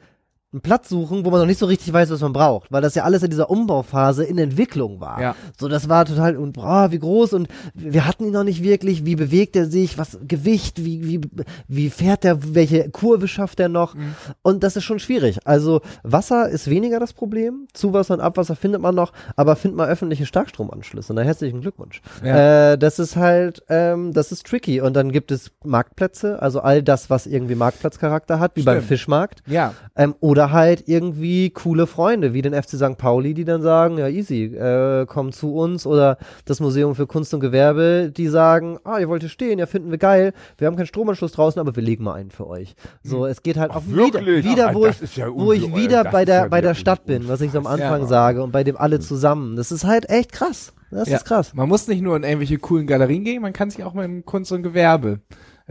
einen 0.53 0.61
Platz 0.61 0.89
suchen, 0.89 1.23
wo 1.23 1.29
man 1.29 1.39
noch 1.39 1.47
nicht 1.47 1.59
so 1.59 1.65
richtig 1.65 1.93
weiß, 1.93 2.09
was 2.09 2.21
man 2.21 2.33
braucht, 2.33 2.71
weil 2.71 2.81
das 2.81 2.95
ja 2.95 3.03
alles 3.03 3.23
in 3.23 3.29
dieser 3.29 3.49
Umbauphase 3.49 4.25
in 4.25 4.37
Entwicklung 4.37 4.99
war. 4.99 5.21
Ja. 5.21 5.35
So, 5.57 5.69
das 5.69 5.87
war 5.87 6.05
total 6.05 6.35
und 6.35 6.53
boah, 6.53 6.91
wie 6.91 6.99
groß 6.99 7.33
und 7.33 7.47
wir 7.73 8.05
hatten 8.05 8.25
ihn 8.25 8.33
noch 8.33 8.43
nicht 8.43 8.61
wirklich, 8.61 9.05
wie 9.05 9.15
bewegt 9.15 9.55
er 9.55 9.67
sich, 9.67 9.97
was 9.97 10.17
Gewicht, 10.27 10.83
wie 10.83 11.07
wie 11.07 11.21
wie 11.67 11.89
fährt 11.89 12.25
er, 12.25 12.53
welche 12.53 12.89
Kurve 12.89 13.27
schafft 13.27 13.59
er 13.59 13.69
noch? 13.69 13.95
Mhm. 13.95 14.15
Und 14.41 14.63
das 14.63 14.75
ist 14.75 14.83
schon 14.83 14.99
schwierig. 14.99 15.39
Also 15.45 15.81
Wasser 16.03 16.49
ist 16.49 16.69
weniger 16.69 16.99
das 16.99 17.13
Problem, 17.13 17.67
Zuwasser 17.73 18.15
und 18.15 18.21
Abwasser 18.21 18.55
findet 18.55 18.81
man 18.81 18.95
noch, 18.95 19.13
aber 19.35 19.55
findet 19.55 19.77
mal 19.77 19.87
öffentliche 19.87 20.25
Starkstromanschlüsse. 20.25 21.13
Na 21.13 21.21
herzlichen 21.21 21.61
Glückwunsch. 21.61 22.01
Ja. 22.23 22.73
Äh, 22.73 22.77
das 22.77 22.99
ist 22.99 23.15
halt, 23.15 23.63
ähm, 23.69 24.11
das 24.13 24.31
ist 24.31 24.45
tricky. 24.45 24.81
Und 24.81 24.95
dann 24.95 25.11
gibt 25.11 25.31
es 25.31 25.51
Marktplätze, 25.63 26.41
also 26.41 26.59
all 26.59 26.83
das, 26.83 27.09
was 27.09 27.25
irgendwie 27.25 27.55
Marktplatzcharakter 27.55 28.39
hat, 28.39 28.55
wie 28.55 28.63
beim 28.63 28.77
Stimmt. 28.77 28.87
Fischmarkt. 28.87 29.43
Ja. 29.47 29.73
Ähm, 29.95 30.15
oder 30.19 30.40
halt 30.49 30.87
irgendwie 30.87 31.51
coole 31.51 31.85
Freunde, 31.85 32.33
wie 32.33 32.41
den 32.41 32.53
FC 32.53 32.69
St. 32.71 32.97
Pauli, 32.97 33.35
die 33.35 33.45
dann 33.45 33.61
sagen, 33.61 33.99
ja 33.99 34.07
easy, 34.07 34.45
äh, 34.45 35.05
komm 35.05 35.31
zu 35.31 35.53
uns. 35.53 35.85
Oder 35.85 36.17
das 36.45 36.59
Museum 36.59 36.95
für 36.95 37.05
Kunst 37.05 37.33
und 37.33 37.39
Gewerbe, 37.41 38.11
die 38.15 38.27
sagen, 38.27 38.79
ah, 38.83 38.97
ihr 38.97 39.07
wollt 39.09 39.21
hier 39.21 39.29
stehen, 39.29 39.59
ja, 39.59 39.67
finden 39.67 39.91
wir 39.91 39.99
geil. 39.99 40.33
Wir 40.57 40.67
haben 40.67 40.75
keinen 40.75 40.87
Stromanschluss 40.87 41.33
draußen, 41.33 41.59
aber 41.59 41.75
wir 41.75 41.83
legen 41.83 42.03
mal 42.03 42.15
einen 42.15 42.31
für 42.31 42.47
euch. 42.47 42.73
So, 43.03 43.27
es 43.27 43.43
geht 43.43 43.57
halt 43.57 43.71
Ach, 43.75 43.81
wieder, 43.85 44.25
wirklich? 44.25 44.45
wieder 44.45 44.69
Ach, 44.69 44.73
wo 44.73 44.87
ich, 44.87 45.17
ja 45.17 45.27
wo 45.31 45.51
ich 45.53 45.75
wieder 45.75 46.05
Das 46.05 46.11
bei 46.11 46.25
der, 46.25 46.35
ja 46.35 46.47
bei 46.47 46.61
der 46.61 46.73
Stadt 46.73 47.05
bin, 47.05 47.27
was 47.27 47.41
ich 47.41 47.51
so 47.51 47.59
am 47.59 47.67
Anfang 47.67 48.07
sage 48.07 48.41
und 48.41 48.51
bei 48.51 48.63
dem 48.63 48.77
alle 48.77 48.99
zusammen. 48.99 49.55
Das 49.55 49.71
ist 49.71 49.83
halt 49.83 50.09
echt 50.09 50.31
krass. 50.31 50.73
Das 50.89 51.07
ist 51.07 51.25
krass. 51.25 51.53
Man 51.53 51.69
muss 51.69 51.87
nicht 51.87 52.01
nur 52.01 52.17
in 52.17 52.23
irgendwelche 52.23 52.57
coolen 52.57 52.85
Galerien 52.85 53.23
gehen, 53.23 53.41
man 53.41 53.53
kann 53.53 53.69
sich 53.69 53.83
auch 53.83 53.93
mal 53.93 54.05
in 54.05 54.25
Kunst 54.25 54.51
und 54.51 54.63
Gewerbe 54.63 55.19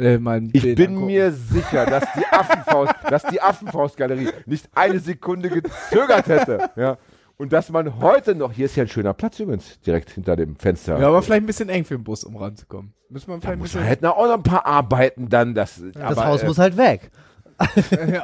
äh, 0.00 0.40
Ich 0.52 0.62
Bild 0.62 0.76
bin 0.76 0.86
angucken. 0.90 1.06
mir 1.06 1.32
sicher, 1.32 1.86
dass 1.86 2.04
die 2.16 2.24
Affenfaust, 2.30 2.94
dass 3.10 3.22
die 3.24 3.40
Affenfaustgalerie 3.40 4.30
nicht 4.46 4.68
eine 4.74 4.98
Sekunde 4.98 5.48
gezögert 5.50 6.26
hätte, 6.28 6.70
ja. 6.76 6.98
Und 7.36 7.54
dass 7.54 7.70
man 7.70 7.98
heute 8.00 8.34
noch, 8.34 8.52
hier 8.52 8.66
ist 8.66 8.76
ja 8.76 8.84
ein 8.84 8.88
schöner 8.88 9.14
Platz 9.14 9.40
übrigens, 9.40 9.80
direkt 9.80 10.10
hinter 10.10 10.36
dem 10.36 10.56
Fenster. 10.56 10.98
Ja, 11.00 11.08
aber 11.08 11.22
vielleicht 11.22 11.42
ein 11.42 11.46
bisschen 11.46 11.70
eng 11.70 11.86
für 11.86 11.94
den 11.96 12.04
Bus, 12.04 12.22
um 12.24 12.36
ranzukommen. 12.36 12.92
Müssen 13.08 13.28
wir 13.28 13.34
da 13.36 13.40
vielleicht 13.40 13.52
ein 13.54 13.58
muss 13.60 13.68
bisschen. 13.68 13.80
man 13.80 13.88
hätten 13.88 14.06
auch 14.06 14.26
noch 14.26 14.34
ein 14.34 14.42
paar 14.42 14.66
Arbeiten 14.66 15.28
dann, 15.30 15.54
das, 15.54 15.80
Das 15.94 16.02
aber, 16.18 16.26
Haus 16.26 16.42
äh, 16.42 16.46
muss 16.46 16.58
halt 16.58 16.76
weg. 16.76 17.10
ja. 17.90 18.22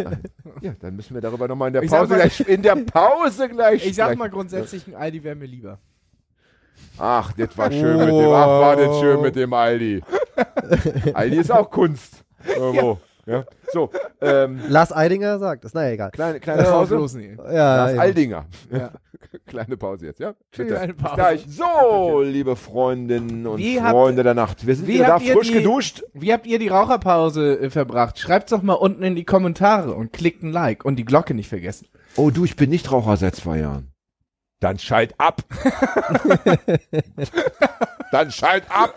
ja, 0.61 0.72
dann 0.81 0.97
müssen 0.97 1.14
wir 1.14 1.20
darüber 1.22 1.49
nochmal 1.49 1.68
in 1.68 1.74
der 1.74 1.83
Ich 1.83 1.91
sag 1.91 2.01
Pause 2.01 2.11
mal- 2.12 2.16
gleich, 2.20 2.41
in 2.41 2.62
der 2.62 2.77
Pause 2.77 3.49
gleich 3.49 3.87
Ich 3.87 3.95
sag 3.97 4.05
sprechen. 4.07 4.18
mal 4.18 4.29
grundsätzlich, 4.31 4.87
ein 4.87 4.95
Aldi 4.95 5.24
wäre 5.24 5.35
mir 5.35 5.47
lieber. 5.47 5.79
Ach, 6.99 7.33
das 7.33 7.57
war 7.59 7.70
schön 7.70 7.99
mit 7.99 8.09
dem, 8.09 8.14
ach, 8.33 8.47
war 8.49 8.77
das 8.77 8.99
schön 9.01 9.20
mit 9.20 9.37
dem 9.37 9.53
Aldi. 9.53 10.03
Aldi 11.14 11.37
ist 11.37 11.53
auch 11.53 11.70
Kunst. 11.70 12.24
Irgendwo. 12.57 12.99
Ja. 13.27 13.45
So, 13.72 13.91
ähm, 14.20 14.61
Lars 14.68 14.93
Eidinger 14.95 15.39
sagt 15.41 15.64
das. 15.64 15.74
Naja, 15.74 15.91
egal. 15.95 16.11
kleine, 16.12 16.39
kleine 16.39 16.62
Ja, 16.62 16.70
Pause. 16.70 17.18
Ja, 17.45 17.77
Lars 17.77 17.93
ja. 17.95 18.01
Aldinger. 18.01 18.47
Ja. 18.70 18.91
Kleine 19.47 19.77
Pause 19.77 20.07
jetzt, 20.07 20.20
ja? 20.20 20.35
Bitte. 20.57 20.95
Pause. 20.97 21.14
gleich. 21.14 21.47
So, 21.49 22.22
liebe 22.22 22.55
Freundinnen 22.57 23.47
und 23.47 23.59
Wie 23.59 23.81
habt- 23.81 23.91
Freunde 23.91 24.22
der 24.22 24.35
Nacht. 24.35 24.66
Wir 24.66 24.74
sind 24.77 24.87
wie 24.87 24.95
wieder 24.95 25.07
da, 25.07 25.12
habt 25.14 25.24
ihr 25.24 25.35
frisch 25.35 25.49
die- 25.49 25.55
geduscht. 25.55 26.05
Wie 26.14 26.33
habt 26.33 26.47
ihr 26.47 26.59
die 26.59 26.68
Raucherpause 26.68 27.59
äh, 27.59 27.70
verbracht? 27.70 28.18
Schreibt's 28.18 28.51
doch 28.51 28.62
mal 28.62 28.74
unten 28.74 29.03
in 29.03 29.14
die 29.16 29.24
Kommentare 29.24 29.93
und 29.95 30.12
klickt 30.12 30.43
ein 30.43 30.53
Like 30.53 30.85
und 30.85 30.97
die 30.97 31.05
Glocke 31.05 31.35
nicht 31.35 31.49
vergessen. 31.49 31.89
Oh 32.16 32.31
du, 32.31 32.45
ich 32.45 32.57
bin 32.57 32.70
nicht 32.70 32.91
Raucher 32.93 33.16
seit 33.16 33.35
zwei 33.35 33.59
Jahren. 33.59 33.89
Dann 34.61 34.79
schalt 34.79 35.15
ab. 35.19 35.43
Dann 38.13 38.31
schalt 38.31 38.65
ab. 38.71 38.95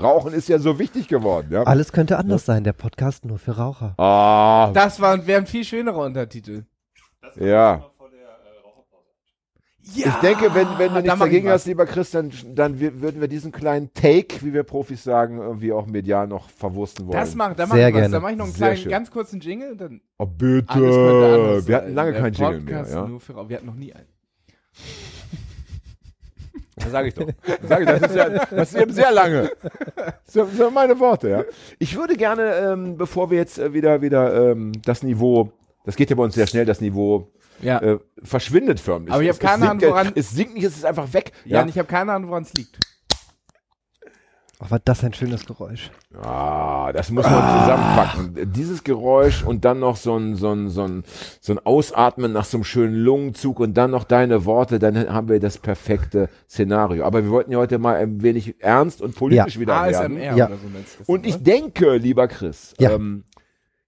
Rauchen 0.00 0.32
ist 0.32 0.48
ja 0.48 0.58
so 0.58 0.78
wichtig 0.78 1.08
geworden, 1.08 1.48
ja? 1.50 1.62
Alles 1.64 1.92
könnte 1.92 2.18
anders 2.18 2.44
sein. 2.44 2.64
Der 2.64 2.72
Podcast 2.72 3.24
nur 3.24 3.38
für 3.38 3.52
Raucher. 3.56 3.94
Ah, 3.98 4.70
Das 4.72 5.00
wäre 5.00 5.36
ein 5.36 5.46
viel 5.46 5.64
schönerer 5.64 5.98
Untertitel. 6.04 6.64
ja. 7.36 7.84
Ja, 9.86 10.06
Ich 10.08 10.14
denke, 10.22 10.54
wenn, 10.54 10.66
wenn 10.78 10.94
du 10.94 11.02
nichts 11.02 11.18
dagegen 11.18 11.50
hast, 11.50 11.66
lieber 11.66 11.84
Chris, 11.84 12.10
dann, 12.10 12.32
dann 12.54 12.80
würden 12.80 13.20
wir 13.20 13.28
diesen 13.28 13.52
kleinen 13.52 13.92
Take, 13.92 14.40
wie 14.40 14.54
wir 14.54 14.62
Profis 14.62 15.04
sagen, 15.04 15.36
irgendwie 15.36 15.74
auch 15.74 15.84
medial 15.84 16.26
noch 16.26 16.48
verwursten 16.48 17.06
wollen. 17.06 17.18
Das 17.18 17.34
macht, 17.34 17.58
da 17.58 17.66
mach 17.66 17.74
Sehr 17.74 17.88
ich 17.88 17.94
was. 17.94 18.00
gerne. 18.00 18.12
Da 18.14 18.20
mache 18.20 18.32
ich 18.32 18.38
noch 18.38 18.44
einen 18.46 18.54
Sehr 18.54 18.68
kleinen, 18.68 18.82
schön. 18.82 18.90
ganz 18.90 19.10
kurzen 19.10 19.40
Jingle. 19.40 19.76
Dann 19.76 20.00
oh, 20.16 20.24
bitte. 20.24 20.80
Wir 21.66 21.76
hatten 21.76 21.92
lange 21.94 22.14
keinen 22.14 22.32
Jingle 22.32 22.60
mehr, 22.60 22.86
ja? 22.88 23.06
Nur 23.06 23.20
für, 23.20 23.34
Raucher. 23.34 23.50
wir 23.50 23.56
hatten 23.58 23.66
noch 23.66 23.74
nie 23.74 23.92
einen. 23.92 24.08
Das 26.76 26.90
sage 26.90 27.08
ich 27.08 27.14
doch. 27.14 27.26
Das, 27.46 27.58
sag 27.68 27.80
ich, 27.80 27.86
das, 27.86 28.02
ist 28.02 28.16
ja, 28.16 28.28
das 28.28 28.72
ist 28.74 28.80
eben 28.80 28.92
sehr 28.92 29.12
lange. 29.12 29.50
Das 29.94 30.32
sind 30.34 30.74
meine 30.74 30.98
Worte, 30.98 31.28
ja. 31.28 31.44
Ich 31.78 31.96
würde 31.96 32.16
gerne, 32.16 32.52
ähm, 32.56 32.96
bevor 32.96 33.30
wir 33.30 33.38
jetzt 33.38 33.58
äh, 33.58 33.72
wieder, 33.72 34.02
wieder 34.02 34.50
ähm, 34.50 34.72
das 34.84 35.04
Niveau, 35.04 35.52
das 35.84 35.94
geht 35.94 36.10
ja 36.10 36.16
bei 36.16 36.24
uns 36.24 36.34
sehr 36.34 36.48
schnell, 36.48 36.66
das 36.66 36.80
Niveau 36.80 37.28
Ja. 37.62 37.78
äh, 37.80 37.98
verschwindet 38.24 38.80
förmlich. 38.80 39.14
Aber 39.14 39.22
ich 39.22 39.28
Es- 39.28 39.36
hab 39.36 39.40
keine 39.50 39.64
es 39.64 39.70
Ahnung, 39.70 39.80
sinkt, 39.80 39.94
woran- 39.94 40.12
Es 40.16 40.30
sinkt 40.30 40.54
nicht, 40.54 40.64
es 40.64 40.76
ist 40.76 40.84
einfach 40.84 41.12
weg. 41.12 41.30
ja, 41.44 41.58
Ja, 41.58 41.62
und 41.62 41.68
ich 41.68 41.78
habe 41.78 41.86
keine 41.88 42.12
Ahnung, 42.12 42.30
woran 42.30 42.42
es 42.42 42.52
liegt. 42.54 42.76
Ach, 44.66 44.70
war 44.70 44.78
das 44.82 45.04
ein 45.04 45.12
schönes 45.12 45.44
Geräusch. 45.44 45.90
Ah, 46.22 46.90
das 46.92 47.10
muss 47.10 47.24
man 47.24 47.60
zusammenpacken. 47.60 48.52
Dieses 48.52 48.82
Geräusch 48.82 49.42
und 49.44 49.64
dann 49.64 49.80
noch 49.80 49.96
so 49.96 50.16
ein, 50.16 50.36
so 50.36 50.50
ein, 50.52 50.68
so 50.70 50.84
ein, 50.84 51.04
so 51.40 51.52
ein 51.52 51.58
Ausatmen 51.58 52.32
nach 52.32 52.46
so 52.46 52.56
einem 52.56 52.64
schönen 52.64 52.94
Lungenzug 52.94 53.60
und 53.60 53.74
dann 53.74 53.90
noch 53.90 54.04
deine 54.04 54.44
Worte, 54.46 54.78
dann 54.78 54.96
haben 55.12 55.28
wir 55.28 55.38
das 55.40 55.58
perfekte 55.58 56.28
Szenario. 56.48 57.04
Aber 57.04 57.22
wir 57.24 57.30
wollten 57.30 57.52
ja 57.52 57.58
heute 57.58 57.78
mal 57.78 57.96
ein 57.96 58.22
wenig 58.22 58.56
ernst 58.62 59.02
und 59.02 59.14
politisch 59.14 59.56
Ja. 59.56 59.60
wieder 59.60 59.82
werden. 59.84 60.16
ASMR 60.16 60.36
Ja. 60.36 60.46
oder 60.46 60.56
so 60.56 60.68
nennst 60.68 60.94
du 60.94 60.98
das, 61.00 61.08
Und 61.08 61.26
ich 61.26 61.34
oder? 61.34 61.44
denke, 61.44 61.96
lieber 61.96 62.26
Chris, 62.28 62.72
Ja. 62.80 62.92
ähm, 62.92 63.24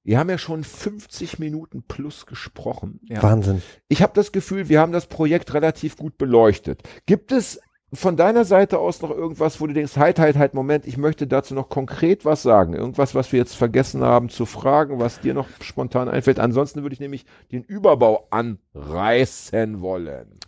wir 0.04 0.18
haben 0.20 0.30
ja 0.30 0.38
schon 0.38 0.62
50 0.62 1.40
Minuten 1.40 1.82
plus 1.88 2.26
gesprochen. 2.26 3.00
Ja. 3.04 3.22
Wahnsinn. 3.24 3.60
Ich 3.88 4.02
habe 4.02 4.12
das 4.14 4.30
Gefühl, 4.30 4.68
wir 4.68 4.78
haben 4.80 4.92
das 4.92 5.06
Projekt 5.06 5.52
relativ 5.52 5.96
gut 5.96 6.16
beleuchtet. 6.16 6.82
Gibt 7.06 7.32
es 7.32 7.60
von 7.96 8.16
deiner 8.16 8.44
Seite 8.44 8.78
aus 8.78 9.02
noch 9.02 9.10
irgendwas, 9.10 9.60
wo 9.60 9.66
du 9.66 9.72
denkst, 9.74 9.96
halt, 9.96 10.18
halt, 10.18 10.36
halt, 10.36 10.54
Moment, 10.54 10.86
ich 10.86 10.96
möchte 10.96 11.26
dazu 11.26 11.54
noch 11.54 11.68
konkret 11.68 12.24
was 12.24 12.42
sagen. 12.42 12.74
Irgendwas, 12.74 13.14
was 13.14 13.32
wir 13.32 13.38
jetzt 13.38 13.56
vergessen 13.56 14.02
haben 14.02 14.28
zu 14.28 14.46
fragen, 14.46 15.00
was 15.00 15.20
dir 15.20 15.34
noch 15.34 15.48
spontan 15.60 16.08
einfällt. 16.08 16.38
Ansonsten 16.38 16.82
würde 16.82 16.94
ich 16.94 17.00
nämlich 17.00 17.26
den 17.52 17.62
Überbau 17.62 18.28
anreißen 18.30 19.80
wollen. 19.80 20.38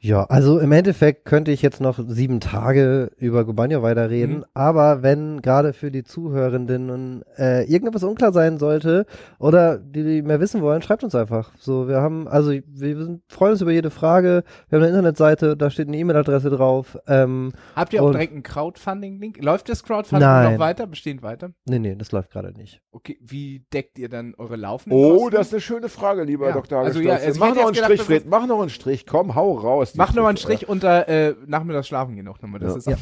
Ja, 0.00 0.24
also 0.24 0.58
im 0.58 0.70
Endeffekt 0.72 1.24
könnte 1.24 1.50
ich 1.50 1.60
jetzt 1.62 1.80
noch 1.80 1.98
sieben 2.06 2.40
Tage 2.40 3.10
über 3.16 3.44
Gubanyo 3.44 3.82
weiterreden, 3.82 4.38
Mhm. 4.38 4.44
aber 4.54 5.02
wenn 5.02 5.42
gerade 5.42 5.72
für 5.72 5.90
die 5.90 6.04
Zuhörenden 6.04 7.22
äh, 7.36 7.64
irgendetwas 7.64 8.04
unklar 8.04 8.32
sein 8.32 8.58
sollte 8.58 9.06
oder 9.38 9.78
die, 9.78 10.02
die 10.04 10.22
mehr 10.22 10.40
wissen 10.40 10.62
wollen, 10.62 10.82
schreibt 10.82 11.04
uns 11.04 11.14
einfach. 11.14 11.50
So, 11.58 11.88
wir 11.88 12.00
haben, 12.00 12.28
also 12.28 12.52
wir 12.52 12.96
sind, 12.96 13.22
freuen 13.28 13.52
uns 13.52 13.60
über 13.62 13.72
jede 13.72 13.90
Frage. 13.90 14.44
Wir 14.68 14.76
haben 14.78 14.84
eine 14.84 14.88
Internetseite, 14.96 15.56
da 15.56 15.70
steht 15.70 15.88
eine 15.88 15.96
E-Mail-Adresse 15.96 16.50
drauf. 16.50 16.96
Ähm, 17.06 17.52
Habt 17.74 17.92
ihr 17.92 18.02
auch 18.02 18.10
direkt 18.12 18.32
einen 18.32 18.42
Crowdfunding-Link? 18.42 19.42
Läuft 19.42 19.68
das 19.68 19.82
Crowdfunding 19.82 20.28
Nein. 20.28 20.52
noch 20.52 20.58
weiter? 20.60 20.86
Bestehend 20.86 21.22
weiter? 21.22 21.50
nee, 21.66 21.78
nee, 21.78 21.94
das 21.96 22.12
läuft 22.12 22.30
gerade 22.30 22.52
nicht. 22.52 22.80
Okay, 22.92 23.18
wie 23.20 23.64
deckt 23.72 23.98
ihr 23.98 24.08
dann 24.08 24.34
eure 24.38 24.56
laufenden 24.56 24.98
Oh, 24.98 25.18
Kosten? 25.18 25.30
das 25.36 25.46
ist 25.48 25.52
eine 25.54 25.60
schöne 25.60 25.88
Frage, 25.88 26.24
lieber 26.24 26.48
Ja, 26.48 26.52
Dr. 26.54 26.78
also 26.80 27.00
ja, 27.00 27.14
also 27.14 27.38
mach 27.40 27.54
noch 27.54 27.64
einen 27.64 27.72
gedacht, 27.72 27.84
Strich, 27.92 28.02
Fred, 28.02 28.26
mach 28.26 28.46
noch 28.46 28.60
einen 28.60 28.70
Strich. 28.70 29.06
Komm, 29.06 29.34
hau 29.34 29.52
raus. 29.54 29.87
Mach 29.96 30.14
nochmal 30.14 30.30
einen. 30.30 30.36
Strich 30.38 30.68
unter 30.68 31.08
äh, 31.08 31.34
nachmittags 31.46 31.88
schlafen 31.88 32.14
gehen 32.16 32.28
auch 32.28 32.40
nochmal. 32.40 32.60
Das 32.60 32.72
Ja. 32.72 32.78
ist 32.78 32.86
Ja. 32.86 32.96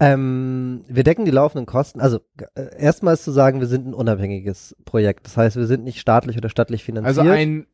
Ähm, 0.00 0.84
wir 0.86 1.02
decken 1.02 1.24
die 1.24 1.30
laufenden 1.30 1.66
Kosten. 1.66 2.00
Also 2.00 2.20
äh, 2.54 2.78
erstmal 2.78 3.14
ist 3.14 3.24
zu 3.24 3.32
sagen, 3.32 3.60
wir 3.60 3.66
sind 3.66 3.86
ein 3.86 3.94
unabhängiges 3.94 4.76
Projekt. 4.84 5.26
Das 5.26 5.36
heißt, 5.36 5.56
wir 5.56 5.66
sind 5.66 5.84
nicht 5.84 5.98
staatlich 6.00 6.36
oder 6.36 6.48
staatlich 6.48 6.84
finanziert. 6.84 7.18
also 7.18 7.30
ein 7.30 7.66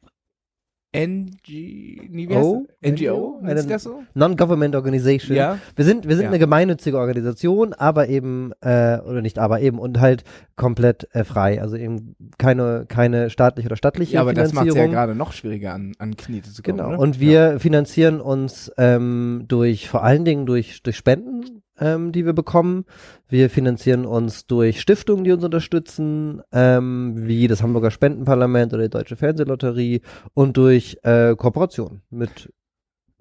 NGO? 0.95 2.67
Eine- 2.83 3.55
Nennt 3.55 3.71
das 3.71 3.83
so? 3.83 4.03
Non-Government 4.15 4.75
Organization. 4.77 5.37
Ja. 5.37 5.59
Wir 5.77 5.85
sind, 5.85 6.07
wir 6.09 6.17
sind 6.17 6.25
Ja. 6.25 6.29
eine 6.31 6.39
gemeinnützige 6.39 6.99
Organisation, 6.99 7.73
aber 7.73 8.09
eben, 8.09 8.53
äh, 8.61 8.99
oder 9.01 9.21
nicht 9.23 9.39
aber 9.39 9.61
eben, 9.61 9.79
und 9.79 10.01
halt 10.01 10.25
komplett 10.57 11.09
äh, 11.15 11.25
frei. 11.25 11.61
Also 11.61 11.77
eben 11.77 12.15
keine, 12.39 12.85
keine 12.89 13.31
staatliche 13.31 13.67
oder 13.69 13.77
staatliche 13.77 14.15
Ja, 14.15 14.21
aber 14.21 14.33
das 14.35 14.53
macht 14.53 14.67
es 14.69 14.75
ja 14.75 14.83
Finanzierung. 14.83 14.93
gerade 14.93 15.15
noch 15.15 15.33
schwieriger 15.33 15.75
an, 15.75 15.93
an 15.99 16.17
Knete 16.17 16.53
zu 16.53 16.63
kommen. 16.63 16.79
Genau. 16.79 16.91
Ne? 16.91 16.99
Und 16.99 17.21
wir 17.21 17.59
finanzieren 17.61 18.21
uns 18.21 18.71
ähm, 18.79 19.45
durch 19.49 19.89
vor 19.89 20.05
allen 20.05 20.25
Dingen 20.25 20.47
durch, 20.47 20.83
durch 20.83 20.97
Spenden, 20.97 21.63
ähm, 21.81 22.13
die 22.13 22.25
wir 22.25 22.33
bekommen. 22.33 22.85
Wir 23.29 23.51
finanzieren 23.51 24.07
uns 24.07 24.47
durch 24.47 24.81
Stiftungen, 24.81 25.25
die 25.25 25.33
uns 25.33 25.45
unterstützen, 25.45 26.43
ähm, 26.53 27.15
wie 27.27 27.49
das 27.49 27.63
Hamburger 27.63 27.91
Spendenparlament 27.91 28.73
oder 28.73 28.85
die 28.85 28.91
Deutsche 28.91 29.17
Fernsehlotterie 29.17 30.03
und 30.35 30.57
durch 30.57 30.99
äh, 31.03 31.35
Kooperationen 31.37 32.03
mit 32.11 32.53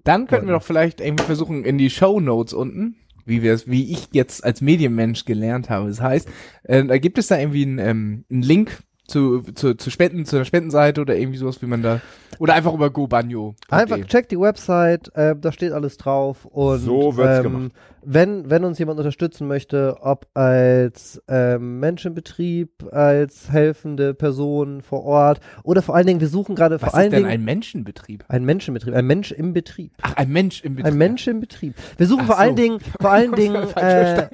Dann 0.04 0.26
könnten 0.26 0.46
wir 0.46 0.54
doch 0.54 0.62
vielleicht 0.62 1.00
irgendwie 1.00 1.24
versuchen, 1.24 1.64
in 1.64 1.78
die 1.78 1.90
Show 1.90 2.20
Notes 2.20 2.52
unten, 2.52 2.96
wie 3.24 3.42
wir 3.42 3.54
es, 3.54 3.68
wie 3.68 3.90
ich 3.90 4.08
jetzt 4.12 4.44
als 4.44 4.60
Medienmensch 4.60 5.24
gelernt 5.24 5.70
habe. 5.70 5.88
Das 5.88 6.00
heißt, 6.00 6.28
äh, 6.64 6.84
da 6.84 6.98
gibt 6.98 7.18
es 7.18 7.28
da 7.28 7.38
irgendwie 7.38 7.64
einen, 7.64 7.78
ähm, 7.78 8.24
einen 8.30 8.42
Link 8.42 8.82
zu, 9.06 9.42
zu, 9.42 9.74
zu 9.74 9.90
Spenden, 9.90 10.24
zu 10.24 10.36
der 10.36 10.44
Spendenseite 10.44 11.00
oder 11.00 11.16
irgendwie 11.16 11.38
sowas, 11.38 11.60
wie 11.60 11.66
man 11.66 11.82
da, 11.82 12.00
oder 12.38 12.54
einfach 12.54 12.72
über 12.72 12.90
GoBanyo. 12.90 13.54
Einfach 13.68 14.00
check 14.06 14.28
die 14.28 14.40
Website, 14.40 15.14
äh, 15.14 15.36
da 15.38 15.52
steht 15.52 15.72
alles 15.72 15.98
drauf 15.98 16.46
und 16.46 16.80
So 16.80 17.16
wird's 17.16 17.38
ähm, 17.38 17.42
gemacht. 17.42 17.72
Wenn 18.06 18.48
wenn 18.50 18.64
uns 18.64 18.78
jemand 18.78 18.98
unterstützen 18.98 19.46
möchte, 19.46 19.98
ob 20.00 20.26
als 20.34 21.22
ähm, 21.28 21.80
Mensch 21.80 22.04
im 22.06 22.14
Betrieb, 22.14 22.70
als 22.92 23.50
helfende 23.50 24.14
Person 24.14 24.82
vor 24.82 25.04
Ort 25.04 25.40
oder 25.62 25.82
vor 25.82 25.94
allen 25.94 26.06
Dingen, 26.06 26.20
wir 26.20 26.28
suchen 26.28 26.54
gerade 26.54 26.80
Was 26.80 26.90
vor 26.90 26.94
allen 26.94 27.06
ist 27.06 27.12
denn 27.12 27.22
Dingen 27.24 27.32
ein 27.32 27.44
Menschenbetrieb? 27.44 28.24
ein 28.28 28.44
Mensch 28.44 28.68
im 28.68 28.74
Betrieb, 28.74 28.94
ein 28.94 29.06
Mensch 29.06 29.32
im 29.32 29.52
Betrieb. 29.52 29.92
Ach, 30.02 30.14
ein 30.16 30.30
Mensch 30.30 30.64
im 30.64 30.76
Betrieb. 30.76 30.92
Ein 30.92 30.98
Mensch 30.98 31.26
im 31.26 31.40
Betrieb. 31.40 31.74
Wir 31.96 32.06
suchen 32.06 32.22
Ach 32.22 32.26
vor 32.26 32.38
allen 32.38 32.56
so. 32.56 32.62
Dingen, 32.62 32.80
vor 33.00 33.10
allen 33.10 33.32
Dingen, 33.32 33.68
äh, 33.76 34.28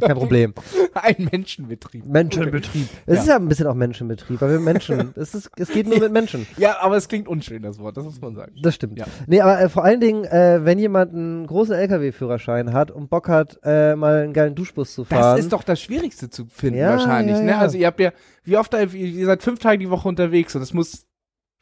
kein 0.00 0.16
Problem. 0.16 0.54
Ein 0.94 1.28
Menschenbetrieb. 1.30 2.06
Mensch 2.06 2.36
im 2.36 2.54
Okay. 2.54 2.86
Es 3.06 3.20
ist 3.20 3.28
ja 3.28 3.36
ein 3.36 3.48
bisschen 3.48 3.66
auch 3.66 3.74
Mensch 3.74 4.00
im 4.00 4.08
Betrieb, 4.08 4.40
weil 4.40 4.50
wir 4.50 4.60
Menschen, 4.60 5.12
es 5.16 5.34
ist, 5.34 5.50
es 5.56 5.68
geht 5.70 5.88
nur 5.88 5.98
mit 5.98 6.12
Menschen. 6.12 6.46
Ja, 6.56 6.76
aber 6.80 6.96
es 6.96 7.08
klingt 7.08 7.26
unschön, 7.28 7.62
das 7.62 7.78
Wort, 7.78 7.96
das 7.96 8.04
muss 8.04 8.20
man 8.20 8.34
sagen. 8.34 8.52
Das 8.62 8.74
stimmt. 8.74 8.98
Ja. 8.98 9.06
Nee, 9.26 9.40
aber 9.40 9.60
äh, 9.60 9.68
vor 9.68 9.84
allen 9.84 10.00
Dingen, 10.00 10.24
äh, 10.24 10.60
wenn 10.64 10.78
jemand 10.78 11.12
einen 11.12 11.46
großen 11.46 11.74
LKW-Führerschein 11.74 12.72
hat 12.72 12.90
und 12.90 13.10
Bock 13.14 13.28
hat, 13.28 13.60
äh, 13.62 13.94
mal 13.94 14.24
einen 14.24 14.32
geilen 14.32 14.56
Duschbus 14.56 14.92
zu 14.92 15.04
fahren. 15.04 15.36
Das 15.36 15.38
ist 15.38 15.52
doch 15.52 15.62
das 15.62 15.80
Schwierigste 15.80 16.30
zu 16.30 16.46
finden 16.46 16.80
Ja, 16.80 16.90
wahrscheinlich, 16.90 17.36
ja, 17.36 17.42
ne? 17.42 17.50
ja. 17.52 17.58
Also 17.60 17.78
ihr 17.78 17.86
habt 17.86 18.00
ja, 18.00 18.10
wie 18.42 18.56
oft, 18.56 18.74
ihr, 18.74 19.26
seid 19.26 19.40
fünf 19.44 19.60
Tage 19.60 19.78
die 19.78 19.88
Woche 19.88 20.08
unterwegs 20.08 20.56
und 20.56 20.62
es 20.62 20.74
muss, 20.74 21.06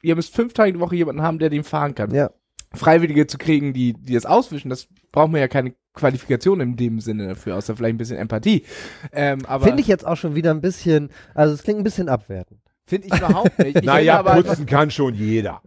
ihr 0.00 0.16
müsst 0.16 0.34
fünf 0.34 0.54
Tage 0.54 0.72
die 0.72 0.80
Woche 0.80 0.96
jemanden 0.96 1.20
haben, 1.20 1.38
der 1.38 1.50
den 1.50 1.62
fahren 1.62 1.94
kann. 1.94 2.10
Ja. 2.14 2.30
Freiwillige 2.72 3.26
zu 3.26 3.36
kriegen, 3.36 3.74
die, 3.74 3.92
die 3.92 4.14
das 4.14 4.24
auswischen, 4.24 4.70
das 4.70 4.88
braucht 5.10 5.30
man 5.30 5.42
ja 5.42 5.48
keine 5.48 5.74
Qualifikation 5.92 6.60
in 6.60 6.76
dem 6.76 7.00
Sinne 7.00 7.28
dafür, 7.28 7.56
außer 7.56 7.76
vielleicht 7.76 7.96
ein 7.96 7.98
bisschen 7.98 8.16
Empathie. 8.16 8.64
Ähm, 9.12 9.44
aber 9.44 9.66
Finde 9.66 9.82
ich 9.82 9.88
jetzt 9.88 10.06
auch 10.06 10.16
schon 10.16 10.34
wieder 10.34 10.52
ein 10.52 10.62
bisschen, 10.62 11.10
also 11.34 11.52
es 11.52 11.62
klingt 11.62 11.80
ein 11.80 11.84
bisschen 11.84 12.08
abwertend. 12.08 12.60
finde 12.86 13.08
ich 13.08 13.14
überhaupt 13.14 13.58
nicht. 13.58 13.76
Ich 13.80 13.84
Naja, 13.84 14.20
aber, 14.20 14.42
putzen 14.42 14.64
kann 14.64 14.90
schon 14.90 15.12
jeder. 15.14 15.60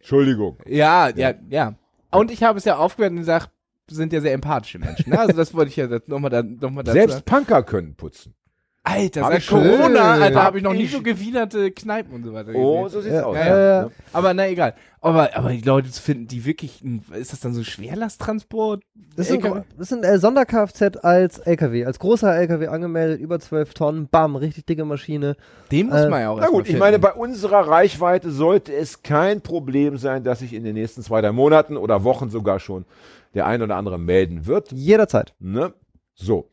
Entschuldigung. 0.00 0.58
Ja, 0.66 1.08
ja, 1.08 1.32
ja. 1.48 1.76
Und 2.10 2.30
ich 2.30 2.42
habe 2.42 2.58
es 2.58 2.66
ja 2.66 2.76
aufgehört 2.76 3.12
und 3.12 3.18
gesagt, 3.20 3.50
sind 3.94 4.12
ja 4.12 4.20
sehr 4.20 4.32
empathische 4.32 4.78
Menschen. 4.78 5.10
Ne? 5.10 5.18
Also 5.18 5.32
das 5.36 5.52
wollte 5.54 5.70
ich 5.70 5.76
ja 5.76 5.86
nochmal 6.06 6.30
da, 6.30 6.42
noch 6.42 6.70
mal 6.70 6.82
dazu 6.82 6.94
Selbst 6.98 7.24
Punker 7.24 7.62
können 7.62 7.94
putzen. 7.94 8.34
Alter, 8.82 9.20
Hab 9.20 9.28
seit 9.32 9.38
ich 9.40 9.44
schon. 9.44 9.62
Corona, 9.62 10.12
Alter, 10.12 10.36
Hab 10.36 10.44
habe 10.46 10.56
ich 10.58 10.64
noch 10.64 10.72
nie 10.72 10.84
ich. 10.84 10.90
so 10.90 11.02
gewienerte 11.02 11.70
Kneipen 11.70 12.14
und 12.14 12.24
so 12.24 12.32
weiter 12.32 12.52
Oh, 12.54 12.84
gesehen. 12.84 12.88
so 12.94 13.00
sieht's 13.02 13.14
Ja, 13.14 13.24
aus. 13.24 13.36
ja, 13.36 13.46
ja. 13.46 13.82
Ne? 13.84 13.90
Aber 14.14 14.32
na 14.32 14.48
egal. 14.48 14.74
Aber, 15.02 15.36
aber 15.36 15.50
die 15.50 15.60
Leute 15.60 15.90
zu 15.90 16.00
finden, 16.00 16.28
die 16.28 16.46
wirklich, 16.46 16.82
ist 17.12 17.32
das 17.34 17.40
dann 17.40 17.52
so 17.52 17.62
Schwerlasttransport? 17.62 18.82
Das 19.16 19.26
ist 19.28 19.32
ein, 19.34 19.44
LKW? 19.44 19.60
das 19.78 19.92
ist 19.92 19.98
ein 19.98 20.02
äh, 20.04 20.18
Sonder-Kfz 20.18 20.96
als 21.02 21.38
LKW, 21.40 21.84
als 21.84 21.98
großer 21.98 22.34
LKW 22.34 22.68
angemeldet, 22.68 23.20
über 23.20 23.38
12 23.38 23.74
Tonnen, 23.74 24.08
bam, 24.08 24.34
richtig 24.36 24.64
dicke 24.64 24.86
Maschine. 24.86 25.36
Den 25.70 25.88
muss 25.88 25.96
Äh, 26.00 26.08
man 26.08 26.20
ja 26.22 26.30
auch 26.30 26.40
Na 26.40 26.48
gut, 26.48 26.66
ich 26.66 26.78
meine, 26.78 26.98
bei 26.98 27.12
unserer 27.12 27.68
Reichweite 27.68 28.30
sollte 28.30 28.72
es 28.74 29.02
kein 29.02 29.42
Problem 29.42 29.98
sein, 29.98 30.24
dass 30.24 30.38
sich 30.40 30.54
in 30.54 30.64
den 30.64 30.74
nächsten 30.74 31.02
zwei, 31.02 31.20
drei 31.20 31.32
Monaten 31.32 31.76
oder 31.76 32.02
Wochen 32.04 32.30
sogar 32.30 32.58
schon 32.60 32.86
der 33.34 33.46
ein 33.46 33.62
oder 33.62 33.76
andere 33.76 33.98
melden 33.98 34.46
wird. 34.46 34.72
Jederzeit. 34.72 35.34
Ne? 35.38 35.74
So. 36.14 36.50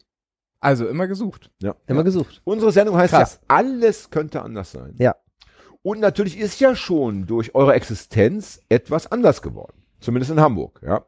Also 0.60 0.88
immer 0.88 1.08
gesucht. 1.08 1.52
Ja. 1.62 1.76
Immer 1.86 2.04
gesucht. 2.04 2.42
Unsere 2.44 2.72
Sendung 2.72 2.98
heißt 2.98 3.14
Krass. 3.14 3.40
ja, 3.42 3.56
alles 3.56 4.10
könnte 4.10 4.42
anders 4.42 4.72
sein. 4.72 4.96
Ja. 4.98 5.16
Und 5.84 6.00
natürlich 6.00 6.38
ist 6.38 6.60
ja 6.60 6.76
schon 6.76 7.28
durch 7.28 7.56
eure 7.56 7.74
Existenz 7.74 8.62
etwas 8.68 9.12
anders 9.12 9.42
geworden. 9.42 9.84
Zumindest 10.00 10.32
in 10.32 10.40
Hamburg, 10.40 10.82
ja. 10.84 11.06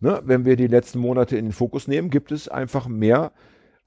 Ne? 0.00 0.20
Wenn 0.24 0.44
wir 0.44 0.56
die 0.56 0.66
letzten 0.66 0.98
Monate 0.98 1.36
in 1.36 1.46
den 1.46 1.52
Fokus 1.52 1.88
nehmen, 1.88 2.10
gibt 2.10 2.32
es 2.32 2.48
einfach 2.48 2.88
mehr 2.88 3.32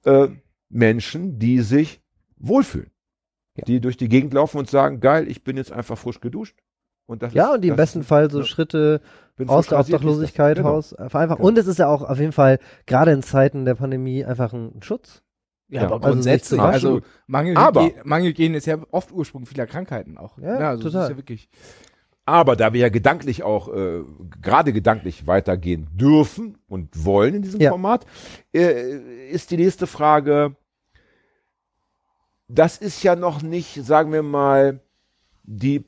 äh, 0.05 0.27
Menschen, 0.69 1.39
die 1.39 1.61
sich 1.61 2.01
wohlfühlen. 2.37 2.91
Die 3.67 3.79
durch 3.79 3.95
die 3.95 4.09
Gegend 4.09 4.33
laufen 4.33 4.57
und 4.57 4.69
sagen, 4.69 4.99
geil, 4.99 5.29
ich 5.29 5.43
bin 5.43 5.55
jetzt 5.55 5.71
einfach 5.71 5.97
frisch 5.97 6.19
geduscht. 6.19 6.57
Und 7.07 7.21
das 7.23 7.33
Ja, 7.33 7.49
ist, 7.49 7.55
und 7.55 7.61
die 7.61 7.67
im 7.69 7.75
das 7.77 7.85
besten 7.91 8.03
Fall 8.03 8.31
so 8.31 8.39
ja. 8.39 8.45
Schritte 8.45 9.01
bin 9.35 9.49
aus 9.49 9.67
der 9.67 9.79
Obdachlosigkeit 9.79 10.57
ist 10.57 10.63
das- 10.63 10.71
raus 10.71 10.91
äh, 10.93 11.09
vereinfachen. 11.09 11.37
Genau. 11.37 11.47
Und 11.49 11.57
es 11.57 11.67
ist 11.67 11.77
ja 11.79 11.87
auch 11.87 12.01
auf 12.01 12.19
jeden 12.19 12.31
Fall, 12.31 12.59
gerade 12.85 13.11
in 13.11 13.21
Zeiten 13.21 13.65
der 13.65 13.75
Pandemie, 13.75 14.25
einfach 14.25 14.53
ein 14.53 14.81
Schutz. 14.81 15.21
Ja, 15.67 15.81
Ja, 15.81 15.87
aber 15.87 15.95
also 15.95 16.09
grundsätzlich, 16.09 16.59
also, 16.61 16.95
waschen. 16.97 17.05
Mangel, 17.27 17.57
Aber- 17.57 17.89
Mangelgehen 18.03 18.53
ist 18.53 18.65
ja 18.67 18.77
oft 18.91 19.11
Ursprung 19.11 19.45
vieler 19.45 19.65
Krankheiten 19.67 20.17
auch. 20.17 20.37
Ja, 20.37 20.69
also 20.69 20.83
Das 20.83 20.91
total. 20.93 21.03
ist 21.05 21.09
ja 21.11 21.17
wirklich. 21.17 21.49
Aber 22.27 22.55
da 22.55 22.73
wir 22.73 22.81
ja 22.81 22.89
gedanklich 22.89 23.43
auch, 23.43 23.67
äh, 23.71 24.01
gerade 24.41 24.73
gedanklich 24.73 25.27
weitergehen 25.27 25.87
dürfen 25.93 26.57
und 26.67 27.05
wollen 27.05 27.35
in 27.35 27.41
diesem 27.43 27.61
Ja. 27.61 27.69
Format, 27.71 28.05
äh, 28.53 29.29
ist 29.29 29.51
die 29.51 29.57
nächste 29.57 29.85
Frage, 29.85 30.55
das 32.47 32.77
ist 32.77 33.03
ja 33.03 33.15
noch 33.15 33.41
nicht, 33.41 33.83
sagen 33.85 34.11
wir 34.11 34.23
mal, 34.23 34.79
die 35.43 35.85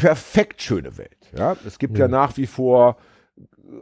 perfekt 0.00 0.62
schöne 0.62 0.96
Welt. 0.96 1.30
Ja? 1.36 1.56
Es 1.66 1.78
gibt 1.78 1.98
ja 1.98 2.08
Nö. 2.08 2.12
nach 2.12 2.36
wie 2.38 2.46
vor, 2.46 2.96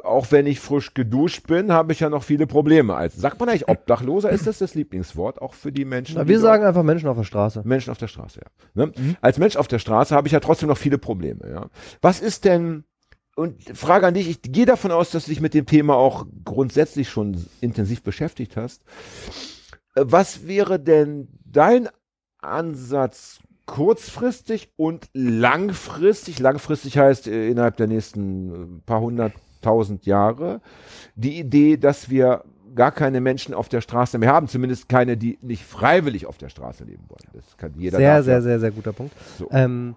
auch 0.03 0.33
wenn 0.33 0.47
ich 0.47 0.59
frisch 0.59 0.93
geduscht 0.95 1.47
bin, 1.47 1.73
habe 1.73 1.93
ich 1.93 2.01
ja 2.01 2.11
noch 2.11 2.25
viele 2.25 2.47
Probleme. 2.47 2.97
Als, 2.97 3.15
sagt 3.15 3.39
man 3.39 3.49
eigentlich 3.49 3.69
Obdachloser? 3.69 4.31
Ist 4.31 4.47
das 4.47 4.59
das 4.59 4.75
Lieblingswort 4.75 5.41
auch 5.41 5.55
für 5.55 5.71
die 5.71 5.85
Menschen? 5.85 6.17
Na, 6.17 6.27
wir 6.27 6.41
sagen 6.41 6.65
einfach 6.65 6.83
Menschen 6.83 7.09
auf 7.09 7.17
der 7.17 7.25
Straße. 7.25 7.63
Menschen 7.65 7.91
auf 7.91 7.99
der 7.99 8.09
Straße, 8.09 8.41
ja. 8.41 8.87
Ne? 8.87 8.93
Als 9.21 9.39
Mensch 9.39 9.57
auf 9.57 9.69
der 9.69 9.79
Straße 9.79 10.15
habe 10.15 10.27
ich 10.27 10.33
ja 10.33 10.41
trotzdem 10.41 10.69
noch 10.69 10.77
viele 10.77 10.99
Probleme, 10.99 11.49
ja. 11.49 11.69
Was 12.03 12.21
ist 12.21 12.45
denn, 12.45 12.85
und 13.37 13.63
Frage 13.77 14.09
an 14.09 14.15
dich, 14.15 14.29
ich 14.29 14.43
gehe 14.43 14.67
davon 14.67 14.91
aus, 14.91 15.11
dass 15.11 15.27
du 15.27 15.31
dich 15.31 15.41
mit 15.41 15.55
dem 15.55 15.67
Thema 15.67 15.95
auch 15.95 16.27
grundsätzlich 16.45 17.09
schon 17.09 17.47
intensiv 17.61 18.03
beschäftigt 18.03 18.57
hast. 18.57 18.83
Äh, 19.95 20.05
Was 20.07 20.49
wäre 20.49 20.81
denn 20.81 21.29
dein 21.45 21.89
Ansatz 22.41 23.39
kurzfristig 23.69 24.71
und 24.77 25.09
langfristig? 25.13 26.41
Langfristig 26.41 26.99
heißt 26.99 27.29
äh, 27.29 27.49
innerhalb 27.49 27.77
der 27.77 27.87
nächsten 27.87 28.51
äh, 28.51 28.81
paar 28.87 29.01
hunderttausend 29.01 30.07
Jahre. 30.07 30.61
Die 31.15 31.39
Idee, 31.39 31.77
dass 31.77 32.09
wir 32.11 32.45
gar 32.75 32.93
keine 32.93 33.21
Menschen 33.21 33.55
auf 33.55 33.69
der 33.69 33.81
Straße 33.81 34.19
mehr 34.19 34.33
haben, 34.33 34.49
zumindest 34.49 34.89
keine, 34.89 35.17
die 35.17 35.39
nicht 35.43 35.65
freiwillig 35.65 36.27
auf 36.27 36.39
der 36.39 36.49
Straße 36.49 36.85
leben 36.85 37.05
wollen. 37.09 37.29
Das 37.35 37.57
kann 37.57 37.73
jeder 37.77 37.99
Sehr, 37.99 38.23
sehr, 38.23 38.43
sehr, 38.43 38.59
sehr 38.59 38.71
guter 38.71 38.93
Punkt. 38.93 39.15
So. 39.39 39.49
Ähm, 39.51 39.95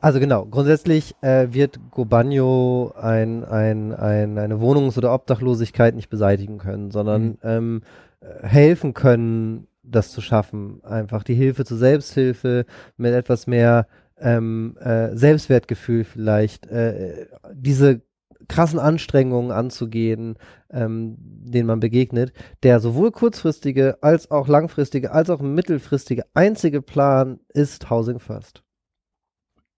also 0.00 0.18
genau, 0.18 0.46
grundsätzlich 0.46 1.14
äh, 1.20 1.48
wird 1.50 1.78
Gobanyo 1.90 2.94
ein, 3.00 3.44
ein, 3.44 3.92
ein, 3.94 4.38
eine 4.38 4.60
Wohnungs- 4.60 4.96
oder 4.96 5.12
Obdachlosigkeit 5.12 5.94
nicht 5.94 6.08
beseitigen 6.08 6.56
können, 6.56 6.90
sondern 6.90 7.22
Mhm. 7.22 7.38
ähm, 7.42 7.82
äh, 8.20 8.46
helfen 8.46 8.94
können, 8.94 9.66
das 9.90 10.12
zu 10.12 10.20
schaffen. 10.20 10.82
Einfach 10.84 11.22
die 11.22 11.34
Hilfe 11.34 11.64
zur 11.64 11.78
Selbsthilfe 11.78 12.66
mit 12.96 13.12
etwas 13.12 13.46
mehr 13.46 13.86
ähm, 14.18 14.76
äh, 14.80 15.16
Selbstwertgefühl 15.16 16.04
vielleicht. 16.04 16.66
Äh, 16.66 17.26
diese 17.52 18.02
krassen 18.48 18.78
Anstrengungen 18.78 19.52
anzugehen, 19.52 20.36
ähm, 20.70 21.16
denen 21.18 21.66
man 21.66 21.80
begegnet, 21.80 22.32
der 22.62 22.80
sowohl 22.80 23.12
kurzfristige 23.12 23.98
als 24.02 24.30
auch 24.30 24.48
langfristige 24.48 25.12
als 25.12 25.30
auch 25.30 25.40
mittelfristige 25.40 26.24
einzige 26.34 26.82
Plan 26.82 27.40
ist 27.48 27.90
Housing 27.90 28.18
First. 28.18 28.62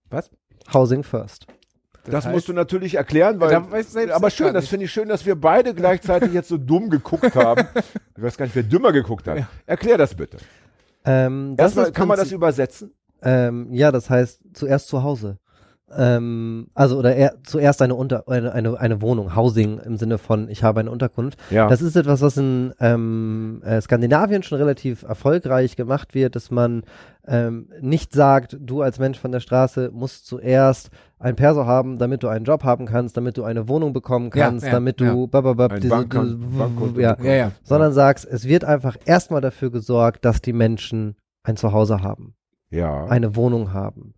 Was? 0.09 0.31
Housing 0.73 1.03
First. 1.03 1.47
Das, 2.05 2.27
musst 2.27 2.49
du 2.49 2.53
natürlich 2.53 2.95
erklären, 2.95 3.39
weil. 3.39 3.49
Selbst 3.83 4.13
aber 4.13 4.29
schön, 4.29 4.53
das 4.53 4.67
finde 4.67 4.85
ich 4.85 4.91
schön, 4.91 5.07
dass 5.07 5.25
wir 5.25 5.35
beide 5.35 5.73
gleichzeitig 5.73 6.33
jetzt 6.33 6.49
so 6.49 6.57
dumm 6.57 6.89
geguckt 6.89 7.35
haben. 7.35 7.67
Ich 8.15 8.21
weiß 8.21 8.37
gar 8.37 8.45
nicht, 8.45 8.55
wer 8.55 8.63
dümmer 8.63 8.91
geguckt 8.91 9.27
hat. 9.27 9.39
Ja. 9.39 9.49
Erklär 9.65 9.97
das 9.97 10.13
bitte. 10.13 10.37
Ähm, 11.03 11.55
das 11.57 11.75
Erstmal, 11.75 11.91
kann 11.91 12.07
man 12.07 12.17
das 12.17 12.31
übersetzen? 12.31 12.93
Ähm, 13.23 13.73
ja, 13.73 13.91
das 13.91 14.09
heißt 14.09 14.41
zuerst 14.53 14.87
zu 14.87 15.01
Hause. 15.01 15.39
Ähm, 15.97 16.67
also 16.73 16.97
oder 16.97 17.15
eher, 17.15 17.35
zuerst 17.43 17.81
eine, 17.81 17.95
Unter 17.95 18.27
eine, 18.27 18.51
eine, 18.53 18.79
eine 18.79 19.01
Wohnung, 19.01 19.35
Housing 19.35 19.79
im 19.79 19.97
Sinne 19.97 20.17
von 20.17 20.49
ich 20.49 20.63
habe 20.63 20.79
eine 20.79 20.91
Unterkunft. 20.91 21.37
Ja. 21.49 21.67
Das 21.67 21.81
ist 21.81 21.95
etwas, 21.95 22.21
was 22.21 22.37
in 22.37 22.73
ähm, 22.79 23.61
äh, 23.65 23.79
Skandinavien 23.81 24.43
schon 24.43 24.57
relativ 24.57 25.03
erfolgreich 25.03 25.75
gemacht 25.75 26.13
wird, 26.15 26.35
dass 26.35 26.51
man 26.51 26.83
ähm, 27.27 27.69
nicht 27.81 28.13
sagt, 28.13 28.57
du 28.59 28.81
als 28.81 28.99
Mensch 28.99 29.19
von 29.19 29.31
der 29.31 29.39
Straße 29.39 29.91
musst 29.93 30.25
zuerst 30.27 30.89
ein 31.19 31.35
Perso 31.35 31.65
haben, 31.65 31.97
damit 31.97 32.21
du 32.23 32.27
einen 32.27 32.43
Job 32.45 32.63
haben 32.63 32.85
kannst, 32.85 33.15
damit 33.15 33.37
du 33.37 33.43
eine 33.43 33.69
Wohnung 33.69 33.93
bekommen 33.93 34.29
Ja, 34.35 34.45
kannst, 34.47 34.65
ja, 34.65 34.71
damit 34.73 34.99
du 34.99 35.05
ja. 35.05 35.25
bababab, 35.27 35.79
diese- 35.79 35.93
Bankkonto- 35.93 36.37
diese- 36.37 36.57
Bankkonto 36.57 36.99
ja. 36.99 37.15
Ja, 37.23 37.33
ja. 37.33 37.51
sondern 37.63 37.93
sagst, 37.93 38.25
es 38.25 38.45
wird 38.47 38.65
einfach 38.65 38.97
erstmal 39.05 39.39
dafür 39.41 39.71
gesorgt, 39.71 40.25
dass 40.25 40.41
die 40.41 40.53
Menschen 40.53 41.15
ein 41.43 41.55
Zuhause 41.55 42.01
haben 42.01 42.35
ja. 42.71 43.05
eine 43.05 43.35
Wohnung 43.35 43.71
haben, 43.73 44.15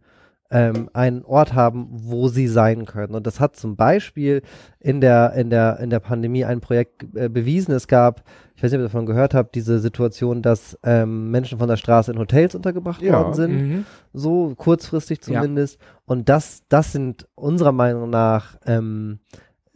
ähm, 0.51 0.89
einen 0.93 1.23
Ort 1.23 1.53
haben, 1.53 1.87
wo 1.89 2.27
sie 2.27 2.47
sein 2.47 2.85
können. 2.85 3.15
Und 3.15 3.25
das 3.25 3.39
hat 3.39 3.55
zum 3.55 3.75
Beispiel 3.75 4.41
in 4.79 5.01
der, 5.01 5.33
in 5.33 5.49
der, 5.49 5.79
in 5.79 5.89
der 5.89 5.99
Pandemie 5.99 6.45
ein 6.45 6.61
Projekt 6.61 7.03
äh, 7.15 7.29
bewiesen. 7.29 7.73
Es 7.73 7.87
gab, 7.87 8.23
ich 8.55 8.61
weiß 8.63 8.71
nicht, 8.71 8.77
ob 8.79 8.83
ihr 8.83 8.89
davon 8.89 9.05
gehört 9.07 9.33
habt, 9.33 9.55
diese 9.55 9.79
Situation, 9.79 10.41
dass 10.43 10.77
ähm, 10.83 11.31
Menschen 11.31 11.57
von 11.57 11.67
der 11.67 11.77
Straße 11.77 12.11
in 12.11 12.19
Hotels 12.19 12.53
untergebracht 12.53 13.01
Ja. 13.01 13.13
worden 13.19 13.33
sind. 13.33 13.51
Mhm. 13.69 13.85
So 14.13 14.53
kurzfristig 14.55 15.19
Ja. 15.27 15.41
zumindest. 15.41 15.79
Und 16.05 16.29
das, 16.29 16.61
das 16.69 16.91
sind 16.91 17.27
unserer 17.33 17.71
Meinung 17.71 18.09
nach 18.11 18.57
ähm, 18.67 19.19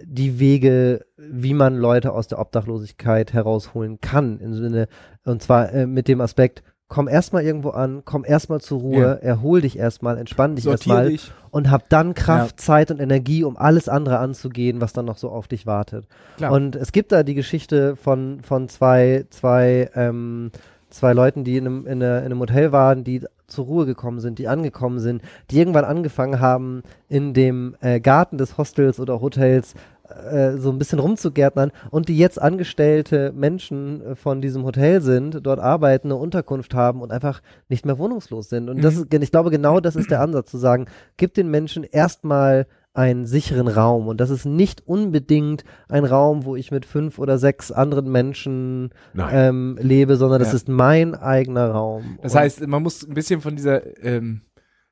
die 0.01 0.39
Wege, 0.39 1.03
wie 1.17 1.53
man 1.55 1.76
Leute 1.78 2.13
aus 2.13 2.28
der 2.28 2.39
Obdachlosigkeit 2.39 3.34
herausholen 3.34 3.99
kann. 4.01 4.39
Im 4.39 4.53
Sinne, 4.53 4.88
und 5.26 5.41
zwar 5.41 5.74
äh, 5.74 5.88
mit 5.88 6.07
dem 6.07 6.22
Aspekt, 6.22 6.63
komm 6.89 7.07
erstmal 7.07 7.43
irgendwo 7.43 7.69
an, 7.69 8.01
komm 8.03 8.25
erstmal 8.25 8.59
zur 8.59 8.79
Ruhe, 8.79 8.99
Ja. 8.99 9.13
erhol 9.13 9.61
dich 9.61 9.77
erstmal, 9.79 10.17
entspann 10.17 10.55
dich 10.55 10.65
erstmal 10.71 11.05
und 11.51 11.69
hab 11.71 11.87
dann 11.89 12.13
Kraft, 12.15 12.59
Zeit 12.59 12.91
und 12.91 12.99
Energie, 12.99 13.43
um 13.43 13.55
alles 13.57 13.87
andere 13.87 14.17
anzugehen, 14.19 14.81
was 14.81 14.91
dann 14.91 15.05
noch 15.05 15.17
so 15.17 15.29
auf 15.29 15.47
dich 15.47 15.65
wartet. 15.67 16.05
Klar. 16.37 16.51
Und 16.51 16.75
es 16.75 16.91
gibt 16.91 17.11
da 17.11 17.23
die 17.23 17.35
Geschichte 17.35 17.95
von, 17.95 18.41
von 18.41 18.67
zwei, 18.69 19.25
zwei, 19.29 19.89
ähm, 19.95 20.51
zwei 20.89 21.13
Leuten, 21.13 21.43
die 21.43 21.57
in 21.57 21.67
einem, 21.67 21.85
in, 21.87 22.01
einer- 22.03 22.19
in 22.19 22.25
einem 22.25 22.39
Hotel 22.39 22.71
waren, 22.71 23.03
die 23.03 23.23
zur 23.45 23.65
Ruhe 23.65 23.85
gekommen 23.85 24.19
sind, 24.19 24.37
die 24.39 24.47
angekommen 24.47 24.99
sind, 24.99 25.21
die 25.51 25.59
irgendwann 25.59 25.85
angefangen 25.85 26.39
haben, 26.39 26.81
in 27.07 27.33
dem 27.33 27.75
äh, 27.81 27.99
Garten 27.99 28.37
des 28.39 28.57
Hostels 28.57 28.99
oder 28.99 29.21
Hotels 29.21 29.73
äh, 30.10 30.57
so 30.57 30.72
ein 30.72 30.78
bisschen 30.80 30.99
rumzugärtnern 30.99 31.72
und 31.91 32.10
die 32.10 32.18
jetzt 32.18 32.41
angestellte 32.41 33.32
Menschen 33.34 34.01
äh, 34.01 34.16
von 34.16 34.41
diesem 34.41 34.64
Hotel 34.64 35.01
sind, 35.01 35.39
dort 35.45 35.60
arbeiten, 35.60 36.07
eine 36.07 36.16
Unterkunft 36.16 36.74
haben 36.74 37.01
und 37.01 37.12
einfach 37.12 37.41
nicht 37.68 37.86
mehr 37.86 37.97
wohnungslos 37.97 38.49
sind. 38.49 38.70
Und 38.70 38.84
das 38.84 38.95
ist, 38.97 39.14
ich 39.14 39.32
glaube, 39.32 39.49
genau 39.51 39.80
das 39.80 39.95
ist 39.95 40.10
der 40.12 40.22
Ansatz, 40.22 40.51
zu 40.51 40.57
sagen, 40.57 40.86
gib 41.18 41.34
den 41.34 41.49
Menschen 41.49 41.84
erstmal 41.84 42.68
einen 42.93 43.28
sicheren 43.28 43.68
Raum. 43.68 44.07
Und 44.07 44.20
das 44.20 44.30
ist 44.32 44.45
nicht 44.45 44.86
unbedingt 44.88 45.64
ein 45.89 46.05
Raum, 46.05 46.43
wo 46.43 46.55
ich 46.55 46.72
mit 46.72 46.86
fünf 46.86 47.20
oder 47.20 47.38
sechs 47.38 47.72
anderen 47.72 48.12
Menschen 48.12 48.89
ähm, 49.32 49.78
lebe, 49.80 50.16
sondern 50.18 50.39
das 50.39 50.49
Ja. 50.49 50.55
ist 50.55 50.68
mein 50.70 51.14
eigener 51.16 51.70
Raum. 51.70 52.18
Das 52.24 52.34
Und- 52.34 52.39
heißt, 52.39 52.68
man 52.68 52.82
muss 52.82 53.07
ein 53.07 53.14
bisschen 53.14 53.41
von 53.41 53.55
dieser 53.55 54.03
ähm, 54.03 54.41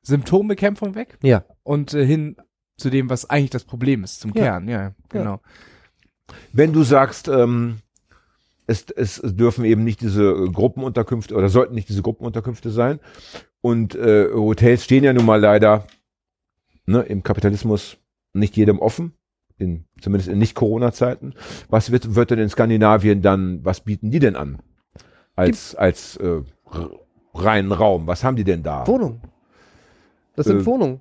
Symptombekämpfung 0.02 0.94
weg 0.94 1.18
ja, 1.22 1.44
und 1.64 1.92
äh, 1.92 2.06
hin 2.06 2.36
zu 2.78 2.90
dem, 2.90 3.10
was 3.10 3.28
eigentlich 3.28 3.50
das 3.50 3.64
Problem 3.64 4.04
ist, 4.04 4.20
zum 4.20 4.32
Ja. 4.34 4.42
Kern. 4.44 4.68
Ja, 4.68 4.92
genau. 5.08 5.40
Wenn 6.52 6.72
du 6.72 6.82
sagst, 6.82 7.28
ähm, 7.28 7.78
es, 8.66 8.86
es 8.90 9.20
dürfen 9.24 9.64
eben 9.64 9.84
nicht 9.84 10.00
diese 10.00 10.24
äh, 10.24 10.48
Gruppenunterkünfte 10.50 11.34
oder 11.34 11.48
sollten 11.48 11.74
nicht 11.74 11.88
diese 11.88 12.02
Gruppenunterkünfte 12.02 12.70
sein. 12.70 13.00
Und 13.60 13.94
äh, 13.94 14.28
Hotels 14.32 14.84
stehen 14.84 15.04
ja 15.04 15.12
nun 15.12 15.26
mal 15.26 15.40
leider 15.40 15.86
ne, 16.86 17.00
im 17.02 17.22
Kapitalismus 17.22 17.96
nicht 18.34 18.56
jedem 18.56 18.78
offen, 18.78 19.14
in, 19.56 19.86
zumindest 20.00 20.28
in 20.28 20.38
Nicht-Corona-Zeiten. 20.38 21.34
Was 21.68 21.90
wird, 21.90 22.14
wird 22.14 22.30
denn 22.30 22.38
in 22.38 22.48
Skandinavien 22.50 23.22
dann, 23.22 23.64
was 23.64 23.80
bieten 23.80 24.10
die 24.10 24.20
denn 24.20 24.36
an? 24.36 24.58
Als, 25.34 25.74
als 25.74 26.16
äh, 26.18 26.42
reinen 27.34 27.72
Raum. 27.72 28.06
Was 28.06 28.22
haben 28.22 28.36
die 28.36 28.44
denn 28.44 28.62
da? 28.62 28.86
Wohnung. 28.86 29.20
Das 30.36 30.46
sind 30.46 30.60
Äh, 30.60 30.66
Wohnungen. 30.66 31.00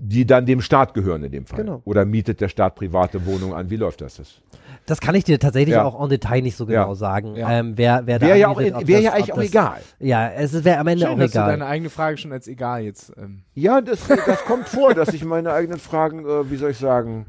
Die 0.00 0.26
dann 0.26 0.46
dem 0.46 0.60
Staat 0.60 0.94
gehören 0.94 1.22
in 1.24 1.32
dem 1.32 1.46
Fall. 1.46 1.58
Genau. 1.64 1.82
Oder 1.84 2.04
mietet 2.04 2.40
der 2.40 2.48
Staat 2.48 2.74
private 2.76 3.26
Wohnungen 3.26 3.52
an? 3.54 3.70
Wie 3.70 3.76
läuft 3.76 4.00
das? 4.00 4.16
das? 4.16 4.40
Das 4.86 5.00
kann 5.00 5.14
ich 5.14 5.24
dir 5.24 5.38
tatsächlich 5.38 5.74
Ja. 5.74 5.84
auch 5.84 6.02
en 6.02 6.08
Detail 6.08 6.40
nicht 6.42 6.56
so 6.56 6.66
Ja. 6.68 6.82
genau 6.82 6.94
sagen. 6.94 7.36
Ja. 7.36 7.50
Ähm, 7.50 7.72
wer, 7.76 8.06
wer 8.06 8.18
da 8.18 8.26
Wäre 8.26 8.38
ja, 8.38 8.48
auch, 8.48 8.58
wäre 8.58 8.70
das- 8.84 8.88
ja 9.02 9.12
eigentlich 9.12 9.32
auch 9.32 9.42
egal. 9.42 9.80
Ja, 9.98 10.28
es 10.30 10.64
wäre 10.64 10.78
am 10.78 10.86
Ende 10.86 11.04
Schön, 11.06 11.14
auch 11.14 11.18
dass 11.18 11.32
du 11.32 11.38
egal. 11.38 11.50
deine 11.50 11.66
eigene 11.66 11.90
Frage 11.90 12.16
schon 12.16 12.32
als 12.32 12.48
egal 12.48 12.82
jetzt. 12.82 13.12
Ähm, 13.18 13.42
Ja, 13.54 13.80
das, 13.80 14.06
das 14.06 14.44
kommt 14.44 14.68
vor, 14.68 14.94
dass 14.94 15.12
ich 15.12 15.24
meine 15.24 15.52
eigenen 15.52 15.78
Fragen, 15.78 16.24
äh, 16.24 16.50
wie 16.50 16.56
soll 16.56 16.70
ich 16.70 16.78
sagen, 16.78 17.26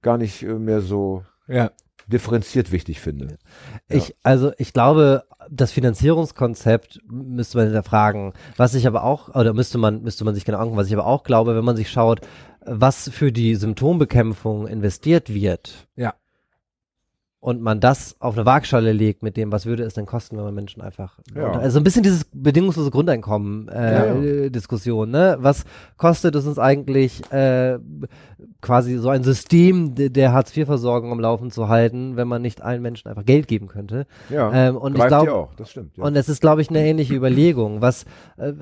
gar 0.00 0.16
nicht 0.16 0.42
äh, 0.42 0.54
mehr 0.54 0.80
so 0.80 1.22
ja. 1.48 1.70
differenziert 2.06 2.72
wichtig 2.72 3.00
finde. 3.00 3.36
Ich, 3.92 4.14
also 4.22 4.52
ich 4.58 4.72
glaube, 4.72 5.24
das 5.50 5.72
Finanzierungskonzept 5.72 7.00
müsste 7.08 7.58
man 7.58 7.66
hinterfragen. 7.66 8.32
Was 8.56 8.74
ich 8.74 8.86
aber 8.86 9.04
auch, 9.04 9.34
oder 9.34 9.52
müsste 9.52 9.78
man, 9.78 10.02
müsste 10.02 10.24
man 10.24 10.34
sich 10.34 10.44
genau 10.44 10.58
angucken, 10.58 10.76
was 10.76 10.86
ich 10.88 10.94
aber 10.94 11.06
auch 11.06 11.24
glaube, 11.24 11.56
wenn 11.56 11.64
man 11.64 11.76
sich 11.76 11.90
schaut, 11.90 12.20
was 12.64 13.08
für 13.08 13.32
die 13.32 13.54
Symptombekämpfung 13.54 14.66
investiert 14.66 15.32
wird. 15.34 15.88
Ja. 15.96 16.14
Und 17.44 17.60
man 17.60 17.80
das 17.80 18.14
auf 18.20 18.36
eine 18.36 18.46
Waagschale 18.46 18.92
legt 18.92 19.24
mit 19.24 19.36
dem, 19.36 19.50
was 19.50 19.66
würde 19.66 19.82
es 19.82 19.94
denn 19.94 20.06
kosten, 20.06 20.36
wenn 20.36 20.44
man 20.44 20.54
Menschen 20.54 20.80
einfach. 20.80 21.18
Ja. 21.34 21.50
Also 21.50 21.80
ein 21.80 21.82
bisschen 21.82 22.04
dieses 22.04 22.24
bedingungslose 22.32 22.92
Grundeinkommen 22.92 23.66
äh, 23.68 23.92
Ja, 23.92 24.14
ja. 24.44 24.48
Diskussion, 24.48 25.10
ne? 25.10 25.38
Was 25.40 25.64
kostet 25.96 26.36
es 26.36 26.46
uns 26.46 26.60
eigentlich 26.60 27.20
äh, 27.32 27.80
quasi 28.60 28.96
so 28.96 29.08
ein 29.08 29.24
System 29.24 29.96
de- 29.96 30.08
der 30.08 30.32
Hartz-IV-Versorgung 30.32 31.10
am 31.10 31.18
Laufen 31.18 31.50
zu 31.50 31.66
halten, 31.68 32.14
wenn 32.14 32.28
man 32.28 32.42
nicht 32.42 32.62
allen 32.62 32.80
Menschen 32.80 33.08
einfach 33.08 33.24
Geld 33.24 33.48
geben 33.48 33.66
könnte? 33.66 34.06
Ja, 34.30 34.52
Ähm, 34.68 34.76
und 34.76 34.92
ich 34.92 34.98
greift 35.00 35.08
glaub- 35.08 35.26
ihr 35.26 35.34
auch, 35.34 35.54
das 35.56 35.68
stimmt. 35.72 35.98
Und 35.98 36.14
es 36.14 36.28
ist, 36.28 36.40
glaube 36.42 36.62
ich, 36.62 36.70
eine 36.70 36.86
ähnliche 36.86 37.14
Überlegung. 37.16 37.80
Was, 37.80 38.04
äh, 38.36 38.52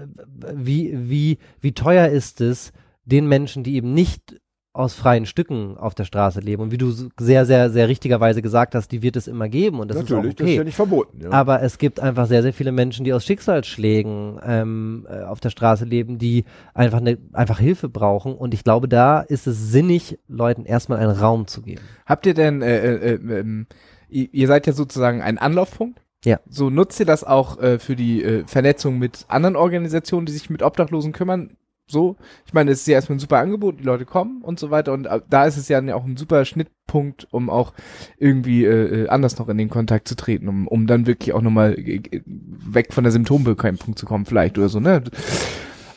wie, 0.54 0.96
wie, 0.96 1.38
wie 1.60 1.72
teuer 1.72 2.08
ist 2.08 2.40
es, 2.40 2.72
den 3.04 3.26
Menschen, 3.28 3.62
die 3.62 3.74
eben 3.74 3.92
nicht 3.92 4.40
aus 4.80 4.94
freien 4.94 5.26
Stücken 5.26 5.76
auf 5.76 5.94
der 5.94 6.04
Straße 6.04 6.40
leben 6.40 6.62
und 6.62 6.72
wie 6.72 6.78
du 6.78 6.90
sehr, 7.18 7.46
sehr, 7.46 7.70
sehr 7.70 7.88
richtigerweise 7.88 8.42
gesagt 8.42 8.74
hast, 8.74 8.90
die 8.90 9.02
wird 9.02 9.16
es 9.16 9.28
immer 9.28 9.48
geben 9.48 9.78
und 9.78 9.88
das 9.88 9.98
Natürlich, 9.98 10.10
ist 10.10 10.18
auch 10.18 10.22
das 10.22 10.40
ist 10.40 10.42
okay. 10.42 10.56
ja 10.56 10.64
nicht 10.64 10.74
verboten. 10.74 11.20
Ja. 11.22 11.30
Aber 11.30 11.62
es 11.62 11.78
gibt 11.78 12.00
einfach 12.00 12.26
sehr, 12.26 12.42
sehr 12.42 12.52
viele 12.52 12.72
Menschen, 12.72 13.04
die 13.04 13.12
aus 13.12 13.24
Schicksalsschlägen 13.24 14.40
ähm, 14.44 15.06
äh, 15.08 15.22
auf 15.22 15.40
der 15.40 15.50
Straße 15.50 15.84
leben, 15.84 16.18
die 16.18 16.44
einfach, 16.74 16.98
eine, 16.98 17.18
einfach 17.32 17.58
Hilfe 17.58 17.88
brauchen. 17.88 18.34
Und 18.34 18.54
ich 18.54 18.64
glaube, 18.64 18.88
da 18.88 19.20
ist 19.20 19.46
es 19.46 19.70
sinnig, 19.70 20.18
Leuten 20.28 20.64
erstmal 20.64 20.98
einen 20.98 21.16
Raum 21.16 21.46
zu 21.46 21.62
geben. 21.62 21.82
Habt 22.06 22.26
ihr 22.26 22.34
denn, 22.34 22.62
äh, 22.62 22.78
äh, 22.78 23.14
äh, 23.14 23.40
ähm, 23.40 23.66
ihr, 24.08 24.28
ihr 24.32 24.46
seid 24.46 24.66
ja 24.66 24.72
sozusagen 24.72 25.22
ein 25.22 25.38
Anlaufpunkt? 25.38 26.00
Ja. 26.24 26.38
So 26.48 26.68
nutzt 26.68 27.00
ihr 27.00 27.06
das 27.06 27.24
auch 27.24 27.58
äh, 27.60 27.78
für 27.78 27.96
die 27.96 28.22
äh, 28.22 28.44
Vernetzung 28.46 28.98
mit 28.98 29.24
anderen 29.28 29.56
Organisationen, 29.56 30.26
die 30.26 30.32
sich 30.32 30.50
mit 30.50 30.62
Obdachlosen 30.62 31.12
kümmern? 31.12 31.56
So, 31.90 32.16
ich 32.46 32.52
meine, 32.52 32.70
es 32.70 32.80
ist 32.80 32.86
ja 32.86 32.94
erstmal 32.94 33.16
ein 33.16 33.20
super 33.20 33.38
Angebot, 33.38 33.80
die 33.80 33.84
Leute 33.84 34.04
kommen 34.04 34.42
und 34.42 34.58
so 34.58 34.70
weiter 34.70 34.92
und 34.92 35.06
äh, 35.06 35.20
da 35.28 35.44
ist 35.44 35.56
es 35.56 35.68
ja 35.68 35.80
auch 35.94 36.04
ein 36.04 36.16
super 36.16 36.44
Schnittpunkt, 36.44 37.26
um 37.30 37.50
auch 37.50 37.72
irgendwie 38.18 38.64
äh, 38.64 39.04
äh, 39.04 39.08
anders 39.08 39.38
noch 39.38 39.48
in 39.48 39.58
den 39.58 39.70
Kontakt 39.70 40.08
zu 40.08 40.16
treten, 40.16 40.48
um, 40.48 40.68
um 40.68 40.86
dann 40.86 41.06
wirklich 41.06 41.32
auch 41.32 41.42
nochmal 41.42 41.78
äh, 41.78 42.00
weg 42.26 42.92
von 42.92 43.04
der 43.04 43.12
Symptombekämpfung 43.12 43.96
zu 43.96 44.06
kommen 44.06 44.26
vielleicht 44.26 44.56
oder 44.56 44.68
so, 44.68 44.80
ne? 44.80 45.02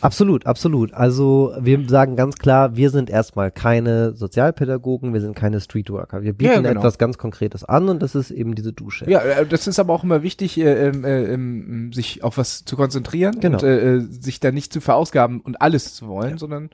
Absolut, 0.03 0.45
absolut. 0.45 0.93
Also 0.93 1.53
wir 1.59 1.87
sagen 1.87 2.15
ganz 2.15 2.37
klar, 2.37 2.75
wir 2.75 2.89
sind 2.89 3.09
erstmal 3.09 3.51
keine 3.51 4.13
Sozialpädagogen, 4.13 5.13
wir 5.13 5.21
sind 5.21 5.35
keine 5.35 5.61
Streetworker. 5.61 6.23
Wir 6.23 6.33
bieten 6.33 6.51
Ja, 6.51 6.57
genau. 6.61 6.79
etwas 6.79 6.97
ganz 6.97 7.17
Konkretes 7.17 7.63
an 7.63 7.87
und 7.87 8.01
das 8.03 8.13
ist 8.13 8.29
eben 8.29 8.53
diese 8.53 8.73
Dusche. 8.73 9.09
Ja, 9.09 9.19
äh, 9.21 9.45
das 9.45 9.67
ist 9.67 9.79
aber 9.79 9.93
auch 9.93 10.03
immer 10.03 10.21
wichtig, 10.21 10.59
äh, 10.59 10.87
ähm, 10.89 11.05
äh, 11.05 11.33
ähm, 11.33 11.93
sich 11.93 12.23
auf 12.23 12.37
was 12.37 12.65
zu 12.65 12.75
konzentrieren 12.75 13.39
Genau. 13.39 13.57
und 13.57 13.63
äh, 13.63 13.95
äh, 13.95 13.99
sich 14.01 14.39
da 14.39 14.51
nicht 14.51 14.73
zu 14.73 14.81
verausgaben 14.81 15.39
und 15.39 15.61
alles 15.61 15.95
zu 15.95 16.07
wollen, 16.07 16.37
sondern 16.37 16.69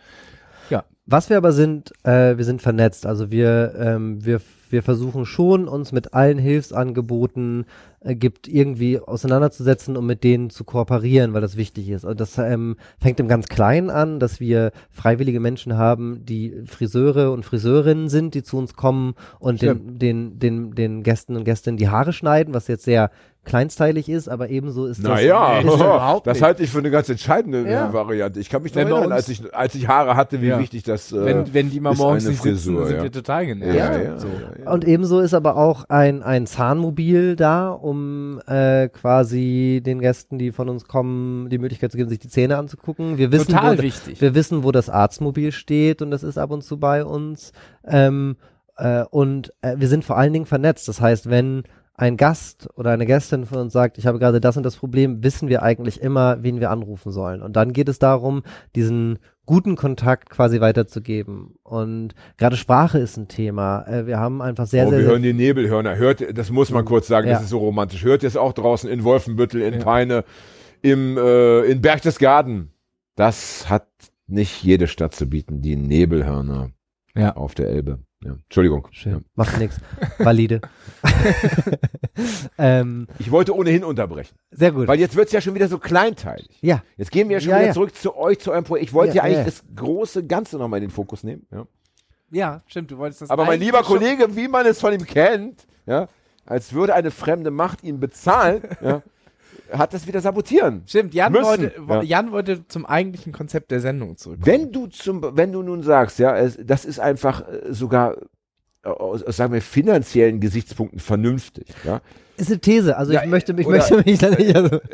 Was 1.12 1.32
wir 1.32 1.38
aber 1.38 1.54
sind, 1.54 1.92
äh, 2.04 2.38
wir 2.38 2.46
sind 2.46 2.62
vernetzt. 2.62 3.08
Also 3.08 3.32
wir, 3.32 3.74
ähm, 3.80 4.24
wir 4.24 4.42
wir 4.70 4.84
versuchen 4.84 5.26
schon, 5.26 5.68
uns 5.68 5.92
mit 5.92 6.14
allen 6.14 6.38
Hilfsangeboten 6.38 7.66
äh, 8.02 8.16
gibt, 8.16 8.48
irgendwie 8.48 9.00
auseinanderzusetzen 9.00 9.98
und 9.98 10.06
mit 10.06 10.24
denen 10.24 10.50
zu 10.50 10.64
kooperieren, 10.64 11.34
weil 11.34 11.42
das 11.42 11.58
wichtig 11.58 11.90
ist. 11.90 12.06
Und 12.06 12.20
das 12.20 12.38
ähm, 12.38 12.78
fängt 13.00 13.20
im 13.20 13.28
ganz 13.28 13.48
Kleinen 13.48 13.90
an, 13.90 14.20
dass 14.20 14.40
wir 14.40 14.72
freiwillige 14.92 15.40
Menschen 15.40 15.78
haben, 15.78 16.26
die 16.26 16.54
Friseure 16.66 17.32
und 17.32 17.44
Friseurinnen 17.46 18.10
sind, 18.10 18.34
die 18.36 18.44
zu 18.44 18.58
uns 18.58 18.74
kommen 18.76 19.16
und 19.40 19.62
den, 19.62 20.00
den, 20.00 20.40
den, 20.40 20.76
den 20.76 21.04
Gästen 21.04 21.36
und 21.36 21.44
Gästinnen 21.44 21.78
die 21.78 21.90
Haare 21.90 22.14
schneiden, 22.14 22.54
was 22.54 22.68
jetzt 22.68 22.86
sehr 22.86 23.12
kleinsteilig 23.46 24.10
ist, 24.10 24.28
aber 24.30 24.50
ebenso 24.50 24.86
ist 24.86 25.00
das. 25.04 25.10
Naja, 25.12 25.62
überhaupt 25.64 26.28
das 26.28 26.42
halte 26.42 26.62
ich 26.62 26.70
für 26.70 26.80
eine 26.80 26.92
ganz 26.92 27.10
entscheidende 27.10 27.66
äh, 27.66 27.72
Ja. 27.72 27.92
Variante. 27.94 28.40
Ich 28.40 28.50
kann 28.50 28.62
mich 28.62 28.76
noch 28.76 28.82
Wenn 28.82 28.90
erinnern, 28.92 29.12
als 29.14 29.30
ich, 29.30 29.42
als 29.56 29.74
ich 29.76 29.88
Haare 29.88 30.16
hatte, 30.16 30.42
wie 30.42 30.48
Ja. 30.48 30.60
wichtig 30.60 30.84
das 30.84 31.12
äh, 31.12 31.26
wenn, 31.26 31.54
wenn 31.54 31.70
die 31.70 31.80
mal 31.80 31.96
morgens 31.96 32.28
nicht 32.28 32.42
sitzen, 32.42 32.58
Frisur, 32.58 32.86
sind 32.86 32.98
ja. 32.98 33.04
wir 33.04 33.12
total 33.12 33.46
genervt. 33.46 33.76
ja, 33.76 33.94
Ja. 33.98 34.02
ja, 34.04 34.20
So. 34.20 34.28
ja, 34.28 34.64
ja. 34.66 34.72
Und 34.72 34.86
ebenso 34.86 35.20
ist 35.22 35.34
aber 35.34 35.56
auch 35.56 35.86
ein, 35.90 36.22
ein 36.22 36.48
Zahnmobil 36.48 37.36
da, 37.36 37.70
um 37.90 38.40
äh, 38.48 38.90
quasi 38.90 39.82
den 39.84 40.00
Gästen, 40.00 40.38
die 40.38 40.52
von 40.52 40.70
uns 40.70 40.86
kommen, 40.86 41.50
die 41.50 41.58
Möglichkeit 41.58 41.92
zu 41.92 41.98
geben, 41.98 42.10
sich 42.10 42.20
die 42.20 42.30
Zähne 42.30 42.58
anzugucken. 42.58 43.18
Wir 43.18 43.32
wissen, 43.32 43.54
Total 43.54 43.78
wo, 43.78 43.82
wichtig. 43.82 44.22
wir 44.22 44.36
wissen, 44.36 44.64
wo 44.64 44.72
das 44.72 44.90
Arztmobil 44.90 45.52
steht 45.52 46.02
und 46.02 46.12
das 46.12 46.24
ist 46.24 46.38
ab 46.38 46.52
und 46.52 46.64
zu 46.64 46.80
bei 46.80 47.04
uns. 47.04 47.52
Ähm, 47.86 48.38
äh, 48.78 49.04
und 49.04 49.54
äh, 49.62 49.76
wir 49.78 49.88
sind 49.88 50.06
vor 50.06 50.18
allen 50.18 50.34
Dingen 50.34 50.46
vernetzt. 50.46 50.88
Das 50.88 51.02
heißt, 51.02 51.30
wenn 51.30 51.64
ein 51.96 52.16
Gast 52.16 52.70
oder 52.76 52.92
eine 52.92 53.06
Gästin 53.06 53.46
von 53.46 53.58
uns 53.58 53.74
sagt, 53.74 53.98
ich 53.98 54.08
habe 54.08 54.20
gerade 54.20 54.40
das 54.40 54.56
und 54.56 54.64
das 54.64 54.78
Problem, 54.78 55.22
wissen 55.22 55.50
wir 55.50 55.64
eigentlich 55.64 56.02
immer, 56.02 56.42
wen 56.42 56.62
wir 56.62 56.72
anrufen 56.72 57.12
sollen. 57.12 57.42
Und 57.42 57.58
dann 57.58 57.74
geht 57.74 57.90
es 57.90 58.00
darum, 58.00 58.44
diesen 58.74 59.20
guten 59.50 59.76
Kontakt 59.76 60.30
quasi 60.30 60.62
weiterzugeben. 60.62 61.56
Und 61.64 62.14
gerade 62.38 62.56
Sprache 62.56 63.00
ist 63.00 63.18
ein 63.18 63.28
Thema. 63.28 63.84
Äh, 63.88 64.06
wir 64.06 64.20
haben 64.20 64.44
einfach 64.44 64.68
sehr, 64.68 64.86
oh, 64.86 64.90
sehr, 64.92 65.00
wir 65.00 65.04
sehr 65.06 65.12
hören 65.14 65.24
die 65.24 65.34
Nebelhörner. 65.34 65.96
Hört, 65.96 66.38
das 66.38 66.52
muss 66.52 66.70
man 66.70 66.86
kurz 66.86 67.08
sagen, 67.08 67.28
Ja. 67.28 67.34
das 67.34 67.44
ist 67.46 67.50
so 67.50 67.58
romantisch. 67.58 68.04
Hört 68.04 68.22
ihr 68.22 68.28
es 68.28 68.38
auch 68.38 68.54
draußen 68.54 68.88
in 68.88 69.04
Wolfenbüttel, 69.04 69.64
in 69.64 69.74
Ja. 69.74 69.80
Peine, 69.80 70.24
im, 70.84 71.18
äh, 71.18 71.62
in 71.62 71.82
Berchtesgaden? 71.82 72.74
Das 73.16 73.68
hat 73.72 73.88
nicht 74.28 74.62
jede 74.64 74.86
Stadt 74.86 75.16
zu 75.16 75.28
bieten, 75.28 75.64
die 75.64 75.76
Nebelhörner 75.76 76.70
Ja. 77.16 77.36
auf 77.36 77.56
der 77.56 77.70
Elbe. 77.70 78.04
Ja. 78.24 78.32
Entschuldigung. 78.34 78.88
Schön. 78.92 79.14
Ja. 79.14 79.20
Macht 79.36 79.58
nichts. 79.60 79.78
Valide. 80.18 80.60
ähm, 82.58 83.08
Ich 83.18 83.32
wollte 83.32 83.56
ohnehin 83.56 83.84
unterbrechen, 83.84 84.36
sehr 84.52 84.72
gut. 84.72 84.88
weil 84.88 85.00
jetzt 85.00 85.16
wird's 85.16 85.32
ja 85.32 85.40
schon 85.42 85.56
wieder 85.56 85.68
so 85.68 85.80
kleinteilig. 85.80 86.58
ja, 86.62 86.84
Jetzt 86.98 87.12
gehen 87.12 87.30
wir 87.30 87.38
ja 87.38 87.42
schon 87.42 87.52
Ja, 87.52 87.62
wieder 87.62 87.74
zurück 87.74 87.96
zu 87.96 88.16
euch, 88.18 88.40
zu 88.40 88.52
eurem 88.52 88.64
Projekt. 88.66 88.88
Ich 88.90 88.94
wollte 88.94 89.16
ja, 89.16 89.24
eigentlich 89.24 89.46
das 89.46 89.64
große 89.76 90.26
Ganze 90.26 90.58
nochmal 90.58 90.80
in 90.82 90.90
den 90.90 90.92
Fokus 90.94 91.24
nehmen. 91.24 91.46
Ja. 92.32 92.62
Stimmt, 92.68 92.92
du 92.92 92.98
wolltest 92.98 93.22
das 93.22 93.30
Aber 93.30 93.46
mein 93.46 93.60
lieber 93.60 93.82
Kollege, 93.84 94.36
wie 94.36 94.48
man 94.48 94.66
es 94.66 94.80
von 94.80 94.94
ihm 94.94 95.06
kennt, 95.06 95.66
ja, 95.86 96.08
als 96.46 96.74
würde 96.74 96.94
eine 96.96 97.12
fremde 97.12 97.52
Macht 97.52 97.84
ihn 97.84 98.00
bezahlen, 98.00 98.62
ja, 98.82 99.02
hat 99.72 99.94
das 99.94 100.08
wieder 100.08 100.22
sabotieren. 100.22 100.84
Stimmt, 100.86 101.14
Jan, 101.14 101.32
müssen, 101.32 101.46
wollte, 101.46 101.74
wo- 101.80 101.94
ja. 101.96 102.02
Jan 102.04 102.32
wollte 102.32 102.68
zum 102.68 102.86
eigentlichen 102.86 103.32
Konzept 103.34 103.72
der 103.72 103.80
Sendung 103.80 104.18
zurückkommen. 104.18 104.46
Wenn 104.46 104.72
du 104.72 104.88
zum, 104.88 105.24
wenn 105.36 105.52
du 105.52 105.62
nun 105.64 105.84
sagst, 105.84 106.20
ja, 106.20 106.38
es, 106.38 106.58
das 106.64 106.86
ist 106.86 107.00
einfach 107.00 107.48
äh, 107.48 107.74
sogar 107.74 108.18
äh, 108.84 108.90
aus, 108.90 109.24
aus, 109.24 109.38
sagen 109.38 109.54
wir, 109.54 109.62
finanziellen 109.62 110.40
Gesichtspunkten 110.40 111.00
vernünftig, 111.00 111.68
ja. 111.84 112.02
ist 112.38 112.50
eine 112.50 112.60
These. 112.60 112.98
Also 112.98 113.14
Ja, 113.14 113.24
ich 113.24 113.30
möchte, 113.30 113.54
ich 113.58 113.68
oder- 113.68 113.78
möchte 113.78 113.98
mich 113.98 114.18
da 114.20 114.30
nicht. 114.30 114.56
Also, 114.56 114.80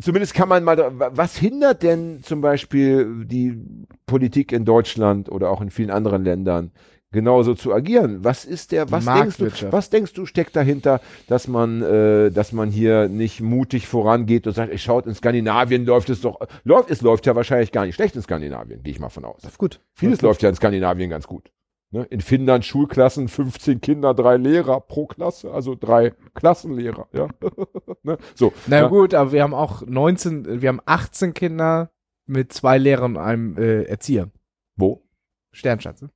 Zumindest 0.00 0.32
kann 0.34 0.48
man 0.48 0.64
mal, 0.64 0.78
was 1.12 1.36
hindert 1.36 1.82
denn 1.82 2.20
zum 2.22 2.40
Beispiel 2.40 3.24
die 3.26 3.62
Politik 4.06 4.50
in 4.50 4.64
Deutschland 4.64 5.30
oder 5.30 5.50
auch 5.50 5.60
in 5.60 5.70
vielen 5.70 5.90
anderen 5.90 6.24
Ländern 6.24 6.72
genauso 7.16 7.54
zu 7.54 7.72
agieren? 7.72 8.22
Was 8.22 8.44
ist 8.44 8.70
der, 8.70 8.90
was 8.92 9.04
denkst 9.06 9.38
du, 9.38 9.72
was 9.72 9.90
denkst 9.90 10.12
du 10.12 10.26
steckt 10.26 10.54
dahinter, 10.54 11.00
dass 11.26 11.48
man, 11.48 11.82
äh, 11.82 12.30
dass 12.30 12.52
man 12.52 12.70
hier 12.70 13.08
nicht 13.08 13.40
mutig 13.40 13.88
vorangeht 13.88 14.46
und 14.46 14.52
sagt, 14.52 14.70
ey, 14.70 14.78
schaut, 14.78 15.06
in 15.06 15.14
Skandinavien 15.14 15.84
läuft 15.84 16.10
es 16.10 16.20
doch, 16.20 16.38
läuft, 16.62 16.90
es 16.90 17.00
läuft 17.00 17.26
ja 17.26 17.34
wahrscheinlich 17.34 17.72
gar 17.72 17.86
nicht 17.86 17.96
schlecht 17.96 18.14
in 18.14 18.22
Skandinavien, 18.22 18.82
gehe 18.82 18.92
ich 18.92 19.00
mal 19.00 19.08
von 19.08 19.24
aus. 19.24 19.42
gut. 19.58 19.80
Vieles 19.94 20.22
läuft 20.22 20.42
ja 20.42 20.50
in 20.50 20.54
Skandinavien 20.54 21.10
ganz 21.10 21.26
gut. 21.26 21.50
Ne? 21.90 22.04
In 22.10 22.20
Finnland 22.20 22.64
Schulklassen, 22.64 23.28
15 23.28 23.80
Kinder, 23.80 24.12
drei 24.12 24.36
Lehrer 24.36 24.80
pro 24.80 25.06
Klasse, 25.06 25.52
also 25.52 25.74
drei 25.74 26.12
Klassenlehrer, 26.34 27.08
ja. 27.12 27.28
ne? 28.02 28.18
So. 28.34 28.52
Na 28.66 28.76
ja. 28.76 28.88
gut, 28.88 29.14
aber 29.14 29.32
wir 29.32 29.42
haben 29.42 29.54
auch 29.54 29.82
19, 29.86 30.60
wir 30.60 30.68
haben 30.68 30.80
18 30.84 31.32
Kinder 31.32 31.90
mit 32.26 32.52
zwei 32.52 32.76
Lehrern 32.76 33.16
und 33.16 33.22
einem 33.22 33.56
äh, 33.56 33.84
Erzieher. 33.84 34.30
Wo? 34.76 35.06
Sternschanze. 35.52 36.04
Ja, 36.04 36.10
ich- 36.10 36.15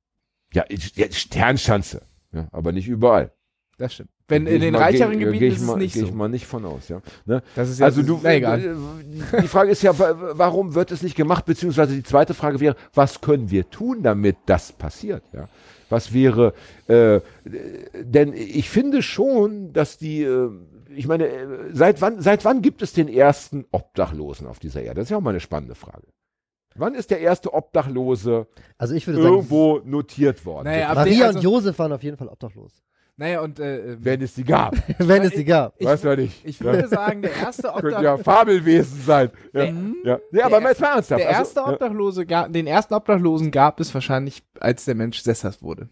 ja 0.53 0.65
Sternschanze. 1.11 2.01
Ja, 2.33 2.47
aber 2.51 2.71
nicht 2.71 2.87
überall. 2.87 3.31
Das 3.77 3.93
stimmt. 3.95 4.09
Wenn 4.27 4.47
in 4.47 4.55
ich 4.55 4.61
den 4.61 4.73
mal- 4.73 4.83
reicheren 4.83 5.11
geh- 5.19 5.25
Gebieten 5.25 5.39
geh 5.39 5.47
ich 5.47 5.55
ist 5.55 5.61
es 5.61 5.67
mal, 5.67 5.75
nicht 5.77 5.93
geh 5.93 6.01
ich 6.01 6.07
so. 6.09 6.13
mal 6.15 6.29
nicht 6.29 6.45
von 6.45 6.63
aus, 6.65 6.87
ja. 6.87 7.01
Ne? 7.25 7.41
Das 7.55 7.67
ist 7.69 7.79
ja, 7.79 7.85
Also 7.87 8.01
du, 8.01 8.19
na 8.23 8.33
egal. 8.33 8.59
äh, 8.63 9.41
die 9.41 9.47
Frage 9.47 9.71
ist 9.71 9.81
ja, 9.81 9.97
wa- 9.99 10.15
warum 10.35 10.73
wird 10.75 10.91
es 10.91 11.01
nicht 11.01 11.15
gemacht, 11.17 11.43
beziehungsweise 11.45 11.93
die 11.95 12.03
zweite 12.03 12.33
Frage 12.33 12.59
wäre, 12.61 12.75
was 12.93 13.19
können 13.19 13.51
wir 13.51 13.69
tun, 13.69 14.03
damit 14.03 14.37
das 14.45 14.71
passiert, 14.71 15.23
ja? 15.33 15.49
Was 15.89 16.13
wäre, 16.13 16.53
äh, 16.87 17.15
äh, 17.17 17.21
denn 18.01 18.31
ich 18.31 18.69
finde 18.69 19.01
schon, 19.01 19.73
dass 19.73 19.97
die, 19.97 20.23
äh, 20.23 20.49
ich 20.95 21.07
meine, 21.07 21.27
äh, 21.27 21.47
seit 21.73 21.99
wann, 21.99 22.21
seit 22.21 22.45
wann 22.45 22.61
gibt 22.61 22.81
es 22.81 22.93
den 22.93 23.09
ersten 23.09 23.65
Obdachlosen 23.71 24.47
auf 24.47 24.59
dieser 24.59 24.81
Erde? 24.83 25.01
Das 25.01 25.05
ist 25.07 25.09
ja 25.09 25.17
auch 25.17 25.21
mal 25.21 25.31
eine 25.31 25.41
spannende 25.41 25.75
Frage. 25.75 26.07
Wann 26.75 26.95
ist 26.95 27.11
der 27.11 27.19
erste 27.19 27.53
Obdachlose 27.53 28.47
Also 28.77 28.95
ich 28.95 29.05
würde 29.07 29.21
sagen, 29.21 29.35
irgendwo 29.35 29.81
notiert 29.83 30.45
worden? 30.45 30.65
Naja, 30.65 30.93
Maria 30.93 31.25
also- 31.27 31.39
und 31.39 31.43
Josef 31.43 31.77
waren 31.79 31.91
auf 31.91 32.03
jeden 32.03 32.17
Fall 32.17 32.27
obdachlos. 32.29 32.81
Naja, 33.17 33.41
und 33.41 33.59
äh, 33.59 33.91
ähm, 33.93 33.97
Wenn 34.01 34.21
es 34.21 34.33
die 34.33 34.43
gab. 34.45 34.73
Wenn 34.97 35.21
es 35.23 35.33
sie 35.33 35.43
gab. 35.45 35.75
ich, 35.77 35.85
Weiß 35.85 36.03
man 36.03 36.17
nicht. 36.17 36.43
ich 36.45 36.59
Ja. 36.59 36.65
würde 36.67 36.87
sagen, 36.87 37.21
der 37.21 37.33
erste 37.35 37.63
Könnte 37.73 37.87
Obdach 37.87 38.01
ja 38.01 38.17
Fabelwesen 38.17 39.01
sein. 39.01 39.29
Ja, 39.53 39.65
Der- 39.65 39.73
ja. 40.05 40.19
ja 40.31 40.45
aber 40.45 40.59
mal 40.61 40.69
ernsthaft. 40.69 41.09
der 41.11 41.17
also, 41.27 41.29
erste 41.39 41.59
ja. 41.59 41.69
Obdachlose, 41.73 42.25
ga- 42.25 42.47
den 42.47 42.65
ersten 42.67 42.93
Obdachlosen 42.93 43.51
gab 43.51 43.79
es 43.79 43.93
wahrscheinlich, 43.93 44.41
als 44.59 44.85
der 44.85 44.95
Mensch 44.95 45.19
sesshaft 45.21 45.61
wurde. 45.61 45.89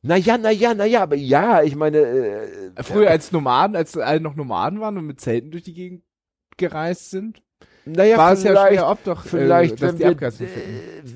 Naja, 0.00 0.38
naja, 0.38 0.74
naja, 0.74 1.02
aber 1.02 1.16
ja, 1.16 1.62
ich 1.62 1.74
meine. 1.74 1.98
Äh, 1.98 2.82
Früher 2.82 3.10
als 3.10 3.32
Nomaden, 3.32 3.74
als 3.76 3.96
alle 3.96 4.20
noch 4.20 4.36
Nomaden 4.36 4.80
waren 4.80 4.96
und 4.96 5.06
mit 5.06 5.20
Zelten 5.20 5.50
durch 5.50 5.64
die 5.64 5.74
Gegend 5.74 6.02
gereist 6.56 7.10
sind, 7.10 7.42
naja, 7.88 8.16
war 8.16 8.32
es 8.32 8.42
ja 8.42 8.50
vielleicht, 8.52 8.72
schwer, 8.74 8.90
Obdach, 8.90 9.24
vielleicht 9.24 9.74
äh, 9.74 9.86
dass 9.86 9.98
wenn, 10.00 10.14
die 10.14 10.20
wir, 10.20 10.28
äh, 10.28 10.46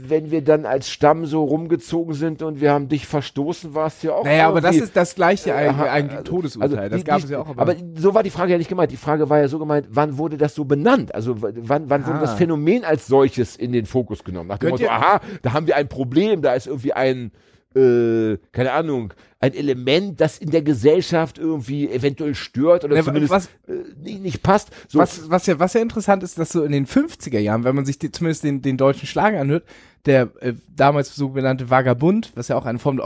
wenn 0.09 0.31
wir 0.31 0.43
dann 0.43 0.67
als 0.67 0.89
Stamm 0.91 1.27
so 1.27 1.45
rumgezogen 1.45 2.15
sind 2.15 2.43
und 2.43 2.61
wir 2.61 2.73
haben 2.73 2.89
dich 2.89 3.07
verstoßen, 3.07 3.75
war 3.75 3.87
es 3.89 4.03
ja 4.03 4.13
auch. 4.13 4.25
Naja, 4.25 4.49
aber 4.49 4.61
das 4.61 4.77
ist 4.77 4.97
das 4.97 5.15
gleiche 5.15 5.51
Äh, 5.51 5.55
eigentlich, 5.55 5.91
eigentlich 5.91 6.19
also- 6.19 6.31
Todesurteil. 6.33 6.79
also 6.79 6.89
das 6.91 6.99
die- 6.99 7.05
gab 7.05 7.19
die- 7.19 7.25
es 7.25 7.31
ja 7.31 7.39
auch. 7.41 7.57
Aber 7.57 7.75
so 7.97 8.15
war 8.15 8.23
die 8.23 8.31
Frage 8.31 8.53
ja 8.53 8.59
nicht 8.59 8.69
gemeint. 8.69 8.91
Die 8.93 8.97
Frage 8.97 9.29
war 9.31 9.39
ja 9.41 9.49
so 9.49 9.59
gemeint, 9.59 9.87
wann 9.91 10.19
wurde 10.19 10.37
das 10.37 10.55
so 10.55 10.65
benannt? 10.65 11.15
Also 11.15 11.37
wann, 11.41 11.89
wann 11.91 12.07
wurde 12.07 12.19
Ah. 12.19 12.23
das 12.23 12.35
Phänomen 12.35 12.85
als 12.85 13.07
solches 13.07 13.57
in 13.57 13.73
den 13.73 13.87
Fokus 13.87 14.25
genommen? 14.25 14.49
Nach 14.49 14.59
dem 14.59 14.71
Motto, 14.71 14.87
aha, 14.89 15.21
da 15.43 15.53
haben 15.53 15.67
wir 15.67 15.77
ein 15.77 15.89
Problem, 15.89 16.43
da 16.43 16.55
ist 16.55 16.67
irgendwie 16.67 16.93
ein, 16.93 17.31
äh, 17.75 18.37
keine 18.53 18.73
Ahnung, 18.73 19.15
ein 19.43 19.55
Element, 19.55 20.21
das 20.21 20.39
in 20.39 20.51
der 20.51 20.63
Gesellschaft 20.63 21.37
irgendwie 21.37 21.91
eventuell 21.91 22.35
stört 22.37 22.85
oder 22.85 22.95
Ne, 22.95 23.03
zumindest 23.03 23.33
was- 23.33 23.47
äh, 23.67 23.73
nicht, 24.01 24.21
passt. 24.43 24.71
So, 24.89 25.01
was, 25.01 25.29
was, 25.31 25.47
ja, 25.47 25.59
was 25.59 25.75
ja 25.75 25.81
interessant 25.81 26.23
ist, 26.23 26.39
dass 26.39 26.51
so 26.51 26.63
in 26.63 26.71
den 26.73 26.87
50er 26.87 27.41
Jahren, 27.41 27.65
wenn 27.65 27.75
man 27.75 27.85
sich 27.85 27.99
die, 27.99 28.13
zumindest 28.13 28.45
den, 28.45 28.63
den 28.63 28.77
deutschen 28.77 29.07
Schlager 29.09 29.41
anhört, 29.41 29.65
der 30.07 30.31
äh, 30.41 30.55
damals 30.75 31.15
so 31.15 31.31
benannte 31.31 31.71
Vagabund, 31.71 32.31
was 32.37 32.49
ja 32.49 32.57
auch 32.57 32.67
eine 32.67 32.79
Form 32.79 32.97
der 32.97 33.05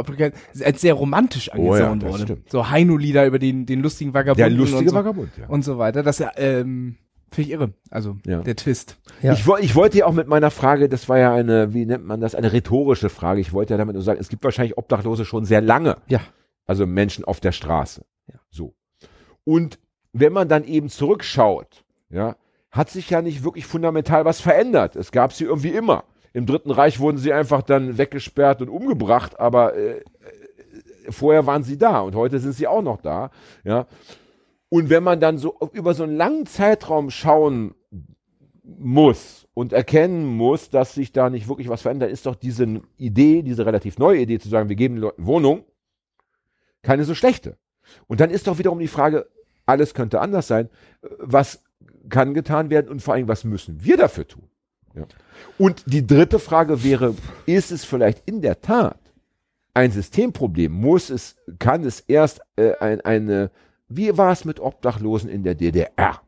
ist, 0.53 0.62
als 0.62 0.80
sehr 0.82 0.95
romantisch 0.95 1.51
Oh 1.55 1.74
ja, 1.74 1.91
angesehen 1.91 2.12
wurde. 2.12 2.22
stimmt. 2.24 2.51
So 2.51 2.68
Heino-Lieder 2.68 3.26
über 3.26 3.39
den, 3.39 3.64
den 3.64 3.80
lustigen 3.80 4.12
der 4.12 4.20
Vagabunden 4.20 4.57
lustige 4.59 4.78
und, 4.80 4.89
so, 4.91 4.95
Vagabund, 4.95 5.30
ja. 5.41 5.47
und 5.49 5.62
so 5.64 5.78
weiter. 5.78 6.03
Das 6.03 6.18
ja, 6.18 6.30
ähm, 6.37 6.97
finde 7.37 7.49
ich 7.49 7.55
irre. 7.55 7.72
Also 7.91 8.16
Ja. 8.26 8.41
der 8.41 8.57
Twist. 8.57 8.99
Ja. 9.22 9.32
Ich, 9.34 9.47
ich 9.61 9.74
wollte 9.76 9.99
ja 9.99 10.07
auch 10.07 10.12
mit 10.12 10.26
meiner 10.26 10.51
Frage, 10.51 10.89
das 10.89 11.09
war 11.09 11.18
ja 11.18 11.32
eine, 11.32 11.72
wie 11.72 11.87
nennt 11.87 12.05
man 12.05 12.20
das, 12.20 12.34
eine 12.34 12.53
rhetorische 12.53 13.09
Frage. 13.09 13.41
Ich 13.41 13.53
wollte 13.53 13.74
ja 13.74 13.78
damit 13.78 13.95
nur 13.95 14.03
sagen, 14.03 14.18
es 14.20 14.28
gibt 14.28 14.43
wahrscheinlich 14.43 14.76
Obdachlose 14.76 15.24
schon 15.24 15.45
sehr 15.45 15.61
lange. 15.61 15.99
Ja. 16.09 16.20
Also 16.66 16.87
Menschen 16.87 17.24
auf 17.24 17.39
der 17.39 17.53
Straße. 17.53 18.05
Ja. 18.26 18.41
So. 18.51 18.74
Und 19.45 19.78
wenn 20.12 20.32
man 20.32 20.49
dann 20.49 20.64
eben 20.64 20.89
zurückschaut, 20.89 21.84
ja, 22.11 22.34
hat 22.72 22.91
sich 22.91 23.09
ja 23.11 23.22
nicht 23.22 23.45
wirklich 23.45 23.66
fundamental 23.66 24.24
was 24.24 24.41
verändert. 24.41 24.97
Es 24.97 25.12
gab 25.12 25.32
sie 25.32 25.45
irgendwie 25.45 25.70
immer. 25.70 26.05
Im 26.32 26.45
Dritten 26.45 26.70
Reich 26.70 26.99
wurden 27.01 27.16
sie 27.18 27.32
einfach 27.32 27.62
dann 27.62 27.97
weggesperrt 27.97 28.61
und 28.61 28.68
umgebracht, 28.68 29.39
aber 29.41 29.74
äh, 29.74 29.99
äh, 29.99 30.03
vorher 31.11 31.47
waren 31.47 31.62
sie 31.62 31.78
da 31.78 32.01
und 32.01 32.14
heute 32.14 32.39
sind 32.41 32.53
sie 32.53 32.66
auch 32.66 32.82
noch 32.82 33.01
da, 33.01 33.30
ja. 33.64 33.87
Und 34.69 34.91
wenn 34.91 35.03
man 35.03 35.21
dann 35.21 35.39
so 35.39 35.59
über 35.73 35.95
so 35.95 36.03
einen 36.03 36.17
langen 36.17 36.47
Zeitraum 36.47 37.11
schauen 37.11 37.75
muss 38.64 39.47
und 39.55 39.73
erkennen 39.73 40.27
muss, 40.27 40.71
dass 40.71 40.95
sich 40.95 41.12
da 41.12 41.31
nicht 41.31 41.49
wirklich 41.49 41.69
was 41.69 41.83
verändert, 41.83 42.11
ist 42.11 42.27
doch 42.27 42.35
diese 42.35 42.83
Idee, 42.97 43.43
diese 43.43 43.64
relativ 43.64 43.99
neue 43.99 44.21
Idee 44.21 44.39
zu 44.39 44.49
sagen, 44.49 44.69
wir 44.69 44.77
geben 44.77 44.97
den 44.97 45.03
Leuten 45.03 45.27
Wohnung, 45.27 45.64
keine 46.83 47.05
so 47.05 47.14
schlechte. 47.14 47.57
Und 48.09 48.21
dann 48.21 48.31
ist 48.31 48.49
doch 48.49 48.59
wiederum 48.59 48.81
die 48.81 48.89
Frage, 48.89 49.29
alles 49.67 49.95
könnte 49.95 50.21
anders 50.21 50.49
sein, 50.49 50.69
was 51.19 51.62
kann 52.09 52.35
getan 52.35 52.71
werden 52.71 52.89
und 52.89 53.03
vor 53.03 53.14
allem, 53.14 53.29
was 53.29 53.45
müssen 53.45 53.85
wir 53.85 53.97
dafür 53.97 54.27
tun? 54.27 54.49
Ja. 54.95 55.07
Und 55.59 55.85
die 55.87 56.07
dritte 56.07 56.39
Frage 56.39 56.83
wäre, 56.83 57.14
ist 57.47 57.71
es 57.71 57.85
vielleicht 57.85 58.29
in 58.29 58.43
der 58.43 58.61
Tat 58.61 58.99
ein 59.77 59.91
Systemproblem 59.91 60.73
muss 60.73 61.11
es, 61.11 61.37
kann 61.59 61.85
es 61.85 62.01
erst 62.01 62.41
äh, 62.57 62.73
ein, 62.81 63.03
eine, 63.03 63.51
wie 63.89 64.16
war 64.16 64.32
es 64.32 64.45
mit 64.45 64.61
Obdachlosen 64.61 65.28
in 65.30 65.43
der 65.43 65.55
DDR? 65.55 66.20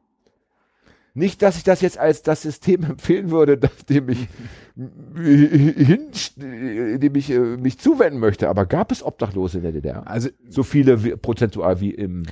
Nicht, 1.14 1.42
dass 1.42 1.56
ich 1.56 1.64
das 1.64 1.80
jetzt 1.80 1.98
als 1.98 2.22
das 2.22 2.42
System 2.42 2.84
empfehlen 2.90 3.30
würde, 3.30 3.58
das, 3.58 3.84
dem 3.88 4.08
ich, 4.08 4.28
hin, 4.76 6.10
dem 6.36 7.14
ich 7.16 7.30
äh, 7.30 7.38
mich 7.38 7.78
zuwenden 7.78 8.20
möchte, 8.20 8.48
aber 8.48 8.66
gab 8.66 8.92
es 8.92 9.02
Obdachlose 9.02 9.58
in 9.58 9.64
der 9.64 9.72
DDR? 9.72 10.06
Also 10.06 10.28
So 10.48 10.62
viele 10.62 11.02
wie, 11.04 11.16
prozentual 11.16 11.80
wie 11.80 11.90
im 11.90 12.24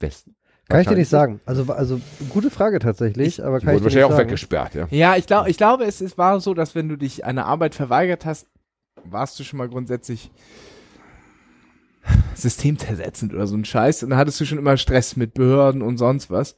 Westen. 0.00 0.34
Kann 0.68 0.80
ich 0.80 0.88
dir 0.88 0.96
nicht 0.96 1.10
sagen. 1.10 1.40
Also, 1.44 1.70
also 1.70 2.00
gute 2.30 2.48
Frage 2.50 2.78
tatsächlich, 2.78 3.44
aber 3.44 3.58
Die 3.60 3.66
kann 3.66 3.74
ich 3.74 3.82
dir 3.82 3.84
nicht 3.84 3.94
wahrscheinlich 3.96 4.04
auch 4.04 4.16
sagen. 4.16 4.28
weggesperrt, 4.28 4.74
ja. 4.74 4.86
Ja, 4.90 5.16
ich, 5.16 5.26
glaub, 5.26 5.46
ich 5.46 5.58
glaube, 5.58 5.84
es, 5.84 6.00
es 6.00 6.16
war 6.16 6.40
so, 6.40 6.54
dass 6.54 6.74
wenn 6.74 6.88
du 6.88 6.96
dich 6.96 7.26
einer 7.26 7.44
Arbeit 7.44 7.74
verweigert 7.74 8.24
hast, 8.24 8.46
warst 9.04 9.38
du 9.38 9.44
schon 9.44 9.58
mal 9.58 9.68
grundsätzlich 9.68 10.30
systemzersetzend 12.34 13.32
oder 13.34 13.46
so 13.46 13.56
ein 13.56 13.64
Scheiß. 13.64 14.02
Und 14.02 14.10
dann 14.10 14.18
hattest 14.18 14.40
du 14.40 14.44
schon 14.44 14.58
immer 14.58 14.76
Stress 14.76 15.16
mit 15.16 15.34
Behörden 15.34 15.82
und 15.82 15.98
sonst 15.98 16.30
was. 16.30 16.56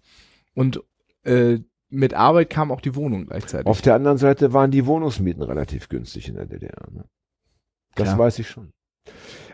Und 0.54 0.82
äh, 1.24 1.58
mit 1.88 2.14
Arbeit 2.14 2.50
kam 2.50 2.72
auch 2.72 2.80
die 2.80 2.94
Wohnung 2.94 3.26
gleichzeitig. 3.26 3.66
Auf 3.66 3.82
der 3.82 3.94
anderen 3.94 4.18
Seite 4.18 4.52
waren 4.52 4.70
die 4.70 4.86
Wohnungsmieten 4.86 5.42
relativ 5.42 5.88
günstig 5.88 6.28
in 6.28 6.34
der 6.34 6.46
DDR. 6.46 6.90
Ne? 6.90 7.04
Das 7.94 8.08
Klar. 8.08 8.18
weiß 8.18 8.38
ich 8.40 8.48
schon. 8.48 8.72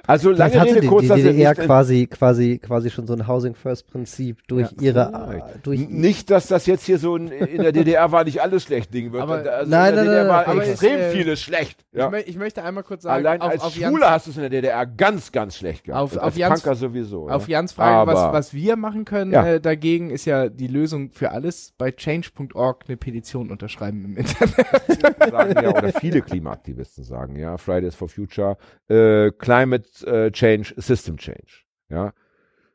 Also 0.07 0.31
lange 0.31 0.51
Vielleicht 0.51 0.59
hatte 0.59 0.71
Rede, 0.71 0.81
die, 0.81 0.87
kurzer 0.89 1.15
die. 1.17 1.23
DDR 1.23 1.51
Nicht, 1.51 1.61
quasi, 1.63 2.07
quasi, 2.09 2.59
quasi 2.59 2.91
schon 2.91 3.07
so 3.07 3.13
ein 3.15 3.27
Housing 3.29 3.55
First 3.55 3.87
Prinzip 3.91 4.39
durch 4.49 4.71
Ja. 4.73 4.83
ihre, 4.83 5.07
Vielleicht. 5.29 5.67
durch 5.67 5.89
nicht, 5.89 6.31
dass 6.31 6.49
das 6.49 6.67
jetzt 6.67 6.85
hier 6.85 6.99
so 6.99 7.17
ein, 7.17 7.29
in 7.29 7.63
der 7.63 7.73
DDR 7.73 8.11
war 8.13 8.25
nicht 8.25 8.43
alles 8.43 8.65
schlecht 8.65 8.93
Ding 8.93 9.13
wird. 9.13 9.23
Aber- 9.23 9.35
also 9.51 9.71
Nein, 9.71 9.91
in 9.91 9.95
der 9.97 10.05
nein, 10.05 10.05
DDR 10.05 10.23
nein, 10.25 10.29
war 10.29 10.49
aber 10.49 10.67
extrem 10.67 10.99
es, 11.01 11.07
äh, 11.07 11.11
vieles 11.13 11.41
schlecht. 11.41 11.85
Ja. 11.93 12.07
ich, 12.07 12.11
mö 12.11 12.19
ich 12.27 12.37
möchte 12.37 12.63
einmal 12.65 12.83
kurz 12.85 13.03
sagen, 13.03 13.25
Allein 13.27 13.41
auf, 13.41 13.51
als 13.51 13.63
auf 13.63 13.75
Schwule 13.75 14.01
Jans, 14.01 14.11
hast 14.11 14.27
du 14.27 14.31
es 14.31 14.37
in 14.37 14.43
der 14.43 14.51
DDR 14.51 14.87
ganz, 14.87 15.31
ganz 15.31 15.57
schlecht 15.57 15.85
gehabt. 15.85 16.03
Auf- 16.03 16.17
auf 16.17 16.23
als 16.25 16.37
Jans- 16.37 16.63
Punker 16.63 16.75
sowieso. 16.77 17.29
auf 17.29 17.49
ja. 17.49 17.59
Jans 17.59 17.73
Frage, 17.73 18.11
was, 18.11 18.19
Aber- 18.19 18.33
was 18.33 18.55
wir 18.55 18.77
machen 18.77 19.05
können 19.05 19.33
Ja. 19.33 19.47
äh, 19.47 19.61
dagegen, 19.61 20.11
ist 20.11 20.25
ja 20.25 20.49
die 20.49 20.67
Lösung 20.69 21.11
für 21.11 21.31
alles 21.31 21.75
bei 21.79 21.93
change.org 21.93 22.85
eine 22.89 22.97
Petition 22.97 23.51
unterschreiben 23.51 24.05
im 24.05 24.17
Internet. 24.17 24.67
sagen 25.31 25.55
ja, 25.63 25.71
oder 25.77 25.93
viele 25.93 26.23
Klimaaktivisten 26.23 27.05
sagen, 27.05 27.37
ja, 27.37 27.57
Fridays 27.59 27.95
for 27.95 28.09
Future, 28.09 28.57
äh, 28.89 29.31
Climate 29.33 29.92
äh, 30.05 30.31
Change, 30.31 30.75
System 30.77 31.17
Change, 31.17 31.65
ja. 31.89 32.13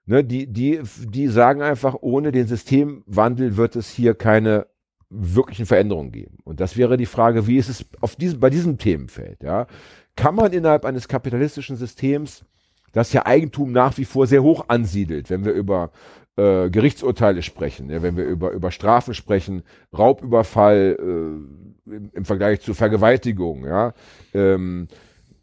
Ne, 0.06 0.24
die, 0.24 0.48
die, 0.48 0.82
die 1.06 1.28
sagen 1.28 1.62
einfach, 1.62 1.96
ohne 2.00 2.32
den 2.32 2.48
Systemwandel 2.48 3.58
wird 3.58 3.76
es 3.76 3.90
hier 3.90 4.14
keine 4.14 4.68
wirklichen 5.10 5.66
Veränderungen 5.66 6.14
geben. 6.14 6.38
Und 6.46 6.62
das 6.62 6.78
wäre 6.78 6.96
die 6.96 7.06
Frage, 7.06 7.46
wie 7.46 7.58
ist 7.58 7.68
es 7.68 7.86
auf 8.00 8.16
diesem, 8.16 8.40
bei 8.40 8.50
diesem 8.50 8.78
Themenfeld, 8.78 9.44
ja? 9.44 9.68
Kann 10.16 10.36
man 10.36 10.54
innerhalb 10.54 10.86
eines 10.86 11.08
kapitalistischen 11.08 11.76
Systems, 11.76 12.46
das 12.94 13.14
ja 13.14 13.26
Eigentum 13.26 13.72
nach 13.72 13.98
wie 13.98 14.06
vor 14.06 14.28
sehr 14.28 14.44
hoch 14.44 14.66
ansiedelt, 14.70 15.30
wenn 15.30 15.46
wir 15.46 15.52
über 15.52 15.92
äh, 16.38 16.70
Gerichtsurteile 16.70 17.42
sprechen, 17.44 17.90
ja, 17.90 18.02
wenn 18.02 18.16
wir 18.16 18.26
über, 18.26 18.52
über 18.52 18.72
Strafen 18.72 19.14
sprechen, 19.14 19.64
Raubüberfall 19.96 20.98
äh, 21.00 21.92
im, 21.92 22.12
im 22.14 22.26
Vergleich 22.26 22.62
zu 22.62 22.74
Vergewaltigung, 22.74 23.66
ja, 23.66 23.94
ähm, 24.34 24.88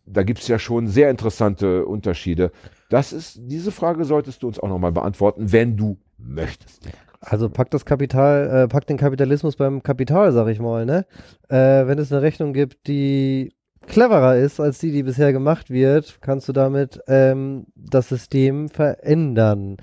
da 0.07 0.23
gibt 0.23 0.41
es 0.41 0.49
ja 0.49 0.59
schon 0.59 0.87
sehr 0.87 1.11
interessante 1.11 1.87
Unterschiede. 1.87 2.53
Das 2.91 3.13
ist, 3.13 3.39
diese 3.43 3.73
Frage 3.73 4.05
solltest 4.05 4.43
du 4.43 4.49
uns 4.49 4.59
auch 4.59 4.69
nochmal 4.69 4.93
beantworten, 4.93 5.53
wenn 5.53 5.77
du 5.77 5.99
möchtest. 6.19 6.89
Also 7.21 7.49
pack 7.49 7.71
das 7.71 7.85
Kapital, 7.85 8.65
äh, 8.65 8.69
pack 8.69 8.87
den 8.87 8.99
Kapitalismus 8.99 9.57
beim 9.57 9.83
Kapital, 9.83 10.33
sag 10.33 10.49
ich 10.49 10.61
mal, 10.61 10.85
ne? 10.85 11.07
Äh, 11.49 11.87
wenn 11.87 11.99
es 11.99 12.13
eine 12.13 12.23
Rechnung 12.23 12.53
gibt, 12.53 12.87
die 12.87 13.55
cleverer 13.87 14.37
ist 14.37 14.61
als 14.61 14.79
die, 14.79 14.93
die 14.93 15.03
bisher 15.03 15.33
gemacht 15.33 15.71
wird, 15.71 16.19
kannst 16.21 16.49
du 16.49 16.53
damit 16.53 17.01
ähm, 17.07 17.67
das 17.75 18.09
System 18.09 18.69
verändern. 18.69 19.79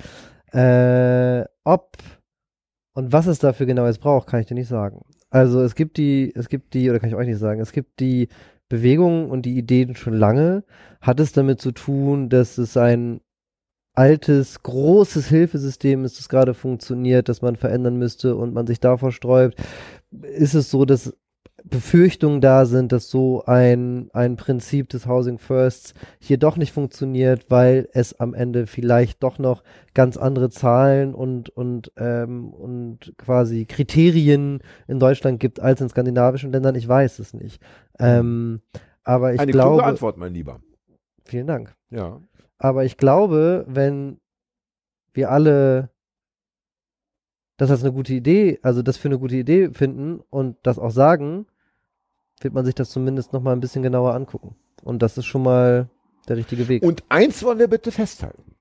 Äh, 0.54 1.46
ob 1.64 1.98
und 2.94 3.14
was 3.14 3.26
es 3.26 3.40
dafür 3.40 3.66
genau 3.66 3.86
jetzt 3.88 4.02
braucht, 4.02 4.28
kann 4.28 4.42
ich 4.42 4.48
dir 4.48 4.54
nicht 4.54 4.68
sagen. 4.68 5.02
Also 5.30 5.62
es 5.62 5.76
gibt 5.76 5.98
die, 5.98 6.32
es 6.36 6.50
gibt 6.50 6.74
die, 6.74 6.90
oder 6.90 7.00
kann 7.00 7.10
ich 7.10 7.16
euch 7.16 7.28
nicht 7.28 7.40
sagen, 7.40 7.62
es 7.62 7.72
gibt 7.72 8.00
die 8.02 8.28
Bewegungen 8.72 9.30
und 9.30 9.46
die 9.46 9.58
Ideen 9.58 9.96
schon 9.96 10.14
lange. 10.14 10.64
Hat 11.02 11.20
es 11.20 11.34
damit 11.34 11.60
zu 11.60 11.74
tun, 11.74 12.30
dass 12.30 12.58
es 12.58 12.78
ein 12.78 13.20
altes, 13.94 14.64
großes 14.64 15.28
Hilfesystem 15.28 16.06
ist, 16.06 16.18
das 16.18 16.30
gerade 16.30 16.54
funktioniert, 16.54 17.28
das 17.28 17.42
man 17.42 17.58
verändern 17.58 17.98
müsste 17.98 18.38
und 18.38 18.54
man 18.54 18.66
sich 18.66 18.80
davor 18.80 19.12
sträubt? 19.12 19.62
Ist 20.12 20.54
es 20.54 20.72
so, 20.72 20.86
dass 20.86 21.14
Befürchtungen 21.64 22.42
da 22.42 22.66
sind, 22.66 22.92
dass 22.92 23.10
so 23.10 23.44
ein, 23.46 24.10
ein 24.14 24.36
Prinzip 24.36 24.90
des 24.90 25.06
Housing 25.06 25.38
Firsts 25.38 25.94
hier 26.20 26.38
doch 26.38 26.58
nicht 26.58 26.72
funktioniert, 26.72 27.46
weil 27.50 27.88
es 27.94 28.20
am 28.20 28.34
Ende 28.34 28.68
vielleicht 28.68 29.24
doch 29.24 29.40
noch 29.40 29.64
ganz 29.94 30.18
andere 30.18 30.50
Zahlen 30.50 31.14
und, 31.14 31.50
und, 31.50 31.92
ähm, 31.98 32.54
und 32.54 33.14
quasi 33.18 33.66
Kriterien 33.66 34.62
in 34.88 35.00
Deutschland 35.00 35.40
gibt 35.40 35.60
als 35.60 35.82
in 35.82 35.90
skandinavischen 35.90 36.52
Ländern? 36.52 36.76
Ich 36.76 36.88
weiß 36.88 37.20
es 37.20 37.34
nicht. 37.34 37.62
Ähm, 38.00 38.62
aber 39.04 39.34
ich 39.34 39.40
Eine 39.40 39.52
kluge 39.52 39.68
glaube, 39.68 39.84
Antwort, 39.84 40.18
mein 40.18 40.34
Lieber. 40.34 40.62
vielen 41.26 41.48
Dank. 41.48 41.76
Ja. 41.90 42.22
Aber 42.58 42.86
ich 42.86 42.98
glaube, 42.98 43.66
wenn 43.68 44.20
wir 45.14 45.32
alle 45.32 45.90
das 47.58 47.70
als 47.70 47.84
eine 47.84 47.94
gute 47.94 48.14
Idee, 48.14 48.60
also 48.64 48.82
das 48.82 48.98
für 48.98 49.08
eine 49.08 49.20
gute 49.20 49.36
Idee 49.36 49.70
finden 49.72 50.20
und 50.32 50.58
das 50.64 50.80
auch 50.80 50.90
sagen, 50.90 51.46
wird 52.44 52.54
man 52.54 52.66
sich 52.66 52.76
das 52.76 52.90
zumindest 52.90 53.34
noch 53.34 53.42
mal 53.42 53.54
ein 53.54 53.60
bisschen 53.60 53.84
genauer 53.84 54.14
angucken. 54.14 54.56
Und 54.84 55.02
das 55.02 55.18
ist 55.18 55.26
schon 55.26 55.44
mal 55.44 55.90
der 56.28 56.38
richtige 56.38 56.68
Weg. 56.68 56.84
Und 56.84 57.04
eins 57.10 57.44
wollen 57.44 57.60
wir 57.60 57.68
bitte 57.68 57.92
festhalten. 57.92 58.56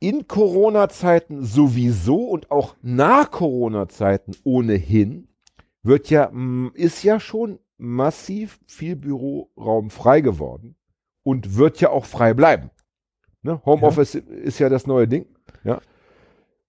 In 0.00 0.28
Corona-Zeiten 0.28 1.44
sowieso 1.44 2.24
und 2.24 2.50
auch 2.50 2.76
nach 2.82 3.30
Corona-Zeiten 3.30 4.36
ohnehin 4.44 5.28
wird 5.82 6.10
ja, 6.10 6.30
ist 6.74 7.02
ja 7.02 7.20
schon 7.20 7.58
massiv 7.76 8.58
viel 8.66 8.96
Büroraum 8.96 9.90
frei 9.90 10.20
geworden 10.20 10.76
und 11.22 11.56
wird 11.56 11.80
ja 11.80 11.90
auch 11.90 12.04
frei 12.04 12.34
bleiben. 12.34 12.70
Ne? 13.42 13.60
Homeoffice 13.64 14.14
ist 14.14 14.58
ja 14.58 14.68
das 14.68 14.86
neue 14.86 15.06
Ding. 15.06 15.26
Ja. 15.64 15.80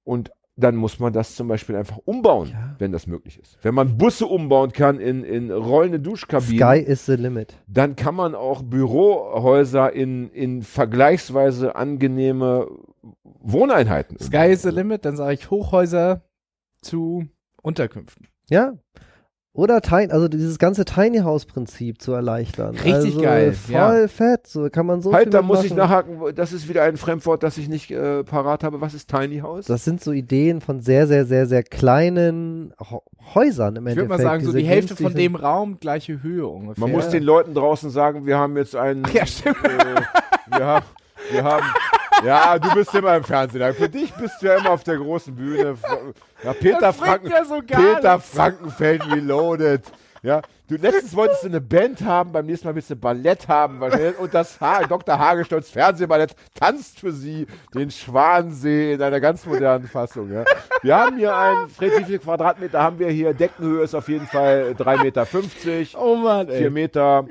Und 0.04 0.32
dann 0.58 0.76
muss 0.78 1.00
man 1.00 1.12
das 1.12 1.36
zum 1.36 1.48
Beispiel 1.50 1.76
einfach 1.76 1.98
umbauen, 2.06 2.50
Ja. 2.50 2.76
wenn 2.80 2.92
das 2.94 3.08
möglich 3.08 3.40
ist. 3.40 3.58
Wenn 3.62 3.76
man 3.76 3.98
Busse 3.98 4.26
umbauen 4.26 4.72
kann 4.72 5.00
in, 5.00 5.24
in 5.24 5.52
rollende 5.52 6.00
Duschkabinen, 6.00 6.58
Sky 6.60 6.80
is 6.80 7.06
the 7.06 7.16
limit. 7.16 7.58
dann 7.68 7.96
kann 7.98 8.16
man 8.16 8.36
auch 8.36 8.62
Bürohäuser 8.62 9.92
in, 9.94 10.30
in 10.30 10.62
vergleichsweise 10.64 11.76
angenehme 11.76 12.68
Wohneinheiten. 13.42 14.18
Sky 14.20 14.48
is 14.52 14.62
the 14.62 14.70
limit, 14.70 15.06
dann 15.06 15.18
sage 15.18 15.34
ich 15.34 15.50
Hochhäuser 15.52 16.22
zu 16.82 17.26
Unterkünften. 17.62 18.28
Ja. 18.50 18.74
Oder 19.56 19.82
Tiny, 19.82 20.12
also 20.12 20.28
dieses 20.28 20.60
ganze 20.60 20.84
Tiny 20.84 21.20
House 21.20 21.46
Prinzip 21.46 22.02
zu 22.02 22.12
erleichtern. 22.12 22.76
Richtig 22.76 23.16
also 23.16 23.22
geil, 23.22 23.54
Voll 23.54 23.74
ja. 24.02 24.08
fett, 24.10 24.48
so 24.48 24.70
kann 24.70 24.86
man 24.86 25.02
so 25.02 25.12
viel 25.12 25.18
Halt, 25.18 25.34
da 25.34 25.42
muss 25.42 25.64
ich 25.64 25.72
mitmachen. 25.72 26.10
nachhaken, 26.18 26.36
das 26.36 26.52
ist 26.52 26.68
wieder 26.68 26.84
ein 26.84 26.98
Fremdwort, 26.98 27.42
das 27.42 27.58
ich 27.58 27.70
nicht 27.70 27.90
äh, 27.90 28.26
parat 28.26 28.66
habe. 28.66 28.82
Was 28.82 28.94
ist 28.94 29.10
Tiny 29.10 29.40
House? 29.40 29.66
Das 29.66 29.86
sind 29.86 30.04
so 30.04 30.12
Ideen 30.12 30.60
von 30.60 30.82
sehr, 30.82 31.08
sehr, 31.08 31.26
sehr, 31.26 31.46
sehr 31.46 31.64
kleinen 31.64 32.74
Häusern 33.34 33.78
im 33.78 33.88
Ich 33.88 33.92
Endeffekt. 33.94 33.98
würde 33.98 34.24
mal 34.24 34.30
sagen, 34.30 34.44
so 34.44 34.52
die 34.52 34.66
Hälfte 34.66 34.98
von 34.98 35.14
dem 35.14 35.36
Raum, 35.36 35.80
gleiche 35.80 36.22
Höhe 36.22 36.46
ungefähr. 36.48 36.82
Man 36.82 36.92
muss 36.92 37.08
den 37.08 37.24
Leuten 37.24 37.54
draußen 37.54 37.90
sagen, 37.90 38.26
wir 38.26 38.38
haben 38.38 38.58
jetzt 38.58 38.76
einen. 38.76 39.04
Ja, 39.14 39.26
stimmt. 39.26 39.56
Äh, 39.64 40.02
wir, 40.58 40.66
haben, 40.66 40.86
wir 41.32 41.44
haben. 41.46 41.66
Ja, 42.24 42.58
du 42.60 42.74
bist 42.74 42.94
immer 42.94 43.16
im 43.16 43.24
Fernsehen. 43.24 43.74
Für 43.74 43.90
dich 43.90 44.14
bist 44.14 44.42
du 44.42 44.48
ja 44.48 44.56
immer 44.56 44.72
auf 44.72 44.84
der 44.84 44.98
großen 44.98 45.36
Bühne. 45.36 45.76
Ja, 46.44 46.54
Peter, 46.54 46.94
Franken, 46.94 47.30
ja 47.30 47.44
so 47.46 47.62
Peter. 47.62 48.20
Frankenfeld 48.20 49.06
Reloaded. 49.12 49.84
Ja, 50.24 50.42
du 50.68 50.76
letztens 50.78 51.16
wolltest 51.16 51.44
du 51.44 51.50
eine 51.50 51.62
Band 51.62 52.02
haben, 52.02 52.32
beim 52.32 52.48
nächsten 52.48 52.68
Mal 52.68 52.74
willst 52.74 52.90
du 52.90 52.96
Ballett 52.96 53.48
haben 53.48 53.80
und 54.18 54.34
das 54.34 54.60
ha 54.60 54.82
Dr. 54.82 55.20
Hagestolz 55.20 55.70
Fernsehballett 55.70 56.36
tanzt 56.56 57.00
für 57.00 57.12
sie 57.12 57.46
den 57.76 57.92
Schwansee 57.92 58.94
in 58.94 59.04
einer 59.04 59.20
ganz 59.20 59.46
modernen 59.46 59.88
Fassung. 59.88 60.34
Ja. 60.34 60.44
Wir 60.82 60.98
haben 60.98 61.20
hier 61.20 61.36
ein, 61.36 61.70
Fred, 61.70 62.00
wie 62.00 62.06
viele 62.06 62.18
Quadratmeter 62.18 62.82
haben 62.82 62.98
wir 62.98 63.10
hier? 63.10 63.36
Deckenhöhe 63.36 63.84
ist 63.84 63.94
auf 63.94 64.08
jeden 64.08 64.26
Fall 64.26 64.74
3,50 64.76 65.04
Meter. 65.04 65.28
Oh 66.02 66.16
Mann, 66.16 66.50
ey. 66.50 66.58
Vier 66.58 66.72
Meter 66.72 67.26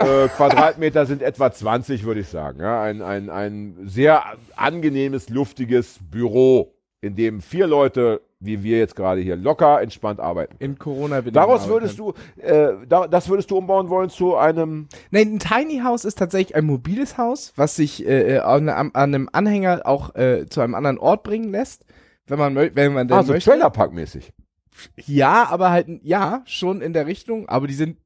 äh, 0.00 0.28
Quadratmeter 0.28 1.06
sind 1.06 1.22
etwa 1.22 1.52
20, 1.52 2.04
würde 2.04 2.20
ich 2.20 2.28
sagen. 2.28 2.60
Ja, 2.60 2.82
ein, 2.82 3.02
ein, 3.02 3.30
ein 3.30 3.76
sehr 3.84 4.24
angenehmes, 4.56 5.28
luftiges 5.28 5.98
Büro, 6.10 6.74
in 7.00 7.16
dem 7.16 7.40
vier 7.40 7.66
Leute, 7.66 8.20
wie 8.40 8.62
wir 8.62 8.78
jetzt 8.78 8.96
gerade 8.96 9.20
hier, 9.20 9.36
locker 9.36 9.80
entspannt 9.80 10.20
arbeiten. 10.20 10.56
In 10.58 10.78
Corona 10.78 11.20
bin 11.20 11.32
Daraus 11.32 11.68
würdest 11.68 11.98
du, 11.98 12.14
äh, 12.38 12.72
da, 12.88 13.06
das 13.06 13.28
würdest 13.28 13.50
du 13.50 13.58
umbauen 13.58 13.88
wollen 13.88 14.10
zu 14.10 14.36
einem. 14.36 14.88
Nein, 15.10 15.34
ein 15.34 15.38
Tiny 15.38 15.80
House 15.80 16.04
ist 16.04 16.18
tatsächlich 16.18 16.56
ein 16.56 16.64
mobiles 16.64 17.18
Haus, 17.18 17.52
was 17.56 17.76
sich 17.76 18.06
äh, 18.06 18.36
äh, 18.36 18.38
an, 18.38 18.68
an 18.68 18.94
einem 18.94 19.28
Anhänger 19.32 19.82
auch 19.84 20.14
äh, 20.14 20.46
zu 20.48 20.60
einem 20.60 20.74
anderen 20.74 20.98
Ort 20.98 21.22
bringen 21.22 21.50
lässt, 21.50 21.84
wenn 22.26 22.38
man 22.38 22.54
wenn 22.54 22.92
man 22.92 23.08
denn 23.08 23.16
Ah, 23.16 23.22
so 23.22 23.32
möchte. 23.32 23.50
Trailerpark-mäßig. 23.50 24.32
Ja, 25.04 25.46
aber 25.50 25.70
halt 25.70 25.88
ja, 26.02 26.42
schon 26.46 26.80
in 26.80 26.92
der 26.92 27.06
Richtung, 27.06 27.48
aber 27.48 27.66
die 27.66 27.74
sind 27.74 27.98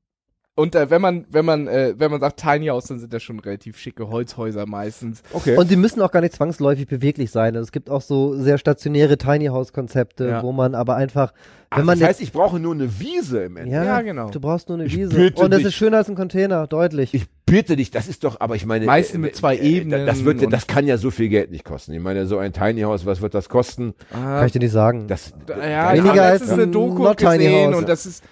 Und 0.57 0.77
äh, 0.77 0.89
wenn 0.89 1.03
man, 1.03 1.25
wenn 1.31 1.45
man, 1.45 1.67
äh, 1.67 1.95
wenn 1.99 2.13
man 2.13 2.21
sagt 2.21 2.39
Tiny 2.39 2.67
House, 2.67 2.85
dann 2.87 3.01
sind 3.01 3.13
das 3.13 3.25
schon 3.25 3.41
relativ 3.41 3.77
schicke 3.77 4.09
Holzhäuser 4.09 4.67
meistens. 4.67 5.23
Okay. 5.33 5.57
Und 5.57 5.69
die 5.69 5.75
müssen 5.77 6.01
auch 6.01 6.13
gar 6.13 6.21
nicht 6.21 6.33
zwangsläufig 6.35 6.87
beweglich 6.87 7.33
sein. 7.33 7.57
Also 7.57 7.65
es 7.67 7.73
gibt 7.73 7.91
auch 7.91 8.03
so 8.03 8.37
sehr 8.37 8.57
stationäre 8.59 9.19
Tiny 9.19 9.47
House 9.47 9.73
Konzepte, 9.73 10.29
Ja. 10.29 10.43
wo 10.45 10.53
man 10.53 10.77
aber 10.77 10.95
einfach, 10.95 11.33
wenn 11.73 11.81
Ach, 11.81 11.85
man 11.87 11.99
das 11.99 12.09
heißt, 12.11 12.21
ich 12.21 12.31
brauche 12.31 12.61
nur 12.61 12.73
eine 12.73 13.01
Wiese 13.01 13.39
im 13.43 13.57
Endeffekt. 13.57 13.73
Ja, 13.73 13.97
Ja, 13.97 14.01
genau. 14.03 14.31
Du 14.31 14.39
brauchst 14.39 14.69
nur 14.69 14.79
eine 14.79 14.87
Ich 14.87 14.97
Wiese. 14.97 15.33
Und 15.35 15.51
das 15.51 15.59
dich. 15.59 15.67
ist 15.67 15.75
schöner 15.75 15.97
als 15.97 16.09
ein 16.09 16.15
Container, 16.15 16.69
deutlich. 16.69 17.13
Ich 17.15 17.27
bitte 17.47 17.75
dich, 17.75 17.91
das 17.91 18.07
ist 18.07 18.23
doch, 18.23 18.39
aber 18.41 18.55
ich 18.55 18.65
meine. 18.65 18.85
Meistens 18.87 19.19
mit 19.19 19.35
zwei 19.35 19.59
Ebenen 19.59 20.07
Das, 20.07 20.25
wird, 20.25 20.53
das 20.53 20.69
kann 20.69 20.87
ja 20.87 20.99
so 20.99 21.11
viel 21.11 21.31
Geld 21.31 21.51
nicht 21.51 21.65
kosten. 21.65 21.93
Ich 21.95 22.01
meine, 22.01 22.27
so 22.27 22.39
ein 22.39 22.53
Tiny 22.53 22.83
House, 22.83 23.05
was 23.07 23.21
wird 23.21 23.35
das 23.35 23.49
kosten? 23.49 23.95
Kann 24.13 24.47
ich 24.47 24.53
dir 24.53 24.61
nicht 24.61 24.71
sagen. 24.71 25.09
Das, 25.09 25.33
Ja, 25.49 25.93
Weniger 25.95 26.23
als 26.23 26.49
eine 26.49 26.63
ein 26.63 26.71
Doku 26.71 27.03
Not 27.03 27.17
Tiny 27.19 27.39
gesehen 27.39 27.71
House. 27.73 27.77
und 27.81 27.89
das 27.89 28.07
ist, 28.07 28.23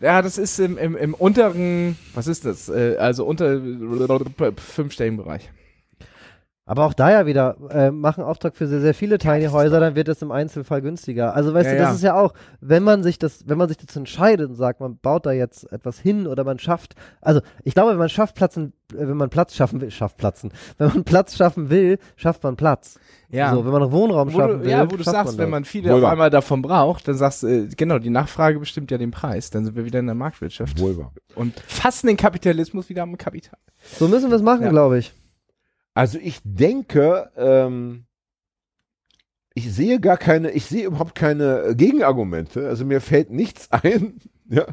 ja, 0.00 0.22
das 0.22 0.38
ist 0.38 0.58
im, 0.58 0.78
im, 0.78 0.96
im 0.96 1.14
unteren, 1.14 1.96
was 2.14 2.26
ist 2.26 2.44
das? 2.44 2.68
Äh, 2.68 2.96
also 2.98 3.24
unter 3.24 3.60
fünfstelligen 4.56 5.18
Bereich. 5.18 5.50
Aber 6.70 6.84
auch 6.86 6.94
da 6.94 7.10
ja 7.10 7.26
wieder, 7.26 7.56
äh, 7.70 7.90
machen 7.90 8.22
Auftrag 8.22 8.54
für 8.56 8.68
sehr, 8.68 8.80
sehr 8.80 8.94
viele 8.94 9.18
Tiny 9.18 9.46
Häuser, 9.46 9.80
dann 9.80 9.96
wird 9.96 10.06
es 10.06 10.22
im 10.22 10.30
Einzelfall 10.30 10.80
günstiger. 10.82 11.34
Also 11.34 11.52
weißt 11.52 11.66
Ja, 11.66 11.72
du, 11.72 11.78
das 11.78 11.88
ja. 11.88 11.94
ist 11.96 12.02
ja 12.02 12.14
auch, 12.14 12.32
wenn 12.60 12.84
man 12.84 13.02
sich 13.02 13.18
das, 13.18 13.42
wenn 13.48 13.58
man 13.58 13.66
sich 13.66 13.76
dazu 13.76 13.98
entscheidet 13.98 14.48
und 14.48 14.54
sagt, 14.54 14.78
man 14.80 14.96
baut 14.96 15.26
da 15.26 15.32
jetzt 15.32 15.64
etwas 15.72 15.98
hin 15.98 16.28
oder 16.28 16.44
man 16.44 16.60
schafft, 16.60 16.94
also 17.20 17.40
ich 17.64 17.74
glaube, 17.74 17.90
wenn 17.90 17.98
man 17.98 18.08
schafft 18.08 18.36
Platzen, 18.36 18.72
äh, 18.92 18.98
wenn 19.08 19.16
man 19.16 19.30
Platz 19.30 19.56
schaffen 19.56 19.80
will, 19.80 19.90
schafft 19.90 20.16
Platzen. 20.16 20.52
Wenn 20.78 20.88
man 20.88 21.02
Platz 21.04 21.36
schaffen 21.36 21.70
will, 21.70 21.98
schafft 22.14 22.44
man 22.44 22.54
Platz. 22.56 23.00
Ja. 23.30 23.52
So, 23.52 23.64
wenn 23.64 23.72
man 23.72 23.82
noch 23.82 23.90
Wohnraum 23.92 24.32
Wo 24.32 24.38
schaffen 24.38 24.58
du, 24.60 24.64
will, 24.64 24.70
ja, 24.70 24.90
wo 24.90 24.96
du 24.96 25.02
sagst, 25.02 25.32
man 25.32 25.38
wenn 25.38 25.50
man 25.50 25.64
viele 25.64 25.92
Wohl 25.92 26.04
auf 26.04 26.10
einmal 26.10 26.30
davon 26.30 26.62
braucht, 26.62 27.06
dann 27.08 27.16
sagst 27.16 27.42
du, 27.42 27.46
äh, 27.48 27.68
genau, 27.76 27.98
die 27.98 28.10
Nachfrage 28.10 28.58
bestimmt 28.60 28.90
ja 28.92 28.98
den 28.98 29.10
Preis. 29.10 29.50
Dann 29.50 29.64
sind 29.64 29.74
wir 29.76 29.84
wieder 29.84 29.98
in 29.98 30.06
der 30.06 30.14
Marktwirtschaft 30.14 30.78
wohl 30.80 30.96
wahr. 30.98 31.12
und 31.34 31.58
fassen 31.66 32.06
den 32.06 32.16
Kapitalismus 32.16 32.88
wieder 32.88 33.02
am 33.02 33.16
Kapital. 33.18 33.58
So 33.98 34.06
müssen 34.08 34.30
wir 34.30 34.36
es 34.36 34.42
machen, 34.42 34.62
Ja. 34.64 34.70
glaube 34.70 34.98
ich. 34.98 35.12
Also 35.94 36.18
ich 36.18 36.40
denke, 36.44 37.30
ähm, 37.36 38.06
ich 39.54 39.72
sehe 39.72 40.00
gar 40.00 40.16
keine, 40.16 40.50
ich 40.52 40.66
sehe 40.66 40.86
überhaupt 40.86 41.14
keine 41.14 41.62
äh, 41.62 41.74
Gegenargumente. 41.74 42.68
Also 42.68 42.84
mir 42.84 43.00
fällt 43.00 43.30
nichts 43.30 43.70
ein, 43.72 44.20
ja, 44.48 44.66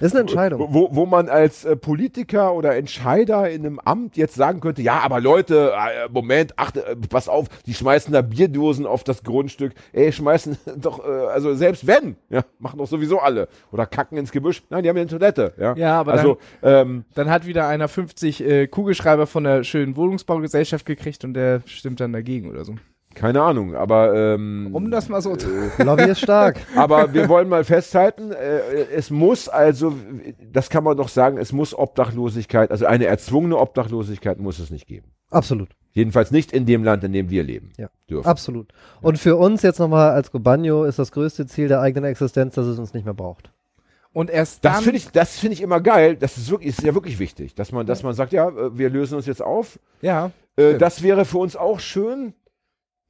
Das 0.00 0.08
ist 0.08 0.12
eine 0.12 0.22
Entscheidung. 0.22 0.68
wo, 0.72 0.88
wo 0.92 1.06
man 1.06 1.28
als 1.28 1.64
äh, 1.64 1.76
Politiker 1.76 2.54
oder 2.54 2.76
Entscheider 2.76 3.50
in 3.50 3.66
einem 3.66 3.78
Amt 3.80 4.16
jetzt 4.16 4.34
sagen 4.34 4.60
könnte, 4.60 4.82
ja, 4.82 5.00
aber 5.00 5.20
Leute, 5.20 5.72
äh, 5.72 6.08
Moment, 6.10 6.58
achte, 6.58 6.86
äh, 6.86 6.96
pass 6.96 7.28
auf, 7.28 7.48
die 7.66 7.74
schmeißen 7.74 8.12
da 8.12 8.22
Bierdosen 8.22 8.86
auf 8.86 9.04
das 9.04 9.22
Grundstück. 9.22 9.72
Ey, 9.92 10.12
schmeißen 10.12 10.56
doch, 10.76 11.04
äh, 11.04 11.10
also 11.10 11.54
selbst 11.54 11.86
wenn, 11.86 12.16
ja, 12.30 12.44
machen 12.58 12.78
doch 12.78 12.86
sowieso 12.86 13.18
alle. 13.18 13.48
Oder 13.72 13.86
kacken 13.86 14.18
ins 14.18 14.30
Gebüsch. 14.30 14.62
Nein, 14.70 14.82
die 14.82 14.88
haben 14.88 14.96
ja 14.96 15.02
eine 15.02 15.10
Toilette, 15.10 15.54
ja. 15.58 15.74
Ja, 15.76 16.00
aber 16.00 16.12
also, 16.12 16.38
ähm, 16.62 17.04
Dann 17.14 17.30
hat 17.30 17.46
wieder 17.46 17.66
einer 17.68 17.88
50 17.88 18.44
äh, 18.44 18.66
Kugelschreiber 18.68 19.26
von 19.26 19.44
der 19.44 19.64
schönen 19.64 19.96
Wohnungsbaugesellschaft 19.96 20.86
gekriegt 20.86 21.24
und 21.24 21.34
der 21.34 21.62
stimmt 21.66 22.00
dann 22.00 22.12
dagegen 22.12 22.50
oder 22.50 22.64
so. 22.64 22.74
Keine 23.18 23.42
Ahnung, 23.42 23.74
aber 23.74 24.14
ähm, 24.14 24.70
Um 24.72 24.90
das 24.90 25.08
mal 25.08 25.20
so 25.20 25.36
zu. 25.36 25.48
Lobby 25.78 26.04
ist 26.04 26.20
stark. 26.20 26.60
Aber 26.76 27.12
wir 27.12 27.28
wollen 27.28 27.48
mal 27.48 27.64
festhalten, 27.64 28.30
äh, 28.30 28.60
es 28.94 29.10
muss 29.10 29.48
also, 29.48 29.94
das 30.52 30.70
kann 30.70 30.84
man 30.84 30.96
doch 30.96 31.08
sagen, 31.08 31.36
es 31.36 31.52
muss 31.52 31.76
Obdachlosigkeit, 31.76 32.70
also 32.70 32.86
eine 32.86 33.06
erzwungene 33.06 33.58
Obdachlosigkeit 33.58 34.38
muss 34.38 34.58
es 34.58 34.70
nicht 34.70 34.86
geben. 34.86 35.10
Absolut. 35.30 35.70
Jedenfalls 35.92 36.30
nicht 36.30 36.52
in 36.52 36.64
dem 36.64 36.84
Land, 36.84 37.02
in 37.02 37.12
dem 37.12 37.28
wir 37.28 37.42
leben. 37.42 37.72
Ja. 37.76 37.88
Dürfen. 38.08 38.28
Absolut. 38.28 38.72
Und 39.02 39.18
für 39.18 39.36
uns 39.36 39.62
jetzt 39.62 39.80
nochmal 39.80 40.10
als 40.10 40.30
Gobanio 40.30 40.84
ist 40.84 40.98
das 40.98 41.10
größte 41.12 41.46
Ziel 41.46 41.68
der 41.68 41.80
eigenen 41.80 42.08
Existenz, 42.08 42.54
dass 42.54 42.66
es 42.66 42.78
uns 42.78 42.94
nicht 42.94 43.04
mehr 43.04 43.14
braucht. 43.14 43.50
Und 44.12 44.30
erst 44.30 44.64
dann. 44.64 44.74
Das 44.74 44.82
finde 44.82 44.96
ich, 44.96 45.10
das 45.10 45.38
finde 45.38 45.54
ich 45.54 45.60
immer 45.60 45.80
geil. 45.80 46.16
Das 46.16 46.38
ist 46.38 46.50
wirklich, 46.50 46.70
ist 46.70 46.82
ja 46.82 46.94
wirklich 46.94 47.18
wichtig, 47.18 47.54
dass 47.54 47.72
man, 47.72 47.86
dass 47.86 48.02
man 48.02 48.14
sagt, 48.14 48.32
ja, 48.32 48.48
äh, 48.48 48.78
wir 48.78 48.90
lösen 48.90 49.16
uns 49.16 49.26
jetzt 49.26 49.42
auf. 49.42 49.78
ja. 50.00 50.30
Äh, 50.56 50.76
das 50.76 51.02
wäre 51.02 51.24
für 51.24 51.38
uns 51.38 51.54
auch 51.54 51.78
schön, 51.78 52.34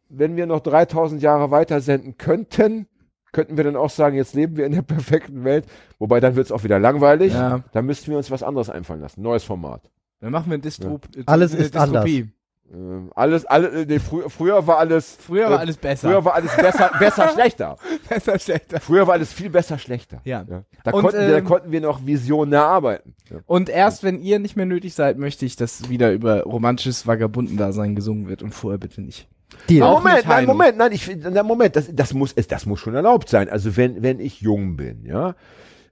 wenn 0.08 0.36
wir 0.36 0.46
noch 0.46 0.60
3000 0.60 1.22
Jahre 1.22 1.50
weiter 1.50 1.80
senden 1.80 2.16
könnten. 2.16 2.86
Könnten 3.30 3.58
wir 3.58 3.64
dann 3.64 3.76
auch 3.76 3.90
sagen, 3.90 4.16
jetzt 4.16 4.34
leben 4.34 4.56
wir 4.56 4.64
in 4.64 4.72
der 4.72 4.82
perfekten 4.96 5.44
Welt. 5.44 5.66
Wobei 5.98 6.20
dann 6.20 6.34
wird 6.34 6.46
es 6.46 6.52
auch 6.52 6.64
wieder 6.64 6.78
langweilig. 6.78 7.34
Ja. 7.34 7.62
Dann 7.72 7.86
müssten 7.86 8.10
wir 8.10 8.16
uns 8.16 8.30
was 8.30 8.42
anderes 8.42 8.70
einfallen 8.70 9.00
lassen. 9.00 9.22
Neues 9.22 9.44
Format. 9.44 9.82
Dann 10.20 10.32
machen 10.32 10.50
wir 10.50 10.58
ein 10.58 10.62
Distrop 10.62 11.06
äh, 11.16 11.22
Alles 11.26 11.54
ist 11.54 11.76
anders. 11.76 12.04
Dystopie. 12.04 12.32
Ähm, 12.72 13.10
alles, 13.14 13.46
alle, 13.46 13.86
nee, 13.86 13.98
frü 13.98 14.28
früher 14.28 14.66
war 14.66 14.78
alles. 14.78 15.16
Früher 15.18 15.46
war 15.46 15.58
äh, 15.58 15.60
alles 15.60 15.76
besser. 15.78 16.08
Früher 16.08 16.24
war 16.24 16.34
alles 16.34 16.54
besser, 16.54 16.90
besser, 16.98 17.28
schlechter. 17.30 17.76
besser, 18.08 18.38
schlechter. 18.38 18.80
Früher 18.80 19.06
war 19.06 19.14
alles 19.14 19.32
viel 19.32 19.48
besser, 19.48 19.78
schlechter. 19.78 20.20
Ja. 20.24 20.44
Da, 20.44 20.90
Und, 20.90 21.02
konnten 21.02 21.20
wir, 21.20 21.28
da 21.28 21.38
ähm, 21.38 21.44
konnten 21.44 21.72
wir 21.72 21.80
noch 21.80 22.04
visionär 22.04 22.64
arbeiten. 22.64 23.14
Ja. 23.30 23.38
Und 23.46 23.70
erst 23.70 24.02
wenn 24.02 24.20
ihr 24.20 24.38
nicht 24.38 24.56
mehr 24.56 24.66
nötig 24.66 24.94
seid, 24.94 25.16
möchte 25.16 25.46
ich, 25.46 25.56
dass 25.56 25.88
wieder 25.88 26.12
über 26.12 26.42
romantisches 26.42 27.06
Vagabundendasein 27.06 27.94
gesungen 27.94 28.28
wird 28.28 28.42
und 28.42 28.52
vorher 28.52 28.78
bitte 28.78 29.00
nicht. 29.00 29.28
Deal. 29.68 29.82
Auch 29.82 30.02
Moment, 30.02 30.26
nein. 30.26 30.46
Moment, 30.46 30.76
nein, 30.76 30.92
ich 30.92 31.16
nein, 31.16 31.46
Moment, 31.46 31.76
das, 31.76 31.88
das 31.94 32.14
muss, 32.14 32.32
es, 32.34 32.48
das 32.48 32.66
muss 32.66 32.80
schon 32.80 32.94
erlaubt 32.94 33.28
sein. 33.28 33.48
Also 33.48 33.76
wenn, 33.76 34.02
wenn 34.02 34.20
ich 34.20 34.40
jung 34.40 34.76
bin, 34.76 35.04
ja, 35.04 35.34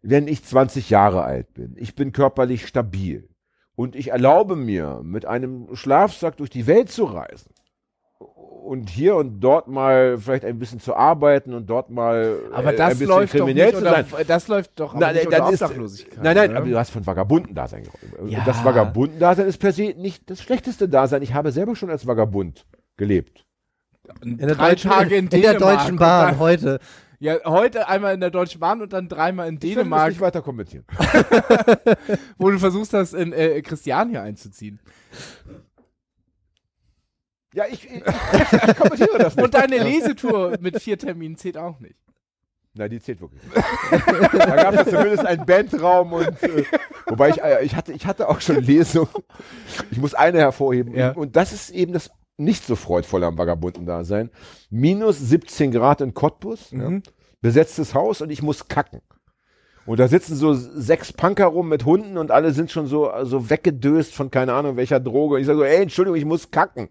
wenn 0.03 0.29
ich 0.29 0.45
20 0.45 0.91
Jahre 0.91 1.23
alt 1.23 1.53
bin, 1.55 1.75
ich 1.79 1.95
bin 1.95 2.13
körperlich 2.13 2.67
stabil 2.67 3.29
und 3.75 3.97
ich 3.97 4.09
erlaube 4.09 4.57
mir, 4.57 5.01
mit 5.03 5.27
einem 5.27 5.75
Schlafsack 5.75 6.37
durch 6.37 6.51
die 6.51 6.67
Welt 6.67 6.91
zu 6.91 7.05
reisen 7.05 7.51
und 8.67 8.91
hier 8.91 9.17
und 9.17 9.41
dort 9.41 9.69
mal 9.69 10.19
vielleicht 10.19 10.45
ein 10.45 10.59
bisschen 10.59 10.81
zu 10.81 10.95
arbeiten 10.95 11.55
und 11.55 11.71
dort 11.71 11.89
mal 11.91 12.39
Aber 12.53 12.73
äh, 12.75 12.77
das 12.77 12.93
ein 12.93 12.99
bisschen 12.99 13.09
läuft 13.09 13.35
doch 13.35 13.39
kriminell 13.39 13.67
nicht 13.67 13.79
zu 13.79 13.85
sein. 13.85 14.05
das 14.27 14.49
läuft 14.49 14.81
doch 14.81 14.91
aber 14.91 15.01
Nein, 15.01 15.15
nicht 15.15 15.31
nein, 15.31 15.41
dann 15.41 15.53
ist, 15.55 15.63
Obdachlosigkeit. 15.63 16.23
nein, 16.23 16.37
nein, 16.37 16.51
oder? 16.51 16.59
aber 16.59 16.69
du 16.69 16.79
hast 16.79 16.91
von 16.91 17.07
Vagabundendasein 17.07 17.85
gesprochen. 17.85 18.29
Ja. 18.29 18.43
Das 18.45 18.65
Vagabundendasein 18.65 19.47
ist 19.47 19.59
per 19.59 19.73
se 19.73 19.95
nicht 19.97 20.29
das 20.29 20.43
schlechteste 20.43 20.89
Dasein. 20.89 21.23
Ich 21.23 21.33
habe 21.33 21.53
selber 21.53 21.75
schon 21.77 21.91
als 21.91 22.07
Vagabund 22.07 22.67
gelebt. 22.97 23.46
In 24.23 24.39
der, 24.39 24.55
Drei 24.55 24.71
deutschen, 24.71 24.91
Tage 24.91 25.17
in, 25.17 25.25
in 25.27 25.31
der 25.31 25.55
Dänemark 25.55 25.79
Deutschen 25.79 25.91
und 25.93 25.99
Bahn 25.99 26.27
dann- 26.29 26.39
heute. 26.39 26.81
Ja, 27.19 27.37
heute 27.47 27.89
einmal 27.89 28.13
in 28.13 28.21
der 28.21 28.31
Deutschen 28.31 28.61
Bahn 28.61 28.83
und 28.83 28.93
dann 28.93 29.09
dreimal 29.09 29.49
in 29.49 29.55
Ich 29.55 29.61
Dänemark, 29.61 30.11
nicht 30.11 30.21
weiter 30.21 30.43
kommentieren. 30.43 30.85
wo 32.39 32.51
du 32.51 32.59
versuchst 32.59 32.93
hast, 32.93 33.15
in 33.15 33.33
äh, 33.33 33.63
Christiania 33.63 34.23
einzuziehen. 34.23 34.81
Ja, 37.55 37.65
ich, 37.71 37.85
ich, 37.91 38.03
ich 38.03 38.77
kommentiere 38.77 39.19
das 39.19 39.35
nicht. 39.37 39.45
Und 39.45 39.55
deine 39.55 39.79
Lesetour 39.79 40.59
mit 40.61 40.83
vier 40.83 40.99
Terminen 40.99 41.37
zählt 41.37 41.57
auch 41.57 41.81
nicht. 41.81 41.97
Nein, 42.75 42.91
die 42.91 43.01
zählt 43.01 43.23
wirklich. 43.23 43.43
nicht. 43.43 43.57
da 44.35 44.57
gab 44.57 44.75
es 44.75 44.85
zumindest 44.93 45.25
einen 45.25 45.47
Bandraum 45.47 46.13
und 46.13 46.43
äh, 46.43 46.65
wobei 47.07 47.31
ich, 47.31 47.43
äh, 47.43 47.65
ich 47.65 47.75
hatte, 47.75 47.95
ich 47.95 48.05
hatte 48.07 48.29
auch 48.29 48.43
schon 48.43 48.63
Lesungen. 48.63 49.09
Ich 49.91 49.97
muss 49.97 50.13
eine 50.13 50.39
hervorheben. 50.41 50.95
Ja. 50.95 51.13
Und 51.13 51.35
das 51.37 51.55
ist 51.55 51.71
eben 51.71 51.95
das 51.95 52.11
nicht 52.37 52.65
so 52.67 52.77
freudvolle 52.77 53.27
am 53.27 53.39
Vagabunden-Dasein. 53.39 54.31
Minus 54.71 55.19
17 55.19 55.71
Grad 55.73 56.01
in 56.01 56.15
Cottbus, 56.15 56.71
ja, 56.71 56.91
Mhm. 56.91 57.03
besetztes 57.41 57.95
Haus 57.95 58.21
und 58.21 58.31
ich 58.31 58.43
muss 58.43 58.69
kacken. 58.69 59.01
Und 59.87 60.01
da 60.01 60.09
sitzen 60.09 60.35
so 60.35 60.53
sechs 60.53 61.13
Punker 61.13 61.47
rum 61.47 61.69
mit 61.69 61.85
Hunden 61.85 62.19
und 62.19 62.33
alle 62.33 62.53
sind 62.53 62.73
schon 62.73 62.89
so, 62.89 63.11
so 63.23 63.49
weggedöst 63.51 64.15
von 64.15 64.31
keine 64.33 64.53
Ahnung 64.53 64.77
welcher 64.77 64.99
Droge. 64.99 65.37
Und 65.37 65.41
ich 65.43 65.47
sage 65.47 65.59
so, 65.61 65.65
ey, 65.65 65.83
Entschuldigung, 65.83 66.19
ich 66.19 66.25
muss 66.25 66.51
kacken. 66.51 66.89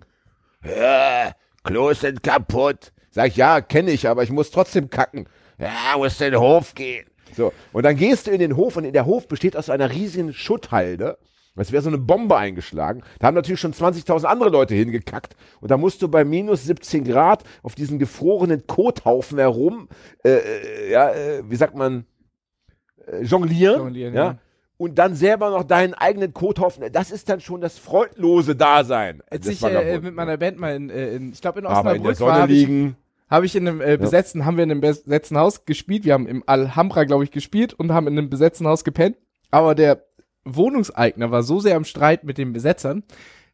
Ja, 0.63 1.33
Klos 1.63 2.01
sind 2.01 2.23
kaputt. 2.23 2.91
Sag 3.11 3.27
ich, 3.27 3.35
ja, 3.35 3.61
kenne 3.61 3.91
ich, 3.91 4.07
aber 4.07 4.23
ich 4.23 4.31
muss 4.31 4.51
trotzdem 4.51 4.89
kacken. 4.89 5.27
Ja, 5.57 5.97
muss 5.97 6.19
in 6.21 6.31
den 6.31 6.39
Hof 6.39 6.73
gehen. 6.73 7.05
So, 7.35 7.51
und 7.73 7.83
dann 7.83 7.97
gehst 7.97 8.27
du 8.27 8.31
in 8.31 8.39
den 8.39 8.55
Hof 8.55 8.77
und 8.77 8.85
in 8.85 8.93
der 8.93 9.05
Hof 9.05 9.27
besteht 9.27 9.57
aus 9.57 9.69
einer 9.69 9.91
riesigen 9.91 10.33
Schutthalde. 10.33 11.17
Es 11.55 11.71
wäre 11.71 11.81
so 11.81 11.89
eine 11.89 11.97
Bombe 11.97 12.35
eingeschlagen. 12.37 13.01
Da 13.19 13.27
haben 13.27 13.35
natürlich 13.35 13.59
schon 13.59 13.73
20.000 13.73 14.25
andere 14.25 14.49
Leute 14.49 14.75
hingekackt. 14.75 15.35
Und 15.61 15.71
da 15.71 15.77
musst 15.77 16.01
du 16.01 16.09
bei 16.09 16.25
minus 16.25 16.65
17 16.65 17.05
Grad 17.05 17.43
auf 17.63 17.75
diesen 17.75 17.97
gefrorenen 17.97 18.67
Kothaufen 18.67 19.37
herum, 19.37 19.87
äh, 20.23 20.31
äh, 20.31 20.91
ja, 20.91 21.11
äh, 21.11 21.43
wie 21.49 21.55
sagt 21.55 21.75
man, 21.75 22.05
äh, 23.07 23.23
jonglieren. 23.23 23.79
Jonglieren, 23.79 24.13
ja. 24.13 24.23
ja. 24.23 24.37
Und 24.77 24.99
dann 24.99 25.15
selber 25.15 25.51
noch 25.51 25.63
deinen 25.63 25.93
eigenen 25.93 26.33
Kothaufen. 26.33 26.91
Das 26.91 27.09
ist 27.09 27.29
dann 27.29 27.39
schon 27.39 27.61
das 27.61 27.79
freudlose 27.79 28.57
Dasein. 28.57 29.23
Als 29.29 29.47
ich 29.47 29.63
äh, 29.63 29.99
mit 30.01 30.13
meiner 30.13 30.35
Band 30.35 30.59
mal 30.59 30.75
in, 30.75 30.89
äh, 30.89 31.15
in 31.15 31.31
ich 31.31 31.39
glaube 31.39 31.59
in 31.59 31.65
aber 31.65 31.95
in 31.95 32.01
Osnabrück 32.01 32.19
war, 32.19 32.27
Sonne 32.27 32.41
habe 32.41 32.51
ich, 32.51 33.53
liegen. 33.53 33.67
in 33.67 33.67
einem 33.69 33.81
äh, 33.81 33.95
besetzten, 33.97 34.43
haben 34.43 34.57
wir 34.57 34.65
in 34.65 34.71
einem 34.71 34.81
besetzten 34.81 35.37
Haus 35.37 35.63
gespielt. 35.63 36.03
Wir 36.03 36.13
haben 36.13 36.27
im 36.27 36.43
Alhambra, 36.45 37.05
glaube 37.05 37.23
ich, 37.23 37.31
gespielt 37.31 37.73
und 37.73 37.93
haben 37.93 38.07
in 38.07 38.17
einem 38.17 38.29
besetzten 38.29 38.67
Haus 38.67 38.83
gepennt. 38.83 39.15
Aber 39.49 39.75
der 39.75 40.03
Wohnungseigner 40.45 41.31
war 41.31 41.43
so 41.43 41.59
sehr 41.59 41.75
am 41.75 41.85
Streit 41.85 42.23
mit 42.23 42.37
den 42.37 42.53
Besetzern, 42.53 43.03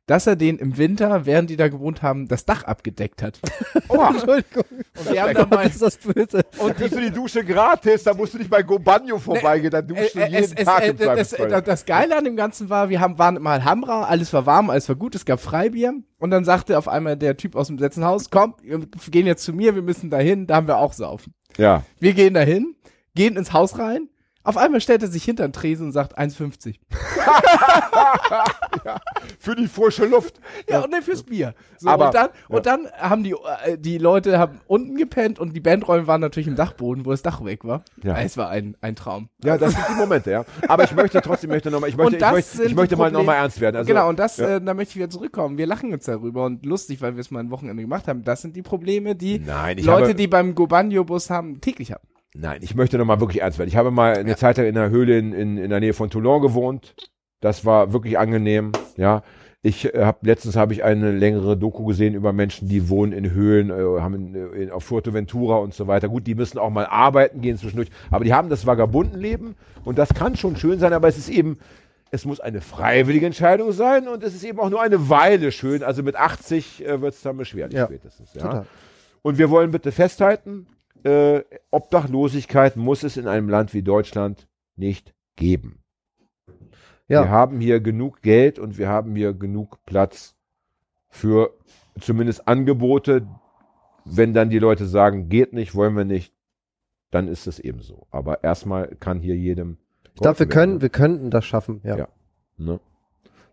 dass 0.08 0.28
er 0.28 0.36
den 0.36 0.58
im 0.58 0.78
Winter, 0.78 1.26
während 1.26 1.50
die 1.50 1.56
da 1.56 1.70
gewohnt 1.70 2.02
haben, 2.02 2.28
das 2.28 2.46
Dach 2.46 2.64
abgedeckt 2.64 3.24
hat. 3.24 3.40
Entschuldigung. 3.90 4.64
Und 4.98 5.12
wir 5.12 5.22
haben 5.22 5.34
dann 5.34 5.50
mal, 5.50 5.66
ist 5.66 5.82
das 5.82 5.98
böse. 5.98 6.42
Und 6.58 6.76
kriegst 6.76 6.96
du 6.96 7.02
die 7.02 7.12
Dusche 7.12 7.46
gratis, 7.46 8.04
da 8.04 8.14
musst 8.14 8.34
du 8.34 8.40
nicht 8.40 8.50
bei 8.50 8.62
Gobanio 8.62 9.20
vorbeigehen, 9.20 9.72
da 9.72 9.82
duschst 9.82 10.16
du 10.16 10.20
Äh, 10.20 10.24
äh, 10.24 10.30
jeden 10.32 10.44
es, 10.44 10.54
es, 10.54 10.66
Tag 10.66 10.84
äh, 10.84 10.90
im 10.90 10.98
das, 10.98 11.34
äh, 11.34 11.62
das 11.62 11.86
Geile 11.86 12.18
an 12.18 12.26
dem 12.26 12.36
Ganzen 12.36 12.70
war, 12.70 12.90
wir 12.90 13.00
haben, 13.00 13.18
waren 13.20 13.38
im 13.38 13.48
Alhambra, 13.48 14.04
alles 14.04 14.34
war 14.34 14.46
warm, 14.46 14.70
alles 14.70 14.90
war 14.90 14.96
gut, 14.96 15.16
es 15.16 15.24
gab 15.24 15.40
Freibier. 15.40 15.94
Und 16.18 16.32
dann 16.32 16.44
sagte 16.44 16.78
auf 16.78 16.88
einmal 16.88 17.16
der 17.16 17.38
Typ 17.38 17.56
aus 17.56 17.68
dem 17.68 17.78
besetzten 17.78 18.04
Haus, 18.04 18.30
komm, 18.30 18.56
wir 18.62 18.80
gehen 19.12 19.28
jetzt 19.28 19.44
zu 19.44 19.54
mir, 19.54 19.76
wir 19.76 19.82
müssen 19.82 20.10
dahin, 20.10 20.48
da 20.48 20.56
haben 20.56 20.68
wir 20.68 20.78
auch 20.78 20.94
saufen. 20.94 21.34
Ja. 21.58 21.84
Wir 22.00 22.14
gehen 22.14 22.34
dahin, 22.34 22.76
gehen 23.16 23.38
ins 23.38 23.54
Haus 23.54 23.80
rein, 23.80 24.10
Auf 24.44 24.58
einmal 24.58 24.82
stellt 24.82 25.04
er 25.04 25.10
sich 25.10 25.24
hinter 25.24 25.48
den 25.48 25.54
Tresen 25.54 25.88
und 25.88 25.92
sagt 25.92 26.18
1,50. 26.18 26.78
Für 29.40 29.56
die 29.56 29.68
frische 29.68 30.06
Luft. 30.06 30.40
Ja, 30.68 30.84
und 30.84 30.92
dann 30.94 31.02
fürs 31.04 31.24
Bier. 31.24 31.54
So, 31.78 31.90
Aber- 31.90 32.08
und 32.08 32.16
dann, 32.16 32.30
und 32.48 32.66
dann 32.66 32.88
haben 33.00 33.24
die, 33.24 33.36
äh, 33.66 33.78
die 33.78 33.98
Leute 33.98 34.38
haben 34.40 34.60
unten 34.68 34.96
gepennt 34.98 35.40
und 35.40 35.54
die 35.54 35.60
Bandräume 35.60 36.08
waren 36.08 36.22
natürlich 36.22 36.48
im 36.48 36.56
Dachboden, 36.56 37.06
wo 37.06 37.12
das 37.12 37.22
Dach 37.22 37.44
weg 37.44 37.64
war. 37.66 37.84
Ja. 38.04 38.18
Es 38.20 38.38
war 38.38 38.50
ein, 38.50 38.76
ein 38.82 38.96
Traum. 38.96 39.30
Ja, 39.44 39.58
das 39.58 39.74
sind 39.74 39.84
die 39.90 39.96
Momente, 39.96 40.32
ja. 40.32 40.46
Aber 40.68 40.84
ich 40.84 40.94
möchte 40.96 41.22
trotzdem, 41.22 41.50
möchte 41.50 41.72
noch 41.72 41.80
mal, 41.80 41.88
ich 41.88 41.98
möchte, 41.98 42.16
ich 42.18 42.22
möchte, 42.32 42.64
ich 42.64 42.76
möchte 42.76 42.98
mal 42.98 43.12
nochmal 43.12 43.38
ernst 43.38 43.60
werden. 43.62 43.78
Also, 43.78 43.88
genau, 43.88 44.10
und 44.10 44.20
das, 44.20 44.38
ja. 44.38 44.58
äh, 44.58 44.62
da 44.62 44.74
möchte 44.74 44.92
ich 44.92 44.96
wieder 44.98 45.10
zurückkommen. 45.10 45.58
Wir 45.58 45.68
lachen 45.68 45.90
jetzt 45.92 46.08
darüber 46.08 46.46
und 46.46 46.66
lustig, 46.66 47.02
weil 47.02 47.16
wir 47.16 47.22
es 47.22 47.32
mal 47.32 47.40
ein 47.42 47.52
Wochenende 47.52 47.82
gemacht 47.84 48.08
haben. 48.08 48.24
Das 48.24 48.42
sind 48.42 48.56
die 48.56 48.62
Probleme, 48.64 49.16
die 49.16 49.40
Nein, 49.40 49.78
Leute, 49.80 50.04
habe- 50.10 50.16
die 50.16 50.28
beim 50.28 50.56
Gobanio-Bus 50.56 51.30
haben, 51.30 51.62
täglich 51.62 51.92
haben. 51.92 52.04
Nein, 52.34 52.62
ich 52.62 52.76
möchte 52.76 52.98
noch 52.98 53.06
mal 53.06 53.20
wirklich 53.20 53.42
ernst 53.42 53.60
werden. 53.60 53.70
Ich 53.70 53.76
habe 53.76 53.92
mal 53.92 54.16
eine 54.16 54.36
Zeit 54.36 54.58
lang 54.58 54.66
in 54.68 54.78
einer 54.78 54.90
Höhle 54.90 55.18
in, 55.18 55.34
in, 55.34 55.58
in 55.58 55.70
der 55.70 55.80
Nähe 55.80 55.94
von 55.94 56.10
Toulon 56.10 56.42
gewohnt. 56.42 56.96
Das 57.42 57.66
war 57.66 57.92
wirklich 57.94 58.18
angenehm, 58.18 58.72
ja. 58.98 59.24
Ich 59.64 59.94
äh, 59.94 60.06
habe 60.06 60.20
letztens 60.24 60.56
habe 60.56 60.74
ich 60.74 60.84
eine 60.84 61.12
längere 61.12 61.56
Doku 61.56 61.86
gesehen 61.86 62.16
über 62.16 62.34
Menschen, 62.34 62.68
die 62.68 62.90
wohnen 62.90 63.12
in 63.12 63.32
Höhlen, 63.32 63.70
äh, 63.70 64.02
haben 64.02 64.16
in, 64.16 64.54
in, 64.54 64.72
auf 64.72 64.86
Fuerteventura 64.86 65.58
und 65.58 65.74
so 65.74 65.88
weiter. 65.88 66.10
Gut, 66.10 66.26
die 66.26 66.36
müssen 66.36 66.58
auch 66.58 66.72
mal 66.72 66.86
arbeiten 66.86 67.42
gehen 67.42 67.58
zwischendurch, 67.58 67.90
aber 68.10 68.24
die 68.24 68.34
haben 68.34 68.50
das 68.50 68.66
Vagabundenleben 68.66 69.56
und 69.84 70.00
das 70.00 70.10
kann 70.14 70.36
schon 70.36 70.56
schön 70.56 70.80
sein, 70.80 70.94
aber 70.94 71.08
es 71.08 71.18
ist 71.18 71.30
eben 71.30 71.60
es 72.12 72.26
muss 72.26 72.42
eine 72.42 72.60
freiwillige 72.60 73.26
Entscheidung 73.26 73.72
sein 73.72 74.08
und 74.10 74.22
es 74.24 74.36
ist 74.36 74.44
eben 74.44 74.60
auch 74.60 74.70
nur 74.70 74.82
eine 74.82 75.10
Weile 75.10 75.52
schön. 75.52 75.82
Also 75.82 76.04
mit 76.04 76.18
80 76.18 76.86
äh, 76.86 77.02
wird 77.02 77.14
es 77.14 77.22
dann 77.22 77.38
beschwerlich 77.38 77.78
Ja, 77.78 77.86
spätestens. 77.86 78.34
Ja? 78.34 78.42
total. 78.42 78.66
Und 79.22 79.38
wir 79.38 79.50
wollen 79.50 79.72
bitte 79.72 79.92
festhalten, 79.92 80.68
äh, 81.04 81.44
Obdachlosigkeit 81.72 82.76
muss 82.78 83.04
es 83.04 83.18
in 83.18 83.28
einem 83.28 83.50
Land 83.50 83.74
wie 83.74 83.82
Deutschland 83.84 84.48
nicht 84.76 85.14
geben. 85.36 85.84
Ja. 87.08 87.24
Wir 87.24 87.30
haben 87.30 87.60
hier 87.60 87.80
genug 87.82 88.22
Geld 88.22 88.58
und 88.60 88.78
wir 88.78 88.88
haben 88.88 89.16
hier 89.16 89.34
genug 89.34 89.86
Platz 89.86 90.36
für 91.10 91.54
zumindest 92.00 92.48
Angebote. 92.48 93.28
Wenn 94.06 94.34
dann 94.34 94.50
die 94.50 94.60
Leute 94.60 94.86
sagen, 94.88 95.30
geht 95.30 95.54
nicht, 95.54 95.76
wollen 95.76 95.96
wir 95.96 96.06
nicht, 96.06 96.34
dann 97.12 97.28
ist 97.28 97.46
es 97.48 97.60
eben 97.60 97.82
so. 97.82 98.08
Aber 98.10 98.44
erstmal 98.44 98.96
kann 99.00 99.20
hier 99.20 99.36
jedem. 99.36 99.78
Ich 100.16 100.22
glaube, 100.22 100.40
wir 100.40 100.48
können, 100.48 100.74
werden, 100.74 100.82
wir 100.82 100.90
könnten 100.90 101.30
das 101.30 101.46
schaffen. 101.46 101.82
Ja, 101.84 101.98
Ja. 101.98 102.08
ne? 102.58 102.80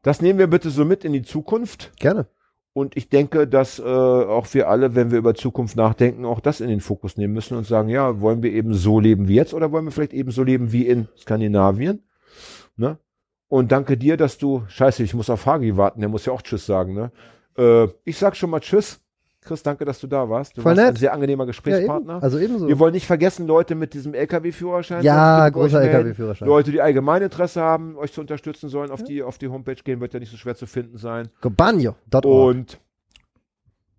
Das 0.02 0.22
nehmen 0.22 0.38
wir 0.38 0.46
bitte 0.46 0.70
so 0.70 0.84
mit 0.84 1.04
in 1.04 1.12
die 1.12 1.22
Zukunft. 1.22 1.92
gerne. 1.98 2.26
Und 2.72 2.96
ich 2.96 3.08
denke, 3.08 3.48
dass 3.48 3.78
äh, 3.78 3.82
auch 3.82 4.52
wir 4.54 4.68
alle, 4.68 4.94
wenn 4.94 5.10
wir 5.10 5.18
über 5.18 5.34
Zukunft 5.34 5.76
nachdenken, 5.76 6.24
auch 6.24 6.40
das 6.40 6.60
in 6.60 6.68
den 6.68 6.80
Fokus 6.80 7.16
nehmen 7.16 7.34
müssen 7.34 7.56
und 7.56 7.66
sagen, 7.66 7.88
ja, 7.88 8.20
wollen 8.20 8.42
wir 8.42 8.52
eben 8.52 8.74
so 8.74 9.00
leben 9.00 9.26
wie 9.26 9.34
jetzt 9.34 9.54
oder 9.54 9.72
wollen 9.72 9.86
wir 9.86 9.90
vielleicht 9.90 10.12
eben 10.12 10.30
so 10.30 10.42
leben 10.42 10.70
wie 10.70 10.86
in 10.86 11.08
Skandinavien? 11.16 12.04
Ne? 12.76 12.98
Und 13.48 13.72
danke 13.72 13.96
dir, 13.96 14.16
dass 14.16 14.38
du, 14.38 14.64
scheiße, 14.68 15.02
ich 15.02 15.14
muss 15.14 15.30
auf 15.30 15.46
Hagi 15.46 15.76
warten, 15.76 16.00
der 16.00 16.08
muss 16.08 16.26
ja 16.26 16.32
auch 16.32 16.42
Tschüss 16.42 16.66
sagen, 16.66 16.94
ne? 16.94 17.10
Äh, 17.56 17.88
ich 18.04 18.18
sag 18.18 18.36
schon 18.36 18.50
mal 18.50 18.60
Tschüss. 18.60 19.00
Chris, 19.40 19.62
danke, 19.62 19.85
dass 19.85 20.01
du 20.01 20.06
da 20.09 20.28
warst. 20.28 20.56
Du 20.56 20.62
Voll 20.62 20.73
warst 20.73 20.81
ein 20.81 20.86
nett. 20.89 20.98
sehr 20.98 21.12
angenehmer 21.12 21.44
Ja, 21.44 21.47
Gesprächspartner. 21.47 22.15
eben. 22.15 22.23
Also 22.23 22.39
ebenso. 22.39 22.69
wir 22.69 22.78
wollen 22.78 22.93
nicht 22.93 23.06
vergessen, 23.06 23.47
Leute 23.47 23.74
mit 23.77 23.94
diesem 23.94 24.12
LKW-Führerschein. 24.15 25.02
ja, 25.05 25.48
großer. 25.48 25.81
LKW-Führerschein. 25.81 26.47
Leute, 26.48 26.70
die 26.73 26.81
allgemein 26.82 27.23
Interesse 27.23 27.60
haben, 27.62 27.97
euch 27.97 28.12
zu 28.12 28.20
unterstützen 28.20 28.69
sollen, 28.69 28.90
auf, 28.90 29.02
die, 29.05 29.23
auf 29.23 29.39
die 29.39 29.48
Homepage 29.48 29.77
gehen, 29.82 30.01
wird 30.01 30.12
ja 30.12 30.20
nicht 30.20 30.31
so 30.31 30.36
schwer 30.36 30.55
zu 30.56 30.66
finden 30.66 30.98
sein. 30.98 31.28
Gobanio.org. 31.40 32.24
Und 32.24 32.78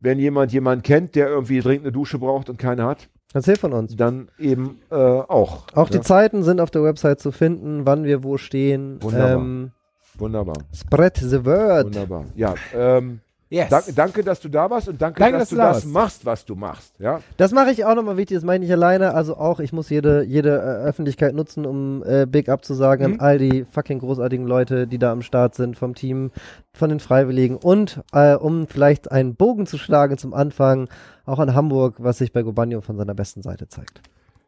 wenn 0.01 0.19
jemand 0.19 0.51
jemanden 0.53 0.83
kennt, 0.83 1.15
der 1.15 1.27
irgendwie 1.29 1.59
dringend 1.61 1.85
eine 1.85 1.91
Dusche 1.93 2.19
braucht 2.19 2.49
und 2.49 2.57
keine 2.57 2.83
hat, 2.85 3.09
Erzähl 3.33 3.55
von 3.57 3.73
uns. 3.73 3.95
dann 3.95 4.29
eben 4.39 4.79
äh, 4.91 4.95
auch. 4.95 5.67
Auch 5.75 5.89
die 5.89 5.97
Ja, 5.97 6.01
Zeiten 6.01 6.41
sind 6.43 6.59
auf 6.59 6.71
der 6.71 6.83
Website 6.83 7.19
zu 7.19 7.31
finden, 7.31 7.85
wann 7.85 8.03
wir 8.03 8.23
wo 8.23 8.37
stehen. 8.37 9.01
Wunderbar. 9.03 9.33
Ähm, 9.35 9.71
Wunderbar. 10.17 10.55
spread 10.73 11.17
the 11.17 11.45
word. 11.45 11.85
Wunderbar. 11.85 12.25
Ja, 12.35 12.55
ähm, 12.75 13.19
Yes. 13.51 13.69
danke, 13.69 13.93
danke, 13.93 14.23
dass 14.23 14.39
du 14.39 14.47
da 14.47 14.69
warst 14.69 14.87
und 14.89 15.01
danke, 15.01 15.19
Danke, 15.19 15.39
dass, 15.39 15.49
dass 15.49 15.49
du 15.49 15.55
du 15.55 15.61
da 15.61 15.67
das 15.69 15.75
warst. 15.77 15.87
machst, 15.93 16.25
was 16.25 16.45
du 16.45 16.55
machst. 16.55 16.93
Ja, 16.99 17.19
Das 17.37 17.51
mache 17.51 17.71
ich 17.71 17.83
auch 17.83 17.95
nochmal 17.95 18.15
wichtig, 18.15 18.35
das 18.37 18.43
mache 18.43 18.57
ich 18.57 18.61
nicht 18.61 18.71
alleine. 18.71 19.15
Also 19.15 19.37
auch, 19.37 19.59
ich 19.59 19.73
muss 19.73 19.89
jede, 19.89 20.21
jede 20.23 20.49
äh, 20.57 20.87
Öffentlichkeit 20.87 21.33
nutzen, 21.33 21.65
um 21.65 22.03
äh, 22.05 22.27
Big 22.27 22.47
Up 22.47 22.63
zu 22.63 22.75
sagen 22.75 23.05
Mhm. 23.05 23.13
an 23.13 23.19
all 23.21 23.37
die 23.39 23.65
fucking 23.65 23.97
großartigen 23.99 24.45
Leute, 24.45 24.85
die 24.85 24.99
da 24.99 25.11
am 25.11 25.23
Start 25.23 25.55
sind, 25.55 25.77
vom 25.79 25.95
Team, 25.95 26.29
von 26.73 26.89
den 26.89 26.99
Freiwilligen 26.99 27.55
und 27.57 28.01
äh, 28.13 28.35
um 28.35 28.67
vielleicht 28.67 29.11
einen 29.11 29.33
Bogen 29.35 29.65
zu 29.65 29.79
schlagen 29.79 30.19
zum 30.19 30.35
Anfang, 30.35 30.87
auch 31.25 31.39
an 31.39 31.55
Hamburg, 31.55 31.95
was 31.97 32.19
sich 32.19 32.31
bei 32.31 32.43
Gobanio 32.43 32.81
von 32.81 32.97
seiner 32.97 33.15
besten 33.15 33.41
Seite 33.41 33.67
zeigt. 33.67 34.01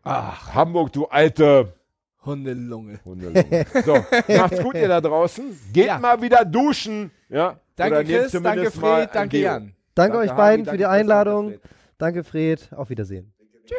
Ach, 0.04 0.54
Hamburg, 0.54 0.94
du 0.94 1.08
alte 1.08 1.74
Hundelunge. 2.24 3.00
Hundelunge. 3.04 3.66
So, 3.84 3.94
macht's 4.38 4.62
gut, 4.62 4.76
ihr 4.76 4.88
da 4.88 5.02
draußen. 5.02 5.44
Geht 5.74 5.88
Ja. 5.88 5.98
mal 5.98 6.22
wieder 6.22 6.46
duschen. 6.46 7.10
Ja. 7.30 7.56
Danke 7.76 8.04
Chris, 8.04 8.32
danke 8.32 8.72
Fred, 8.72 9.10
danke. 9.14 9.38
Jan. 9.40 9.74
Danke, 9.96 10.18
euch 10.18 10.30
Hagi, 10.30 10.38
beiden 10.38 10.66
danke 10.66 10.72
für 10.72 10.78
die 10.78 10.84
danke 10.84 11.00
Einladung. 11.00 11.54
Danke 11.98 12.24
Fred, 12.24 12.70
auf 12.74 12.90
Wiedersehen. 12.90 13.34
Tschüss. 13.66 13.78